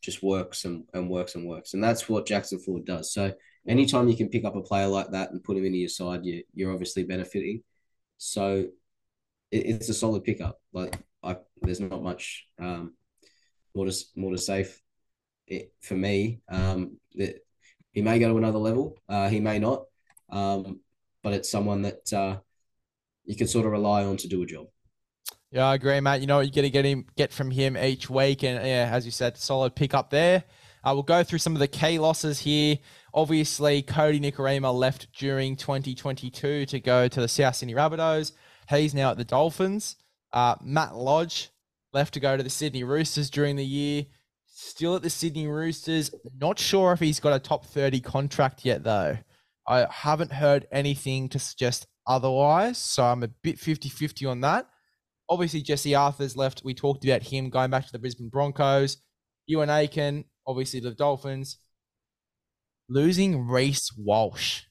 just 0.01 0.23
works 0.23 0.65
and, 0.65 0.85
and 0.93 1.09
works 1.09 1.35
and 1.35 1.47
works. 1.47 1.73
And 1.73 1.83
that's 1.83 2.09
what 2.09 2.25
Jackson 2.25 2.59
Ford 2.59 2.85
does. 2.85 3.13
So 3.13 3.33
anytime 3.67 4.09
you 4.09 4.17
can 4.17 4.29
pick 4.29 4.45
up 4.45 4.55
a 4.55 4.61
player 4.61 4.87
like 4.87 5.11
that 5.11 5.31
and 5.31 5.43
put 5.43 5.57
him 5.57 5.65
into 5.65 5.77
your 5.77 5.89
side, 5.89 6.25
you, 6.25 6.43
you're 6.53 6.73
obviously 6.73 7.03
benefiting. 7.03 7.63
So 8.17 8.67
it, 9.51 9.65
it's 9.65 9.89
a 9.89 9.93
solid 9.93 10.23
pickup. 10.23 10.59
Like 10.73 10.97
I, 11.23 11.37
there's 11.61 11.79
not 11.79 12.03
much 12.03 12.45
um, 12.59 12.93
more 13.75 13.85
to 13.85 13.95
more 14.15 14.31
to 14.31 14.37
say 14.37 14.67
it, 15.51 15.73
for 15.81 15.95
me. 15.95 16.39
Um, 16.49 16.97
that 17.15 17.43
he 17.91 18.01
may 18.01 18.19
go 18.19 18.29
to 18.29 18.37
another 18.37 18.57
level. 18.57 18.97
Uh, 19.07 19.29
he 19.29 19.39
may 19.39 19.59
not. 19.59 19.83
Um, 20.29 20.79
but 21.21 21.33
it's 21.33 21.51
someone 21.51 21.83
that 21.83 22.11
uh, 22.13 22.37
you 23.25 23.35
can 23.35 23.47
sort 23.47 23.65
of 23.65 23.71
rely 23.71 24.05
on 24.05 24.17
to 24.17 24.27
do 24.27 24.41
a 24.41 24.45
job. 24.45 24.67
Yeah, 25.51 25.65
I 25.65 25.75
agree, 25.75 25.99
Matt. 25.99 26.21
You 26.21 26.27
know 26.27 26.37
what 26.37 26.45
you're 26.45 26.55
gonna 26.55 26.69
get 26.69 26.85
him 26.85 27.05
get 27.17 27.33
from 27.33 27.51
him 27.51 27.75
each 27.75 28.09
week, 28.09 28.43
and 28.43 28.65
yeah, 28.65 28.89
as 28.91 29.05
you 29.05 29.11
said, 29.11 29.37
solid 29.37 29.75
pick 29.75 29.93
up 29.93 30.09
there. 30.09 30.45
Uh, 30.83 30.91
we'll 30.93 31.03
go 31.03 31.23
through 31.23 31.39
some 31.39 31.53
of 31.53 31.59
the 31.59 31.67
key 31.67 31.99
losses 31.99 32.39
here. 32.39 32.79
Obviously, 33.13 33.81
Cody 33.81 34.19
Nikorima 34.19 34.73
left 34.73 35.07
during 35.13 35.57
2022 35.57 36.65
to 36.65 36.79
go 36.79 37.07
to 37.07 37.21
the 37.21 37.27
South 37.27 37.55
Sydney 37.55 37.75
Rabbitohs. 37.75 38.31
He's 38.69 38.93
now 38.93 39.11
at 39.11 39.17
the 39.17 39.25
Dolphins. 39.25 39.97
Uh, 40.31 40.55
Matt 40.61 40.95
Lodge 40.95 41.49
left 41.93 42.13
to 42.13 42.19
go 42.21 42.37
to 42.37 42.41
the 42.41 42.49
Sydney 42.49 42.83
Roosters 42.83 43.29
during 43.29 43.57
the 43.57 43.65
year. 43.65 44.05
Still 44.63 44.95
at 44.95 45.01
the 45.01 45.09
Sydney 45.09 45.47
Roosters. 45.47 46.11
Not 46.39 46.59
sure 46.59 46.93
if 46.93 46.99
he's 46.99 47.19
got 47.19 47.33
a 47.33 47.39
top 47.39 47.65
30 47.65 47.99
contract 47.99 48.63
yet, 48.63 48.83
though. 48.83 49.17
I 49.67 49.87
haven't 49.89 50.31
heard 50.31 50.67
anything 50.71 51.29
to 51.29 51.39
suggest 51.39 51.87
otherwise, 52.05 52.77
so 52.77 53.03
I'm 53.03 53.23
a 53.23 53.27
bit 53.27 53.57
50 53.57 53.89
50 53.89 54.27
on 54.27 54.41
that. 54.41 54.67
Obviously, 55.27 55.63
Jesse 55.63 55.93
Arthars 55.93 56.37
left. 56.37 56.61
We 56.63 56.75
talked 56.75 57.03
about 57.03 57.23
him 57.23 57.49
going 57.49 57.71
back 57.71 57.87
to 57.87 57.91
the 57.91 57.97
Brisbane 57.97 58.29
Broncos. 58.29 58.97
Euan 59.49 59.75
Aiken, 59.75 60.25
obviously 60.45 60.79
the 60.79 60.91
Dolphins. 60.91 61.57
Losing 62.87 63.47
Reece 63.47 63.91
Walsh 63.97 64.61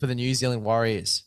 for 0.00 0.06
the 0.06 0.14
New 0.14 0.34
Zealand 0.34 0.64
Warriors. 0.64 1.24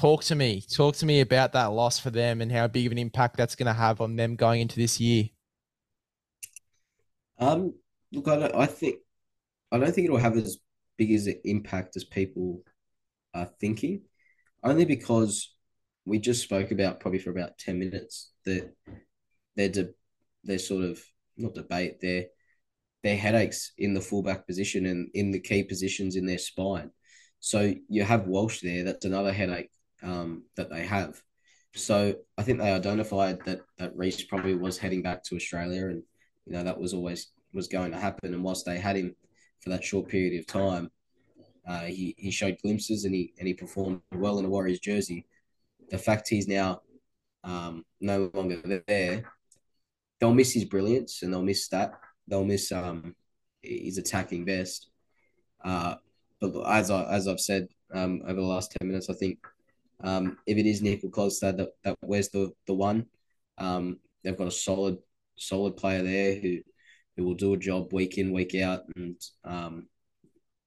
Talk 0.00 0.24
to 0.24 0.34
me. 0.34 0.62
Talk 0.74 0.96
to 0.96 1.06
me 1.06 1.20
about 1.20 1.52
that 1.52 1.72
loss 1.72 1.98
for 1.98 2.08
them 2.08 2.40
and 2.40 2.50
how 2.50 2.68
big 2.68 2.86
of 2.86 2.92
an 2.92 2.98
impact 2.98 3.36
that's 3.36 3.54
going 3.54 3.66
to 3.66 3.74
have 3.74 4.00
on 4.00 4.16
them 4.16 4.34
going 4.34 4.62
into 4.62 4.76
this 4.76 4.98
year. 4.98 5.26
Um, 7.38 7.74
look, 8.12 8.28
I, 8.28 8.36
don't, 8.36 8.54
I 8.54 8.66
think 8.66 8.96
I 9.72 9.78
don't 9.78 9.92
think 9.92 10.06
it'll 10.06 10.18
have 10.18 10.36
as 10.36 10.58
big 10.96 11.12
as 11.12 11.26
an 11.26 11.40
impact 11.44 11.96
as 11.96 12.04
people 12.04 12.62
are 13.34 13.50
thinking, 13.60 14.02
only 14.62 14.84
because 14.84 15.52
we 16.04 16.18
just 16.18 16.42
spoke 16.42 16.70
about 16.70 17.00
probably 17.00 17.18
for 17.18 17.30
about 17.30 17.58
10 17.58 17.78
minutes 17.78 18.30
that 18.44 18.72
they're, 19.56 19.68
de- 19.68 19.94
they're 20.44 20.58
sort 20.58 20.84
of 20.84 21.02
not 21.36 21.54
debate, 21.54 21.96
they're, 22.00 22.26
they're 23.02 23.16
headaches 23.16 23.72
in 23.78 23.94
the 23.94 24.00
fullback 24.00 24.46
position 24.46 24.86
and 24.86 25.10
in 25.14 25.30
the 25.30 25.40
key 25.40 25.62
positions 25.62 26.16
in 26.16 26.26
their 26.26 26.38
spine. 26.38 26.90
So 27.40 27.74
you 27.88 28.04
have 28.04 28.26
Walsh 28.26 28.60
there, 28.60 28.84
that's 28.84 29.04
another 29.04 29.32
headache 29.32 29.70
um, 30.02 30.44
that 30.56 30.70
they 30.70 30.86
have. 30.86 31.20
So 31.74 32.14
I 32.38 32.42
think 32.42 32.60
they 32.60 32.72
identified 32.72 33.44
that 33.46 33.60
that 33.78 33.96
Reece 33.96 34.24
probably 34.24 34.54
was 34.54 34.78
heading 34.78 35.02
back 35.02 35.24
to 35.24 35.36
Australia, 35.36 35.88
and 35.88 36.04
you 36.46 36.52
know 36.52 36.64
that 36.64 36.80
was 36.80 36.94
always 36.94 37.28
was 37.52 37.68
going 37.68 37.92
to 37.92 37.98
happen. 37.98 38.34
And 38.34 38.42
whilst 38.42 38.66
they 38.66 38.78
had 38.78 38.96
him 38.96 39.14
for 39.60 39.70
that 39.70 39.84
short 39.84 40.08
period 40.08 40.38
of 40.38 40.46
time, 40.46 40.90
uh, 41.66 41.80
he 41.80 42.14
he 42.18 42.30
showed 42.30 42.58
glimpses 42.62 43.04
and 43.04 43.14
he 43.14 43.32
and 43.38 43.48
he 43.48 43.54
performed 43.54 44.00
well 44.12 44.38
in 44.38 44.44
a 44.44 44.48
Warriors 44.48 44.80
jersey 44.80 45.26
the 45.90 45.98
fact 45.98 46.28
he's 46.28 46.48
now 46.48 46.80
um, 47.42 47.84
no 48.00 48.30
longer 48.34 48.82
there, 48.86 49.24
they'll 50.18 50.34
miss 50.34 50.52
his 50.52 50.64
brilliance 50.64 51.22
and 51.22 51.32
they'll 51.32 51.42
miss 51.42 51.68
that. 51.68 51.94
They'll 52.26 52.44
miss 52.44 52.72
um, 52.72 53.14
his 53.62 53.98
attacking 53.98 54.44
best. 54.44 54.88
Uh, 55.62 55.96
but 56.40 56.52
as 56.66 56.90
I 56.90 57.04
as 57.04 57.28
I've 57.28 57.40
said 57.40 57.68
um, 57.92 58.22
over 58.24 58.40
the 58.40 58.46
last 58.46 58.72
ten 58.72 58.88
minutes, 58.88 59.10
I 59.10 59.14
think 59.14 59.38
um, 60.02 60.38
if 60.46 60.58
it 60.58 60.66
is 60.66 60.82
Nicoll-Klokstad 60.82 61.56
that, 61.58 61.70
that 61.84 61.96
where's 62.00 62.28
the 62.30 62.52
the 62.66 62.74
one, 62.74 63.06
um, 63.58 63.98
they've 64.22 64.36
got 64.36 64.48
a 64.48 64.52
solid 64.52 64.98
solid 65.36 65.76
player 65.76 66.02
there 66.02 66.34
who 66.34 66.58
who 67.16 67.24
will 67.24 67.34
do 67.34 67.54
a 67.54 67.58
job 67.58 67.92
week 67.92 68.18
in 68.18 68.32
week 68.32 68.54
out 68.56 68.80
and 68.96 69.16
um, 69.44 69.86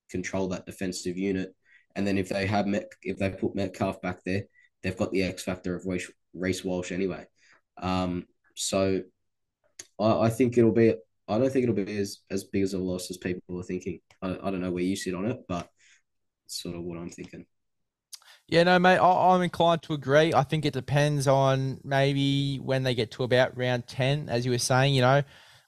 control 0.10 0.48
that 0.50 0.66
defensive 0.66 1.18
unit. 1.18 1.54
And 1.96 2.06
then 2.06 2.18
if 2.18 2.30
they 2.30 2.46
have 2.46 2.68
Met, 2.68 2.92
if 3.02 3.18
they 3.18 3.30
put 3.30 3.56
Metcalf 3.56 4.02
back 4.02 4.24
there, 4.24 4.44
they've 4.82 4.98
got 4.98 5.12
the 5.12 5.24
X 5.24 5.44
factor 5.44 5.76
of 5.76 5.86
Reece 6.34 6.64
Walsh 6.64 6.92
anyway. 6.92 7.26
Um, 7.82 8.26
so 8.56 9.02
I, 10.00 10.20
I, 10.20 10.30
think 10.30 10.58
it'll 10.58 10.72
be. 10.72 10.94
I 11.28 11.38
don't 11.38 11.52
think 11.52 11.64
it'll 11.64 11.76
be 11.76 11.98
as, 11.98 12.20
as 12.30 12.46
big 12.46 12.64
as 12.64 12.74
a 12.74 12.80
loss 12.80 13.12
as 13.12 13.18
people 13.18 13.60
are 13.60 13.64
thinking. 13.64 14.00
I, 14.22 14.38
I 14.42 14.52
don't 14.52 14.62
know 14.62 14.72
where 14.72 14.84
you 14.84 14.96
sit 14.96 15.16
on 15.16 15.26
it, 15.26 15.40
but 15.48 15.68
sort 16.46 16.76
of 16.76 16.84
what 16.84 16.98
I'm 16.98 17.10
thinking. 17.10 17.46
Yeah, 18.50 18.64
no, 18.64 18.80
mate, 18.80 18.98
I, 18.98 19.36
am 19.36 19.42
inclined 19.42 19.82
to 19.84 19.94
agree. 19.94 20.34
I 20.34 20.44
think 20.44 20.66
it 20.66 20.74
depends 20.74 21.28
on 21.28 21.82
maybe 21.84 22.58
when 22.58 22.84
they 22.84 22.96
get 22.96 23.12
to 23.12 23.24
about 23.24 23.58
round 23.58 23.88
10, 23.88 24.30
as 24.30 24.46
you 24.46 24.52
were 24.52 24.58
saying, 24.58 24.96
you 24.96 25.02
know, 25.02 25.22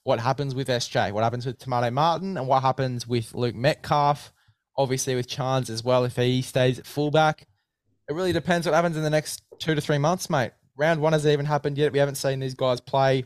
what 0.04 0.22
happens 0.22 0.56
with 0.56 0.70
SJ, 0.70 1.12
what 1.12 1.26
happens 1.26 1.46
with 1.46 1.68
Maire 1.68 1.92
Martin, 1.92 2.38
and 2.38 2.48
what 2.48 2.62
happens 2.62 3.06
with 3.06 3.36
Luke 3.36 3.56
Metcalf, 3.56 4.32
obviously 4.78 5.14
with 5.14 5.28
Charnze 5.28 5.70
as 5.70 5.84
well, 5.84 6.06
if 6.06 6.16
he 6.16 6.42
stays 6.42 6.80
at 6.80 6.86
fullback. 6.86 7.48
It 8.08 8.14
really 8.14 8.32
depends 8.32 8.66
what 8.66 8.74
happens 8.74 8.96
in 8.96 9.04
the 9.04 9.10
next 9.10 9.44
two 9.60 9.76
to 9.76 9.82
three 9.82 9.98
months, 9.98 10.30
mate. 10.30 10.52
Round 10.78 11.02
one 11.02 11.12
hasn't 11.12 11.34
even 11.34 11.46
happened 11.46 11.78
yet. 11.78 11.92
We 11.92 12.00
haven't 12.00 12.16
seen 12.16 12.40
these 12.40 12.56
guys 12.56 12.80
play. 12.80 13.26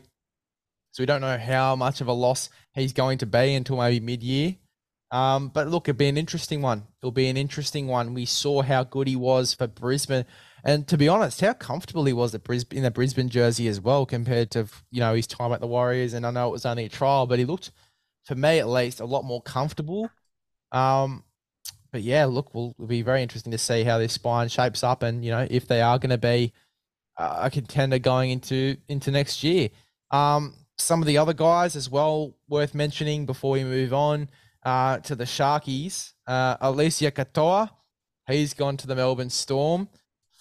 So 0.90 1.02
we 1.02 1.06
don't 1.06 1.20
know 1.20 1.38
how 1.38 1.76
much 1.76 2.00
of 2.00 2.08
a 2.08 2.12
loss 2.12 2.50
he's 2.74 2.92
going 2.92 3.18
to 3.18 3.26
be 3.26 3.54
until 3.54 3.76
maybe 3.76 4.00
mid 4.00 4.22
year. 4.24 4.56
Um, 5.14 5.46
but 5.46 5.68
look, 5.68 5.88
it'll 5.88 5.96
be 5.96 6.08
an 6.08 6.18
interesting 6.18 6.60
one. 6.60 6.88
It'll 7.00 7.12
be 7.12 7.28
an 7.28 7.36
interesting 7.36 7.86
one. 7.86 8.14
We 8.14 8.26
saw 8.26 8.62
how 8.62 8.82
good 8.82 9.06
he 9.06 9.14
was 9.14 9.54
for 9.54 9.68
Brisbane, 9.68 10.24
and 10.64 10.88
to 10.88 10.98
be 10.98 11.06
honest, 11.06 11.40
how 11.40 11.52
comfortable 11.52 12.04
he 12.04 12.12
was 12.12 12.34
at 12.34 12.42
Brisbane 12.42 12.78
in 12.78 12.82
the 12.82 12.90
Brisbane 12.90 13.28
jersey 13.28 13.68
as 13.68 13.80
well, 13.80 14.06
compared 14.06 14.50
to 14.50 14.66
you 14.90 14.98
know 14.98 15.14
his 15.14 15.28
time 15.28 15.52
at 15.52 15.60
the 15.60 15.68
Warriors. 15.68 16.14
And 16.14 16.26
I 16.26 16.32
know 16.32 16.48
it 16.48 16.52
was 16.52 16.66
only 16.66 16.86
a 16.86 16.88
trial, 16.88 17.28
but 17.28 17.38
he 17.38 17.44
looked, 17.44 17.70
for 18.24 18.34
me 18.34 18.58
at 18.58 18.68
least, 18.68 18.98
a 18.98 19.04
lot 19.04 19.24
more 19.24 19.40
comfortable. 19.40 20.10
Um, 20.72 21.22
but 21.92 22.02
yeah, 22.02 22.24
look, 22.24 22.52
will 22.52 22.74
be 22.84 23.02
very 23.02 23.22
interesting 23.22 23.52
to 23.52 23.58
see 23.58 23.84
how 23.84 23.98
this 23.98 24.14
spine 24.14 24.48
shapes 24.48 24.82
up, 24.82 25.04
and 25.04 25.24
you 25.24 25.30
know 25.30 25.46
if 25.48 25.68
they 25.68 25.80
are 25.80 26.00
going 26.00 26.10
to 26.10 26.18
be 26.18 26.52
a 27.16 27.48
contender 27.52 28.00
going 28.00 28.32
into 28.32 28.78
into 28.88 29.12
next 29.12 29.44
year. 29.44 29.68
Um, 30.10 30.54
some 30.76 31.00
of 31.00 31.06
the 31.06 31.18
other 31.18 31.34
guys 31.34 31.76
as 31.76 31.88
well 31.88 32.34
worth 32.48 32.74
mentioning 32.74 33.26
before 33.26 33.52
we 33.52 33.62
move 33.62 33.94
on 33.94 34.28
uh, 34.64 34.98
to 34.98 35.14
the 35.14 35.24
Sharkies. 35.24 36.12
Uh, 36.26 36.56
Eliesa 36.58 37.10
Katoa, 37.10 37.70
he's 38.26 38.54
gone 38.54 38.76
to 38.78 38.86
the 38.86 38.96
Melbourne 38.96 39.30
Storm. 39.30 39.88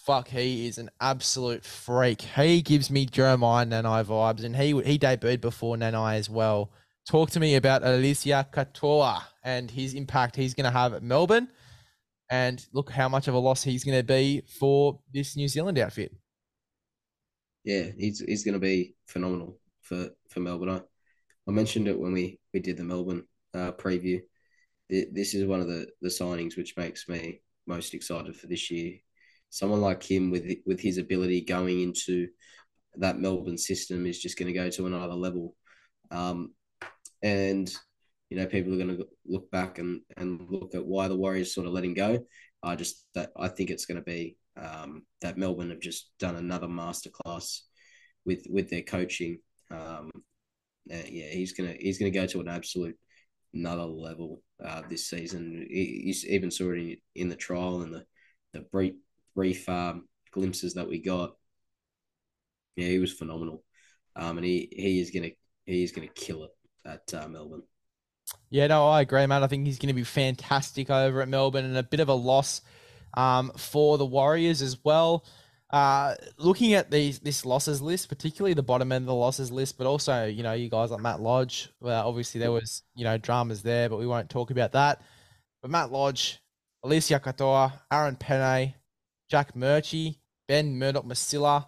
Fuck, 0.06 0.30
he 0.30 0.68
is 0.68 0.78
an 0.78 0.90
absolute 1.00 1.64
freak. 1.64 2.22
He 2.22 2.62
gives 2.62 2.90
me 2.90 3.06
Jeremiah 3.06 3.66
Nanai 3.66 4.04
vibes, 4.04 4.44
and 4.44 4.56
he 4.56 4.72
he 4.82 5.00
debuted 5.00 5.42
before 5.42 5.78
Nanai 5.78 6.18
as 6.18 6.30
well. 6.30 6.72
Talk 7.08 7.32
to 7.32 7.40
me 7.40 7.56
about 7.56 7.84
Eliesa 7.84 8.50
Katoa 8.52 9.22
and 9.44 9.70
his 9.70 9.94
impact 9.94 10.36
he's 10.36 10.54
going 10.54 10.66
to 10.66 10.78
have 10.78 10.94
at 10.94 11.04
Melbourne, 11.04 11.48
and 12.30 12.66
look 12.74 12.90
how 12.90 13.08
much 13.08 13.28
of 13.28 13.34
a 13.34 13.40
loss 13.40 13.64
he's 13.64 13.84
going 13.84 13.98
to 13.98 14.04
be 14.04 14.42
for 14.60 15.00
this 15.14 15.36
New 15.38 15.48
Zealand 15.48 15.80
outfit. 15.80 16.14
Yeah, 17.64 17.88
he's 17.98 18.20
he's 18.20 18.44
going 18.44 18.54
to 18.54 18.60
be 18.60 18.96
phenomenal 19.08 19.60
for 19.82 20.10
for 20.30 20.42
Melbourne. 20.42 20.70
I, 20.70 20.82
I 21.48 21.52
mentioned 21.52 21.88
it 21.88 21.98
when 21.98 22.12
we 22.12 22.40
we 22.54 22.60
did 22.60 22.76
the 22.76 22.84
Melbourne 22.84 23.24
uh, 23.54 23.72
preview. 23.74 24.22
This 24.90 25.34
is 25.34 25.46
one 25.46 25.62
of 25.62 25.68
the, 25.68 25.88
the 26.02 26.10
signings 26.10 26.58
which 26.58 26.78
makes 26.78 27.08
me 27.08 27.42
most 27.66 27.94
excited 27.94 28.36
for 28.36 28.48
this 28.48 28.70
year. 28.70 28.98
Someone 29.50 29.82
like 29.82 30.04
him 30.04 30.32
with 30.32 30.46
with 30.66 30.80
his 30.80 30.98
ability 30.98 31.42
going 31.42 31.82
into 31.82 32.28
that 32.96 33.20
Melbourne 33.20 33.58
system 33.58 34.06
is 34.06 34.20
just 34.20 34.38
going 34.38 34.52
to 34.52 34.60
go 34.60 34.70
to 34.70 34.86
another 34.86 35.14
level. 35.14 35.56
Um, 36.12 36.54
and 37.22 37.74
you 38.30 38.38
know, 38.38 38.46
people 38.48 38.74
are 38.74 38.84
going 38.84 38.98
to 38.98 39.08
look 39.28 39.50
back 39.52 39.78
and, 39.78 40.02
and 40.18 40.42
look 40.50 40.74
at 40.74 40.86
why 40.86 41.08
the 41.08 41.16
Warriors 41.16 41.54
sort 41.54 41.68
of 41.68 41.74
let 41.74 41.86
him 41.86 41.94
go. 41.94 42.26
I 42.64 42.76
just 42.76 43.06
that 43.14 43.32
I 43.38 43.48
think 43.48 43.70
it's 43.70 43.86
going 43.86 44.00
to 44.00 44.04
be 44.04 44.38
um, 44.60 45.04
that 45.22 45.38
Melbourne 45.38 45.70
have 45.70 45.80
just 45.80 46.12
done 46.20 46.36
another 46.36 46.68
masterclass 46.68 47.60
with 48.26 48.46
with 48.50 48.70
their 48.70 48.82
coaching. 48.82 49.40
Um, 49.70 50.12
yeah, 50.86 51.28
he's 51.28 51.54
gonna 51.54 51.76
he's 51.80 51.98
gonna 51.98 52.12
go 52.12 52.26
to 52.26 52.42
an 52.42 52.48
absolute 52.48 52.98
another 53.54 53.84
level 53.84 54.42
uh, 54.64 54.82
this 54.90 55.10
season. 55.10 55.66
You 55.70 56.14
even 56.28 56.52
saw 56.52 56.72
it 56.72 57.00
in 57.16 57.30
the 57.30 57.36
trial 57.36 57.82
and 57.82 57.94
the 57.94 58.06
the 58.54 58.62
brief 58.62 58.94
brief 59.36 59.68
um, 59.68 60.08
glimpses 60.32 60.76
that 60.76 60.88
we 60.88 61.02
got. 61.02 61.36
Yeah, 62.76 62.88
he 62.88 63.00
was 63.00 63.14
phenomenal, 63.14 63.64
um, 64.16 64.38
and 64.38 64.46
he 64.46 64.70
he 64.72 65.00
is 65.00 65.12
gonna 65.12 65.32
he 65.66 65.84
is 65.84 65.92
gonna 65.92 66.08
kill 66.08 66.46
it 66.46 66.52
at 66.86 67.14
uh, 67.14 67.28
Melbourne. 67.28 67.64
Yeah, 68.50 68.68
no, 68.68 68.88
I 68.88 69.02
agree, 69.02 69.26
man. 69.26 69.44
I 69.44 69.48
think 69.48 69.66
he's 69.66 69.80
going 69.80 69.90
to 69.90 69.94
be 69.94 70.04
fantastic 70.04 70.90
over 70.90 71.22
at 71.22 71.28
Melbourne, 71.28 71.66
and 71.66 71.78
a 71.78 71.84
bit 71.84 72.00
of 72.00 72.10
a 72.10 72.14
loss 72.14 72.62
um, 73.16 73.52
for 73.58 73.98
the 73.98 74.06
Warriors 74.06 74.62
as 74.62 74.78
well. 74.84 75.26
Uh, 75.74 76.14
looking 76.38 76.76
at 76.76 76.92
these 76.92 77.18
this 77.18 77.48
losses 77.48 77.82
list, 77.82 78.08
particularly 78.08 78.54
the 78.54 78.62
bottom 78.62 78.92
end 78.92 79.02
of 79.02 79.08
the 79.08 79.14
losses 79.16 79.52
list, 79.52 79.76
but 79.76 79.88
also 79.88 80.28
you 80.28 80.44
know 80.44 80.54
you 80.54 80.70
guys 80.70 80.92
like 80.92 81.02
Matt 81.02 81.20
Lodge. 81.20 81.68
Well, 81.82 82.08
obviously 82.08 82.40
there 82.40 82.52
was 82.52 82.84
you 82.94 83.04
know 83.04 83.18
dramas 83.18 83.64
there, 83.64 83.90
but 83.90 83.98
we 83.98 84.06
won't 84.06 84.30
talk 84.30 84.52
about 84.52 84.74
that. 84.74 85.02
But 85.64 85.72
Matt 85.72 85.92
Lodge, 85.92 86.40
Eliesa 86.86 87.20
Katoa, 87.20 87.74
Aaron 87.92 88.18
Pene, 88.18 88.76
Jack 89.32 89.56
Murchie, 89.56 90.20
Ben 90.48 90.78
Murdoch 90.78 91.06
Masila, 91.06 91.66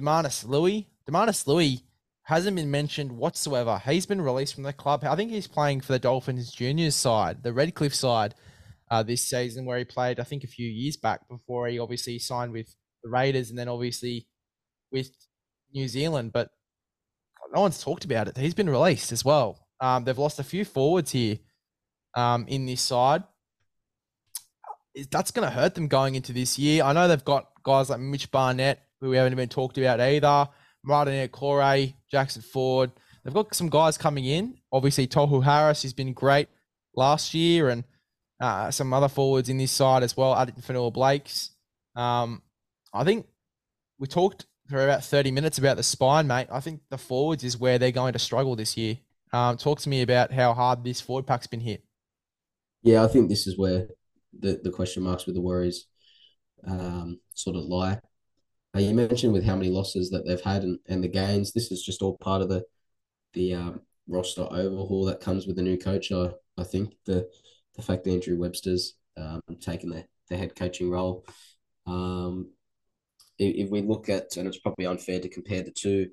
Dunamis 0.00 0.46
Lui. 0.46 0.86
Dunamis 1.08 1.44
Lui 1.48 1.82
hasn't 2.22 2.54
been 2.54 2.70
mentioned 2.70 3.10
whatsoever. 3.10 3.82
He's 3.84 4.06
been 4.06 4.20
released 4.20 4.54
from 4.54 4.62
the 4.62 4.72
club. 4.72 5.02
I 5.02 5.16
think 5.16 5.32
he's 5.32 5.48
playing 5.48 5.80
for 5.80 5.92
the 5.92 5.98
Dolphins 5.98 6.52
juniors 6.52 6.94
side, 6.94 7.42
the 7.42 7.52
Redcliffe 7.52 7.96
side, 7.96 8.36
uh, 8.92 9.02
this 9.02 9.28
season, 9.28 9.64
where 9.64 9.78
he 9.78 9.84
played 9.84 10.20
I 10.20 10.22
think 10.22 10.44
a 10.44 10.46
few 10.46 10.68
years 10.68 10.96
back 10.96 11.26
before 11.28 11.66
he 11.66 11.80
obviously 11.80 12.20
signed 12.20 12.52
with 12.52 12.76
the 13.02 13.10
Raiders, 13.10 13.50
and 13.50 13.58
then 13.58 13.68
obviously 13.68 14.26
with 14.92 15.10
New 15.72 15.88
Zealand. 15.88 16.32
But 16.32 16.50
no 17.52 17.62
one's 17.62 17.82
talked 17.82 18.04
about 18.04 18.28
it. 18.28 18.36
He's 18.36 18.54
been 18.54 18.70
released 18.70 19.12
as 19.12 19.24
well. 19.24 19.66
Um, 19.80 20.04
they've 20.04 20.18
lost 20.18 20.38
a 20.38 20.44
few 20.44 20.64
forwards 20.64 21.12
here 21.12 21.38
um, 22.14 22.46
in 22.48 22.66
this 22.66 22.82
side. 22.82 23.24
That's 25.10 25.30
going 25.30 25.48
to 25.48 25.54
hurt 25.54 25.74
them 25.74 25.88
going 25.88 26.14
into 26.14 26.32
this 26.32 26.58
year. 26.58 26.82
I 26.84 26.92
know 26.92 27.08
they've 27.08 27.24
got 27.24 27.48
guys 27.62 27.90
like 27.90 28.00
Mitch 28.00 28.30
Barnett, 28.30 28.82
who 29.00 29.10
we 29.10 29.16
haven't 29.16 29.32
even 29.32 29.48
talked 29.48 29.78
about 29.78 30.00
either. 30.00 30.48
Marata 30.86 31.28
Niukore, 31.28 31.94
Jackson 32.10 32.42
Ford. 32.42 32.90
They've 33.24 33.34
got 33.34 33.54
some 33.54 33.68
guys 33.68 33.98
coming 33.98 34.24
in. 34.24 34.58
Obviously, 34.72 35.06
Tohu 35.06 35.42
Harris 35.44 35.82
has 35.82 35.92
been 35.92 36.12
great 36.12 36.48
last 36.94 37.34
year, 37.34 37.68
and 37.68 37.84
uh, 38.40 38.70
some 38.70 38.92
other 38.92 39.08
forwards 39.08 39.48
in 39.48 39.58
this 39.58 39.72
side 39.72 40.02
as 40.02 40.16
well. 40.16 40.34
Addington 40.34 40.62
Fonua 40.62 40.92
Blakes. 40.92 41.50
Um, 41.94 42.42
I 42.92 43.04
think 43.04 43.26
we 43.98 44.06
talked 44.06 44.46
for 44.68 44.82
about 44.82 45.04
30 45.04 45.30
minutes 45.30 45.58
about 45.58 45.76
the 45.76 45.82
spine, 45.82 46.26
mate. 46.26 46.48
I 46.50 46.60
think 46.60 46.80
the 46.90 46.98
forwards 46.98 47.44
is 47.44 47.58
where 47.58 47.78
they're 47.78 47.90
going 47.90 48.12
to 48.12 48.18
struggle 48.18 48.56
this 48.56 48.76
year. 48.76 48.98
Um, 49.32 49.56
talk 49.56 49.80
to 49.80 49.88
me 49.88 50.02
about 50.02 50.32
how 50.32 50.54
hard 50.54 50.84
this 50.84 51.00
forward 51.00 51.26
pack's 51.26 51.46
been 51.46 51.60
hit. 51.60 51.84
Yeah, 52.82 53.04
I 53.04 53.08
think 53.08 53.28
this 53.28 53.46
is 53.46 53.58
where 53.58 53.88
the, 54.38 54.60
the 54.62 54.70
question 54.70 55.02
marks 55.02 55.26
with 55.26 55.34
the 55.34 55.40
Warriors 55.40 55.86
um, 56.66 57.20
sort 57.34 57.56
of 57.56 57.64
lie. 57.64 58.00
Uh, 58.74 58.80
you 58.80 58.94
mentioned 58.94 59.32
with 59.32 59.44
how 59.44 59.56
many 59.56 59.68
losses 59.68 60.10
that 60.10 60.24
they've 60.26 60.40
had 60.40 60.62
and, 60.62 60.78
and 60.88 61.02
the 61.02 61.08
gains. 61.08 61.52
This 61.52 61.70
is 61.72 61.82
just 61.82 62.02
all 62.02 62.16
part 62.18 62.42
of 62.42 62.48
the 62.48 62.64
the 63.32 63.54
um, 63.54 63.80
roster 64.08 64.42
overhaul 64.50 65.04
that 65.04 65.20
comes 65.20 65.46
with 65.46 65.56
the 65.56 65.62
new 65.62 65.76
coach. 65.76 66.10
I, 66.12 66.30
I 66.56 66.64
think 66.64 66.94
the 67.06 67.28
the 67.76 67.82
fact 67.82 68.04
that 68.04 68.12
Andrew 68.12 68.38
Webster's 68.38 68.94
um, 69.16 69.40
taken 69.60 69.90
the, 69.90 70.04
the 70.28 70.36
head 70.36 70.54
coaching 70.54 70.90
role 70.90 71.24
um, 71.86 72.50
if, 73.40 73.66
if 73.66 73.70
we 73.70 73.80
look 73.80 74.08
at, 74.08 74.36
and 74.36 74.46
it's 74.46 74.58
probably 74.58 74.86
unfair 74.86 75.18
to 75.20 75.28
compare 75.28 75.62
the 75.62 75.70
two, 75.70 76.10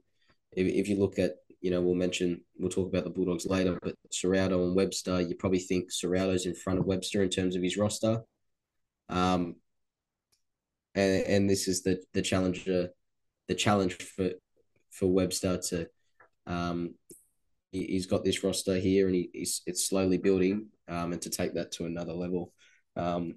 if, 0.53 0.65
if 0.65 0.87
you 0.87 0.97
look 0.97 1.19
at, 1.19 1.33
you 1.59 1.71
know, 1.71 1.81
we'll 1.81 1.95
mention, 1.95 2.41
we'll 2.57 2.69
talk 2.69 2.87
about 2.87 3.03
the 3.03 3.09
Bulldogs 3.09 3.45
later, 3.45 3.77
but 3.81 3.95
Ciraldo 4.11 4.63
and 4.63 4.75
Webster, 4.75 5.21
you 5.21 5.35
probably 5.35 5.59
think 5.59 5.91
Ciraldo's 5.91 6.45
in 6.45 6.55
front 6.55 6.79
of 6.79 6.85
Webster 6.85 7.21
in 7.23 7.29
terms 7.29 7.55
of 7.55 7.63
his 7.63 7.77
roster. 7.77 8.21
Um, 9.09 9.55
and, 10.95 11.25
and 11.25 11.49
this 11.49 11.67
is 11.67 11.83
the, 11.83 12.01
the 12.13 12.21
challenger, 12.21 12.89
the 13.47 13.55
challenge 13.55 13.95
for, 13.97 14.31
for 14.91 15.07
Webster 15.07 15.57
to, 15.69 15.87
um, 16.45 16.95
he, 17.71 17.85
he's 17.85 18.05
got 18.05 18.23
this 18.23 18.43
roster 18.43 18.77
here 18.77 19.07
and 19.07 19.15
he, 19.15 19.29
he's, 19.33 19.61
it's 19.65 19.85
slowly 19.85 20.17
building, 20.17 20.67
um, 20.87 21.11
and 21.11 21.21
to 21.23 21.29
take 21.29 21.55
that 21.55 21.73
to 21.73 21.85
another 21.85 22.13
level. 22.13 22.53
Um, 22.95 23.35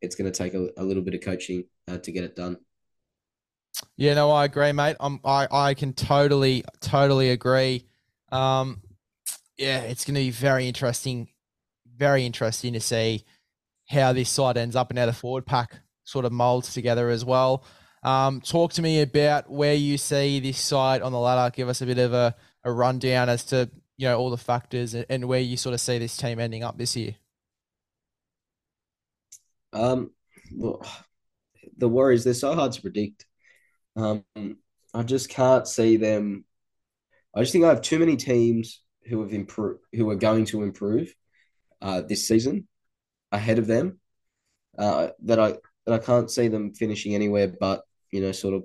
it's 0.00 0.14
going 0.14 0.30
to 0.30 0.38
take 0.38 0.54
a, 0.54 0.68
a 0.76 0.84
little 0.84 1.02
bit 1.02 1.14
of 1.14 1.22
coaching 1.22 1.64
uh, 1.88 1.98
to 1.98 2.12
get 2.12 2.24
it 2.24 2.36
done. 2.36 2.58
Yeah, 3.96 4.14
no, 4.14 4.30
I 4.30 4.44
agree, 4.44 4.72
mate. 4.72 4.96
I'm, 5.00 5.20
I, 5.24 5.48
I 5.50 5.74
can 5.74 5.92
totally, 5.92 6.64
totally 6.80 7.30
agree. 7.30 7.86
Um, 8.30 8.82
yeah, 9.56 9.80
it's 9.80 10.04
going 10.04 10.14
to 10.14 10.20
be 10.20 10.30
very 10.30 10.68
interesting, 10.68 11.28
very 11.96 12.24
interesting 12.26 12.72
to 12.74 12.80
see 12.80 13.24
how 13.88 14.12
this 14.12 14.30
side 14.30 14.56
ends 14.56 14.76
up 14.76 14.90
and 14.90 14.98
how 14.98 15.06
the 15.06 15.12
forward 15.12 15.46
pack 15.46 15.80
sort 16.04 16.24
of 16.24 16.32
molds 16.32 16.72
together 16.72 17.10
as 17.10 17.24
well. 17.24 17.64
Um, 18.02 18.40
talk 18.40 18.72
to 18.74 18.82
me 18.82 19.00
about 19.00 19.50
where 19.50 19.74
you 19.74 19.96
see 19.96 20.38
this 20.40 20.58
side 20.58 21.02
on 21.02 21.12
the 21.12 21.18
ladder. 21.18 21.52
Give 21.54 21.68
us 21.68 21.80
a 21.80 21.86
bit 21.86 21.98
of 21.98 22.12
a, 22.12 22.34
a 22.62 22.70
rundown 22.70 23.28
as 23.28 23.44
to 23.46 23.70
you 23.96 24.08
know 24.08 24.18
all 24.18 24.30
the 24.30 24.36
factors 24.36 24.94
and, 24.94 25.06
and 25.08 25.24
where 25.26 25.40
you 25.40 25.56
sort 25.56 25.72
of 25.72 25.80
see 25.80 25.98
this 25.98 26.16
team 26.16 26.38
ending 26.38 26.62
up 26.62 26.76
this 26.76 26.96
year. 26.96 27.14
Um, 29.72 30.10
well, 30.54 30.84
the 31.78 31.88
Warriors 31.88 32.24
they're 32.24 32.34
so 32.34 32.54
hard 32.54 32.72
to 32.72 32.82
predict. 32.82 33.24
Um, 33.96 34.24
I 34.92 35.02
just 35.02 35.28
can't 35.28 35.66
see 35.66 35.96
them. 35.96 36.44
I 37.34 37.40
just 37.42 37.52
think 37.52 37.64
I 37.64 37.68
have 37.70 37.82
too 37.82 37.98
many 37.98 38.16
teams 38.16 38.82
who 39.08 39.22
have 39.22 39.32
improved, 39.32 39.80
who 39.94 40.10
are 40.10 40.16
going 40.16 40.46
to 40.46 40.62
improve 40.62 41.14
uh, 41.82 42.02
this 42.02 42.28
season 42.28 42.68
ahead 43.32 43.58
of 43.58 43.66
them. 43.66 44.00
uh, 44.78 45.08
that 45.24 45.40
I 45.40 45.54
that 45.86 45.94
I 45.94 45.98
can't 45.98 46.30
see 46.30 46.48
them 46.48 46.74
finishing 46.74 47.14
anywhere 47.14 47.48
but 47.48 47.84
you 48.12 48.20
know 48.22 48.32
sort 48.32 48.54
of 48.54 48.64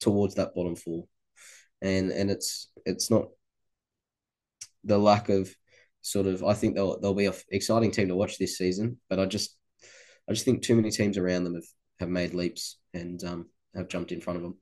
towards 0.00 0.34
that 0.36 0.54
bottom 0.54 0.76
four, 0.76 1.06
and 1.82 2.10
and 2.10 2.30
it's 2.30 2.68
it's 2.86 3.10
not 3.10 3.28
the 4.84 4.98
lack 4.98 5.28
of 5.28 5.54
sort 6.02 6.26
of 6.26 6.44
I 6.44 6.54
think 6.54 6.74
they'll 6.74 7.00
they'll 7.00 7.14
be 7.14 7.26
an 7.26 7.34
exciting 7.50 7.90
team 7.90 8.08
to 8.08 8.16
watch 8.16 8.38
this 8.38 8.58
season, 8.58 8.98
but 9.08 9.18
I 9.18 9.26
just 9.26 9.56
I 10.28 10.32
just 10.32 10.44
think 10.44 10.62
too 10.62 10.76
many 10.76 10.90
teams 10.90 11.18
around 11.18 11.44
them 11.44 11.54
have, 11.56 11.64
have 12.00 12.08
made 12.08 12.34
leaps 12.34 12.78
and 12.94 13.22
um, 13.24 13.46
have 13.74 13.88
jumped 13.88 14.12
in 14.12 14.20
front 14.20 14.36
of 14.36 14.42
them. 14.42 14.56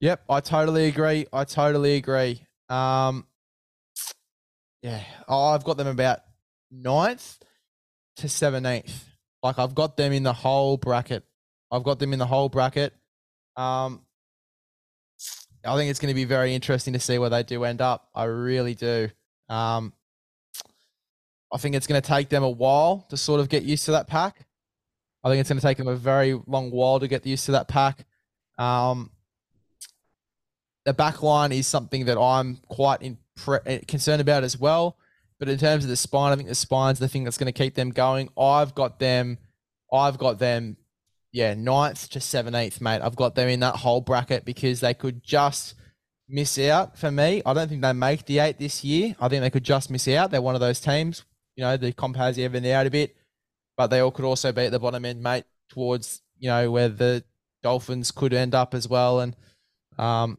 Yep, 0.00 0.24
I 0.28 0.40
totally 0.40 0.86
agree. 0.86 1.26
I 1.32 1.44
totally 1.44 1.94
agree. 1.94 2.44
Um, 2.68 3.26
yeah, 4.82 5.02
I've 5.28 5.62
got 5.62 5.76
them 5.76 5.86
about 5.86 6.20
ninth 6.70 7.38
to 8.16 8.28
seventeenth. 8.28 9.08
Like 9.42 9.58
I've 9.58 9.74
got 9.74 9.96
them 9.96 10.12
in 10.12 10.22
the 10.22 10.32
whole 10.32 10.76
bracket. 10.76 11.24
I've 11.70 11.84
got 11.84 11.98
them 11.98 12.12
in 12.12 12.18
the 12.18 12.26
whole 12.26 12.48
bracket. 12.48 12.94
Um, 13.56 14.02
I 15.64 15.76
think 15.76 15.90
it's 15.90 16.00
going 16.00 16.10
to 16.10 16.14
be 16.14 16.24
very 16.24 16.54
interesting 16.54 16.92
to 16.94 16.98
see 16.98 17.18
where 17.18 17.30
they 17.30 17.44
do 17.44 17.62
end 17.64 17.80
up. 17.80 18.08
I 18.14 18.24
really 18.24 18.74
do. 18.74 19.08
Um, 19.48 19.92
I 21.52 21.58
think 21.58 21.76
it's 21.76 21.86
going 21.86 22.00
to 22.00 22.06
take 22.06 22.28
them 22.28 22.42
a 22.42 22.50
while 22.50 23.06
to 23.10 23.16
sort 23.16 23.40
of 23.40 23.48
get 23.48 23.62
used 23.62 23.84
to 23.84 23.92
that 23.92 24.08
pack. 24.08 24.46
I 25.24 25.30
think 25.30 25.40
it's 25.40 25.48
going 25.48 25.60
to 25.60 25.66
take 25.66 25.78
them 25.78 25.88
a 25.88 25.94
very 25.96 26.38
long 26.46 26.70
while 26.70 27.00
to 27.00 27.08
get 27.08 27.26
used 27.26 27.46
to 27.46 27.52
that 27.52 27.68
pack. 27.68 28.04
Um, 28.58 29.10
the 30.84 30.92
back 30.92 31.22
line 31.22 31.52
is 31.52 31.66
something 31.66 32.06
that 32.06 32.18
I'm 32.18 32.58
quite 32.68 33.00
impre- 33.00 33.62
eh, 33.66 33.80
concerned 33.86 34.20
about 34.20 34.42
as 34.42 34.58
well. 34.58 34.96
But 35.38 35.48
in 35.48 35.58
terms 35.58 35.84
of 35.84 35.90
the 35.90 35.96
spine, 35.96 36.32
I 36.32 36.36
think 36.36 36.48
the 36.48 36.54
spine's 36.54 36.98
the 36.98 37.08
thing 37.08 37.24
that's 37.24 37.38
going 37.38 37.52
to 37.52 37.58
keep 37.58 37.74
them 37.74 37.90
going. 37.90 38.28
I've 38.38 38.74
got 38.74 38.98
them. 38.98 39.38
I've 39.92 40.18
got 40.18 40.38
them. 40.38 40.76
Yeah, 41.32 41.54
ninth 41.54 42.10
to 42.10 42.20
seventeenth, 42.20 42.80
mate. 42.80 43.00
I've 43.00 43.16
got 43.16 43.34
them 43.34 43.48
in 43.48 43.60
that 43.60 43.76
whole 43.76 44.00
bracket 44.00 44.44
because 44.44 44.80
they 44.80 44.94
could 44.94 45.22
just 45.22 45.74
miss 46.28 46.58
out 46.58 46.98
for 46.98 47.10
me. 47.10 47.42
I 47.44 47.54
don't 47.54 47.68
think 47.68 47.82
they 47.82 47.92
make 47.92 48.26
the 48.26 48.38
eight 48.38 48.58
this 48.58 48.84
year. 48.84 49.16
I 49.20 49.28
think 49.28 49.42
they 49.42 49.50
could 49.50 49.64
just 49.64 49.90
miss 49.90 50.06
out. 50.08 50.30
They're 50.30 50.42
one 50.42 50.54
of 50.54 50.60
those 50.60 50.80
teams. 50.80 51.24
You 51.56 51.64
know, 51.64 51.76
the 51.76 51.92
comp 51.92 52.16
has 52.16 52.38
even 52.38 52.64
out 52.66 52.86
a 52.86 52.90
bit, 52.90 53.16
but 53.76 53.88
they 53.88 54.00
all 54.00 54.10
could 54.10 54.24
also 54.24 54.52
be 54.52 54.66
at 54.66 54.72
the 54.72 54.78
bottom 54.78 55.04
end, 55.04 55.22
mate, 55.22 55.44
towards 55.70 56.20
you 56.38 56.48
know 56.48 56.70
where 56.70 56.88
the 56.88 57.24
Dolphins 57.62 58.10
could 58.10 58.32
end 58.32 58.54
up 58.54 58.74
as 58.74 58.88
well, 58.88 59.20
and 59.20 59.36
um, 59.98 60.38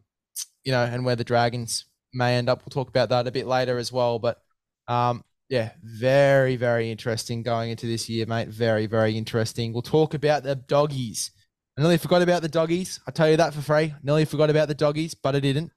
you 0.64 0.72
know, 0.72 0.84
and 0.84 1.04
where 1.04 1.16
the 1.16 1.24
Dragons 1.24 1.86
may 2.12 2.36
end 2.36 2.48
up. 2.48 2.60
We'll 2.60 2.70
talk 2.70 2.88
about 2.88 3.08
that 3.10 3.26
a 3.26 3.32
bit 3.32 3.46
later 3.46 3.78
as 3.78 3.92
well. 3.92 4.18
But 4.18 4.40
um, 4.88 5.24
yeah, 5.48 5.72
very, 5.82 6.56
very 6.56 6.90
interesting 6.90 7.42
going 7.42 7.70
into 7.70 7.86
this 7.86 8.08
year, 8.08 8.26
mate. 8.26 8.48
Very, 8.48 8.86
very 8.86 9.16
interesting. 9.16 9.72
We'll 9.72 9.82
talk 9.82 10.14
about 10.14 10.42
the 10.42 10.54
doggies. 10.54 11.30
I 11.76 11.82
nearly 11.82 11.98
forgot 11.98 12.22
about 12.22 12.42
the 12.42 12.48
doggies. 12.48 13.00
I 13.06 13.10
tell 13.10 13.28
you 13.28 13.36
that 13.36 13.52
for 13.52 13.60
free. 13.60 13.92
Nearly 14.02 14.24
forgot 14.24 14.50
about 14.50 14.68
the 14.68 14.74
doggies, 14.74 15.14
but 15.14 15.34
I 15.34 15.40
didn't. 15.40 15.72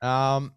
Um, 0.00 0.54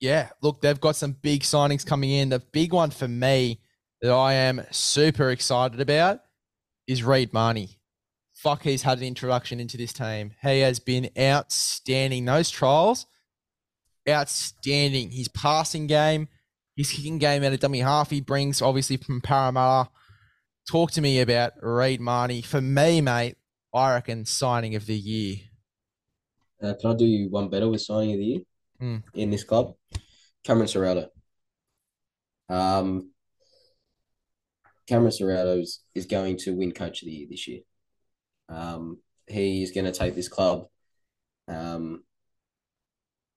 yeah, 0.00 0.28
look, 0.42 0.60
they've 0.60 0.80
got 0.80 0.96
some 0.96 1.12
big 1.12 1.42
signings 1.42 1.86
coming 1.86 2.10
in. 2.10 2.28
The 2.28 2.40
big 2.40 2.72
one 2.72 2.90
for 2.90 3.08
me 3.08 3.60
that 4.04 4.12
I 4.12 4.34
am 4.34 4.64
super 4.70 5.30
excited 5.30 5.80
about 5.80 6.20
is 6.86 7.02
Reed 7.02 7.32
Mahoney 7.32 7.78
fuck, 8.44 8.62
he's 8.62 8.82
had 8.82 8.98
an 8.98 9.04
introduction 9.04 9.58
into 9.58 9.78
this 9.78 9.94
team. 9.94 10.32
He 10.42 10.60
has 10.60 10.78
been 10.78 11.08
outstanding. 11.18 12.26
Those 12.26 12.50
trials, 12.50 13.06
outstanding. 14.06 15.10
His 15.10 15.28
passing 15.28 15.86
game, 15.86 16.28
his 16.76 16.90
kicking 16.90 17.16
game 17.16 17.42
at 17.42 17.54
a 17.54 17.56
dummy 17.56 17.80
half, 17.80 18.10
he 18.10 18.20
brings 18.20 18.60
obviously 18.60 18.98
from 18.98 19.22
Parramatta. 19.22 19.88
Talk 20.70 20.90
to 20.92 21.00
me 21.00 21.20
about 21.20 21.52
Reed 21.62 22.02
Mahoney. 22.02 22.42
For 22.42 22.60
me, 22.60 23.00
mate, 23.00 23.36
I 23.72 23.94
reckon 23.94 24.26
signing 24.26 24.74
of 24.74 24.84
the 24.84 24.96
year. 24.96 25.36
Uh, 26.62 26.74
can 26.78 26.90
I 26.90 26.94
do 26.94 27.06
you 27.06 27.30
one 27.30 27.48
better 27.48 27.68
with 27.68 27.80
signing 27.80 28.12
of 28.12 28.18
the 28.18 28.24
year 28.24 28.40
mm. 28.80 29.02
in 29.14 29.30
this 29.30 29.44
club? 29.44 29.74
Cameron 30.44 30.68
Ciraldo. 30.68 31.08
Um, 32.50 33.10
Cameron 34.86 35.12
Ciraldo 35.12 35.60
is, 35.60 35.80
is 35.94 36.06
going 36.06 36.36
to 36.38 36.54
win 36.54 36.72
Coach 36.72 37.02
of 37.02 37.06
the 37.06 37.12
Year 37.12 37.26
this 37.30 37.48
year. 37.48 37.60
Um, 38.48 38.98
is 39.26 39.70
going 39.72 39.86
to 39.86 39.92
take 39.92 40.14
this 40.14 40.28
club 40.28 40.66
um, 41.48 42.04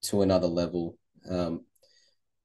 to 0.03 0.21
another 0.21 0.47
level. 0.47 0.97
Um, 1.29 1.61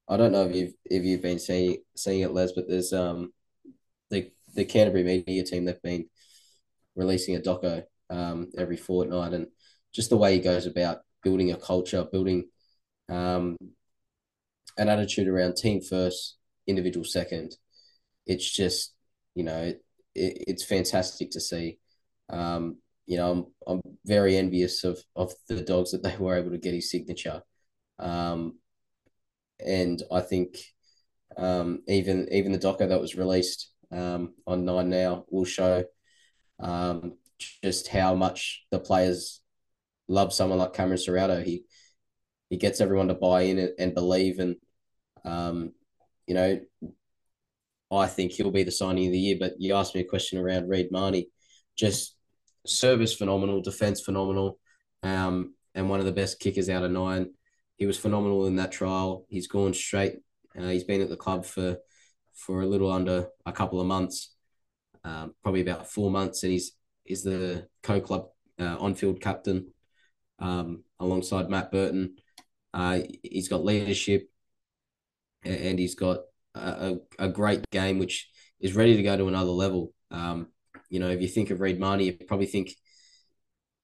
I 0.09 0.17
don't 0.17 0.33
know 0.33 0.47
if 0.47 0.55
you've 0.55 0.75
if 0.85 1.05
you've 1.05 1.23
been 1.23 1.39
seeing 1.39 1.79
seeing 1.97 2.21
it, 2.21 2.33
Les, 2.33 2.53
but 2.53 2.69
there's 2.69 2.93
um 2.93 3.33
the 4.11 4.31
the 4.55 4.65
Canterbury 4.65 5.05
media 5.05 5.45
team 5.45 5.65
they've 5.65 5.83
been 5.83 6.07
releasing 6.95 7.35
a 7.37 7.41
doco 7.41 7.85
um 8.11 8.51
every 8.57 8.77
fortnight, 8.77 9.33
and 9.33 9.47
just 9.95 10.11
the 10.11 10.17
way 10.17 10.35
he 10.35 10.41
goes 10.41 10.67
about 10.67 10.99
building 11.23 11.51
a 11.51 11.57
culture, 11.57 12.05
building 12.11 12.49
um 13.09 13.57
an 14.77 14.89
attitude 14.89 15.29
around 15.29 15.57
team 15.57 15.81
first, 15.81 16.37
individual 16.67 17.05
second. 17.05 17.57
It's 18.27 18.49
just 18.49 18.92
you 19.35 19.45
know 19.45 19.63
it, 19.63 19.83
it 20.15 20.45
it's 20.49 20.65
fantastic 20.65 21.31
to 21.33 21.41
see. 21.41 21.79
Um, 22.31 22.79
you 23.07 23.17
know, 23.17 23.31
I'm 23.33 23.47
I'm 23.67 23.83
very 24.05 24.37
envious 24.37 24.85
of 24.85 24.99
of 25.17 25.33
the 25.49 25.63
dogs 25.63 25.93
that 25.93 26.03
they 26.03 26.17
were 26.19 26.37
able 26.37 26.51
to 26.51 26.59
get 26.59 26.75
his 26.75 26.91
signature. 26.91 27.43
Um, 27.99 28.59
and 29.65 30.03
I 30.11 30.21
think 30.21 30.59
um, 31.37 31.83
even 31.89 32.29
even 32.33 32.53
the 32.53 32.59
doco 32.59 32.89
that 32.89 33.01
was 33.01 33.17
released 33.17 33.71
um, 33.91 34.35
on 34.47 34.65
Nine 34.65 34.91
Now 34.91 35.25
will 35.31 35.45
show 35.45 35.85
um, 36.61 37.17
just 37.63 37.89
how 37.89 38.15
much 38.15 38.65
the 38.71 38.79
players 38.79 39.41
love 40.09 40.33
someone 40.33 40.59
like 40.59 40.75
Cameron 40.75 40.99
Ciraldo. 40.99 41.45
He 41.45 41.65
he 42.51 42.57
gets 42.57 42.81
everyone 42.81 43.09
to 43.09 43.15
buy 43.15 43.43
in 43.43 43.59
and, 43.59 43.71
and 43.79 43.95
believe, 43.95 44.39
and 44.39 44.57
um, 45.25 45.73
you 46.27 46.35
know, 46.35 46.61
I 47.93 48.07
think 48.07 48.33
he'll 48.33 48.51
be 48.51 48.63
the 48.63 48.71
signing 48.71 49.07
of 49.07 49.13
the 49.13 49.19
year. 49.19 49.37
But 49.39 49.55
you 49.59 49.75
asked 49.75 49.95
me 49.95 50.01
a 50.01 50.05
question 50.05 50.39
around 50.39 50.69
Reed 50.69 50.91
Mahoney 50.91 51.29
just 51.77 52.17
service 52.67 53.15
phenomenal, 53.15 53.61
defense 53.61 54.01
phenomenal, 54.01 54.59
um, 55.03 55.55
and 55.75 55.89
one 55.89 56.01
of 56.01 56.07
the 56.07 56.13
best 56.13 56.41
kickers 56.41 56.69
out 56.69 56.85
of 56.85 56.91
nine. 56.91 57.33
He 57.77 57.87
was 57.87 57.99
phenomenal 57.99 58.47
in 58.47 58.57
that 58.57 58.73
trial. 58.73 59.27
He's 59.29 59.47
gone 59.47 59.75
straight. 59.75 60.17
Uh, 60.57 60.69
he's 60.69 60.85
been 60.85 61.01
at 61.01 61.09
the 61.09 61.17
club 61.17 61.45
for 61.45 61.79
for 62.35 62.63
a 62.63 62.67
little 62.67 62.91
under 62.91 63.29
a 63.45 63.53
couple 63.53 63.81
of 63.81 63.87
months, 63.87 64.35
um, 65.05 65.35
probably 65.43 65.61
about 65.61 65.91
four 65.91 66.11
months, 66.11 66.43
and 66.43 66.53
he's 66.53 66.73
is 67.05 67.23
the 67.23 67.67
co-club 67.83 68.29
uh, 68.61 68.77
on-field 68.79 69.21
captain 69.21 69.73
um, 70.39 70.85
alongside 71.01 71.51
Matt 71.51 71.73
Burton. 71.73 72.17
Uh, 72.73 73.01
he's 73.23 73.49
got 73.49 73.65
leadership, 73.65 74.31
and 75.45 75.79
he's 75.79 75.95
got 75.95 76.21
a, 76.55 76.97
a 77.19 77.29
great 77.29 77.69
game, 77.71 77.99
which 77.99 78.29
is 78.61 78.75
ready 78.75 78.97
to 78.97 79.03
go 79.03 79.17
to 79.17 79.29
another 79.29 79.51
level. 79.51 79.93
Um, 80.11 80.49
you 80.89 81.01
know, 81.01 81.09
if 81.09 81.21
you 81.21 81.29
think 81.29 81.51
of 81.51 81.61
Reed 81.61 81.81
Mahoney, 81.81 82.05
you 82.05 82.13
probably 82.27 82.47
think 82.47 82.73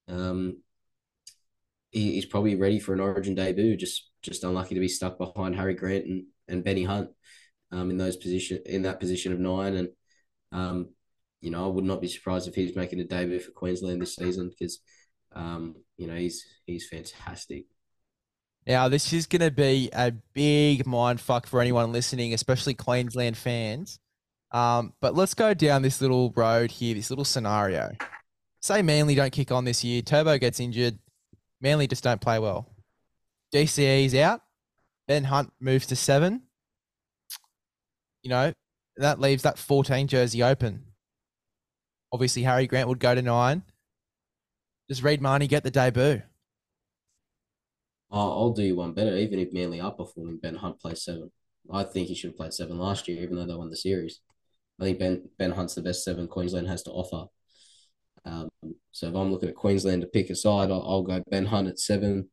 um, 0.07 0.61
he, 1.91 2.13
he's 2.13 2.25
probably 2.25 2.55
ready 2.55 2.79
for 2.79 2.93
an 2.93 2.99
Origin 2.99 3.35
debut. 3.35 3.75
Just 3.75 4.09
just 4.21 4.43
unlucky 4.43 4.75
to 4.75 4.81
be 4.81 4.87
stuck 4.87 5.17
behind 5.17 5.55
Harry 5.55 5.73
Grant 5.73 6.05
and, 6.05 6.25
and 6.47 6.63
Benny 6.63 6.83
Hunt 6.83 7.09
um, 7.71 7.89
in 7.89 7.97
those 7.97 8.17
position 8.17 8.59
in 8.65 8.83
that 8.83 8.99
position 8.99 9.33
of 9.33 9.39
nine. 9.39 9.75
And 9.75 9.89
um, 10.51 10.89
you 11.41 11.51
know, 11.51 11.65
I 11.65 11.67
would 11.67 11.85
not 11.85 12.01
be 12.01 12.07
surprised 12.07 12.47
if 12.47 12.55
he's 12.55 12.75
making 12.75 12.99
a 12.99 13.05
debut 13.05 13.39
for 13.39 13.51
Queensland 13.51 14.01
this 14.01 14.15
season 14.15 14.49
because 14.49 14.79
um, 15.33 15.75
you 15.97 16.07
know 16.07 16.15
he's 16.15 16.45
he's 16.65 16.87
fantastic. 16.87 17.65
Now, 18.67 18.87
this 18.87 19.13
is 19.13 19.25
going 19.25 19.41
to 19.41 19.51
be 19.51 19.89
a 19.93 20.11
big 20.33 20.85
mind 20.85 21.19
fuck 21.19 21.47
for 21.47 21.59
anyone 21.61 21.91
listening, 21.91 22.33
especially 22.33 22.73
Queensland 22.73 23.37
fans. 23.37 23.99
Um, 24.51 24.93
but 25.01 25.15
let's 25.15 25.33
go 25.33 25.53
down 25.53 25.81
this 25.81 26.01
little 26.01 26.31
road 26.35 26.71
here, 26.71 26.95
this 26.95 27.09
little 27.09 27.25
scenario. 27.25 27.91
Say 28.61 28.81
Manly 28.81 29.15
don't 29.15 29.31
kick 29.31 29.51
on 29.51 29.65
this 29.65 29.83
year, 29.83 30.01
Turbo 30.01 30.37
gets 30.37 30.59
injured, 30.59 30.99
Manly 31.61 31.87
just 31.87 32.03
don't 32.03 32.19
play 32.19 32.39
well. 32.39 32.67
DCE's 33.53 34.13
out, 34.15 34.41
Ben 35.07 35.23
Hunt 35.23 35.51
moves 35.59 35.87
to 35.87 35.95
seven. 35.95 36.43
You 38.21 38.29
know, 38.29 38.53
that 38.97 39.19
leaves 39.19 39.43
that 39.43 39.57
14 39.57 40.07
jersey 40.07 40.43
open. 40.43 40.83
Obviously, 42.11 42.43
Harry 42.43 42.67
Grant 42.67 42.89
would 42.89 42.99
go 42.99 43.15
to 43.15 43.21
nine. 43.21 43.63
Does 44.89 45.03
Reed 45.03 45.21
Mahoney 45.21 45.47
get 45.47 45.63
the 45.63 45.71
debut? 45.71 46.21
Oh, 48.11 48.31
I'll 48.31 48.53
do 48.53 48.63
you 48.63 48.75
one 48.75 48.93
better. 48.93 49.15
Even 49.15 49.39
if 49.39 49.53
Manly 49.53 49.79
are 49.79 49.91
performing, 49.91 50.37
Ben 50.37 50.55
Hunt 50.55 50.79
plays 50.79 51.03
seven. 51.03 51.31
I 51.71 51.83
think 51.83 52.07
he 52.07 52.15
should 52.15 52.31
have 52.31 52.37
played 52.37 52.53
seven 52.53 52.79
last 52.79 53.07
year, 53.07 53.21
even 53.21 53.35
though 53.35 53.45
they 53.45 53.53
won 53.53 53.69
the 53.69 53.75
series. 53.75 54.21
I 54.79 54.85
think 54.85 54.99
Ben 54.99 55.29
Ben 55.37 55.51
Hunt's 55.51 55.75
the 55.75 55.81
best 55.81 56.03
seven 56.03 56.27
Queensland 56.27 56.67
has 56.67 56.83
to 56.83 56.91
offer. 56.91 57.27
Um, 58.25 58.49
so 58.91 59.07
if 59.07 59.15
I'm 59.15 59.31
looking 59.31 59.49
at 59.49 59.55
Queensland 59.55 60.01
to 60.01 60.07
pick 60.07 60.29
a 60.29 60.35
side, 60.35 60.71
I'll, 60.71 60.81
I'll 60.81 61.03
go 61.03 61.21
Ben 61.29 61.45
Hunt 61.45 61.67
at 61.67 61.79
seven, 61.79 62.29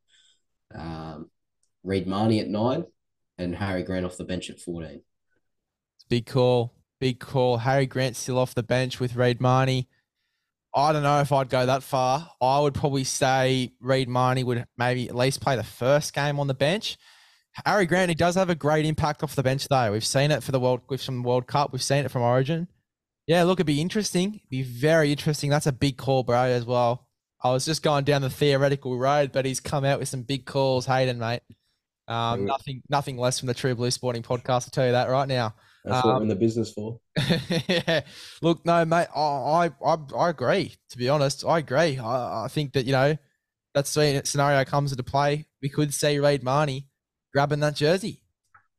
um, 0.74 1.30
Reed 1.82 2.06
Mahoney 2.06 2.40
at 2.40 2.48
nine, 2.48 2.84
and 3.36 3.54
Harry 3.54 3.82
Grant 3.82 4.06
off 4.06 4.16
the 4.16 4.24
bench 4.24 4.48
at 4.48 4.60
fourteen. 4.60 5.02
It's 5.96 6.04
big 6.08 6.26
call. 6.26 6.72
big 6.98 7.20
call. 7.20 7.58
Harry 7.58 7.86
Grant 7.86 8.16
still 8.16 8.38
off 8.38 8.54
the 8.54 8.62
bench 8.62 9.00
with 9.00 9.16
Reed 9.16 9.40
Mahoney. 9.40 9.88
I 10.76 10.92
don't 10.92 11.02
know 11.02 11.20
if 11.20 11.32
I'd 11.32 11.48
go 11.48 11.64
that 11.64 11.82
far. 11.82 12.30
I 12.40 12.60
would 12.60 12.74
probably 12.74 13.04
say 13.04 13.72
Reed 13.80 14.10
Mahoney 14.10 14.44
would 14.44 14.66
maybe 14.76 15.08
at 15.08 15.16
least 15.16 15.40
play 15.40 15.56
the 15.56 15.64
first 15.64 16.12
game 16.12 16.38
on 16.38 16.48
the 16.48 16.54
bench. 16.54 16.98
Harry 17.64 17.86
Grant, 17.86 18.10
he 18.10 18.14
does 18.14 18.34
have 18.34 18.50
a 18.50 18.54
great 18.54 18.84
impact 18.84 19.22
off 19.22 19.34
the 19.34 19.42
bench, 19.42 19.66
though. 19.68 19.90
We've 19.92 20.04
seen 20.04 20.30
it 20.30 20.42
for 20.42 20.52
the 20.52 20.60
World 20.60 20.82
with 20.90 21.00
some 21.00 21.22
World 21.22 21.46
Cup. 21.46 21.72
We've 21.72 21.82
seen 21.82 22.04
it 22.04 22.10
from 22.10 22.20
Origin. 22.20 22.68
Yeah, 23.26 23.44
look, 23.44 23.56
it'd 23.56 23.66
be 23.66 23.80
interesting. 23.80 24.34
It'd 24.34 24.50
be 24.50 24.62
very 24.62 25.10
interesting. 25.10 25.48
That's 25.48 25.66
a 25.66 25.72
big 25.72 25.96
call, 25.96 26.22
bro, 26.22 26.42
as 26.42 26.66
well. 26.66 27.08
I 27.42 27.52
was 27.52 27.64
just 27.64 27.82
going 27.82 28.04
down 28.04 28.20
the 28.20 28.28
theoretical 28.28 28.98
road, 28.98 29.32
but 29.32 29.46
he's 29.46 29.60
come 29.60 29.84
out 29.86 29.98
with 29.98 30.08
some 30.08 30.22
big 30.22 30.44
calls, 30.44 30.84
Hayden, 30.84 31.18
mate. 31.18 31.40
Um, 32.06 32.44
nothing, 32.44 32.82
nothing 32.90 33.16
less 33.16 33.38
from 33.38 33.46
the 33.48 33.54
True 33.54 33.74
Blue 33.74 33.90
Sporting 33.90 34.22
Podcast. 34.22 34.64
I'll 34.64 34.70
tell 34.72 34.86
you 34.86 34.92
that 34.92 35.08
right 35.08 35.26
now. 35.26 35.54
That's 35.86 36.04
what 36.04 36.16
we're 36.16 36.22
in 36.22 36.28
the 36.28 36.34
business 36.34 36.72
for. 36.72 36.98
yeah. 37.68 38.00
Look, 38.42 38.66
no, 38.66 38.84
mate, 38.84 39.06
I, 39.14 39.70
I, 39.84 39.96
I 40.16 40.30
agree. 40.30 40.74
To 40.90 40.98
be 40.98 41.08
honest, 41.08 41.44
I 41.46 41.58
agree. 41.58 41.98
I, 41.98 42.44
I 42.44 42.48
think 42.48 42.72
that 42.72 42.86
you 42.86 42.92
know 42.92 43.16
that 43.74 43.86
scenario 43.86 44.64
comes 44.64 44.90
into 44.90 45.04
play. 45.04 45.46
We 45.62 45.68
could 45.68 45.94
see 45.94 46.18
Reed 46.18 46.42
Mahoney 46.42 46.88
grabbing 47.32 47.60
that 47.60 47.76
jersey. 47.76 48.22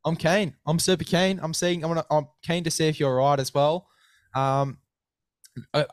I'm 0.03 0.15
keen. 0.15 0.55
I'm 0.65 0.79
super 0.79 1.03
keen. 1.03 1.39
I'm 1.41 1.53
seeing. 1.53 1.84
I'm, 1.84 1.91
gonna, 1.91 2.05
I'm 2.11 2.27
keen 2.43 2.63
to 2.65 2.71
see 2.71 2.88
if 2.88 2.99
you're 2.99 3.15
right 3.15 3.39
as 3.39 3.53
well. 3.53 3.88
Um, 4.35 4.79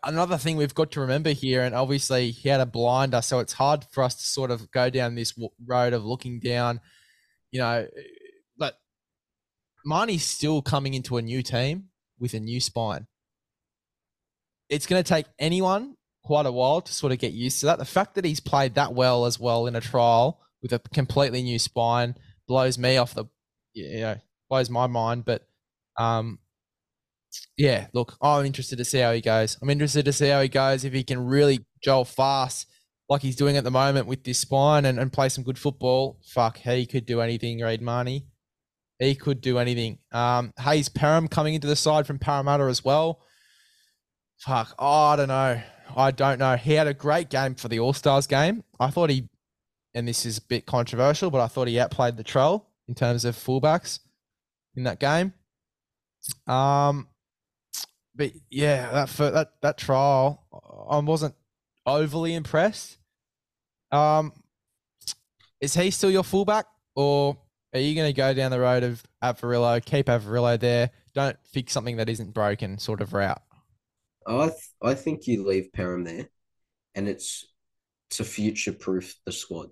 another 0.03 0.37
thing 0.37 0.57
we've 0.57 0.75
got 0.75 0.91
to 0.93 1.01
remember 1.01 1.31
here, 1.31 1.63
and 1.63 1.75
obviously 1.75 2.31
he 2.31 2.49
had 2.49 2.61
a 2.61 2.67
blinder, 2.67 3.23
so 3.23 3.39
it's 3.39 3.53
hard 3.53 3.87
for 3.91 4.03
us 4.03 4.15
to 4.17 4.23
sort 4.23 4.51
of 4.51 4.71
go 4.71 4.91
down 4.91 5.15
this 5.15 5.39
road 5.65 5.93
of 5.93 6.05
looking 6.05 6.41
down. 6.41 6.81
You 7.51 7.61
know, 7.61 7.87
Mahoney's 9.85 10.25
still 10.25 10.63
coming 10.63 10.95
into 10.95 11.17
a 11.17 11.23
new 11.23 11.43
team 11.43 11.89
with 12.19 12.35
a 12.35 12.41
new 12.41 12.61
spine. 12.61 13.07
It's 14.69 14.87
going 14.87 15.03
to 15.03 15.09
take 15.09 15.27
anyone 15.39 15.95
quite 16.25 16.47
a 16.47 16.53
while 16.53 16.81
to 16.81 16.93
sort 16.93 17.13
of 17.13 17.19
get 17.19 17.33
used 17.33 17.61
to 17.61 17.67
that. 17.67 17.79
The 17.79 17.85
fact 17.85 18.15
that 18.15 18.25
he's 18.25 18.41
played 18.41 18.75
that 18.75 18.95
well 18.95 19.27
as 19.27 19.39
well 19.39 19.67
in 19.67 19.77
a 19.77 19.81
trial 19.81 20.41
with 20.63 20.73
a 20.73 20.79
completely 20.95 21.43
new 21.43 21.59
spine 21.59 22.15
blows 22.49 22.79
me 22.79 22.97
off 22.97 23.15
the, 23.15 23.27
you 23.75 24.01
know, 24.01 24.17
blows 24.49 24.71
my 24.71 24.87
mind. 24.87 25.25
But, 25.27 25.43
um, 25.99 26.39
yeah, 27.59 27.89
look, 27.93 28.17
I'm 28.23 28.47
interested 28.47 28.77
to 28.77 28.85
see 28.85 29.01
how 29.01 29.13
he 29.13 29.21
goes. 29.21 29.59
I'm 29.61 29.71
interested 29.71 30.07
to 30.07 30.13
see 30.13 30.29
how 30.29 30.41
he 30.41 30.49
goes 30.49 30.85
if 30.85 30.93
he 30.93 31.05
can 31.05 31.27
really 31.27 31.67
jolt 31.83 32.09
fast 32.09 32.67
like 33.09 33.21
he's 33.21 33.37
doing 33.37 33.57
at 33.59 33.65
the 33.65 33.71
moment 33.71 34.07
with 34.07 34.25
this 34.25 34.39
spine 34.39 34.87
and, 34.87 34.99
and 34.99 35.13
play 35.13 35.29
some 35.29 35.45
good 35.45 35.59
football. 35.59 36.19
Fuck, 36.25 36.59
he 36.59 36.87
could 36.87 37.05
do 37.05 37.21
anything, 37.21 37.61
Reed 37.61 37.83
Mahoney. 37.83 38.27
He 38.99 39.15
could 39.15 39.41
do 39.41 39.59
anything. 39.59 39.99
Um, 40.13 40.53
Hayze 40.59 40.89
Perham 40.89 41.29
coming 41.29 41.55
into 41.55 41.67
the 41.67 41.77
side 41.77 42.07
from 42.07 42.19
Parramatta 42.19 42.65
as 42.65 42.85
well. 42.85 43.21
Fuck, 44.39 44.75
oh, 44.79 44.87
I 44.87 45.17
don't 45.17 45.29
know. 45.29 45.61
I 45.97 46.11
don't 46.11 46.39
know. 46.39 46.57
He 46.57 46.75
had 46.75 46.87
a 46.87 46.95
great 46.95 47.29
game 47.29 47.55
for 47.55 47.69
the 47.69 47.81
All 47.81 47.93
Stars 47.93 48.27
game. 48.27 48.65
I 48.81 48.91
thought 48.91 49.11
he, 49.11 49.29
and 49.95 50.07
this 50.09 50.27
is 50.27 50.39
a 50.39 50.43
bit 50.43 50.67
controversial, 50.67 51.31
but 51.31 51.41
I 51.41 51.47
thought 51.49 51.69
he 51.69 51.79
outplayed 51.79 52.17
the 52.17 52.25
Trell 52.25 52.65
in 52.89 52.95
terms 52.95 53.25
of 53.25 53.37
fullbacks 53.37 54.01
in 54.77 54.85
that 54.85 55.01
game. 55.01 55.33
Um, 56.47 57.09
but 58.15 58.33
yeah, 58.51 58.91
that 58.93 59.09
that 59.33 59.53
that 59.63 59.79
trial, 59.79 60.47
I 60.89 60.99
wasn't 60.99 61.35
overly 61.87 62.35
impressed. 62.35 62.99
Um, 63.93 64.33
is 65.61 65.75
he 65.75 65.91
still 65.91 66.11
your 66.11 66.25
fullback, 66.25 66.67
or 66.95 67.37
are 67.75 67.81
you 67.81 67.95
going 67.95 68.09
to 68.09 68.17
go 68.17 68.33
down 68.33 68.51
the 68.53 68.61
road 68.61 68.85
of 68.85 69.03
Averillo, 69.23 69.85
keep 69.85 70.07
Averillo 70.07 70.59
there, 70.59 70.91
don't 71.13 71.37
fix 71.45 71.73
something 71.73 71.97
that 71.97 72.09
isn't 72.09 72.33
broken 72.33 72.79
sort 72.79 73.01
of 73.01 73.13
route? 73.13 73.43
I 74.27 74.47
th- 74.47 74.71
I 74.83 74.95
think 74.95 75.27
you 75.27 75.47
leave 75.47 75.71
Perham 75.77 76.05
there, 76.05 76.29
and 76.95 77.09
it's 77.09 77.47
to 78.11 78.25
future 78.25 78.73
proof 78.73 79.15
the 79.27 79.33
squad. 79.33 79.69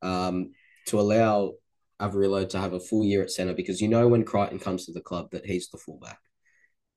Um, 0.00 0.52
to 0.86 0.98
allow 0.98 1.52
Averillo 2.00 2.48
to 2.48 2.58
have 2.58 2.72
a 2.72 2.80
full 2.80 3.04
year 3.04 3.22
at 3.22 3.30
centre 3.30 3.54
because 3.54 3.80
you 3.80 3.86
know 3.86 4.08
when 4.08 4.24
Crichton 4.24 4.58
comes 4.58 4.86
to 4.86 4.92
the 4.92 5.00
club 5.00 5.30
that 5.30 5.46
he's 5.46 5.68
the 5.68 5.78
fullback. 5.78 6.18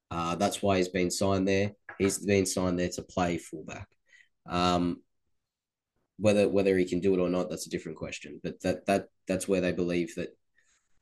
Uh, 0.10 0.36
that's 0.36 0.62
why 0.62 0.78
he's 0.78 0.90
been 0.90 1.12
signed 1.12 1.48
there. 1.48 1.74
He's 2.00 2.20
been 2.20 2.46
signed 2.46 2.80
there 2.80 2.90
to 2.90 3.04
play 3.04 3.38
fullback. 3.38 3.88
Um, 4.50 5.02
whether 6.18 6.48
whether 6.48 6.78
he 6.78 6.86
can 6.86 7.00
do 7.00 7.14
it 7.14 7.20
or 7.20 7.30
not, 7.30 7.50
that's 7.50 7.68
a 7.68 7.70
different 7.70 7.98
question. 7.98 8.40
But 8.44 8.62
that 8.62 8.86
that 8.86 9.08
that's 9.28 9.48
where 9.48 9.62
they 9.62 9.72
believe 9.72 10.16
that 10.16 10.30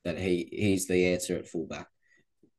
that 0.03 0.17
he 0.17 0.49
he's 0.51 0.87
the 0.87 1.13
answer 1.13 1.37
at 1.37 1.47
fullback. 1.47 1.87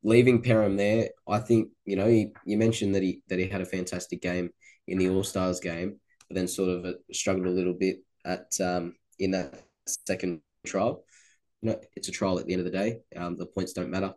Leaving 0.02 0.42
Perham 0.42 0.76
there, 0.76 1.10
I 1.26 1.38
think 1.38 1.70
you 1.84 1.96
know 1.96 2.06
he, 2.06 2.32
you 2.44 2.56
mentioned 2.56 2.94
that 2.94 3.02
he 3.02 3.22
that 3.28 3.38
he 3.38 3.48
had 3.48 3.60
a 3.60 3.66
fantastic 3.66 4.20
game 4.22 4.50
in 4.86 4.98
the 4.98 5.08
All 5.08 5.24
Stars 5.24 5.60
game, 5.60 6.00
but 6.28 6.36
then 6.36 6.48
sort 6.48 6.70
of 6.70 6.84
uh, 6.84 6.92
struggled 7.12 7.46
a 7.46 7.50
little 7.50 7.74
bit 7.74 7.98
at 8.24 8.46
um, 8.60 8.94
in 9.18 9.32
that 9.32 9.62
second 9.86 10.40
trial. 10.66 11.04
You 11.62 11.70
know, 11.70 11.80
it's 11.96 12.08
a 12.08 12.12
trial 12.12 12.38
at 12.38 12.46
the 12.46 12.52
end 12.52 12.60
of 12.60 12.70
the 12.70 12.78
day. 12.78 12.98
Um, 13.16 13.36
the 13.36 13.46
points 13.46 13.72
don't 13.72 13.90
matter. 13.90 14.12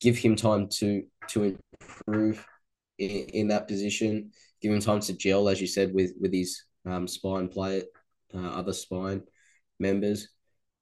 Give 0.00 0.16
him 0.16 0.34
time 0.34 0.68
to 0.78 1.04
to 1.28 1.56
improve 1.80 2.44
in, 2.98 3.10
in 3.10 3.48
that 3.48 3.68
position. 3.68 4.30
Give 4.62 4.72
him 4.72 4.80
time 4.80 5.00
to 5.00 5.12
gel, 5.12 5.48
as 5.48 5.60
you 5.60 5.66
said, 5.66 5.92
with 5.92 6.12
with 6.18 6.32
his 6.32 6.62
um, 6.86 7.08
spine 7.08 7.48
play 7.48 7.82
uh, 8.34 8.38
other 8.38 8.72
spine 8.72 9.22
members. 9.78 10.28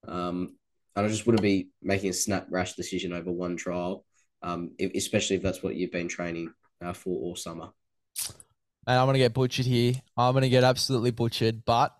Um, 0.06 0.56
and 0.96 1.06
I 1.06 1.08
just 1.08 1.26
wouldn't 1.26 1.42
be 1.42 1.70
making 1.82 2.10
a 2.10 2.14
snap 2.14 2.46
rash 2.50 2.74
decision 2.74 3.12
over 3.12 3.30
one 3.30 3.56
trial, 3.56 4.04
um, 4.42 4.72
if, 4.78 4.92
especially 4.94 5.36
if 5.36 5.42
that's 5.42 5.62
what 5.62 5.74
you've 5.74 5.92
been 5.92 6.08
training 6.08 6.52
uh, 6.84 6.92
for 6.92 7.10
all 7.10 7.36
summer. 7.36 7.70
And 8.86 8.98
I'm 8.98 9.06
going 9.06 9.14
to 9.14 9.18
get 9.18 9.34
butchered 9.34 9.66
here. 9.66 9.94
I'm 10.16 10.34
going 10.34 10.42
to 10.42 10.48
get 10.48 10.62
absolutely 10.62 11.10
butchered. 11.10 11.64
But 11.64 11.94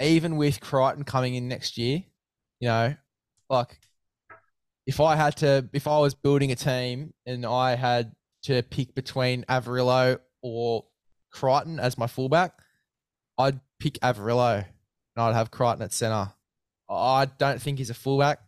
even 0.00 0.36
with 0.36 0.60
Crichton 0.60 1.04
coming 1.04 1.34
in 1.34 1.48
next 1.48 1.78
year, 1.78 2.02
you 2.60 2.68
know, 2.68 2.94
like 3.48 3.78
if 4.86 5.00
I 5.00 5.16
had 5.16 5.36
to, 5.38 5.68
if 5.72 5.88
I 5.88 5.98
was 5.98 6.14
building 6.14 6.52
a 6.52 6.56
team 6.56 7.14
and 7.26 7.46
I 7.46 7.74
had 7.74 8.12
to 8.44 8.62
pick 8.62 8.94
between 8.94 9.44
Averillo 9.44 10.18
or 10.42 10.84
Crichton 11.32 11.80
as 11.80 11.98
my 11.98 12.06
fullback, 12.06 12.52
I'd 13.40 13.60
pick 13.78 13.94
Averillo 14.00 14.56
and 14.56 15.22
I'd 15.22 15.34
have 15.34 15.50
Crichton 15.50 15.82
at 15.82 15.92
centre. 15.92 16.32
I 16.88 17.26
don't 17.38 17.60
think 17.60 17.78
he's 17.78 17.90
a 17.90 17.94
fullback. 17.94 18.40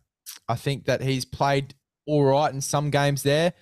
I 0.49 0.55
think 0.57 0.87
that 0.87 1.01
he's 1.01 1.25
played 1.25 1.75
all 2.07 2.25
right 2.25 2.53
in 2.53 2.61
some 2.61 2.91
games 2.91 3.23
there. 3.23 3.53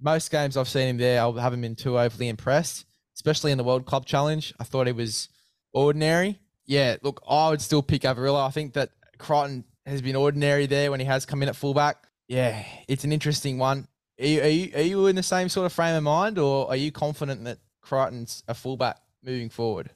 Most 0.00 0.30
games 0.30 0.56
I've 0.56 0.68
seen 0.68 0.88
him 0.88 0.96
there, 0.98 1.22
I 1.22 1.40
haven't 1.40 1.60
been 1.60 1.76
too 1.76 1.98
overly 1.98 2.28
impressed, 2.28 2.84
especially 3.14 3.52
in 3.52 3.58
the 3.58 3.64
World 3.64 3.86
Club 3.86 4.06
Challenge. 4.06 4.52
I 4.58 4.64
thought 4.64 4.86
he 4.86 4.92
was 4.92 5.28
ordinary. 5.72 6.40
Yeah, 6.66 6.96
look, 7.02 7.22
I 7.28 7.50
would 7.50 7.60
still 7.60 7.82
pick 7.82 8.02
Averillo. 8.02 8.44
I 8.44 8.50
think 8.50 8.74
that 8.74 8.90
Crichton 9.18 9.64
has 9.86 10.02
been 10.02 10.16
ordinary 10.16 10.66
there 10.66 10.90
when 10.90 11.00
he 11.00 11.06
has 11.06 11.26
come 11.26 11.42
in 11.42 11.48
at 11.48 11.56
fullback. 11.56 11.96
Yeah, 12.28 12.64
it's 12.88 13.04
an 13.04 13.12
interesting 13.12 13.58
one. 13.58 13.86
Are 14.20 14.26
you, 14.26 14.40
are 14.42 14.48
you, 14.48 14.72
are 14.74 14.82
you 14.82 15.06
in 15.06 15.16
the 15.16 15.22
same 15.22 15.48
sort 15.48 15.66
of 15.66 15.72
frame 15.72 15.94
of 15.94 16.02
mind, 16.02 16.38
or 16.38 16.68
are 16.68 16.76
you 16.76 16.90
confident 16.90 17.44
that 17.44 17.58
Crichton's 17.82 18.42
a 18.48 18.54
fullback 18.54 18.98
moving 19.22 19.50
forward? 19.50 19.90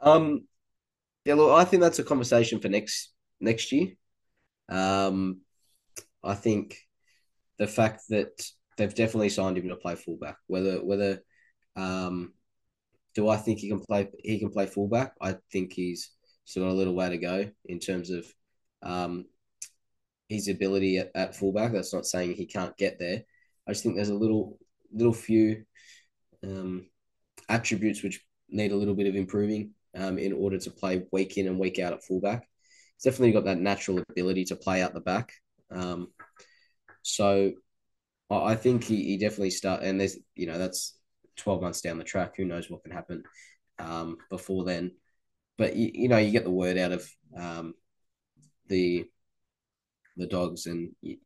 Um, 0.00 0.46
yeah, 1.24 1.34
look, 1.34 1.52
I 1.52 1.64
think 1.64 1.82
that's 1.82 1.98
a 1.98 2.04
conversation 2.04 2.60
for 2.60 2.68
next 2.68 3.12
next 3.40 3.72
year. 3.72 3.88
Um, 4.68 5.40
I 6.22 6.34
think 6.34 6.78
the 7.58 7.66
fact 7.66 8.02
that 8.08 8.42
they've 8.76 8.94
definitely 8.94 9.28
signed 9.28 9.58
him 9.58 9.68
to 9.68 9.76
play 9.76 9.94
fullback. 9.94 10.36
Whether 10.46 10.78
whether 10.84 11.20
um, 11.76 12.32
do 13.14 13.28
I 13.28 13.36
think 13.36 13.58
he 13.58 13.68
can 13.68 13.80
play 13.80 14.08
he 14.24 14.38
can 14.38 14.50
play 14.50 14.66
fullback? 14.66 15.14
I 15.20 15.36
think 15.52 15.72
he's 15.72 16.10
still 16.44 16.64
got 16.64 16.72
a 16.72 16.74
little 16.74 16.94
way 16.94 17.10
to 17.10 17.18
go 17.18 17.50
in 17.66 17.78
terms 17.78 18.10
of 18.10 18.26
um, 18.82 19.26
his 20.28 20.48
ability 20.48 20.98
at, 20.98 21.10
at 21.14 21.36
fullback. 21.36 21.72
That's 21.72 21.92
not 21.92 22.06
saying 22.06 22.34
he 22.34 22.46
can't 22.46 22.76
get 22.76 22.98
there. 22.98 23.22
I 23.68 23.72
just 23.72 23.82
think 23.82 23.96
there's 23.96 24.08
a 24.08 24.14
little 24.14 24.58
little 24.92 25.12
few 25.12 25.64
um, 26.42 26.86
attributes 27.48 28.02
which 28.02 28.24
need 28.48 28.72
a 28.72 28.76
little 28.76 28.94
bit 28.94 29.06
of 29.06 29.14
improving 29.14 29.72
um, 29.96 30.18
in 30.18 30.32
order 30.32 30.58
to 30.58 30.70
play 30.70 31.04
week 31.12 31.36
in 31.36 31.46
and 31.46 31.58
week 31.58 31.78
out 31.78 31.92
at 31.92 32.04
fullback. 32.04 32.46
He's 32.96 33.04
definitely 33.04 33.32
got 33.32 33.44
that 33.44 33.58
natural 33.58 34.02
ability 34.10 34.44
to 34.46 34.56
play 34.56 34.82
out 34.82 34.94
the 34.94 35.00
back. 35.00 35.32
Um, 35.70 36.08
so 37.02 37.52
I 38.30 38.54
think 38.54 38.84
he, 38.84 39.04
he 39.04 39.16
definitely 39.16 39.50
start 39.50 39.82
and 39.82 39.98
there's 39.98 40.16
you 40.36 40.46
know 40.46 40.58
that's 40.58 40.96
12 41.36 41.62
months 41.62 41.80
down 41.80 41.98
the 41.98 42.04
track. 42.04 42.36
Who 42.36 42.44
knows 42.44 42.70
what 42.70 42.82
can 42.82 42.92
happen 42.92 43.24
um, 43.78 44.18
before 44.28 44.64
then? 44.64 44.92
But 45.58 45.76
you, 45.76 45.90
you 45.92 46.08
know 46.08 46.18
you 46.18 46.30
get 46.30 46.44
the 46.44 46.50
word 46.50 46.78
out 46.78 46.92
of 46.92 47.10
um, 47.36 47.74
the 48.68 49.06
the 50.16 50.26
dogs 50.26 50.66
and 50.66 50.90
you, 51.00 51.16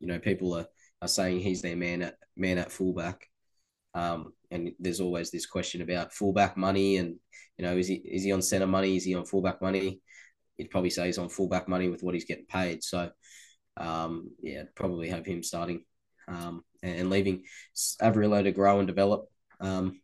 you 0.00 0.08
know 0.08 0.18
people 0.18 0.54
are, 0.54 0.66
are 1.00 1.08
saying 1.08 1.40
he's 1.40 1.62
their 1.62 1.76
man 1.76 2.02
at 2.02 2.16
man 2.36 2.58
at 2.58 2.72
fullback. 2.72 3.28
Um, 3.94 4.32
and 4.52 4.72
there's 4.78 5.00
always 5.00 5.30
this 5.30 5.46
question 5.46 5.82
about 5.82 6.12
fullback 6.12 6.56
money 6.56 6.98
and 6.98 7.16
you 7.56 7.64
know 7.64 7.76
is 7.76 7.88
he 7.88 7.94
is 7.94 8.22
he 8.22 8.32
on 8.32 8.42
center 8.42 8.66
money 8.66 8.96
is 8.96 9.04
he 9.04 9.14
on 9.14 9.24
fullback 9.24 9.60
money 9.60 10.00
you'd 10.56 10.70
probably 10.70 10.90
say 10.90 11.06
he's 11.06 11.18
on 11.18 11.28
fullback 11.28 11.68
money 11.68 11.88
with 11.88 12.02
what 12.02 12.14
he's 12.14 12.24
getting 12.24 12.46
paid 12.46 12.82
so 12.84 13.10
um, 13.78 14.30
yeah 14.42 14.62
probably 14.74 15.08
have 15.08 15.26
him 15.26 15.42
starting 15.42 15.82
um, 16.28 16.62
and 16.82 17.10
leaving 17.10 17.42
Averillo 18.00 18.42
to 18.42 18.52
grow 18.52 18.78
and 18.78 18.86
develop 18.86 19.28
um, 19.60 20.00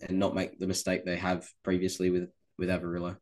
and 0.00 0.18
not 0.18 0.34
make 0.34 0.58
the 0.58 0.66
mistake 0.66 1.04
they 1.04 1.16
have 1.16 1.46
previously 1.62 2.10
with 2.10 2.30
with 2.58 2.68
Averillo. 2.68 3.16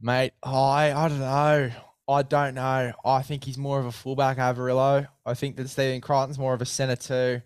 Mate, 0.00 0.32
I 0.42 0.92
I 0.92 1.08
don't 1.08 1.20
know. 1.20 1.70
I 2.08 2.22
don't 2.22 2.54
know. 2.54 2.92
I 3.04 3.22
think 3.22 3.44
he's 3.44 3.58
more 3.58 3.78
of 3.78 3.86
a 3.86 3.92
fullback, 3.92 4.38
Averillo. 4.38 5.06
I 5.24 5.34
think 5.34 5.56
that 5.56 5.68
Stephen 5.68 6.00
Crichton's 6.00 6.38
more 6.38 6.54
of 6.54 6.62
a 6.62 6.66
centre 6.66 6.96
too. 6.96 7.42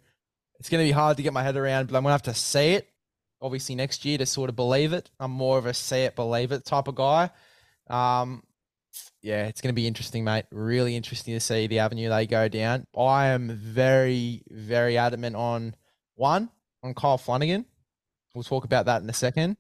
It's 0.60 0.68
going 0.68 0.84
to 0.84 0.88
be 0.88 0.92
hard 0.92 1.16
to 1.16 1.22
get 1.22 1.32
my 1.32 1.42
head 1.42 1.56
around, 1.56 1.88
but 1.88 1.96
I'm 1.96 2.02
going 2.02 2.10
to 2.10 2.14
have 2.14 2.22
to 2.22 2.34
see 2.34 2.72
it. 2.72 2.88
Obviously, 3.40 3.74
next 3.74 4.04
year 4.04 4.18
to 4.18 4.26
sort 4.26 4.48
of 4.48 4.56
believe 4.56 4.92
it. 4.92 5.10
I'm 5.20 5.30
more 5.30 5.58
of 5.58 5.66
a 5.66 5.74
see 5.74 5.98
it, 5.98 6.16
believe 6.16 6.52
it 6.52 6.64
type 6.64 6.88
of 6.88 6.94
guy. 6.94 7.30
Um, 7.90 8.42
yeah, 9.22 9.46
it's 9.46 9.60
going 9.60 9.72
to 9.72 9.80
be 9.80 9.86
interesting, 9.86 10.24
mate. 10.24 10.46
Really 10.50 10.96
interesting 10.96 11.34
to 11.34 11.40
see 11.40 11.66
the 11.66 11.80
avenue 11.80 12.08
they 12.08 12.26
go 12.26 12.48
down. 12.48 12.86
I 12.96 13.26
am 13.26 13.50
very, 13.50 14.42
very 14.48 14.96
adamant 14.96 15.36
on 15.36 15.74
one 16.14 16.50
on 16.82 16.94
Kyle 16.94 17.18
Flanagan. 17.18 17.66
We'll 18.34 18.44
talk 18.44 18.64
about 18.64 18.86
that 18.86 19.02
in 19.02 19.10
a 19.10 19.14
second. 19.14 19.56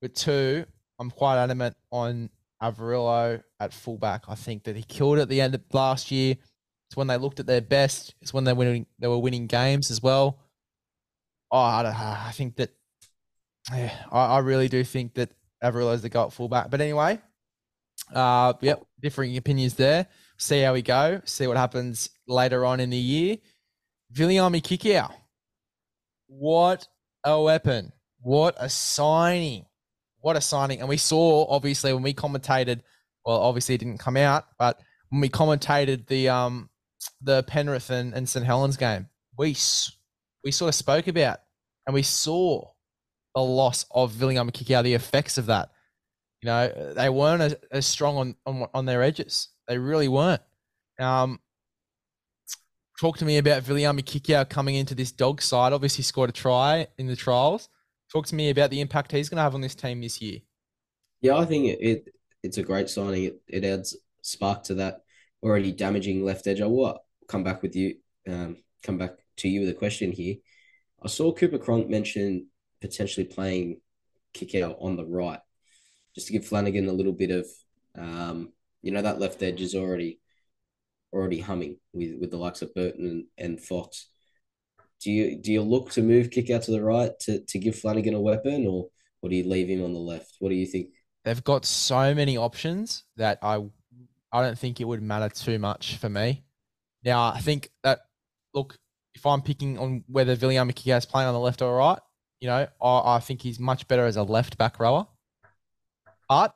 But 0.00 0.14
two, 0.14 0.64
I'm 0.98 1.10
quite 1.10 1.42
adamant 1.42 1.76
on 1.90 2.30
Averillo 2.62 3.42
at 3.60 3.72
fullback. 3.72 4.24
I 4.28 4.34
think 4.34 4.64
that 4.64 4.76
he 4.76 4.82
killed 4.82 5.18
at 5.18 5.28
the 5.28 5.40
end 5.40 5.54
of 5.54 5.62
last 5.72 6.10
year. 6.10 6.36
It's 6.88 6.96
when 6.96 7.06
they 7.06 7.16
looked 7.16 7.40
at 7.40 7.46
their 7.46 7.60
best. 7.60 8.14
It's 8.20 8.32
when 8.32 8.44
they 8.44 8.52
winning. 8.52 8.86
They 8.98 9.08
were 9.08 9.18
winning 9.18 9.46
games 9.46 9.90
as 9.90 10.02
well. 10.02 10.38
Oh, 11.50 11.58
I, 11.58 12.26
I 12.28 12.32
think 12.32 12.56
that. 12.56 12.70
Yeah, 13.72 13.92
I, 14.12 14.36
I 14.36 14.38
really 14.38 14.68
do 14.68 14.84
think 14.84 15.14
that 15.14 15.30
Averillo's 15.62 16.02
the 16.02 16.08
goal 16.08 16.30
fullback. 16.30 16.70
But 16.70 16.80
anyway, 16.80 17.20
uh, 18.14 18.52
yep, 18.60 18.84
differing 19.00 19.36
opinions 19.36 19.74
there. 19.74 20.06
See 20.38 20.60
how 20.60 20.72
we 20.72 20.82
go. 20.82 21.20
See 21.24 21.46
what 21.46 21.56
happens 21.56 22.10
later 22.28 22.64
on 22.64 22.78
in 22.78 22.90
the 22.90 22.96
year. 22.96 23.38
Viliami 24.14 24.62
Kikau. 24.62 25.12
What 26.28 26.86
a 27.24 27.40
weapon. 27.40 27.92
What 28.20 28.54
a 28.58 28.68
signing. 28.68 29.64
What 30.20 30.36
a 30.36 30.40
signing. 30.40 30.80
And 30.80 30.88
we 30.88 30.96
saw, 30.96 31.46
obviously, 31.48 31.92
when 31.92 32.02
we 32.02 32.14
commentated, 32.14 32.80
well, 33.24 33.40
obviously 33.40 33.74
it 33.76 33.78
didn't 33.78 33.98
come 33.98 34.16
out, 34.16 34.44
but 34.58 34.80
when 35.08 35.20
we 35.20 35.28
commentated 35.28 36.06
the 36.06 36.28
um 36.28 36.68
the 37.20 37.42
Penrith 37.44 37.90
and, 37.90 38.14
and 38.14 38.28
St 38.28 38.44
Helens 38.44 38.76
game, 38.76 39.08
we 39.38 39.56
we 40.44 40.50
sort 40.50 40.68
of 40.68 40.74
spoke 40.74 41.08
about 41.08 41.38
and 41.86 41.94
we 41.94 42.02
saw 42.02 42.70
the 43.34 43.42
loss 43.42 43.84
of 43.90 44.12
Viliami 44.12 44.50
Kikau, 44.50 44.82
the 44.82 44.94
effects 44.94 45.38
of 45.38 45.46
that. 45.46 45.70
You 46.42 46.46
know, 46.46 46.92
they 46.94 47.08
weren't 47.08 47.42
as, 47.42 47.56
as 47.70 47.86
strong 47.86 48.16
on, 48.16 48.36
on 48.46 48.68
on 48.72 48.86
their 48.86 49.02
edges. 49.02 49.48
They 49.68 49.78
really 49.78 50.08
weren't. 50.08 50.42
Um, 50.98 51.40
talk 53.00 53.18
to 53.18 53.24
me 53.24 53.38
about 53.38 53.62
Viliami 53.62 54.02
Kikau 54.02 54.48
coming 54.48 54.76
into 54.76 54.94
this 54.94 55.12
dog 55.12 55.42
side. 55.42 55.72
Obviously, 55.72 56.04
scored 56.04 56.30
a 56.30 56.32
try 56.32 56.86
in 56.98 57.06
the 57.06 57.16
trials. 57.16 57.68
Talk 58.12 58.26
to 58.26 58.34
me 58.34 58.50
about 58.50 58.70
the 58.70 58.80
impact 58.80 59.12
he's 59.12 59.28
going 59.28 59.36
to 59.36 59.42
have 59.42 59.54
on 59.54 59.60
this 59.60 59.74
team 59.74 60.00
this 60.00 60.22
year. 60.22 60.38
Yeah, 61.20 61.36
I 61.36 61.44
think 61.44 61.66
it, 61.66 61.78
it 61.80 62.08
it's 62.42 62.58
a 62.58 62.62
great 62.62 62.88
signing. 62.88 63.24
It, 63.24 63.40
it 63.48 63.64
adds 63.64 63.96
spark 64.22 64.62
to 64.64 64.74
that 64.74 65.02
already 65.42 65.72
damaging 65.72 66.24
left 66.24 66.46
edge. 66.46 66.60
I 66.60 66.66
will 66.66 66.98
come 67.28 67.44
back 67.44 67.62
with 67.62 67.76
you, 67.76 67.96
um, 68.28 68.56
come 68.82 68.98
back 68.98 69.12
to 69.38 69.48
you 69.48 69.60
with 69.60 69.70
a 69.70 69.74
question 69.74 70.12
here. 70.12 70.36
I 71.02 71.08
saw 71.08 71.32
Cooper 71.32 71.58
Cronk 71.58 71.88
mention 71.88 72.48
potentially 72.80 73.26
playing 73.26 73.80
Kikau 74.34 74.76
on 74.80 74.96
the 74.96 75.04
right 75.04 75.40
just 76.14 76.28
to 76.28 76.32
give 76.32 76.46
Flanagan 76.46 76.88
a 76.88 76.92
little 76.92 77.12
bit 77.12 77.30
of, 77.30 77.46
um, 77.96 78.52
you 78.82 78.90
know, 78.90 79.02
that 79.02 79.20
left 79.20 79.42
edge 79.42 79.60
is 79.60 79.74
already 79.74 80.20
already 81.12 81.40
humming 81.40 81.78
with, 81.92 82.18
with 82.20 82.30
the 82.30 82.36
likes 82.36 82.62
of 82.62 82.74
Burton 82.74 83.06
and, 83.06 83.24
and 83.38 83.60
Fox. 83.60 84.08
Do 85.02 85.10
you 85.10 85.40
do 85.40 85.52
you 85.52 85.62
look 85.62 85.90
to 85.92 86.02
move 86.02 86.30
Kikau 86.30 86.64
to 86.64 86.70
the 86.70 86.82
right 86.82 87.12
to, 87.20 87.40
to 87.40 87.58
give 87.58 87.78
Flanagan 87.78 88.14
a 88.14 88.20
weapon, 88.20 88.66
or 88.66 88.88
or 89.20 89.28
do 89.28 89.36
you 89.36 89.48
leave 89.48 89.68
him 89.68 89.84
on 89.84 89.92
the 89.92 89.98
left? 89.98 90.36
What 90.38 90.48
do 90.48 90.54
you 90.54 90.66
think? 90.66 90.88
They've 91.24 91.44
got 91.44 91.64
so 91.64 92.14
many 92.14 92.36
options 92.36 93.04
that 93.16 93.38
I 93.42 93.62
I 94.32 94.42
don't 94.42 94.58
think 94.58 94.80
it 94.80 94.84
would 94.84 95.02
matter 95.02 95.28
too 95.28 95.58
much 95.58 95.96
for 95.96 96.08
me. 96.08 96.44
Now 97.04 97.28
I 97.28 97.38
think 97.40 97.70
that 97.82 98.00
look, 98.54 98.76
if 99.14 99.24
I'm 99.24 99.42
picking 99.42 99.78
on 99.78 100.04
whether 100.08 100.36
Kikau 100.36 100.98
is 100.98 101.06
playing 101.06 101.28
on 101.28 101.34
the 101.34 101.40
left 101.40 101.62
or 101.62 101.74
right, 101.76 101.98
you 102.40 102.48
know, 102.48 102.66
I, 102.82 103.16
I 103.16 103.20
think 103.20 103.42
he's 103.42 103.58
much 103.58 103.88
better 103.88 104.04
as 104.04 104.16
a 104.16 104.22
left 104.22 104.58
back 104.58 104.78
rower. 104.78 105.06
But 106.28 106.54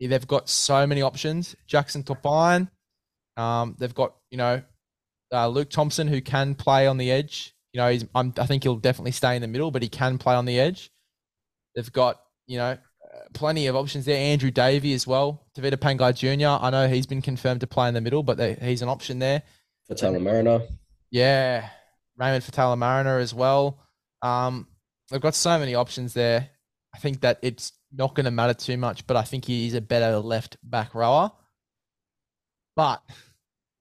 they've 0.00 0.26
got 0.26 0.48
so 0.48 0.86
many 0.86 1.02
options. 1.02 1.56
Jackson 1.66 2.02
Topine, 2.02 2.68
um, 3.36 3.76
they've 3.78 3.94
got 3.94 4.14
you 4.30 4.38
know 4.38 4.62
uh, 5.32 5.48
Luke 5.48 5.70
Thompson 5.70 6.06
who 6.06 6.20
can 6.20 6.54
play 6.54 6.86
on 6.86 6.98
the 6.98 7.10
edge. 7.10 7.54
You 7.72 7.78
know, 7.80 7.90
he's 7.90 8.04
I'm, 8.14 8.32
I 8.38 8.46
think 8.46 8.62
he'll 8.62 8.76
definitely 8.76 9.12
stay 9.12 9.34
in 9.36 9.42
the 9.42 9.48
middle, 9.48 9.70
but 9.70 9.82
he 9.82 9.88
can 9.88 10.18
play 10.18 10.34
on 10.34 10.44
the 10.44 10.60
edge. 10.60 10.90
They've 11.74 11.92
got 11.92 12.20
you 12.46 12.58
know 12.58 12.78
plenty 13.32 13.66
of 13.66 13.76
options 13.76 14.04
there. 14.04 14.16
Andrew 14.16 14.50
Davey 14.50 14.92
as 14.94 15.06
well. 15.06 15.46
Tevita 15.56 15.76
Pangai 15.76 16.14
Jr. 16.14 16.64
I 16.64 16.70
know 16.70 16.88
he's 16.88 17.06
been 17.06 17.22
confirmed 17.22 17.60
to 17.60 17.66
play 17.66 17.88
in 17.88 17.94
the 17.94 18.00
middle, 18.00 18.22
but 18.22 18.36
they, 18.36 18.54
he's 18.54 18.82
an 18.82 18.88
option 18.88 19.18
there. 19.18 19.42
Faitala-Mariner. 19.90 20.62
Yeah, 21.10 21.68
Raymond 22.16 22.44
Faitala-Mariner 22.44 23.18
as 23.18 23.34
well. 23.34 23.80
Um, 24.22 24.68
they've 25.10 25.20
got 25.20 25.34
so 25.34 25.58
many 25.58 25.74
options 25.74 26.14
there. 26.14 26.48
I 26.94 26.98
think 26.98 27.20
that 27.20 27.38
it's 27.42 27.72
not 27.92 28.14
going 28.14 28.24
to 28.24 28.30
matter 28.30 28.54
too 28.54 28.76
much, 28.76 29.06
but 29.06 29.16
I 29.16 29.22
think 29.22 29.44
he's 29.44 29.74
a 29.74 29.80
better 29.80 30.18
left 30.18 30.56
back 30.62 30.94
rower. 30.94 31.30
But 32.76 33.02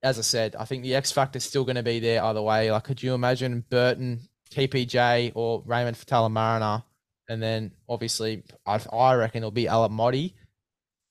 as 0.03 0.19
I 0.19 0.21
said, 0.21 0.55
I 0.55 0.65
think 0.65 0.83
the 0.83 0.95
X 0.95 1.11
factor 1.11 1.37
is 1.37 1.43
still 1.43 1.63
going 1.63 1.77
to 1.77 1.83
be 1.83 1.99
there 1.99 2.23
either 2.23 2.41
way. 2.41 2.71
Like, 2.71 2.83
could 2.83 3.01
you 3.01 3.13
imagine 3.13 3.63
Burton, 3.69 4.27
TPJ, 4.51 5.31
or 5.35 5.63
Raymond 5.65 5.97
Faitala-Mariner? 5.97 6.83
And 7.29 7.41
then 7.41 7.71
obviously, 7.87 8.43
I, 8.65 8.79
I 8.91 9.15
reckon 9.15 9.39
it'll 9.39 9.51
be 9.51 9.65
Alamoti. 9.65 10.33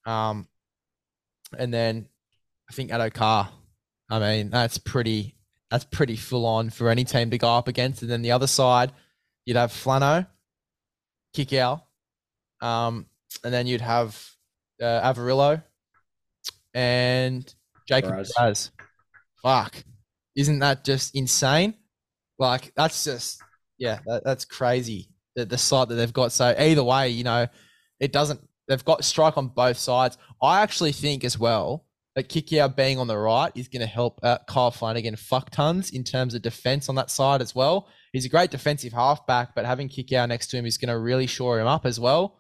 Um, 0.05 0.47
and 1.59 1.73
then 1.73 2.09
I 2.69 2.73
think 2.73 2.91
Addo 2.91 3.13
Carr. 3.13 3.49
I 4.11 4.19
mean, 4.19 4.51
that's 4.51 4.79
pretty 4.79 5.37
that's 5.71 5.85
pretty 5.85 6.17
full 6.17 6.45
on 6.45 6.69
for 6.69 6.91
any 6.91 7.05
team 7.05 7.31
to 7.31 7.39
go 7.39 7.49
up 7.49 7.67
against. 7.67 8.03
And 8.03 8.11
then 8.11 8.21
the 8.21 8.33
other 8.33 8.47
side, 8.47 8.93
you'd 9.47 9.57
have 9.57 9.73
Flano, 9.73 10.27
Kikau, 11.35 11.81
um, 12.61 13.07
and 13.43 13.55
then 13.55 13.67
you'd 13.67 13.81
have 13.81 14.23
uh, 14.83 15.13
Averillo 15.15 15.63
and 16.75 17.55
Jacob 17.89 18.13
Kiraz. 18.13 18.71
Fuck. 19.43 19.83
Isn't 20.37 20.59
that 20.59 20.85
just 20.85 21.15
insane? 21.15 21.75
Like, 22.39 22.73
that's 22.75 23.05
just, 23.05 23.43
yeah, 23.79 24.01
that, 24.07 24.25
that's 24.25 24.45
crazy. 24.45 25.09
The, 25.35 25.45
the 25.45 25.59
site 25.59 25.89
that 25.89 25.95
they've 25.95 26.13
got. 26.13 26.33
So, 26.33 26.55
either 26.59 26.85
way, 26.85 27.09
you 27.09 27.25
know, 27.25 27.47
it 28.01 28.13
doesn't, 28.13 28.41
they've 28.69 28.85
got 28.85 29.05
strike 29.05 29.39
on 29.39 29.49
both 29.49 29.79
sides. 29.79 30.19
I 30.43 30.61
actually 30.63 30.93
think 30.93 31.25
as 31.25 31.39
well 31.39 31.87
that 32.15 32.29
Kikau 32.29 32.75
being 32.75 32.99
on 32.99 33.07
the 33.07 33.17
right 33.17 33.53
is 33.55 33.69
going 33.69 33.81
to 33.81 33.87
help 33.87 34.21
uh, 34.23 34.39
Kyle 34.47 34.71
Flanagan 34.71 35.17
fuck 35.17 35.51
tons 35.51 35.91
in 35.91 36.05
terms 36.05 36.35
of 36.35 36.43
defense 36.43 36.89
on 36.89 36.95
that 36.97 37.11
side 37.11 37.41
as 37.41 37.55
well. 37.55 37.89
He's 38.13 38.27
a 38.27 38.29
great 38.29 38.51
defensive 38.51 38.93
halfback, 38.93 39.55
but 39.55 39.65
having 39.65 39.89
Kikau 39.89 40.29
next 40.29 40.49
to 40.49 40.59
him 40.59 40.67
is 40.67 40.77
going 40.77 40.91
to 40.91 40.99
really 40.99 41.27
shore 41.27 41.59
him 41.59 41.67
up 41.67 41.87
as 41.87 41.99
well. 41.99 42.39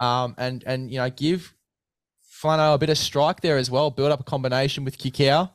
Um, 0.00 0.34
and 0.38 0.62
and 0.64 0.90
you 0.90 0.98
know 0.98 1.10
give 1.10 1.54
Flano 2.42 2.74
a 2.74 2.78
bit 2.78 2.88
of 2.88 2.96
strike 2.96 3.40
there 3.40 3.58
as 3.58 3.70
well. 3.70 3.90
Build 3.90 4.12
up 4.12 4.20
a 4.20 4.24
combination 4.24 4.84
with 4.84 4.96
Kikau. 4.96 5.48
I 5.48 5.50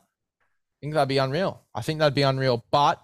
think 0.81 0.93
that'd 0.93 1.07
be 1.07 1.17
unreal. 1.17 1.61
I 1.73 1.81
think 1.81 1.99
that'd 1.99 2.13
be 2.13 2.23
unreal. 2.23 2.63
But 2.71 3.01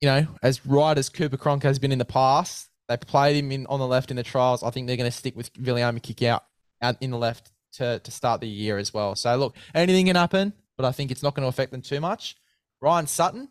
you 0.00 0.08
know, 0.08 0.26
as 0.42 0.64
right 0.66 0.96
as 0.96 1.08
Cooper 1.08 1.36
Cronk 1.36 1.62
has 1.62 1.78
been 1.78 1.92
in 1.92 1.98
the 1.98 2.04
past, 2.04 2.68
they 2.88 2.96
played 2.96 3.36
him 3.36 3.50
in 3.50 3.66
on 3.66 3.80
the 3.80 3.86
left 3.86 4.10
in 4.10 4.16
the 4.16 4.22
trials. 4.22 4.62
I 4.62 4.70
think 4.70 4.86
they're 4.86 4.96
going 4.96 5.10
to 5.10 5.16
stick 5.16 5.36
with 5.36 5.52
Viliami 5.54 6.00
Kikau 6.00 6.40
out 6.82 6.96
in 7.00 7.10
the 7.10 7.18
left 7.18 7.50
to 7.74 7.98
to 8.00 8.10
start 8.10 8.40
the 8.40 8.48
year 8.48 8.78
as 8.78 8.92
well. 8.92 9.14
So 9.14 9.34
look, 9.36 9.56
anything 9.74 10.06
can 10.06 10.16
happen, 10.16 10.52
but 10.76 10.86
I 10.86 10.92
think 10.92 11.10
it's 11.10 11.22
not 11.22 11.34
going 11.34 11.44
to 11.44 11.48
affect 11.48 11.72
them 11.72 11.82
too 11.82 12.00
much. 12.00 12.36
Ryan 12.80 13.06
Sutton 13.06 13.48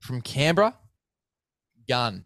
from 0.00 0.20
Canberra, 0.20 0.74
gun, 1.88 2.24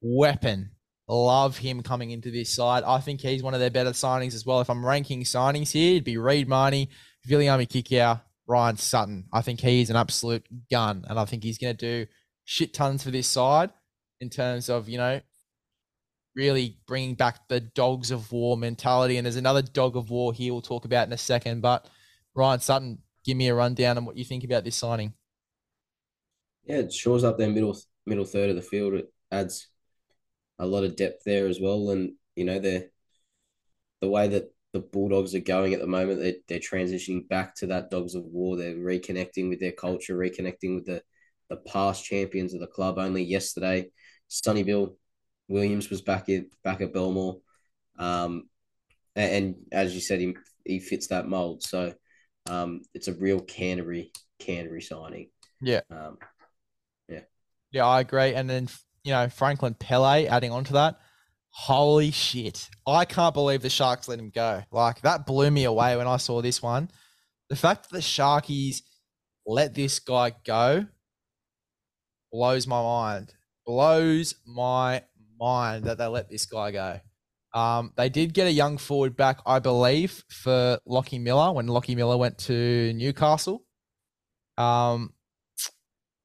weapon. 0.00 0.70
Love 1.06 1.58
him 1.58 1.82
coming 1.82 2.12
into 2.12 2.30
this 2.30 2.48
side. 2.48 2.82
I 2.82 2.98
think 2.98 3.20
he's 3.20 3.42
one 3.42 3.52
of 3.52 3.60
their 3.60 3.70
better 3.70 3.90
signings 3.90 4.34
as 4.34 4.46
well. 4.46 4.62
If 4.62 4.70
I'm 4.70 4.84
ranking 4.84 5.22
signings 5.22 5.70
here, 5.70 5.92
it'd 5.92 6.04
be 6.04 6.16
Reed 6.16 6.48
Mahoney, 6.48 6.88
Viliami 7.28 7.68
Kikau, 7.68 8.22
Ryan 8.46 8.76
Sutton. 8.78 9.24
I 9.30 9.42
think 9.42 9.60
he's 9.60 9.90
an 9.90 9.96
absolute 9.96 10.46
gun, 10.70 11.04
and 11.06 11.18
I 11.18 11.26
think 11.26 11.42
he's 11.42 11.58
going 11.58 11.76
to 11.76 12.04
do 12.04 12.10
shit 12.44 12.74
tons 12.74 13.02
for 13.02 13.10
this 13.10 13.26
side 13.26 13.70
in 14.20 14.30
terms 14.30 14.68
of 14.68 14.88
you 14.88 14.98
know 14.98 15.20
really 16.36 16.78
bringing 16.86 17.14
back 17.14 17.48
the 17.48 17.60
dogs 17.60 18.10
of 18.10 18.32
war 18.32 18.56
mentality. 18.56 19.16
And 19.16 19.24
there's 19.24 19.36
another 19.36 19.62
dog 19.62 19.96
of 19.96 20.10
war 20.10 20.32
here 20.32 20.52
we'll 20.52 20.62
talk 20.62 20.84
about 20.84 21.06
in 21.06 21.12
a 21.12 21.18
second. 21.18 21.60
But 21.60 21.86
Ryan 22.34 22.60
Sutton, 22.60 22.98
give 23.24 23.36
me 23.36 23.48
a 23.48 23.54
rundown 23.54 23.96
on 23.96 24.04
what 24.04 24.16
you 24.16 24.24
think 24.24 24.42
about 24.42 24.64
this 24.64 24.76
signing. 24.76 25.14
Yeah, 26.64 26.78
it 26.78 26.92
shores 26.92 27.24
up 27.24 27.38
their 27.38 27.50
middle 27.50 27.78
middle 28.06 28.24
third 28.24 28.50
of 28.50 28.56
the 28.56 28.62
field. 28.62 28.94
It 28.94 29.12
adds 29.30 29.68
a 30.58 30.66
lot 30.66 30.84
of 30.84 30.96
depth 30.96 31.22
there 31.24 31.46
as 31.46 31.60
well. 31.60 31.90
And 31.90 32.14
you 32.36 32.44
know, 32.44 32.58
the 32.58 32.90
the 34.00 34.08
way 34.08 34.28
that 34.28 34.50
the 34.74 34.80
Bulldogs 34.80 35.34
are 35.34 35.40
going 35.40 35.72
at 35.72 35.80
the 35.80 35.86
moment. 35.86 36.20
They're, 36.20 36.34
they're 36.48 36.58
transitioning 36.58 37.28
back 37.28 37.54
to 37.56 37.66
that 37.68 37.90
Dogs 37.90 38.16
of 38.16 38.24
War. 38.24 38.56
They're 38.56 38.74
reconnecting 38.74 39.48
with 39.48 39.60
their 39.60 39.72
culture, 39.72 40.16
reconnecting 40.18 40.74
with 40.74 40.86
the, 40.86 41.00
the 41.48 41.56
past 41.56 42.04
champions 42.04 42.54
of 42.54 42.60
the 42.60 42.66
club. 42.66 42.98
Only 42.98 43.22
yesterday, 43.22 43.90
Sonny 44.28 44.62
Bill 44.62 44.96
Williams 45.48 45.90
was 45.90 46.02
back 46.02 46.28
in 46.28 46.50
back 46.62 46.80
at 46.80 46.92
Belmore. 46.92 47.38
Um, 47.98 48.48
and, 49.14 49.32
and 49.32 49.54
as 49.72 49.94
you 49.94 50.00
said, 50.00 50.20
he, 50.20 50.34
he 50.64 50.80
fits 50.80 51.08
that 51.08 51.28
mold. 51.28 51.62
So 51.62 51.94
um, 52.48 52.82
it's 52.94 53.08
a 53.08 53.14
real 53.14 53.40
Canterbury 53.40 54.12
Canterbury 54.38 54.82
signing. 54.82 55.30
Yeah. 55.60 55.80
Um, 55.90 56.18
yeah. 57.08 57.20
Yeah, 57.70 57.86
I 57.86 58.00
agree. 58.00 58.34
And 58.34 58.48
then 58.48 58.68
you 59.02 59.12
know 59.12 59.28
Franklin 59.28 59.74
Pele 59.74 60.26
adding 60.26 60.50
on 60.50 60.64
to 60.64 60.72
that. 60.74 60.98
Holy 61.50 62.10
shit! 62.10 62.68
I 62.84 63.04
can't 63.04 63.32
believe 63.32 63.62
the 63.62 63.70
Sharks 63.70 64.08
let 64.08 64.18
him 64.18 64.30
go. 64.30 64.62
Like 64.72 65.02
that 65.02 65.24
blew 65.24 65.50
me 65.50 65.64
away 65.64 65.96
when 65.96 66.08
I 66.08 66.16
saw 66.16 66.42
this 66.42 66.60
one. 66.60 66.90
The 67.48 67.56
fact 67.56 67.84
that 67.84 67.94
the 67.94 68.02
Sharkies 68.02 68.82
let 69.46 69.74
this 69.74 70.00
guy 70.00 70.32
go 70.44 70.86
blows 72.34 72.66
my 72.66 72.82
mind. 72.82 73.32
Blows 73.64 74.34
my 74.44 75.04
mind 75.38 75.84
that 75.84 75.98
they 75.98 76.06
let 76.06 76.28
this 76.28 76.46
guy 76.46 76.72
go. 76.72 77.00
Um, 77.58 77.92
they 77.96 78.08
did 78.08 78.34
get 78.34 78.48
a 78.48 78.52
young 78.52 78.76
forward 78.76 79.16
back, 79.16 79.38
I 79.46 79.60
believe, 79.60 80.24
for 80.28 80.80
Lockie 80.84 81.20
Miller 81.20 81.52
when 81.52 81.68
Lockie 81.68 81.94
Miller 81.94 82.16
went 82.16 82.38
to 82.38 82.92
Newcastle. 82.92 83.62
Um, 84.58 85.12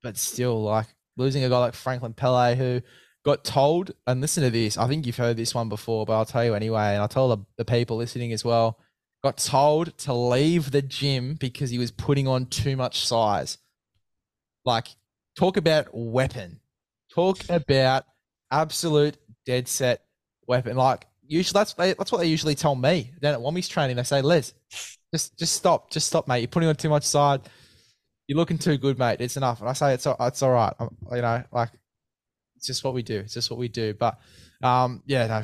but 0.01 0.17
still, 0.17 0.63
like 0.63 0.87
losing 1.15 1.43
a 1.43 1.49
guy 1.49 1.59
like 1.59 1.75
Franklin 1.75 2.13
Pele 2.13 2.55
who 2.55 2.81
got 3.23 3.43
told, 3.43 3.91
and 4.07 4.19
listen 4.19 4.43
to 4.43 4.49
this. 4.49 4.79
I 4.79 4.87
think 4.87 5.05
you've 5.05 5.15
heard 5.15 5.37
this 5.37 5.53
one 5.53 5.69
before, 5.69 6.07
but 6.07 6.13
I'll 6.13 6.25
tell 6.25 6.43
you 6.43 6.55
anyway. 6.55 6.93
And 6.93 7.01
I'll 7.03 7.07
tell 7.07 7.29
the, 7.29 7.37
the 7.57 7.65
people 7.65 7.97
listening 7.97 8.33
as 8.33 8.43
well. 8.43 8.79
Got 9.23 9.37
told 9.37 9.95
to 9.99 10.13
leave 10.13 10.71
the 10.71 10.81
gym 10.81 11.35
because 11.35 11.69
he 11.69 11.77
was 11.77 11.91
putting 11.91 12.27
on 12.27 12.47
too 12.47 12.75
much 12.75 13.05
size. 13.05 13.59
Like, 14.65 14.87
talk 15.37 15.57
about 15.57 15.87
weapon. 15.93 16.59
Talk 17.13 17.39
about 17.49 18.05
absolute 18.51 19.17
dead 19.45 19.67
set 19.67 20.01
weapon. 20.47 20.77
Like, 20.77 21.07
usually 21.27 21.57
that's 21.57 21.73
that's 21.73 22.11
what 22.11 22.19
they 22.19 22.27
usually 22.27 22.55
tell 22.55 22.75
me. 22.75 23.11
Then 23.21 23.33
at 23.33 23.39
Wami's 23.39 23.67
training, 23.67 23.95
they 23.95 24.03
say, 24.03 24.21
"Les, 24.21 24.53
just 25.13 25.37
just 25.37 25.53
stop, 25.53 25.91
just 25.91 26.07
stop, 26.07 26.27
mate. 26.27 26.39
You're 26.39 26.47
putting 26.47 26.69
on 26.69 26.75
too 26.75 26.89
much 26.89 27.03
side. 27.03 27.41
You're 28.27 28.37
looking 28.37 28.59
too 28.59 28.77
good, 28.77 28.99
mate. 28.99 29.21
It's 29.21 29.37
enough." 29.37 29.59
And 29.59 29.69
I 29.69 29.73
say, 29.73 29.93
"It's 29.93 30.05
all, 30.05 30.15
it's 30.19 30.41
all 30.43 30.51
right. 30.51 30.73
I'm, 30.79 30.95
you 31.11 31.21
know, 31.21 31.43
like 31.51 31.69
it's 32.59 32.67
just 32.67 32.83
what 32.83 32.93
we 32.93 33.03
do. 33.03 33.19
It's 33.19 33.33
just 33.33 33.49
what 33.49 33.59
we 33.59 33.69
do. 33.69 33.93
But 33.93 34.19
um, 34.61 35.01
yeah, 35.05 35.27
no, 35.27 35.41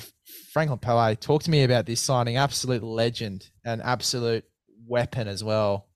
Franklin 0.51 0.79
Pele, 0.79 1.15
talk 1.15 1.43
to 1.43 1.51
me 1.51 1.63
about 1.63 1.85
this 1.85 2.01
signing. 2.01 2.35
Absolute 2.35 2.83
legend 2.83 3.49
and 3.63 3.81
absolute 3.81 4.43
weapon 4.85 5.27
as 5.27 5.43
well. 5.43 5.87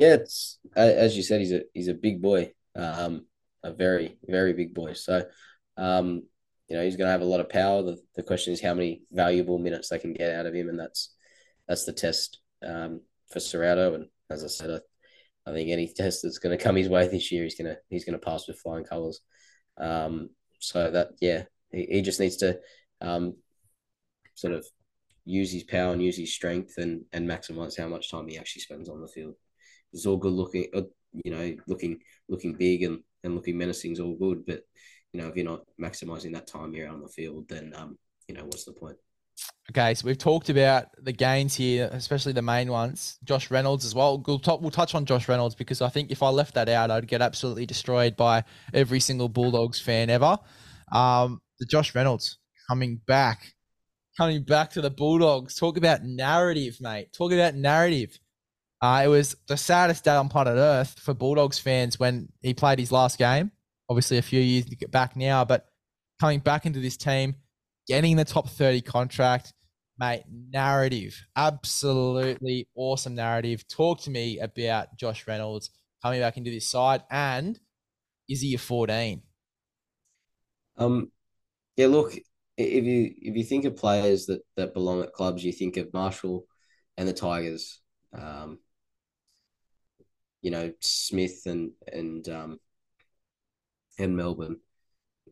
Yeah, 0.00 0.14
it's 0.14 0.58
as 0.74 1.14
you 1.14 1.22
said, 1.22 1.40
he's 1.40 1.52
a 1.52 1.62
he's 1.74 1.88
a 1.88 1.94
big 1.94 2.22
boy, 2.22 2.52
um, 2.74 3.26
a 3.62 3.70
very 3.70 4.16
very 4.26 4.54
big 4.54 4.72
boy. 4.72 4.94
So, 4.94 5.26
um, 5.76 6.22
you 6.68 6.76
know, 6.76 6.82
he's 6.82 6.96
going 6.96 7.06
to 7.08 7.12
have 7.12 7.20
a 7.20 7.26
lot 7.26 7.40
of 7.40 7.50
power. 7.50 7.82
The, 7.82 7.98
the 8.16 8.22
question 8.22 8.54
is 8.54 8.62
how 8.62 8.72
many 8.72 9.02
valuable 9.12 9.58
minutes 9.58 9.90
they 9.90 9.98
can 9.98 10.14
get 10.14 10.34
out 10.34 10.46
of 10.46 10.54
him, 10.54 10.70
and 10.70 10.80
that's 10.80 11.14
that's 11.68 11.84
the 11.84 11.92
test 11.92 12.40
um, 12.66 13.02
for 13.30 13.40
Ciraldo. 13.40 13.94
And 13.94 14.06
as 14.30 14.42
I 14.42 14.46
said, 14.46 14.70
I, 14.70 15.50
I 15.50 15.52
think 15.52 15.68
any 15.68 15.86
test 15.94 16.22
that's 16.22 16.38
going 16.38 16.56
to 16.56 16.64
come 16.64 16.76
his 16.76 16.88
way 16.88 17.06
this 17.06 17.30
year, 17.30 17.44
he's 17.44 17.56
gonna 17.56 17.76
he's 17.90 18.06
going 18.06 18.18
to 18.18 18.24
pass 18.24 18.48
with 18.48 18.58
flying 18.58 18.84
colours. 18.84 19.20
Um, 19.76 20.30
so 20.60 20.90
that 20.90 21.10
yeah, 21.20 21.44
he, 21.70 21.86
he 21.90 22.02
just 22.02 22.20
needs 22.20 22.38
to 22.38 22.58
um, 23.02 23.36
sort 24.34 24.54
of 24.54 24.66
use 25.26 25.52
his 25.52 25.64
power 25.64 25.92
and 25.92 26.02
use 26.02 26.16
his 26.16 26.34
strength 26.34 26.78
and 26.78 27.04
and 27.12 27.28
maximize 27.28 27.78
how 27.78 27.86
much 27.88 28.10
time 28.10 28.28
he 28.28 28.38
actually 28.38 28.62
spends 28.62 28.88
on 28.88 29.02
the 29.02 29.08
field. 29.08 29.34
It's 29.92 30.06
all 30.06 30.16
good 30.16 30.32
looking, 30.32 30.66
uh, 30.74 30.82
you 31.24 31.30
know, 31.30 31.56
looking 31.66 32.00
looking 32.28 32.54
big 32.54 32.82
and 32.82 33.00
and 33.24 33.34
looking 33.34 33.58
menacing 33.58 33.92
is 33.92 34.00
all 34.00 34.16
good, 34.16 34.46
but 34.46 34.62
you 35.12 35.20
know 35.20 35.28
if 35.28 35.36
you're 35.36 35.44
not 35.44 35.62
maximizing 35.80 36.32
that 36.34 36.46
time 36.46 36.72
you're 36.72 36.88
on 36.88 37.00
the 37.00 37.08
field, 37.08 37.48
then 37.48 37.72
um, 37.76 37.98
you 38.28 38.34
know 38.34 38.44
what's 38.44 38.64
the 38.64 38.72
point? 38.72 38.96
Okay, 39.70 39.94
so 39.94 40.06
we've 40.06 40.18
talked 40.18 40.50
about 40.50 40.88
the 40.98 41.12
gains 41.12 41.54
here, 41.54 41.88
especially 41.92 42.32
the 42.32 42.42
main 42.42 42.70
ones. 42.70 43.18
Josh 43.22 43.50
Reynolds 43.50 43.84
as 43.84 43.94
well. 43.94 44.22
We'll, 44.26 44.40
talk, 44.40 44.60
we'll 44.60 44.72
touch 44.72 44.96
on 44.96 45.04
Josh 45.04 45.28
Reynolds 45.28 45.54
because 45.54 45.80
I 45.80 45.88
think 45.88 46.10
if 46.10 46.24
I 46.24 46.28
left 46.28 46.54
that 46.54 46.68
out, 46.68 46.90
I'd 46.90 47.06
get 47.06 47.22
absolutely 47.22 47.66
destroyed 47.66 48.16
by 48.16 48.42
every 48.74 48.98
single 48.98 49.28
Bulldogs 49.28 49.80
fan 49.80 50.10
ever. 50.10 50.38
Um, 50.92 51.40
the 51.60 51.66
Josh 51.66 51.94
Reynolds 51.94 52.38
coming 52.68 53.00
back, 53.06 53.54
coming 54.16 54.42
back 54.42 54.70
to 54.70 54.80
the 54.80 54.90
Bulldogs. 54.90 55.54
Talk 55.54 55.76
about 55.76 56.02
narrative, 56.02 56.78
mate. 56.80 57.12
Talk 57.12 57.32
about 57.32 57.54
narrative. 57.54 58.18
Uh, 58.82 59.02
it 59.04 59.08
was 59.08 59.36
the 59.46 59.56
saddest 59.56 60.04
day 60.04 60.14
on 60.14 60.28
planet 60.28 60.56
Earth 60.56 60.98
for 61.00 61.12
Bulldogs 61.12 61.58
fans 61.58 61.98
when 61.98 62.28
he 62.40 62.54
played 62.54 62.78
his 62.78 62.90
last 62.90 63.18
game. 63.18 63.50
Obviously, 63.88 64.18
a 64.18 64.22
few 64.22 64.40
years 64.40 64.64
back 64.90 65.16
now, 65.16 65.44
but 65.44 65.66
coming 66.18 66.40
back 66.40 66.64
into 66.64 66.80
this 66.80 66.96
team, 66.96 67.34
getting 67.86 68.16
the 68.16 68.24
top 68.24 68.48
30 68.48 68.80
contract 68.82 69.52
Mate, 70.00 70.22
narrative. 70.50 71.22
Absolutely 71.36 72.66
awesome 72.74 73.14
narrative. 73.14 73.68
Talk 73.68 74.00
to 74.02 74.10
me 74.10 74.38
about 74.38 74.96
Josh 74.96 75.26
Reynolds 75.28 75.68
coming 76.02 76.20
back 76.20 76.38
into 76.38 76.50
this 76.50 76.66
side 76.66 77.02
and 77.10 77.60
is 78.26 78.40
he 78.40 78.54
a 78.54 78.58
14? 78.58 79.20
Um 80.78 81.12
yeah, 81.76 81.88
look, 81.88 82.16
if 82.56 82.84
you 82.84 83.12
if 83.20 83.36
you 83.36 83.44
think 83.44 83.66
of 83.66 83.76
players 83.76 84.24
that 84.26 84.40
that 84.56 84.72
belong 84.72 85.02
at 85.02 85.12
clubs, 85.12 85.44
you 85.44 85.52
think 85.52 85.76
of 85.76 85.92
Marshall 85.92 86.46
and 86.96 87.06
the 87.06 87.12
Tigers. 87.12 87.80
Um, 88.14 88.58
you 90.42 90.50
know, 90.50 90.72
Smith 90.80 91.42
and 91.46 91.72
and 91.92 92.28
um 92.28 92.58
and 93.98 94.16
Melbourne. 94.16 94.58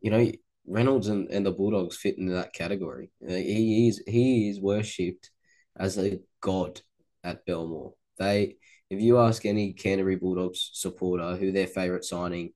You 0.01 0.11
know, 0.11 0.31
Reynolds 0.67 1.07
and, 1.07 1.29
and 1.29 1.45
the 1.45 1.51
Bulldogs 1.51 1.97
fit 1.97 2.17
into 2.17 2.33
that 2.33 2.53
category. 2.53 3.11
Uh, 3.27 3.33
he 3.33 3.87
is 3.87 4.03
he 4.07 4.49
is 4.49 4.61
worshipped 4.61 5.31
as 5.77 5.97
a 5.97 6.19
god 6.41 6.81
at 7.23 7.45
Belmore. 7.45 7.93
They, 8.17 8.57
if 8.89 9.01
you 9.01 9.17
ask 9.17 9.45
any 9.45 9.73
Canterbury 9.73 10.15
Bulldogs 10.15 10.71
supporter 10.73 11.35
who 11.35 11.51
their 11.51 11.67
favorite 11.67 12.05
signing 12.05 12.53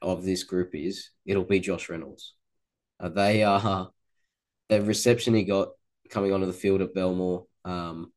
of 0.00 0.24
this 0.24 0.44
group 0.44 0.70
is, 0.74 1.10
it'll 1.26 1.44
be 1.44 1.60
Josh 1.60 1.88
Reynolds. 1.88 2.34
Uh, 3.00 3.08
they 3.08 3.42
are 3.42 3.90
the 4.68 4.82
reception 4.82 5.34
he 5.34 5.44
got 5.44 5.68
coming 6.10 6.32
onto 6.32 6.46
the 6.46 6.52
field 6.52 6.80
at 6.80 6.94
Belmore 6.94 7.46
um, 7.64 8.12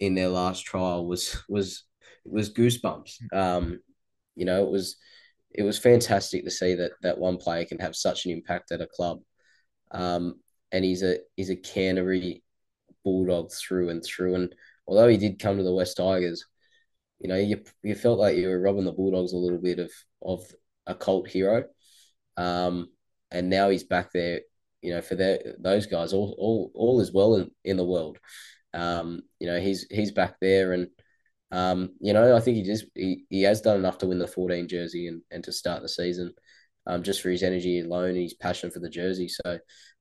in 0.00 0.14
their 0.14 0.28
last 0.28 0.64
trial 0.64 1.06
was 1.06 1.42
was 1.48 1.84
was 2.24 2.52
goosebumps. 2.52 3.32
Um, 3.32 3.80
you 4.34 4.44
know, 4.44 4.64
it 4.64 4.70
was 4.70 4.96
it 5.50 5.62
was 5.62 5.78
fantastic 5.78 6.44
to 6.44 6.50
see 6.50 6.74
that 6.74 6.92
that 7.02 7.18
one 7.18 7.36
player 7.36 7.64
can 7.64 7.78
have 7.78 7.96
such 7.96 8.24
an 8.24 8.32
impact 8.32 8.72
at 8.72 8.80
a 8.80 8.86
club. 8.86 9.20
Um, 9.90 10.36
and 10.70 10.84
he's 10.84 11.02
a 11.02 11.18
he's 11.36 11.50
a 11.50 11.56
Canterbury 11.56 12.42
bulldog 13.04 13.52
through 13.52 13.90
and 13.90 14.02
through. 14.04 14.34
And 14.34 14.54
although 14.86 15.08
he 15.08 15.16
did 15.16 15.38
come 15.38 15.58
to 15.58 15.62
the 15.62 15.74
West 15.74 15.96
Tigers, 15.96 16.44
you 17.20 17.28
know, 17.28 17.36
you 17.36 17.62
you 17.82 17.94
felt 17.94 18.18
like 18.18 18.36
you 18.36 18.48
were 18.48 18.60
robbing 18.60 18.84
the 18.84 18.92
Bulldogs 18.92 19.32
a 19.32 19.36
little 19.36 19.60
bit 19.60 19.78
of 19.78 19.90
of 20.22 20.44
a 20.86 20.94
cult 20.94 21.28
hero. 21.28 21.64
Um, 22.36 22.88
and 23.30 23.50
now 23.50 23.70
he's 23.70 23.84
back 23.84 24.12
there. 24.12 24.40
You 24.80 24.94
know, 24.94 25.02
for 25.02 25.14
their 25.14 25.54
those 25.58 25.86
guys, 25.86 26.12
all 26.12 26.34
all 26.38 26.72
all 26.74 27.00
is 27.00 27.12
well 27.12 27.36
in, 27.36 27.50
in 27.64 27.76
the 27.76 27.84
world. 27.84 28.18
Um, 28.74 29.22
you 29.38 29.46
know, 29.46 29.60
he's 29.60 29.86
he's 29.90 30.12
back 30.12 30.36
there 30.40 30.72
and 30.72 30.88
um, 31.52 31.90
you 32.00 32.14
know, 32.14 32.34
I 32.34 32.40
think 32.40 32.56
he 32.56 32.62
just 32.62 32.86
he, 32.94 33.24
he 33.28 33.42
has 33.42 33.60
done 33.60 33.76
enough 33.76 33.98
to 33.98 34.06
win 34.06 34.18
the 34.18 34.26
14 34.26 34.66
jersey 34.66 35.06
and, 35.06 35.20
and 35.30 35.44
to 35.44 35.52
start 35.52 35.82
the 35.82 35.88
season, 35.88 36.32
um, 36.86 37.02
just 37.02 37.20
for 37.20 37.28
his 37.28 37.42
energy 37.42 37.80
alone, 37.80 38.08
and 38.08 38.16
his 38.16 38.34
passion 38.34 38.70
for 38.70 38.80
the 38.80 38.88
jersey. 38.88 39.28
So, 39.28 39.58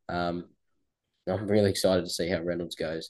um, 0.07 0.45
I'm 1.27 1.47
really 1.47 1.69
excited 1.69 2.05
to 2.05 2.09
see 2.09 2.29
how 2.29 2.41
Reynolds 2.41 2.75
goes, 2.75 3.09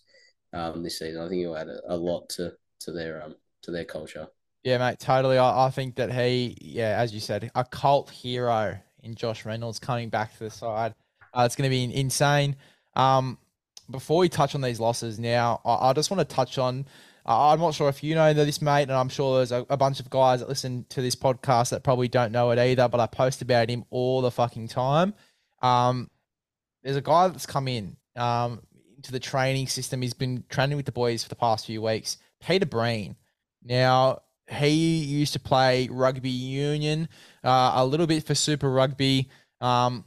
um, 0.54 0.82
this 0.84 1.00
season. 1.00 1.22
I 1.22 1.30
think 1.30 1.42
he'll 1.42 1.56
add 1.56 1.70
a, 1.70 1.80
a 1.88 1.96
lot 1.96 2.30
to 2.30 2.54
to 2.82 2.92
their 2.92 3.24
um 3.24 3.36
to 3.62 3.72
their 3.72 3.86
culture. 3.86 4.28
Yeah, 4.64 4.80
mate, 4.80 5.00
totally. 5.00 5.38
I, 5.38 5.68
I 5.68 5.70
think 5.70 5.96
that 5.96 6.12
he, 6.12 6.58
yeah, 6.62 6.96
as 6.98 7.14
you 7.14 7.20
said, 7.20 7.50
a 7.56 7.64
cult 7.64 8.10
hero 8.10 8.78
in 9.04 9.16
Josh 9.16 9.46
Reynolds 9.46 9.80
coming 9.80 10.10
back 10.10 10.34
to 10.34 10.40
the 10.40 10.52
side. 10.52 10.94
Uh, 11.34 11.44
it's 11.46 11.56
going 11.56 11.70
to 11.70 11.76
be 11.76 11.96
insane. 11.96 12.56
Um, 12.96 13.38
before 13.90 14.20
we 14.20 14.30
touch 14.30 14.54
on 14.54 14.62
these 14.62 14.80
losses 14.80 15.20
now, 15.20 15.62
I, 15.66 15.90
I 15.90 15.94
just 15.94 16.12
want 16.12 16.28
to 16.28 16.36
touch 16.36 16.60
on 16.60 16.86
I'm 17.26 17.60
not 17.60 17.74
sure 17.74 17.90
if 17.90 18.04
you 18.04 18.16
know 18.16 18.34
this, 18.34 18.62
mate, 18.62 18.84
and 18.84 18.94
I'm 18.94 19.10
sure 19.10 19.38
there's 19.38 19.52
a, 19.52 19.66
a, 19.70 19.78
bunch 19.78 20.00
of 20.00 20.10
guys 20.10 20.40
that 20.40 20.50
listen 20.50 20.86
to 20.90 21.02
this 21.02 21.16
podcast 21.16 21.70
that 21.70 21.84
probably 21.84 22.08
don't 22.08 22.32
know 22.32 22.50
it 22.52 22.58
either, 22.58 22.88
but 22.88 23.00
I 23.00 23.06
post 23.06 23.42
about 23.42 23.70
him 23.70 23.86
all 23.92 24.22
the 24.22 24.32
fucking 24.32 24.70
time. 24.70 25.14
Um, 25.62 26.10
there's 26.84 26.96
a 26.96 27.02
guy 27.02 27.28
that's 27.28 27.46
come 27.46 27.68
in 27.68 27.96
um, 28.16 28.62
into 28.96 29.12
the 29.12 29.20
training 29.20 29.68
system. 29.68 30.02
He's 30.02 30.14
been 30.14 30.44
training 30.50 30.78
with 30.78 30.88
the 30.88 30.92
boys 30.92 31.24
for 31.24 31.30
the 31.30 31.36
past 31.36 31.68
few 31.68 31.82
weeks. 31.82 32.18
Peter 32.44 32.66
Breen. 32.66 33.16
Now, 33.64 34.24
he 34.50 35.04
used 35.04 35.34
to 35.34 35.40
play 35.40 35.88
rugby 35.92 36.30
union, 36.30 37.08
uh, 37.44 37.74
a 37.76 37.86
little 37.86 38.08
bit 38.08 38.26
for 38.26 38.34
Super 38.34 38.70
Rugby. 38.70 39.30
Um, 39.62 40.06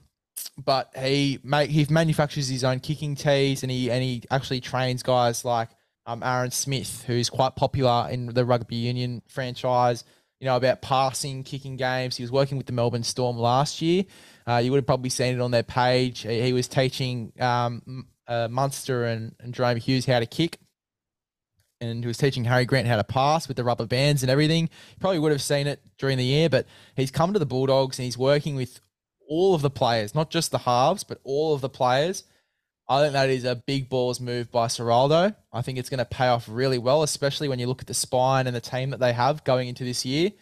but 0.58 0.90
he 0.96 1.38
make 1.42 1.70
he 1.70 1.86
manufactures 1.88 2.48
his 2.48 2.64
own 2.64 2.80
kicking 2.80 3.14
tees, 3.14 3.62
and 3.62 3.70
he 3.70 3.90
and 3.90 4.02
he 4.02 4.22
actually 4.30 4.60
trains 4.60 5.02
guys 5.02 5.44
like 5.44 5.70
um, 6.06 6.22
Aaron 6.22 6.50
Smith, 6.50 7.04
who's 7.06 7.30
quite 7.30 7.56
popular 7.56 8.08
in 8.10 8.26
the 8.26 8.44
rugby 8.44 8.76
union 8.76 9.22
franchise. 9.28 10.04
You 10.40 10.46
know 10.46 10.56
about 10.56 10.82
passing, 10.82 11.42
kicking 11.42 11.76
games. 11.76 12.16
He 12.16 12.22
was 12.22 12.30
working 12.30 12.58
with 12.58 12.66
the 12.66 12.72
Melbourne 12.72 13.04
Storm 13.04 13.38
last 13.38 13.80
year. 13.80 14.04
Uh, 14.46 14.56
you 14.56 14.70
would 14.70 14.78
have 14.78 14.86
probably 14.86 15.10
seen 15.10 15.34
it 15.34 15.40
on 15.40 15.50
their 15.50 15.62
page. 15.62 16.20
He, 16.22 16.52
was 16.52 16.68
teaching 16.68 17.32
um, 17.40 18.06
uh, 18.28 18.48
Munster 18.50 19.04
and, 19.04 19.34
and 19.40 19.54
Jahrome 19.54 19.78
Hughes 19.78 20.04
how 20.04 20.18
to 20.20 20.26
kick 20.26 20.58
and 21.80 22.02
he 22.02 22.08
was 22.08 22.18
teaching 22.18 22.44
Harry 22.44 22.64
Grant 22.64 22.86
how 22.86 22.96
to 22.96 23.04
pass 23.04 23.48
with 23.48 23.56
the 23.56 23.64
rubber 23.64 23.86
bands 23.86 24.22
and 24.22 24.30
everything. 24.30 24.68
Probably 25.00 25.18
would 25.18 25.32
have 25.32 25.42
seen 25.42 25.66
it 25.66 25.80
during 25.98 26.18
the 26.18 26.24
year, 26.24 26.48
but 26.48 26.66
he's 26.96 27.10
come 27.10 27.32
to 27.32 27.38
the 27.38 27.46
Bulldogs 27.46 27.98
and 27.98 28.04
he's 28.04 28.18
working 28.18 28.56
with 28.56 28.80
all 29.28 29.54
of 29.54 29.62
the 29.62 29.70
players, 29.70 30.14
not 30.14 30.30
just 30.30 30.50
the 30.50 30.58
halves, 30.58 31.04
but 31.04 31.20
all 31.24 31.54
of 31.54 31.60
the 31.60 31.68
players. 31.68 32.24
I 32.88 33.00
think 33.00 33.14
that 33.14 33.30
is 33.30 33.44
a 33.44 33.56
big 33.56 33.88
balls 33.88 34.20
move 34.20 34.50
by 34.50 34.66
Ciraldo. 34.66 35.34
I 35.52 35.62
think 35.62 35.78
it's 35.78 35.88
going 35.88 35.98
to 35.98 36.04
pay 36.04 36.28
off 36.28 36.46
really 36.48 36.78
well, 36.78 37.02
especially 37.02 37.48
when 37.48 37.58
you 37.58 37.66
look 37.66 37.80
at 37.80 37.86
the 37.86 37.94
spine 37.94 38.46
and 38.46 38.54
the 38.54 38.60
team 38.60 38.90
that 38.90 39.00
they 39.00 39.12
have 39.12 39.44
going 39.44 39.68
into 39.68 39.84
this 39.84 40.04
year. 40.04 40.32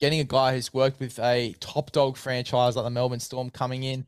Getting 0.00 0.20
a 0.20 0.24
guy 0.24 0.52
who's 0.54 0.74
worked 0.74 1.00
with 1.00 1.18
a 1.18 1.54
top 1.60 1.92
dog 1.92 2.16
franchise 2.16 2.76
like 2.76 2.84
the 2.84 2.90
Melbourne 2.90 3.20
Storm 3.20 3.50
coming 3.50 3.84
in, 3.84 4.04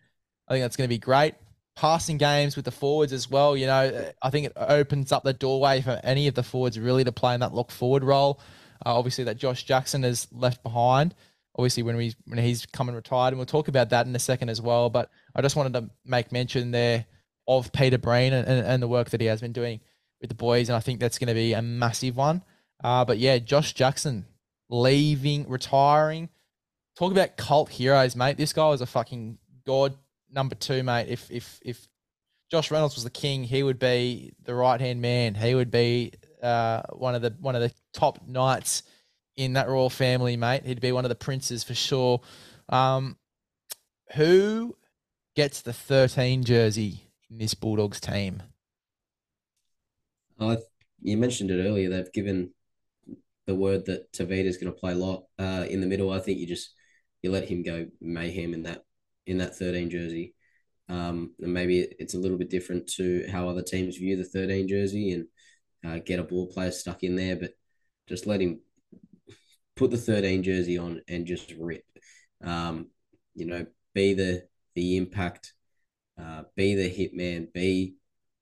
I 0.48 0.52
think 0.52 0.64
that's 0.64 0.76
going 0.76 0.88
to 0.88 0.94
be 0.94 0.98
great 0.98 1.36
passing 1.76 2.18
games 2.18 2.56
with 2.56 2.64
the 2.64 2.70
forwards 2.70 3.12
as 3.12 3.30
well. 3.30 3.56
You 3.56 3.66
know, 3.66 4.12
I 4.22 4.30
think 4.30 4.46
it 4.46 4.52
opens 4.56 5.12
up 5.12 5.24
the 5.24 5.32
doorway 5.32 5.80
for 5.80 6.00
any 6.02 6.28
of 6.28 6.34
the 6.34 6.42
forwards 6.42 6.78
really 6.78 7.04
to 7.04 7.12
play 7.12 7.34
in 7.34 7.40
that 7.40 7.54
lock 7.54 7.70
forward 7.70 8.04
role. 8.04 8.40
Uh, 8.84 8.96
obviously, 8.96 9.24
that 9.24 9.36
Josh 9.36 9.64
Jackson 9.64 10.02
has 10.02 10.28
left 10.32 10.62
behind. 10.62 11.14
Obviously, 11.56 11.82
when 11.82 11.96
we 11.96 12.14
when 12.26 12.38
he's 12.38 12.66
coming 12.66 12.94
retired, 12.94 13.28
and 13.28 13.38
we'll 13.38 13.46
talk 13.46 13.68
about 13.68 13.90
that 13.90 14.06
in 14.06 14.14
a 14.14 14.18
second 14.18 14.48
as 14.48 14.60
well. 14.60 14.90
But 14.90 15.10
I 15.34 15.42
just 15.42 15.56
wanted 15.56 15.72
to 15.74 15.90
make 16.04 16.32
mention 16.32 16.70
there 16.70 17.06
of 17.46 17.72
Peter 17.72 17.98
Breen 17.98 18.32
and, 18.32 18.48
and, 18.48 18.82
the 18.82 18.88
work 18.88 19.10
that 19.10 19.20
he 19.20 19.26
has 19.26 19.40
been 19.40 19.52
doing 19.52 19.80
with 20.20 20.28
the 20.28 20.34
boys, 20.34 20.68
and 20.68 20.76
I 20.76 20.80
think 20.80 21.00
that's 21.00 21.18
going 21.18 21.28
to 21.28 21.34
be 21.34 21.52
a 21.52 21.62
massive 21.62 22.16
one. 22.16 22.42
Uh, 22.82 23.04
but 23.04 23.18
yeah, 23.18 23.38
Josh 23.38 23.74
Jackson 23.74 24.26
leaving, 24.70 25.48
retiring. 25.48 26.30
Talk 26.96 27.12
about 27.12 27.36
cult 27.36 27.70
heroes, 27.70 28.16
mate. 28.16 28.36
This 28.36 28.52
guy 28.52 28.68
was 28.68 28.80
a 28.80 28.86
fucking 28.86 29.38
god 29.66 29.94
number 30.30 30.54
two, 30.54 30.82
mate. 30.82 31.08
If 31.08 31.30
if 31.30 31.60
if 31.62 31.88
Josh 32.50 32.70
Reynolds 32.70 32.94
was 32.94 33.04
the 33.04 33.10
king, 33.10 33.44
he 33.44 33.62
would 33.62 33.78
be 33.78 34.32
the 34.44 34.54
right 34.54 34.80
hand 34.80 35.00
man. 35.00 35.34
He 35.34 35.54
would 35.54 35.70
be 35.70 36.12
uh, 36.42 36.82
one 36.92 37.14
of 37.14 37.22
the 37.22 37.34
one 37.40 37.56
of 37.56 37.62
the 37.62 37.72
top 37.92 38.26
knights 38.26 38.82
in 39.36 39.54
that 39.54 39.68
royal 39.68 39.90
family, 39.90 40.36
mate. 40.36 40.64
He'd 40.64 40.80
be 40.80 40.92
one 40.92 41.04
of 41.04 41.08
the 41.08 41.14
princes 41.14 41.64
for 41.64 41.74
sure. 41.74 42.20
Um, 42.68 43.16
who 44.14 44.76
gets 45.34 45.62
the 45.62 45.72
thirteen 45.72 46.44
jersey 46.44 47.03
in 47.34 47.38
this 47.38 47.54
Bulldogs 47.54 48.00
team? 48.00 48.42
Uh, 50.38 50.56
you 51.02 51.16
mentioned 51.16 51.50
it 51.50 51.60
earlier. 51.60 51.90
They've 51.90 52.12
given 52.12 52.52
the 53.46 53.56
word 53.56 53.86
that 53.86 54.12
Tevita 54.12 54.44
is 54.44 54.56
going 54.56 54.72
to 54.72 54.78
play 54.78 54.92
a 54.92 54.96
lot 54.96 55.24
uh, 55.38 55.66
in 55.68 55.80
the 55.80 55.86
middle. 55.86 56.12
I 56.12 56.20
think 56.20 56.38
you 56.38 56.46
just 56.46 56.72
you 57.22 57.32
let 57.32 57.48
him 57.48 57.62
go 57.62 57.86
mayhem 58.00 58.54
in 58.54 58.62
that 58.62 58.82
in 59.26 59.38
that 59.38 59.56
13 59.56 59.90
jersey. 59.90 60.34
Um, 60.88 61.34
and 61.40 61.52
maybe 61.52 61.80
it's 61.98 62.14
a 62.14 62.18
little 62.18 62.38
bit 62.38 62.50
different 62.50 62.86
to 62.96 63.26
how 63.30 63.48
other 63.48 63.62
teams 63.62 63.96
view 63.96 64.16
the 64.16 64.24
13 64.24 64.68
jersey 64.68 65.12
and 65.12 65.26
uh, 65.84 65.98
get 66.04 66.20
a 66.20 66.24
ball 66.24 66.46
player 66.46 66.70
stuck 66.70 67.02
in 67.02 67.16
there, 67.16 67.36
but 67.36 67.50
just 68.06 68.26
let 68.26 68.40
him 68.40 68.60
put 69.76 69.90
the 69.90 69.96
13 69.96 70.42
jersey 70.42 70.78
on 70.78 71.00
and 71.08 71.26
just 71.26 71.52
rip. 71.58 71.84
Um, 72.44 72.90
you 73.34 73.46
know, 73.46 73.66
be 73.92 74.14
the 74.14 74.46
the 74.76 74.96
impact, 74.96 75.52
uh, 76.20 76.42
be 76.56 76.74
the 76.74 76.90
hitman, 76.90 77.52
be 77.52 77.94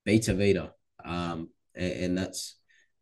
be 0.04 0.18
Tevita. 0.18 0.72
Um, 1.04 1.50
and, 1.74 1.92
and 1.92 2.18
that's 2.18 2.56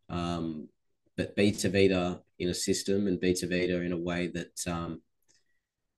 um, 0.09 0.69
but 1.17 1.37
be 1.37 1.53
Tevita 1.53 2.21
in 2.39 2.49
a 2.49 2.55
system 2.55 3.07
and 3.07 3.21
be 3.21 3.33
Tevita 3.33 3.85
in 3.85 3.93
a 3.93 3.99
way 3.99 4.29
that 4.29 4.59
um, 4.67 5.03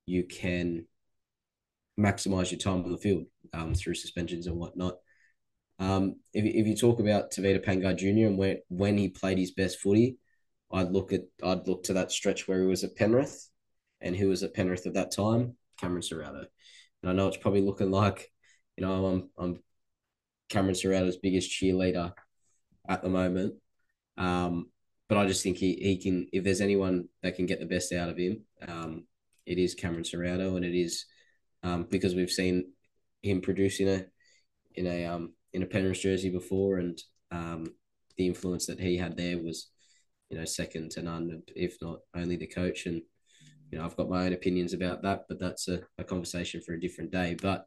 you 0.07 0.24
can 0.24 0.86
maximize 1.99 2.51
your 2.51 2.59
time 2.59 2.85
on 2.85 2.93
the 2.93 2.99
field 2.99 3.24
um, 3.53 3.74
through 3.74 3.94
suspensions 3.94 4.47
and 4.47 4.57
whatnot. 4.57 4.97
Um, 5.78 6.16
if, 6.32 6.44
if 6.44 6.66
you 6.66 6.77
talk 6.77 7.01
about 7.01 7.31
Tevita 7.32 7.65
Pangai 7.65 7.97
Jr. 7.97 8.27
and 8.28 8.39
when 8.39 8.59
when 8.69 8.97
he 8.99 9.09
played 9.09 9.39
his 9.39 9.53
best 9.53 9.78
footy, 9.81 10.16
I'd 10.73 10.90
look 10.90 11.12
at 11.12 11.23
I'd 11.43 11.66
look 11.66 11.85
to 11.85 11.94
that 11.94 12.12
stretch 12.12 12.49
where 12.49 12.61
he 12.61 12.66
was 12.66 12.85
at 12.85 12.97
Penrith, 12.97 13.49
and 14.01 14.16
who 14.16 14.28
was 14.28 14.43
at 14.43 14.55
Penrith 14.55 14.86
at 14.86 14.94
that 14.94 15.12
time? 15.12 15.57
Cameron 15.81 16.03
Ciraldo. 16.03 16.47
And 17.03 17.11
I 17.11 17.12
know 17.12 17.28
it's 17.28 17.36
probably 17.36 17.62
looking 17.62 17.90
like, 17.90 18.31
you 18.77 18.85
know, 18.85 19.07
I'm 19.07 19.31
I'm 19.39 19.62
Cameron 20.49 20.74
Ciraldo's 20.74 21.16
biggest 21.16 21.51
cheerleader 21.51 22.12
at 22.89 23.03
the 23.03 23.09
moment. 23.09 23.55
Um, 24.19 24.70
but 25.09 25.19
I 25.19 25.27
just 25.27 25.43
think 25.43 25.59
he, 25.59 25.74
he 25.74 25.99
can 25.99 26.28
if 26.32 26.44
there's 26.44 26.61
anyone 26.61 27.09
that 27.23 27.36
can 27.36 27.47
get 27.47 27.61
the 27.61 27.66
best 27.66 27.93
out 27.93 28.09
of 28.09 28.16
him, 28.16 28.43
um, 28.66 29.05
it 29.47 29.59
is 29.59 29.74
Cameron 29.74 30.05
Ciraldo 30.05 30.57
and 30.57 30.65
it 30.65 30.74
is 30.74 31.05
um, 31.62 31.86
because 31.90 32.15
we've 32.15 32.31
seen 32.31 32.73
him 33.23 33.40
produce 33.40 33.81
in 33.81 33.89
a 33.89 34.05
in 34.74 34.86
a 34.86 35.07
um, 35.07 35.32
in 35.53 35.62
a 35.62 35.66
Penrith 35.66 36.01
jersey 36.01 36.31
before, 36.31 36.78
and 36.78 36.99
um, 37.31 37.66
the 38.16 38.27
influence 38.27 38.66
that 38.66 38.81
he 38.81 38.97
had 38.97 39.16
there 39.16 39.39
was, 39.39 39.70
you 40.31 40.39
know, 40.39 40.44
second 40.44 40.90
to 40.93 41.03
none, 41.03 41.43
if 41.55 41.77
not 41.81 42.01
only 42.15 42.36
the 42.36 42.47
coach. 42.47 42.86
And 42.86 43.03
you 43.70 43.78
know, 43.78 43.85
I've 43.85 43.97
got 43.97 44.11
my 44.11 44.27
own 44.27 44.32
opinions 44.32 44.73
about 44.73 45.03
that, 45.03 45.24
but 45.28 45.39
that's 45.39 45.69
a, 45.69 45.81
a 45.99 46.05
conversation 46.05 46.61
for 46.61 46.74
a 46.74 46.81
different 46.81 47.11
day. 47.11 47.36
But 47.40 47.66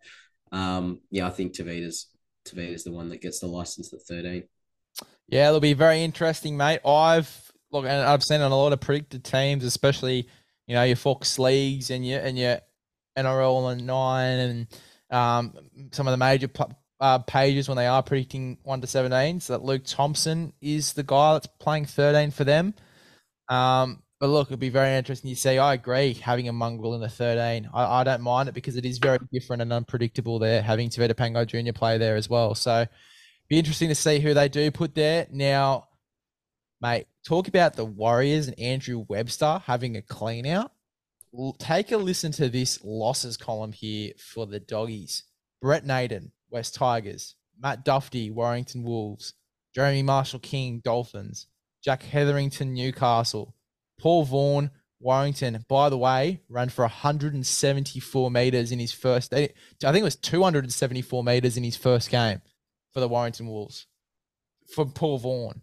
um, 0.52 1.02
yeah, 1.10 1.28
I 1.28 1.32
think 1.32 1.54
Tevita's 1.54 2.08
Tevita's 2.48 2.84
the 2.84 2.92
one 2.92 3.10
that 3.10 3.22
gets 3.22 3.40
the 3.40 3.48
license 3.48 3.94
at 3.94 4.02
thirteen. 4.02 4.44
Yeah, 5.28 5.48
it'll 5.48 5.60
be 5.60 5.74
very 5.74 6.04
interesting, 6.04 6.58
mate. 6.58 6.80
I've 6.86 7.52
look, 7.72 7.86
and 7.86 8.08
I've 8.08 8.24
seen 8.24 8.42
on 8.42 8.52
a 8.52 8.58
lot 8.58 8.74
of 8.74 8.80
predicted 8.80 9.24
teams, 9.24 9.64
especially 9.64 10.28
you 10.68 10.76
know 10.76 10.84
your 10.84 10.96
Fox 10.96 11.40
leagues 11.40 11.90
and 11.90 12.06
your 12.06 12.20
and 12.22 12.38
your 12.38 12.60
NRL 13.18 13.64
on 13.66 13.86
nine 13.86 14.40
and 14.40 14.68
um, 15.12 15.54
some 15.92 16.08
of 16.08 16.12
the 16.12 16.18
major 16.18 16.50
uh, 17.00 17.20
pages 17.20 17.68
when 17.68 17.78
they 17.78 17.88
are 17.88 18.04
predicting 18.04 18.58
one 18.64 18.82
to 18.82 18.88
seventeen. 18.88 19.40
So 19.40 19.54
that 19.54 19.64
Luke 19.64 19.84
Thompson 19.86 20.54
is 20.62 20.94
the 20.94 21.04
guy 21.04 21.34
that's 21.34 21.48
playing 21.60 21.86
thirteen 21.86 22.32
for 22.32 22.44
them. 22.44 22.74
Um, 23.50 24.02
but 24.26 24.32
look, 24.32 24.48
it'll 24.48 24.58
be 24.58 24.70
very 24.70 24.98
interesting 24.98 25.30
to 25.30 25.40
see. 25.40 25.60
I 25.60 25.76
agree 25.76 26.14
having 26.14 26.50
a 26.50 26.54
mongrel 26.54 26.96
in 26.96 27.02
the 27.02 27.10
13. 27.10 27.70
I, 27.72 28.02
I 28.02 28.04
don't 28.04 28.22
mind 28.22 28.50
it 28.50 28.56
because 28.56 28.76
it 28.76 28.84
is 28.84 28.98
very 28.98 29.20
different 29.32 29.62
and 29.62 29.72
unpredictable 29.72 30.40
there, 30.40 30.64
having 30.64 30.90
Tevita 30.90 31.14
Pangai 31.14 31.46
Jr. 31.46 31.72
play 31.72 32.00
there 32.00 32.16
as 32.16 32.28
well. 32.28 32.56
So 32.56 32.88
be 33.48 33.60
interesting 33.60 33.90
to 33.90 33.96
see 33.96 34.20
who 34.20 34.34
they 34.34 34.50
do 34.50 34.72
put 34.72 34.96
there. 34.96 35.28
Now, 35.32 35.90
mate, 36.82 37.06
talk 37.24 37.48
about 37.48 37.76
the 37.76 37.86
Warriors 37.86 38.48
and 38.48 38.60
Andrew 38.60 39.06
Webster 39.08 39.62
having 39.68 39.96
a 39.96 40.02
clean 40.02 40.48
out 40.48 40.72
take 41.60 41.92
a 41.92 41.98
listen 41.98 42.32
to 42.32 42.50
this 42.50 42.80
losses 42.84 43.38
column 43.38 43.74
here 43.74 44.14
for 44.18 44.48
the 44.48 44.60
doggies. 44.60 45.24
Brett 45.62 45.86
Naden, 45.86 46.32
West 46.50 46.74
Tigers. 46.74 47.36
Matt 47.60 47.86
Dufty, 47.86 48.32
Warrington 48.32 48.84
Wolves. 48.84 49.34
Jeremy 49.76 50.02
Marshall 50.02 50.40
King, 50.40 50.82
Dolphins. 50.84 51.48
Jack 51.84 52.04
Hetherington, 52.04 52.74
Newcastle. 52.74 53.54
Paul 54.00 54.26
Vaughan, 54.26 54.72
Warrington, 55.00 55.64
by 55.68 55.90
the 55.90 55.98
way, 55.98 56.42
ran 56.50 56.70
for 56.70 56.84
174 56.84 58.32
meters 58.32 58.72
in 58.72 58.80
his 58.80 58.92
first. 58.92 59.34
I 59.34 59.48
think 59.80 59.96
it 59.96 60.04
was 60.04 60.16
274 60.16 61.24
meters 61.24 61.58
in 61.58 61.64
his 61.64 61.78
first 61.78 62.10
game 62.10 62.42
for 62.94 63.00
the 63.00 63.08
Warrington 63.08 63.48
Wolves. 63.48 63.88
For 64.74 64.86
Paul 64.86 65.20
Vaughan, 65.20 65.62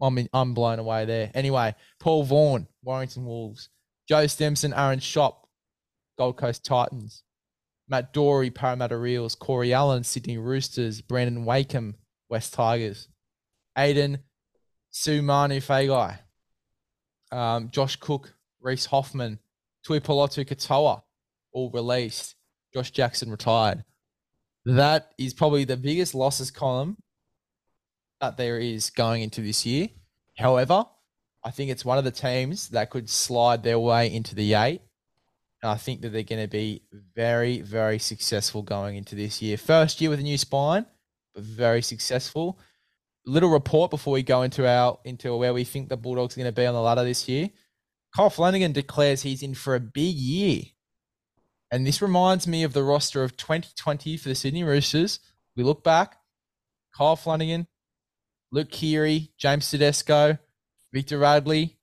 I'm 0.00 0.28
I'm 0.32 0.54
blown 0.54 0.78
away 0.78 1.04
there. 1.04 1.30
Anyway, 1.34 1.74
Paul 2.00 2.24
Vaughan, 2.24 2.66
Warrington 2.82 3.24
Wolves. 3.24 3.68
Joe 4.08 4.26
Stimson, 4.26 4.72
Aaron 4.72 4.98
Schoupp, 4.98 5.44
Gold 6.18 6.36
Coast 6.36 6.64
Titans. 6.64 7.22
Matt 7.88 8.12
Doorey, 8.12 8.50
Parramatta 8.50 9.04
Eels. 9.04 9.34
Corey 9.34 9.72
Allen, 9.72 10.04
Sydney 10.04 10.38
Roosters. 10.38 11.00
Brandon 11.00 11.44
Wakeham, 11.44 11.96
West 12.28 12.54
Tigers. 12.54 13.08
Aiden 13.76 14.20
Sumanu 14.92 15.58
Fagai. 15.58 16.18
Um, 17.32 17.70
Josh 17.70 17.96
Cook, 17.96 18.34
Reese 18.60 18.86
Hoffman, 18.86 19.38
Tuipulotu 19.86 20.46
Katoa, 20.46 21.02
all 21.52 21.70
released. 21.70 22.36
Josh 22.72 22.90
Jackson 22.90 23.30
retired. 23.30 23.84
That 24.64 25.12
is 25.18 25.34
probably 25.34 25.64
the 25.64 25.76
biggest 25.76 26.14
losses 26.14 26.50
column 26.50 26.98
that 28.20 28.36
there 28.36 28.58
is 28.58 28.90
going 28.90 29.22
into 29.22 29.40
this 29.40 29.64
year. 29.64 29.88
However, 30.36 30.84
I 31.42 31.50
think 31.50 31.70
it's 31.70 31.84
one 31.84 31.98
of 31.98 32.04
the 32.04 32.10
teams 32.10 32.68
that 32.68 32.90
could 32.90 33.08
slide 33.08 33.62
their 33.62 33.78
way 33.78 34.12
into 34.12 34.34
the 34.34 34.54
eight. 34.54 34.82
And 35.62 35.70
I 35.70 35.76
think 35.76 36.02
that 36.02 36.10
they're 36.10 36.22
going 36.22 36.42
to 36.42 36.48
be 36.48 36.82
very, 37.14 37.60
very 37.60 37.98
successful 37.98 38.62
going 38.62 38.96
into 38.96 39.14
this 39.14 39.42
year. 39.42 39.56
First 39.56 40.00
year 40.00 40.10
with 40.10 40.20
a 40.20 40.22
new 40.22 40.38
spine, 40.38 40.86
but 41.34 41.44
very 41.44 41.82
successful. 41.82 42.58
Little 43.26 43.50
report 43.50 43.90
before 43.90 44.14
we 44.14 44.22
go 44.22 44.42
into 44.42 44.66
our 44.66 44.98
into 45.04 45.36
where 45.36 45.52
we 45.52 45.64
think 45.64 45.88
the 45.88 45.96
Bulldogs 45.96 46.36
are 46.36 46.40
going 46.40 46.52
to 46.52 46.60
be 46.60 46.66
on 46.66 46.74
the 46.74 46.80
ladder 46.80 47.04
this 47.04 47.28
year. 47.28 47.50
Kyle 48.16 48.30
Flanagan 48.30 48.72
declares 48.72 49.22
he's 49.22 49.42
in 49.42 49.54
for 49.54 49.74
a 49.74 49.80
big 49.80 50.16
year. 50.16 50.62
And 51.70 51.86
this 51.86 52.02
reminds 52.02 52.48
me 52.48 52.64
of 52.64 52.72
the 52.72 52.82
roster 52.82 53.22
of 53.22 53.36
2020 53.36 54.16
for 54.16 54.28
the 54.28 54.34
Sydney 54.34 54.64
Roosters. 54.64 55.20
We 55.56 55.62
look 55.62 55.84
back, 55.84 56.16
Kyle 56.96 57.14
Flanagan, 57.14 57.68
Luke 58.50 58.70
Keary, 58.70 59.30
James 59.38 59.70
Tedesco, 59.70 60.38
Victor 60.92 61.18
Radley, 61.18 61.78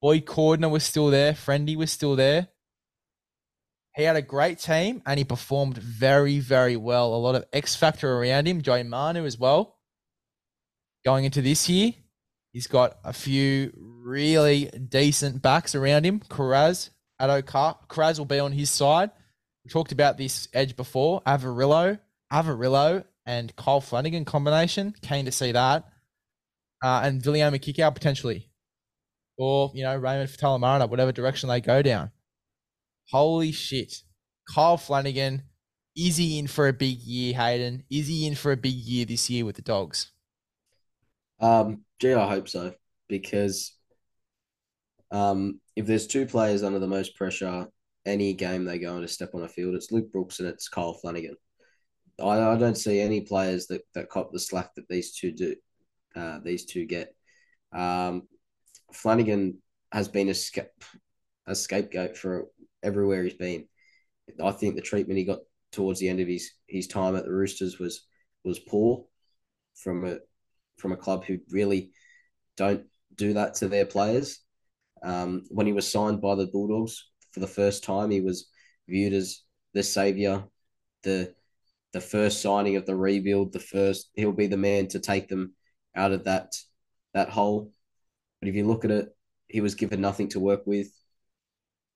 Boyd 0.00 0.24
Cordner 0.24 0.70
was 0.70 0.84
still 0.84 1.08
there, 1.08 1.32
Friendy 1.32 1.76
was 1.76 1.92
still 1.92 2.16
there. 2.16 2.48
He 3.94 4.04
had 4.04 4.16
a 4.16 4.22
great 4.22 4.58
team 4.60 5.02
and 5.04 5.18
he 5.18 5.24
performed 5.24 5.76
very, 5.76 6.38
very 6.38 6.76
well. 6.76 7.14
A 7.14 7.16
lot 7.16 7.34
of 7.34 7.44
X 7.52 7.74
factor 7.74 8.16
around 8.16 8.46
him, 8.46 8.62
Joey 8.62 8.84
Manu 8.84 9.24
as 9.24 9.38
well. 9.38 9.77
Going 11.04 11.24
into 11.24 11.42
this 11.42 11.68
year, 11.68 11.92
he's 12.52 12.66
got 12.66 12.98
a 13.04 13.12
few 13.12 13.72
really 13.76 14.66
decent 14.66 15.42
backs 15.42 15.74
around 15.74 16.04
him. 16.04 16.20
Karaz, 16.20 16.90
Addo 17.20 17.42
Kiraz 17.88 18.18
will 18.18 18.26
be 18.26 18.38
on 18.38 18.52
his 18.52 18.70
side. 18.70 19.10
We 19.64 19.70
talked 19.70 19.92
about 19.92 20.18
this 20.18 20.48
edge 20.52 20.76
before. 20.76 21.22
Avarillo, 21.22 21.98
Averillo, 22.32 23.04
and 23.26 23.54
Kyle 23.56 23.80
Flanagan 23.80 24.24
combination. 24.24 24.94
Keen 25.02 25.26
to 25.26 25.32
see 25.32 25.52
that. 25.52 25.84
Uh, 26.82 27.00
and 27.04 27.22
Viliame 27.22 27.60
Kikau 27.60 27.92
potentially. 27.92 28.50
Or, 29.36 29.70
you 29.74 29.84
know, 29.84 29.96
Raymond 29.96 30.30
Faitala-Mariner, 30.30 30.86
whatever 30.86 31.12
direction 31.12 31.48
they 31.48 31.60
go 31.60 31.82
down. 31.82 32.10
Holy 33.10 33.52
shit. 33.52 33.94
Kyle 34.52 34.76
Flanagan, 34.76 35.42
is 35.96 36.16
he 36.16 36.38
in 36.38 36.46
for 36.46 36.68
a 36.68 36.72
big 36.72 36.98
year, 36.98 37.34
Hayden? 37.34 37.84
Is 37.90 38.08
he 38.08 38.26
in 38.26 38.34
for 38.34 38.52
a 38.52 38.56
big 38.56 38.74
year 38.74 39.04
this 39.04 39.28
year 39.28 39.44
with 39.44 39.56
the 39.56 39.62
Dogs? 39.62 40.12
Um, 41.40 41.84
gee, 42.00 42.14
I 42.14 42.28
hope 42.28 42.48
so 42.48 42.74
because 43.08 43.72
um, 45.10 45.60
if 45.76 45.86
there's 45.86 46.06
two 46.06 46.26
players 46.26 46.62
under 46.62 46.78
the 46.78 46.86
most 46.86 47.16
pressure 47.16 47.66
any 48.04 48.32
game 48.32 48.64
they 48.64 48.78
go 48.78 48.96
into 48.96 49.08
step 49.08 49.30
on 49.34 49.42
a 49.42 49.48
field, 49.48 49.74
it's 49.74 49.92
Luke 49.92 50.10
Brooks 50.12 50.40
and 50.40 50.48
it's 50.48 50.68
Kyle 50.68 50.94
Flanagan. 50.94 51.36
I, 52.20 52.40
I 52.40 52.56
don't 52.56 52.76
see 52.76 53.00
any 53.00 53.20
players 53.20 53.66
that, 53.68 53.82
that 53.94 54.08
cop 54.08 54.32
the 54.32 54.40
slack 54.40 54.74
that 54.74 54.88
these 54.88 55.12
two 55.12 55.32
do. 55.32 55.54
Uh, 56.16 56.40
these 56.44 56.64
two 56.64 56.84
get. 56.84 57.14
Um, 57.72 58.22
Flanagan 58.92 59.58
has 59.92 60.08
been 60.08 60.28
a, 60.28 60.34
sca- 60.34 60.70
a 61.46 61.54
scapegoat 61.54 62.16
for 62.16 62.46
everywhere 62.82 63.22
he's 63.22 63.34
been. 63.34 63.66
I 64.42 64.50
think 64.52 64.74
the 64.74 64.82
treatment 64.82 65.18
he 65.18 65.24
got 65.24 65.40
towards 65.72 66.00
the 66.00 66.08
end 66.08 66.20
of 66.20 66.28
his 66.28 66.50
his 66.66 66.86
time 66.86 67.14
at 67.16 67.24
the 67.24 67.32
Roosters 67.32 67.78
was 67.78 68.06
was 68.44 68.58
poor 68.58 69.04
from 69.74 70.04
a 70.04 70.18
from 70.78 70.92
a 70.92 70.96
club 70.96 71.24
who 71.24 71.38
really 71.50 71.90
don't 72.56 72.84
do 73.14 73.34
that 73.34 73.54
to 73.54 73.68
their 73.68 73.86
players. 73.86 74.40
Um, 75.02 75.42
when 75.48 75.66
he 75.66 75.72
was 75.72 75.90
signed 75.90 76.20
by 76.20 76.34
the 76.34 76.46
Bulldogs 76.46 77.10
for 77.32 77.40
the 77.40 77.46
first 77.46 77.84
time, 77.84 78.10
he 78.10 78.20
was 78.20 78.48
viewed 78.88 79.12
as 79.12 79.42
the 79.74 79.82
savior, 79.82 80.44
the 81.02 81.34
the 81.92 82.00
first 82.00 82.42
signing 82.42 82.76
of 82.76 82.84
the 82.84 82.94
rebuild, 82.94 83.52
the 83.52 83.60
first 83.60 84.10
he'll 84.14 84.32
be 84.32 84.46
the 84.46 84.56
man 84.56 84.88
to 84.88 84.98
take 84.98 85.28
them 85.28 85.54
out 85.94 86.12
of 86.12 86.24
that 86.24 86.54
that 87.14 87.30
hole. 87.30 87.72
But 88.40 88.48
if 88.48 88.54
you 88.54 88.66
look 88.66 88.84
at 88.84 88.90
it, 88.90 89.08
he 89.48 89.60
was 89.60 89.74
given 89.74 90.00
nothing 90.00 90.28
to 90.30 90.40
work 90.40 90.66
with. 90.66 90.88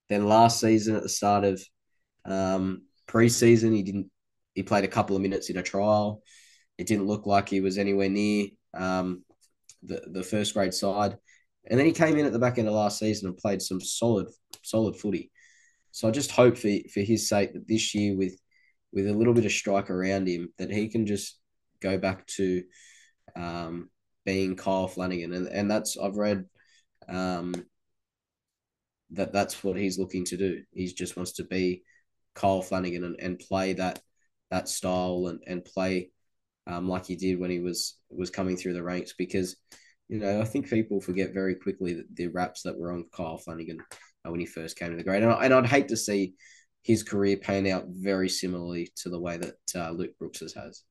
Then 0.08 0.26
last 0.26 0.60
season, 0.60 0.96
at 0.96 1.02
the 1.02 1.08
start 1.08 1.44
of 1.44 1.62
um, 2.24 2.82
preseason, 3.08 3.74
he 3.74 3.82
didn't. 3.82 4.10
He 4.54 4.62
played 4.62 4.84
a 4.84 4.88
couple 4.88 5.16
of 5.16 5.22
minutes 5.22 5.48
in 5.50 5.56
a 5.56 5.62
trial. 5.62 6.22
It 6.78 6.86
didn't 6.86 7.06
look 7.06 7.26
like 7.26 7.48
he 7.48 7.60
was 7.60 7.78
anywhere 7.78 8.10
near 8.10 8.48
um, 8.74 9.24
the 9.82 10.02
the 10.12 10.22
first 10.22 10.54
grade 10.54 10.74
side. 10.74 11.16
And 11.70 11.78
then 11.78 11.86
he 11.86 11.92
came 11.92 12.16
in 12.16 12.26
at 12.26 12.32
the 12.32 12.40
back 12.40 12.58
end 12.58 12.66
of 12.66 12.74
last 12.74 12.98
season 12.98 13.28
and 13.28 13.36
played 13.36 13.62
some 13.62 13.80
solid, 13.80 14.26
solid 14.62 14.96
footy. 14.96 15.30
So 15.92 16.08
I 16.08 16.10
just 16.10 16.32
hope 16.32 16.56
for, 16.56 16.70
for 16.92 17.00
his 17.00 17.28
sake 17.28 17.52
that 17.52 17.68
this 17.68 17.94
year, 17.94 18.16
with 18.16 18.36
with 18.92 19.06
a 19.06 19.12
little 19.12 19.34
bit 19.34 19.44
of 19.44 19.52
strike 19.52 19.90
around 19.90 20.26
him, 20.26 20.48
that 20.58 20.70
he 20.70 20.88
can 20.88 21.06
just 21.06 21.38
go 21.80 21.98
back 21.98 22.26
to 22.26 22.62
um, 23.36 23.90
being 24.24 24.56
Kyle 24.56 24.88
Flanagan, 24.88 25.32
and 25.32 25.46
and 25.46 25.70
that's 25.70 25.96
I've 25.96 26.16
read 26.16 26.46
um, 27.08 27.54
that 29.10 29.32
that's 29.32 29.62
what 29.62 29.76
he's 29.76 29.98
looking 29.98 30.24
to 30.26 30.36
do. 30.36 30.62
He 30.72 30.86
just 30.86 31.16
wants 31.16 31.32
to 31.32 31.44
be 31.44 31.82
Kyle 32.34 32.62
Flanagan 32.62 33.04
and, 33.04 33.20
and 33.20 33.38
play 33.38 33.74
that 33.74 34.00
that 34.50 34.68
style 34.68 35.26
and 35.28 35.40
and 35.46 35.64
play 35.64 36.10
um, 36.66 36.88
like 36.88 37.06
he 37.06 37.16
did 37.16 37.38
when 37.38 37.50
he 37.50 37.60
was 37.60 37.98
was 38.10 38.30
coming 38.30 38.56
through 38.56 38.74
the 38.74 38.82
ranks 38.82 39.14
because 39.16 39.56
you 40.08 40.18
know 40.18 40.40
I 40.40 40.44
think 40.44 40.68
people 40.68 41.00
forget 41.00 41.34
very 41.34 41.54
quickly 41.54 41.94
that 41.94 42.14
the 42.14 42.28
raps 42.28 42.62
that 42.62 42.78
were 42.78 42.92
on 42.92 43.06
Kyle 43.14 43.38
Flanagan 43.38 43.78
uh, 44.24 44.30
when 44.30 44.40
he 44.40 44.46
first 44.46 44.78
came 44.78 44.90
to 44.90 44.96
the 44.96 45.04
grade 45.04 45.22
and, 45.22 45.32
I, 45.32 45.44
and 45.44 45.54
I'd 45.54 45.66
hate 45.66 45.88
to 45.88 45.96
see 45.96 46.34
his 46.82 47.02
career 47.02 47.36
pan 47.36 47.66
out 47.66 47.84
very 47.88 48.28
similarly 48.28 48.92
to 48.96 49.08
the 49.08 49.20
way 49.20 49.36
that 49.36 49.54
uh, 49.74 49.90
Luke 49.90 50.12
Brooks's 50.18 50.54
has. 50.54 50.82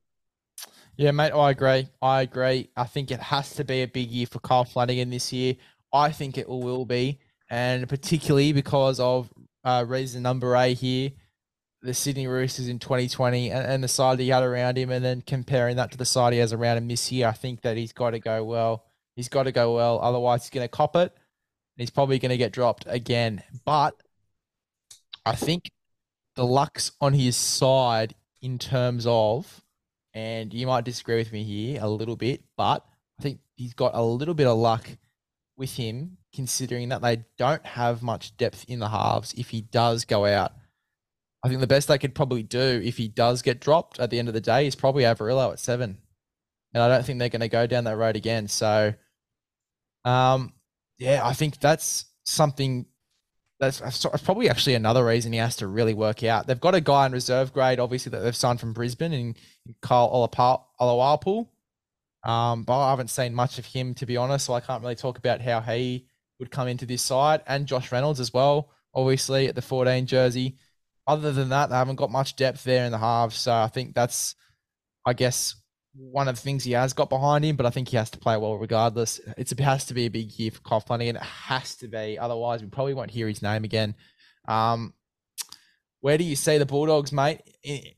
Yeah, 0.97 1.11
mate, 1.11 1.31
I 1.31 1.51
agree. 1.51 1.87
I 2.01 2.21
agree. 2.21 2.69
I 2.75 2.83
think 2.85 3.11
it 3.11 3.19
has 3.19 3.55
to 3.55 3.63
be 3.63 3.81
a 3.81 3.87
big 3.87 4.09
year 4.09 4.27
for 4.27 4.39
Kyle 4.39 4.63
Flanagan 4.63 5.09
this 5.09 5.33
year. 5.33 5.55
I 5.93 6.11
think 6.11 6.37
it 6.37 6.47
will 6.47 6.85
be, 6.85 7.19
and 7.49 7.87
particularly 7.89 8.53
because 8.53 8.99
of 8.99 9.29
uh, 9.63 9.83
reason 9.87 10.23
number 10.23 10.55
eight 10.55 10.77
here, 10.77 11.11
the 11.81 11.93
Sydney 11.93 12.27
Roosters 12.27 12.67
in 12.67 12.79
2020 12.79 13.49
and, 13.49 13.65
and 13.65 13.83
the 13.83 13.87
side 13.87 14.19
he 14.19 14.29
had 14.29 14.43
around 14.43 14.77
him, 14.77 14.91
and 14.91 15.03
then 15.03 15.21
comparing 15.21 15.77
that 15.77 15.91
to 15.91 15.97
the 15.97 16.05
side 16.05 16.33
he 16.33 16.39
has 16.39 16.53
around 16.53 16.77
him 16.77 16.87
this 16.87 17.11
year, 17.11 17.27
I 17.27 17.31
think 17.31 17.61
that 17.61 17.77
he's 17.77 17.93
got 17.93 18.11
to 18.11 18.19
go 18.19 18.43
well. 18.43 18.85
He's 19.15 19.29
got 19.29 19.43
to 19.43 19.51
go 19.51 19.75
well. 19.75 19.99
Otherwise, 20.01 20.43
he's 20.43 20.51
going 20.51 20.65
to 20.65 20.69
cop 20.69 20.95
it. 20.95 21.11
And 21.11 21.79
he's 21.79 21.89
probably 21.89 22.19
going 22.19 22.29
to 22.29 22.37
get 22.37 22.51
dropped 22.51 22.85
again. 22.87 23.43
But 23.65 23.95
I 25.25 25.35
think 25.35 25.71
the 26.35 26.45
luck's 26.45 26.91
on 27.01 27.13
his 27.13 27.35
side 27.35 28.15
in 28.41 28.57
terms 28.57 29.05
of, 29.07 29.63
and 30.13 30.53
you 30.53 30.67
might 30.67 30.85
disagree 30.85 31.17
with 31.17 31.31
me 31.31 31.43
here 31.43 31.79
a 31.81 31.89
little 31.89 32.15
bit, 32.15 32.43
but 32.57 32.85
I 33.19 33.23
think 33.23 33.39
he's 33.55 33.73
got 33.73 33.95
a 33.95 34.03
little 34.03 34.33
bit 34.33 34.47
of 34.47 34.57
luck 34.57 34.87
with 35.57 35.75
him, 35.75 36.17
considering 36.33 36.89
that 36.89 37.01
they 37.01 37.23
don't 37.37 37.65
have 37.65 38.01
much 38.01 38.35
depth 38.37 38.65
in 38.67 38.79
the 38.79 38.89
halves 38.89 39.33
if 39.33 39.49
he 39.49 39.61
does 39.61 40.05
go 40.05 40.25
out. 40.25 40.53
I 41.43 41.49
think 41.49 41.59
the 41.59 41.67
best 41.67 41.87
they 41.87 41.97
could 41.97 42.13
probably 42.13 42.43
do 42.43 42.81
if 42.83 42.97
he 42.97 43.07
does 43.07 43.41
get 43.41 43.59
dropped 43.59 43.99
at 43.99 44.09
the 44.09 44.19
end 44.19 44.27
of 44.27 44.33
the 44.33 44.41
day 44.41 44.67
is 44.67 44.75
probably 44.75 45.03
Averillo 45.03 45.51
at 45.51 45.59
seven. 45.59 45.97
And 46.73 46.83
I 46.83 46.87
don't 46.87 47.05
think 47.05 47.19
they're 47.19 47.29
going 47.29 47.41
to 47.41 47.47
go 47.47 47.67
down 47.67 47.85
that 47.85 47.97
road 47.97 48.15
again. 48.15 48.47
So, 48.47 48.93
um, 50.05 50.53
yeah, 50.99 51.21
I 51.25 51.33
think 51.33 51.59
that's 51.59 52.05
something 52.23 52.85
that's, 53.59 54.05
probably 54.23 54.49
actually 54.49 54.75
another 54.75 55.05
reason 55.05 55.33
he 55.33 55.39
has 55.39 55.57
to 55.57 55.67
really 55.67 55.93
work 55.93 56.23
out. 56.23 56.47
They've 56.47 56.59
got 56.59 56.75
a 56.75 56.81
guy 56.81 57.05
in 57.05 57.11
reserve 57.11 57.53
grade, 57.53 57.79
obviously, 57.79 58.11
that 58.11 58.19
they've 58.19 58.35
signed 58.35 58.59
from 58.59 58.73
Brisbane 58.73 59.13
and 59.13 59.37
Kyle 59.81 60.09
Olowapu. 60.79 61.47
Um, 62.23 62.63
but 62.63 62.79
I 62.79 62.89
haven't 62.91 63.09
seen 63.09 63.33
much 63.33 63.59
of 63.59 63.65
him, 63.65 63.93
to 63.95 64.05
be 64.05 64.17
honest. 64.17 64.45
So 64.45 64.53
I 64.53 64.61
can't 64.61 64.81
really 64.81 64.95
talk 64.95 65.17
about 65.17 65.41
how 65.41 65.59
he 65.59 66.07
would 66.39 66.51
come 66.51 66.67
into 66.67 66.85
this 66.85 67.01
side. 67.01 67.41
And 67.47 67.67
Josh 67.67 67.91
Reynolds 67.91 68.19
as 68.19 68.33
well, 68.33 68.71
obviously, 68.93 69.47
at 69.47 69.55
the 69.55 69.61
14 69.61 70.05
jersey 70.05 70.57
other 71.11 71.33
than 71.33 71.49
that, 71.49 71.69
they 71.69 71.75
haven't 71.75 71.97
got 71.97 72.09
much 72.09 72.37
depth 72.37 72.63
there 72.63 72.85
in 72.85 72.91
the 72.91 72.97
halves. 72.97 73.35
So 73.35 73.53
I 73.53 73.67
think 73.67 73.93
that's, 73.93 74.35
I 75.05 75.11
guess, 75.11 75.55
one 75.93 76.29
of 76.29 76.35
the 76.35 76.41
things 76.41 76.63
he 76.63 76.71
has 76.71 76.93
got 76.93 77.09
behind 77.09 77.43
him. 77.43 77.57
But 77.57 77.65
I 77.65 77.69
think 77.69 77.89
he 77.89 77.97
has 77.97 78.09
to 78.11 78.17
play 78.17 78.37
well 78.37 78.57
regardless. 78.57 79.19
It's, 79.37 79.51
it 79.51 79.59
has 79.59 79.85
to 79.87 79.93
be 79.93 80.05
a 80.05 80.09
big 80.09 80.31
year 80.39 80.51
for 80.51 80.61
Kyle 80.61 80.83
and 80.89 81.01
It 81.01 81.17
has 81.17 81.75
to 81.77 81.89
be. 81.89 82.17
Otherwise, 82.17 82.61
we 82.61 82.69
probably 82.69 82.93
won't 82.93 83.11
hear 83.11 83.27
his 83.27 83.41
name 83.41 83.65
again. 83.65 83.95
Um, 84.47 84.93
where 85.99 86.17
do 86.17 86.23
you 86.23 86.35
see 86.35 86.57
the 86.57 86.65
Bulldogs, 86.65 87.11
mate? 87.11 87.41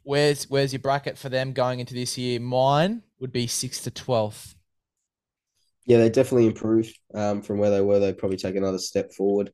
Where's 0.01 0.49
where's 0.49 0.73
your 0.73 0.81
bracket 0.81 1.17
for 1.17 1.29
them 1.29 1.53
going 1.53 1.79
into 1.79 1.93
this 1.93 2.17
year? 2.17 2.39
Mine 2.39 3.03
would 3.19 3.31
be 3.31 3.47
six 3.47 3.81
to 3.83 3.91
twelfth. 3.91 4.55
Yeah, 5.85 5.99
they 5.99 6.09
definitely 6.09 6.47
improved 6.47 6.97
um, 7.13 7.41
from 7.41 7.59
where 7.59 7.69
they 7.69 7.81
were. 7.81 7.99
They 7.99 8.11
probably 8.11 8.37
take 8.37 8.55
another 8.55 8.77
step 8.77 9.13
forward 9.13 9.53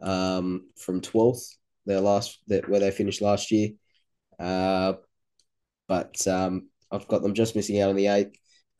um, 0.00 0.68
from 0.76 1.00
twelfth 1.00 1.57
their 1.88 2.00
last 2.00 2.38
that 2.46 2.68
where 2.68 2.80
they 2.80 2.90
finished 2.90 3.22
last 3.22 3.50
year. 3.50 3.70
Uh, 4.38 4.94
but 5.88 6.26
um, 6.28 6.68
I've 6.92 7.08
got 7.08 7.22
them 7.22 7.34
just 7.34 7.56
missing 7.56 7.80
out 7.80 7.90
on 7.90 7.96
the 7.96 8.06
eighth, 8.06 8.36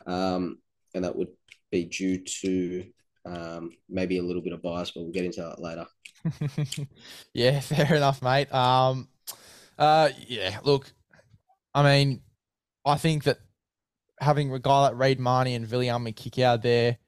um, 0.07 0.59
and 0.95 1.05
that 1.05 1.17
would 1.17 1.29
be 1.71 1.85
due 1.87 2.23
to 2.43 2.85
um, 3.25 3.71
maybe 3.89 4.19
a 4.19 4.23
little 4.23 4.43
bit 4.43 4.53
of 4.53 4.63
bias, 4.63 4.91
but 4.91 5.03
we'll 5.03 5.13
get 5.13 5.25
into 5.25 5.41
that 5.41 5.61
later. 5.61 5.87
yeah, 7.35 7.61
fair 7.61 7.97
enough, 7.97 8.23
mate. 8.23 8.53
Um, 8.53 9.09
uh, 9.79 10.11
yeah, 10.27 10.59
look, 10.63 10.93
I 11.75 11.83
mean, 11.83 12.21
I 12.85 12.97
think 12.97 13.25
that 13.25 13.39
having 14.21 14.53
a 14.53 14.59
guy 14.59 14.83
like 14.83 14.99
Reed 14.99 15.21
Mahoney 15.21 15.55
and 15.55 15.67
Viliame 15.67 16.45
out 16.45 16.63
there, 16.63 16.99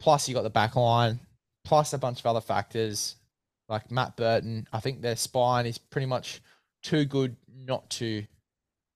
plus 0.00 0.28
you 0.28 0.34
got 0.34 0.42
the 0.42 0.50
back 0.50 0.76
line, 0.76 1.20
plus 1.64 1.92
a 1.92 1.98
bunch 1.98 2.20
of 2.20 2.26
other 2.26 2.40
factors, 2.40 3.16
like 3.74 3.90
Matt 3.90 4.16
Burton. 4.16 4.68
I 4.72 4.80
think 4.80 5.02
their 5.02 5.16
spine 5.16 5.66
is 5.66 5.78
pretty 5.78 6.06
much 6.06 6.40
too 6.82 7.04
good 7.04 7.36
not 7.52 7.90
to 7.90 8.24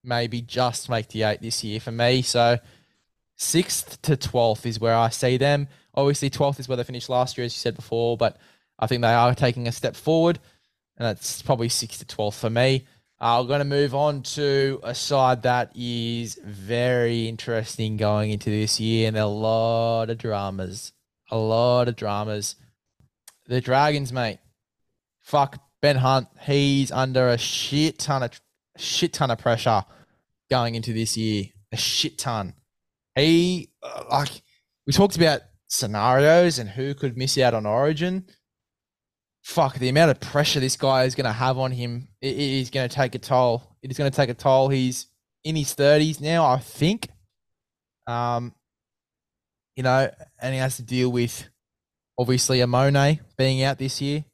maybe 0.04 0.40
just 0.40 0.88
make 0.88 1.08
the 1.08 1.24
eight 1.24 1.42
this 1.42 1.64
year 1.64 1.80
for 1.80 1.90
me. 1.90 2.22
So 2.22 2.58
sixth 3.36 4.00
to 4.02 4.16
twelfth 4.16 4.64
is 4.66 4.78
where 4.78 4.94
I 4.94 5.08
see 5.08 5.36
them. 5.36 5.66
Obviously, 5.94 6.30
twelfth 6.30 6.60
is 6.60 6.68
where 6.68 6.76
they 6.76 6.84
finished 6.84 7.08
last 7.08 7.36
year, 7.36 7.44
as 7.44 7.54
you 7.54 7.60
said 7.60 7.74
before, 7.74 8.16
but 8.16 8.36
I 8.78 8.86
think 8.86 9.02
they 9.02 9.12
are 9.12 9.34
taking 9.34 9.66
a 9.66 9.72
step 9.72 9.96
forward, 9.96 10.38
and 10.96 11.06
that's 11.06 11.42
probably 11.42 11.68
six 11.68 11.98
to 11.98 12.06
twelfth 12.06 12.38
for 12.38 12.50
me. 12.50 12.86
Uh, 13.20 13.40
we're 13.40 13.48
going 13.48 13.58
to 13.58 13.64
move 13.64 13.96
on 13.96 14.22
to 14.22 14.78
a 14.84 14.94
side 14.94 15.42
that 15.42 15.72
is 15.74 16.38
very 16.44 17.26
interesting 17.26 17.96
going 17.96 18.30
into 18.30 18.48
this 18.48 18.78
year, 18.78 19.08
and 19.08 19.16
a 19.16 19.26
lot 19.26 20.08
of 20.08 20.18
dramas. 20.18 20.92
A 21.30 21.36
lot 21.36 21.88
of 21.88 21.96
dramas. 21.96 22.54
The 23.48 23.60
Dragons, 23.60 24.12
mate. 24.12 24.38
Fuck 25.28 25.60
Ben 25.80 25.96
Hunt. 25.96 26.28
He's 26.42 26.90
under 26.90 27.28
a 27.28 27.38
shit 27.38 27.98
ton 27.98 28.22
of 28.22 28.40
shit 28.76 29.12
ton 29.12 29.30
of 29.30 29.38
pressure 29.38 29.84
going 30.50 30.74
into 30.74 30.92
this 30.92 31.16
year. 31.16 31.44
A 31.72 31.76
shit 31.76 32.18
ton. 32.18 32.54
He 33.14 33.70
uh, 33.82 34.04
like 34.10 34.42
we 34.86 34.92
talked 34.92 35.16
about 35.16 35.42
scenarios 35.68 36.58
and 36.58 36.68
who 36.68 36.94
could 36.94 37.16
miss 37.16 37.36
out 37.38 37.54
on 37.54 37.66
Origin 37.66 38.24
fuck, 39.48 39.78
the 39.78 39.88
amount 39.88 40.10
of 40.10 40.20
pressure 40.20 40.60
this 40.60 40.76
guy 40.76 41.04
is 41.04 41.14
going 41.14 41.24
to 41.24 41.32
have 41.32 41.56
on 41.56 41.72
him 41.72 42.06
it 42.20 42.36
is 42.36 42.68
going 42.68 42.86
to 42.86 42.94
take 42.94 43.14
a 43.14 43.18
toll. 43.18 43.62
It 43.82 43.90
is 43.90 43.96
going 43.96 44.10
to 44.10 44.14
take 44.14 44.28
a 44.28 44.34
toll. 44.34 44.68
He's 44.68 45.06
in 45.42 45.56
his 45.56 45.74
30s 45.74 46.20
now, 46.20 46.44
I 46.44 46.58
think. 46.58 47.08
Um, 48.06 48.54
you 49.74 49.82
know, 49.82 50.10
and 50.42 50.54
he 50.54 50.60
has 50.60 50.76
to 50.76 50.82
deal 50.82 51.10
with 51.10 51.48
obviously 52.18 52.58
Amone 52.58 53.20
being 53.38 53.62
out 53.62 53.78
this 53.78 54.02
year. 54.02 54.24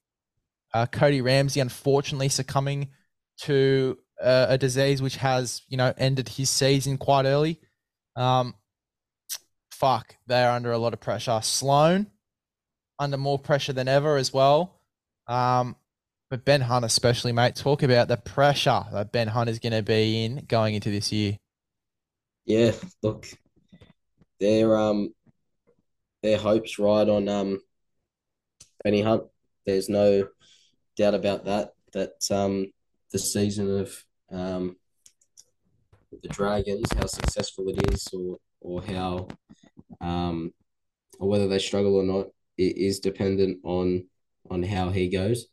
Uh, 0.74 0.86
Cody 0.86 1.20
Ramsey, 1.20 1.60
unfortunately, 1.60 2.28
succumbing 2.28 2.88
to 3.42 3.96
uh, 4.20 4.46
a 4.48 4.58
disease 4.58 5.00
which 5.00 5.16
has, 5.16 5.62
you 5.68 5.76
know, 5.76 5.94
ended 5.96 6.28
his 6.28 6.50
season 6.50 6.98
quite 6.98 7.24
early. 7.26 7.60
Um, 8.16 8.54
fuck, 9.70 10.16
they're 10.26 10.50
under 10.50 10.72
a 10.72 10.78
lot 10.78 10.92
of 10.92 11.00
pressure. 11.00 11.40
Sloan, 11.42 12.08
under 12.98 13.16
more 13.16 13.38
pressure 13.38 13.72
than 13.72 13.88
ever 13.88 14.16
as 14.16 14.32
well. 14.32 14.80
Um, 15.28 15.76
but 16.30 16.44
Ben 16.44 16.62
Hunt, 16.62 16.84
especially, 16.84 17.32
mate, 17.32 17.54
talk 17.54 17.82
about 17.82 18.08
the 18.08 18.16
pressure 18.16 18.82
that 18.92 19.12
Ben 19.12 19.28
Hunt 19.28 19.50
is 19.50 19.60
going 19.60 19.72
to 19.72 19.82
be 19.82 20.24
in 20.24 20.44
going 20.48 20.74
into 20.74 20.90
this 20.90 21.12
year. 21.12 21.38
Yeah, 22.46 22.72
look, 23.02 23.26
their 24.40 24.76
um, 24.76 25.14
their 26.22 26.38
hopes 26.38 26.78
ride 26.78 27.08
on 27.08 27.28
um, 27.28 27.60
Benny 28.82 29.00
Hunt. 29.00 29.24
There's 29.64 29.88
no 29.88 30.28
doubt 30.96 31.14
about 31.14 31.44
that. 31.44 31.72
That 31.92 32.14
um, 32.30 32.66
the 33.12 33.18
season 33.18 33.78
of 33.78 34.04
um, 34.30 34.76
the 36.22 36.28
Dragons, 36.28 36.92
how 36.96 37.06
successful 37.06 37.68
it 37.68 37.92
is, 37.92 38.08
or 38.12 38.38
or 38.60 38.82
how 38.82 39.28
um, 40.00 40.52
or 41.18 41.28
whether 41.28 41.48
they 41.48 41.58
struggle 41.58 41.96
or 41.96 42.02
not, 42.02 42.26
it 42.58 42.76
is 42.76 43.00
dependent 43.00 43.58
on 43.64 44.06
on 44.50 44.62
how 44.62 44.90
he 44.90 45.08
goes. 45.08 45.46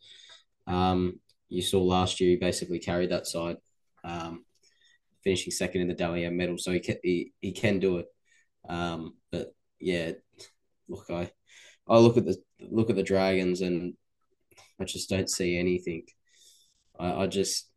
Um, 0.68 1.20
you 1.50 1.62
saw 1.62 1.82
last 1.82 2.20
year 2.20 2.32
he 2.32 2.36
basically 2.38 2.80
carried 2.80 3.12
that 3.12 3.28
side, 3.28 3.58
um, 4.04 4.46
finishing 5.24 5.52
second 5.52 5.82
in 5.82 5.88
the 5.88 5.94
Dally 5.94 6.28
medal, 6.30 6.58
so 6.58 6.72
he 6.72 6.80
can, 6.80 6.98
he, 7.04 7.34
he 7.42 7.52
can 7.52 7.80
do 7.80 7.98
it. 7.98 8.08
Um, 8.68 9.16
but 9.32 9.54
yeah, 9.80 10.14
look, 10.88 11.06
I 11.10 11.32
I 11.88 11.98
look 11.98 12.18
at 12.18 12.26
the 12.26 12.38
look 12.60 12.90
at 12.90 12.96
the 12.96 13.04
Dragons 13.04 13.62
and 13.62 13.96
I 14.82 14.86
just 14.86 15.10
don't 15.10 15.30
see 15.30 15.58
anything. 15.58 16.04
I, 17.00 17.24
I 17.24 17.28
just 17.28 17.70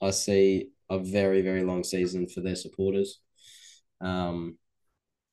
I 0.00 0.10
see 0.10 0.68
a 0.88 0.98
very 0.98 1.42
very 1.42 1.64
long 1.64 1.82
season 1.82 2.28
for 2.28 2.40
their 2.40 2.56
supporters, 2.56 3.18
um, 4.00 4.58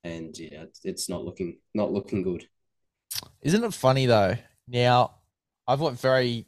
and 0.04 0.38
yeah, 0.38 0.66
it's 0.84 1.08
not 1.08 1.24
looking 1.24 1.60
not 1.74 1.92
looking 1.92 2.24
good. 2.24 2.48
Isn't 3.42 3.64
it 3.64 3.74
funny 3.74 4.08
though? 4.08 4.36
Now 4.68 5.16
I've 5.68 5.80
got 5.80 5.94
very 5.94 6.48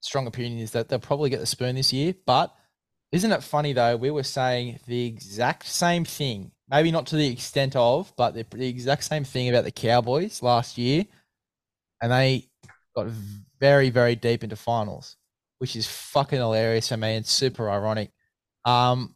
strong 0.00 0.26
opinions 0.26 0.72
that 0.72 0.88
they'll 0.88 0.98
probably 0.98 1.30
get 1.30 1.40
the 1.40 1.46
spoon 1.46 1.76
this 1.76 1.92
year. 1.92 2.14
But 2.26 2.54
isn't 3.12 3.32
it 3.32 3.42
funny 3.42 3.72
though? 3.72 3.96
We 3.96 4.10
were 4.10 4.22
saying 4.22 4.80
the 4.86 5.06
exact 5.06 5.66
same 5.66 6.04
thing, 6.04 6.52
maybe 6.68 6.90
not 6.90 7.06
to 7.08 7.16
the 7.16 7.32
extent 7.32 7.74
of, 7.74 8.12
but 8.16 8.34
the, 8.34 8.44
the 8.54 8.68
exact 8.68 9.04
same 9.04 9.24
thing 9.24 9.48
about 9.48 9.64
the 9.64 9.72
Cowboys 9.72 10.42
last 10.42 10.76
year, 10.76 11.06
and 12.02 12.12
they 12.12 12.48
got 12.94 13.08
very, 13.60 13.90
very 13.90 14.16
deep 14.16 14.44
into 14.44 14.56
finals, 14.56 15.16
which 15.58 15.76
is 15.76 15.86
fucking 15.86 16.38
hilarious 16.38 16.88
for 16.88 16.96
me 16.96 17.16
and 17.16 17.26
super 17.26 17.70
ironic. 17.70 18.10
Um, 18.64 19.14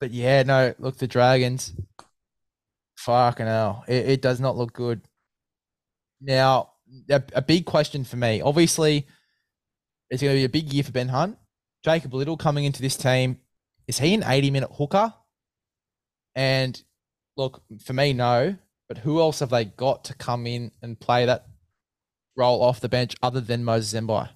but 0.00 0.10
yeah, 0.10 0.42
no, 0.42 0.74
look, 0.78 0.98
the 0.98 1.06
Dragons, 1.06 1.72
fucking 2.96 3.46
hell, 3.46 3.84
it, 3.88 4.08
it 4.08 4.22
does 4.22 4.40
not 4.40 4.56
look 4.56 4.72
good. 4.72 5.00
Now, 6.20 6.72
a, 7.10 7.22
a 7.34 7.42
big 7.42 7.64
question 7.64 8.04
for 8.04 8.16
me. 8.16 8.40
Obviously, 8.40 9.06
it's 10.10 10.22
going 10.22 10.34
to 10.34 10.40
be 10.40 10.44
a 10.44 10.48
big 10.48 10.72
year 10.72 10.82
for 10.82 10.92
Ben 10.92 11.08
Hunt. 11.08 11.38
Jacob 11.84 12.14
Little 12.14 12.36
coming 12.36 12.64
into 12.64 12.82
this 12.82 12.96
team. 12.96 13.38
Is 13.86 13.98
he 13.98 14.14
an 14.14 14.24
80 14.24 14.50
minute 14.50 14.70
hooker? 14.72 15.12
And 16.34 16.80
look, 17.36 17.62
for 17.84 17.92
me, 17.92 18.12
no. 18.12 18.56
But 18.88 18.98
who 18.98 19.20
else 19.20 19.40
have 19.40 19.50
they 19.50 19.64
got 19.64 20.04
to 20.04 20.14
come 20.14 20.46
in 20.46 20.70
and 20.82 20.98
play 20.98 21.26
that 21.26 21.46
role 22.36 22.62
off 22.62 22.80
the 22.80 22.88
bench 22.88 23.14
other 23.22 23.40
than 23.40 23.64
Moses 23.64 24.00
Mbye? 24.00 24.28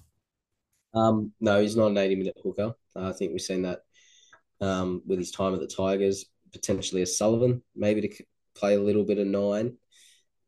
Um, 0.93 1.31
no, 1.39 1.61
he's 1.61 1.75
not 1.75 1.91
an 1.91 1.97
80 1.97 2.15
minute 2.15 2.37
hooker. 2.43 2.73
Uh, 2.95 3.09
I 3.09 3.13
think 3.13 3.31
we've 3.31 3.41
seen 3.41 3.61
that 3.63 3.81
um, 4.61 5.01
with 5.05 5.19
his 5.19 5.31
time 5.31 5.53
at 5.53 5.59
the 5.59 5.67
Tigers, 5.67 6.25
potentially 6.51 7.01
a 7.01 7.05
Sullivan, 7.05 7.61
maybe 7.75 8.01
to 8.01 8.23
play 8.55 8.75
a 8.75 8.81
little 8.81 9.03
bit 9.03 9.19
of 9.19 9.27
nine, 9.27 9.77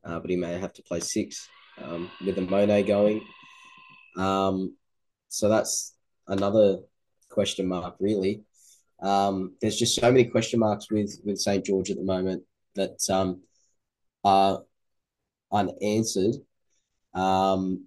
uh, 0.04 0.20
but 0.20 0.30
he 0.30 0.36
may 0.36 0.60
have 0.60 0.74
to 0.74 0.84
play 0.84 1.00
six 1.00 1.48
um, 1.84 2.10
with 2.26 2.36
the 2.36 2.42
Monet 2.42 2.84
going. 2.84 3.22
Um, 4.18 4.76
so 5.30 5.48
that's 5.48 5.96
another 6.28 6.80
question 7.30 7.68
mark, 7.68 7.96
really. 8.00 8.44
Um, 9.02 9.56
there's 9.62 9.78
just 9.78 9.96
so 9.96 10.12
many 10.12 10.26
question 10.26 10.60
marks 10.60 10.92
with 10.92 11.20
with 11.24 11.40
St 11.40 11.66
George 11.66 11.90
at 11.90 11.98
the 11.98 12.04
moment 12.04 12.44
that 12.76 12.98
um, 13.10 13.42
are 14.24 14.62
unanswered. 15.52 16.36
Um, 17.14 17.86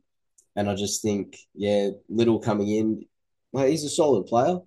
and 0.57 0.69
I 0.71 0.75
just 0.75 1.03
think, 1.03 1.37
yeah, 1.55 1.91
Little 2.09 2.39
coming 2.39 2.69
in, 2.69 3.07
well, 3.53 3.67
he's 3.67 3.85
a 3.85 3.89
solid 3.89 4.27
player. 4.27 4.59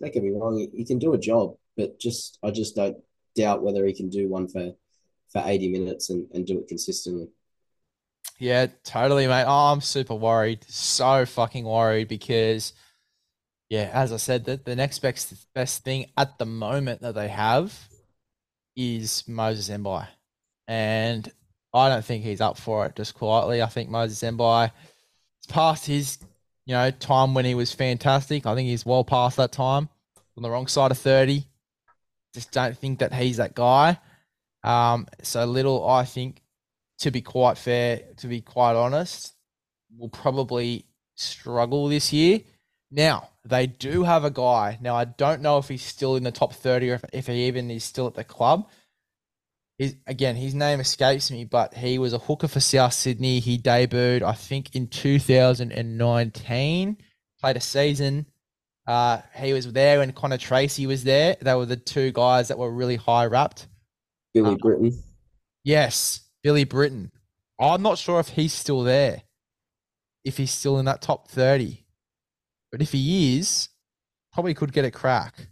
Don't 0.00 0.12
get 0.12 0.22
me 0.22 0.30
wrong, 0.30 0.68
he, 0.74 0.84
can 0.84 0.98
do 0.98 1.14
a 1.14 1.18
job, 1.18 1.56
but 1.76 1.98
just 2.00 2.38
I 2.42 2.50
just 2.50 2.74
don't 2.74 2.96
doubt 3.36 3.62
whether 3.62 3.84
he 3.86 3.92
can 3.92 4.08
do 4.08 4.28
one 4.28 4.48
for 4.48 4.72
for 5.32 5.42
80 5.44 5.68
minutes 5.68 6.10
and, 6.10 6.28
and 6.32 6.46
do 6.46 6.58
it 6.58 6.68
consistently. 6.68 7.28
Yeah, 8.38 8.66
totally, 8.84 9.26
mate. 9.26 9.44
Oh, 9.46 9.72
I'm 9.72 9.80
super 9.80 10.14
worried. 10.14 10.64
So 10.68 11.24
fucking 11.26 11.64
worried 11.64 12.08
because, 12.08 12.72
yeah, 13.68 13.90
as 13.92 14.12
I 14.12 14.16
said, 14.16 14.44
the, 14.44 14.56
the 14.56 14.76
next 14.76 15.00
best 15.00 15.34
best 15.54 15.84
thing 15.84 16.06
at 16.16 16.38
the 16.38 16.46
moment 16.46 17.02
that 17.02 17.14
they 17.14 17.28
have 17.28 17.88
is 18.76 19.24
Moses 19.28 19.68
Mbye. 19.68 20.08
And 20.66 21.30
I 21.74 21.88
don't 21.88 22.04
think 22.04 22.22
he's 22.22 22.40
up 22.40 22.56
for 22.56 22.86
it 22.86 22.94
just 22.94 23.14
quietly. 23.14 23.60
I 23.60 23.66
think 23.66 23.90
Moses 23.90 24.22
Mbye 24.22 24.66
is 24.66 25.46
past 25.48 25.86
his, 25.86 26.18
you 26.66 26.74
know, 26.74 26.90
time 26.92 27.34
when 27.34 27.44
he 27.44 27.56
was 27.56 27.72
fantastic. 27.72 28.46
I 28.46 28.54
think 28.54 28.68
he's 28.68 28.86
well 28.86 29.04
past 29.04 29.36
that 29.38 29.52
time 29.52 29.88
on 30.36 30.42
the 30.42 30.50
wrong 30.50 30.68
side 30.68 30.92
of 30.92 30.98
30. 30.98 31.44
Just 32.32 32.52
don't 32.52 32.78
think 32.78 33.00
that 33.00 33.12
he's 33.12 33.38
that 33.38 33.54
guy. 33.54 33.98
Um, 34.62 35.08
so 35.22 35.44
little, 35.44 35.86
I 35.88 36.04
think, 36.04 36.40
to 36.98 37.10
be 37.10 37.20
quite 37.20 37.58
fair, 37.58 38.02
to 38.18 38.28
be 38.28 38.40
quite 38.40 38.76
honest, 38.76 39.34
will 39.96 40.08
probably 40.08 40.86
struggle 41.16 41.88
this 41.88 42.12
year. 42.12 42.40
Now, 42.90 43.30
they 43.44 43.66
do 43.66 44.04
have 44.04 44.24
a 44.24 44.30
guy. 44.30 44.78
Now, 44.80 44.94
I 44.94 45.04
don't 45.04 45.42
know 45.42 45.58
if 45.58 45.68
he's 45.68 45.82
still 45.82 46.16
in 46.16 46.22
the 46.22 46.30
top 46.30 46.52
30 46.52 46.90
or 46.90 46.94
if, 46.94 47.04
if 47.12 47.26
he 47.26 47.46
even 47.46 47.70
is 47.70 47.84
still 47.84 48.06
at 48.06 48.14
the 48.14 48.24
club. 48.24 48.68
He's, 49.78 49.96
again, 50.06 50.36
his 50.36 50.54
name 50.54 50.80
escapes 50.80 51.30
me, 51.30 51.44
but 51.44 51.74
he 51.74 51.98
was 51.98 52.12
a 52.12 52.18
hooker 52.18 52.46
for 52.46 52.60
South 52.60 52.92
Sydney. 52.92 53.40
He 53.40 53.58
debuted, 53.58 54.22
I 54.22 54.32
think, 54.32 54.76
in 54.76 54.86
2019, 54.86 56.96
played 57.40 57.56
a 57.56 57.60
season. 57.60 58.26
Uh, 58.86 59.20
he 59.34 59.52
was 59.52 59.72
there 59.72 59.98
when 59.98 60.12
Connor 60.12 60.38
Tracey 60.38 60.86
was 60.86 61.02
there. 61.02 61.36
They 61.40 61.54
were 61.54 61.66
the 61.66 61.76
two 61.76 62.12
guys 62.12 62.48
that 62.48 62.58
were 62.58 62.70
really 62.70 62.96
high 62.96 63.26
wrapped. 63.26 63.66
Billy 64.32 64.50
um, 64.50 64.58
Brittain. 64.58 64.94
Yes. 65.64 66.20
Billy 66.42 66.64
Brittain. 66.64 67.10
I'm 67.60 67.82
not 67.82 67.98
sure 67.98 68.20
if 68.20 68.28
he's 68.28 68.52
still 68.52 68.82
there, 68.82 69.22
if 70.24 70.36
he's 70.36 70.50
still 70.50 70.78
in 70.78 70.84
that 70.84 71.02
top 71.02 71.28
30. 71.28 71.84
But 72.70 72.82
if 72.82 72.92
he 72.92 73.38
is, 73.38 73.68
probably 74.32 74.54
could 74.54 74.72
get 74.72 74.84
a 74.84 74.90
crack. 74.90 75.48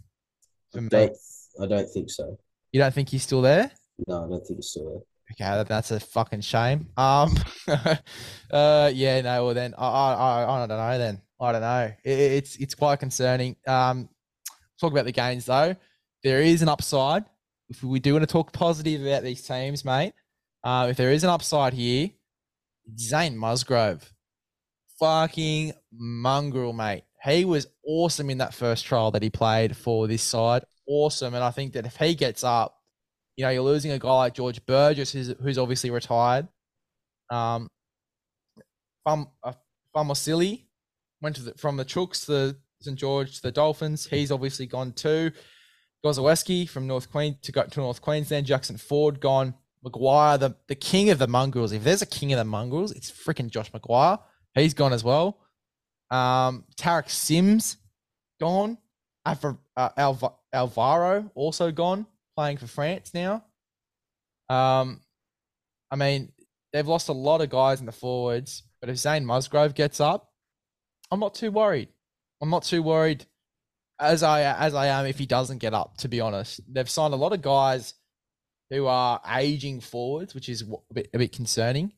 I 0.75 0.79
don't, 0.79 1.17
I 1.61 1.67
don't 1.67 1.89
think 1.89 2.09
so. 2.09 2.37
You 2.71 2.79
don't 2.79 2.93
think 2.93 3.09
he's 3.09 3.23
still 3.23 3.41
there? 3.41 3.71
No, 4.07 4.25
I 4.25 4.29
don't 4.29 4.45
think 4.45 4.59
there. 4.75 5.01
Okay, 5.31 5.63
that's 5.67 5.91
a 5.91 5.99
fucking 5.99 6.41
shame. 6.41 6.87
Um, 6.97 7.35
uh, 8.51 8.91
yeah, 8.93 9.21
no. 9.21 9.45
Well, 9.45 9.53
then 9.53 9.73
I, 9.77 9.87
I, 9.87 10.55
I 10.63 10.67
don't 10.67 10.77
know. 10.77 10.97
Then 10.97 11.21
I 11.39 11.51
don't 11.51 11.61
know. 11.61 11.91
It, 12.03 12.19
it's 12.19 12.55
it's 12.57 12.75
quite 12.75 12.99
concerning. 12.99 13.55
Um, 13.67 14.09
talk 14.79 14.91
about 14.91 15.05
the 15.05 15.11
gains 15.11 15.45
though. 15.45 15.75
There 16.23 16.41
is 16.41 16.61
an 16.61 16.69
upside. 16.69 17.25
If 17.69 17.83
we 17.83 17.99
do 17.99 18.13
want 18.13 18.23
to 18.23 18.31
talk 18.31 18.51
positive 18.51 19.05
about 19.05 19.23
these 19.23 19.41
teams, 19.41 19.83
mate, 19.85 20.13
uh, 20.63 20.87
if 20.89 20.97
there 20.97 21.11
is 21.11 21.23
an 21.23 21.29
upside 21.29 21.73
here, 21.73 22.09
Zane 22.99 23.37
Musgrove, 23.37 24.13
fucking 24.99 25.73
mongrel, 25.91 26.73
mate. 26.73 27.03
he 27.23 27.45
was 27.45 27.67
awesome 27.85 28.29
in 28.29 28.37
that 28.37 28.53
first 28.53 28.85
trial 28.85 29.11
that 29.11 29.23
he 29.23 29.29
played 29.29 29.75
for 29.75 30.07
this 30.07 30.21
side. 30.21 30.63
Awesome. 30.87 31.33
And 31.33 31.43
I 31.43 31.51
think 31.51 31.73
that 31.73 31.85
if 31.85 31.95
he 31.95 32.13
gets 32.13 32.43
up, 32.43 32.82
you 33.35 33.43
know, 33.43 33.49
you're 33.49 33.63
losing 33.63 33.91
a 33.91 33.99
guy 33.99 34.15
like 34.15 34.33
George 34.33 34.65
Burgess, 34.65 35.11
who's, 35.11 35.33
who's 35.41 35.57
obviously 35.57 35.89
retired. 35.89 36.47
Um, 37.29 37.67
Fum, 39.03 39.27
uh, 39.43 39.53
Faamausili 39.95 40.65
went 41.21 41.43
the, 41.43 41.53
from 41.55 41.77
the 41.77 41.85
Chooks 41.85 42.25
to 42.27 42.55
St 42.81 42.97
George 42.97 43.35
to 43.35 43.41
the 43.41 43.51
Dolphins. 43.51 44.05
He's 44.05 44.31
obviously 44.31 44.65
gone 44.65 44.93
too. 44.93 45.31
Gosiewski 46.05 46.67
from 46.69 46.87
North 46.87 47.09
Queen 47.11 47.37
to 47.41 47.51
go 47.51 47.63
to 47.63 47.79
North 47.79 48.01
Queensland. 48.01 48.45
Jackson 48.45 48.77
Ford 48.77 49.19
gone. 49.19 49.55
McGuire, 49.85 50.39
the, 50.39 50.55
the 50.67 50.75
king 50.75 51.09
of 51.09 51.19
the 51.19 51.27
mongrels. 51.27 51.73
If 51.73 51.83
there's 51.83 52.01
a 52.01 52.05
king 52.05 52.31
of 52.31 52.37
the 52.37 52.45
mongrels, 52.45 52.93
it's 52.93 53.11
freaking 53.11 53.49
Josh 53.49 53.69
McGuire. 53.71 54.17
He's 54.55 54.73
gone 54.73 54.93
as 54.93 55.03
well. 55.03 55.39
Um, 56.09 56.63
Tariq 56.77 57.09
Sims 57.09 57.77
gone. 58.39 58.77
Uh, 59.25 59.89
Alva, 59.97 60.31
Alvaro 60.53 61.31
also 61.35 61.71
gone, 61.71 62.05
playing 62.35 62.57
for 62.57 62.67
France 62.67 63.13
now. 63.13 63.43
Um, 64.49 65.01
I 65.91 65.95
mean, 65.95 66.31
they've 66.71 66.87
lost 66.87 67.09
a 67.09 67.13
lot 67.13 67.41
of 67.41 67.49
guys 67.49 67.79
in 67.79 67.85
the 67.85 67.91
forwards, 67.91 68.63
but 68.81 68.89
if 68.89 68.97
Zane 68.97 69.25
Musgrove 69.25 69.75
gets 69.75 69.99
up, 69.99 70.31
I'm 71.11 71.19
not 71.19 71.35
too 71.35 71.51
worried. 71.51 71.89
I'm 72.41 72.49
not 72.49 72.63
too 72.63 72.83
worried 72.83 73.25
as 73.99 74.23
I 74.23 74.41
as 74.41 74.73
I 74.73 74.87
am 74.87 75.05
if 75.05 75.17
he 75.17 75.25
doesn't 75.25 75.59
get 75.59 75.73
up. 75.73 75.97
To 75.97 76.07
be 76.07 76.19
honest, 76.19 76.61
they've 76.67 76.89
signed 76.89 77.13
a 77.13 77.17
lot 77.17 77.33
of 77.33 77.41
guys 77.41 77.93
who 78.69 78.87
are 78.87 79.21
aging 79.35 79.79
forwards, 79.81 80.33
which 80.33 80.49
is 80.49 80.63
a 80.63 80.93
bit, 80.93 81.09
a 81.13 81.19
bit 81.19 81.31
concerning. 81.31 81.93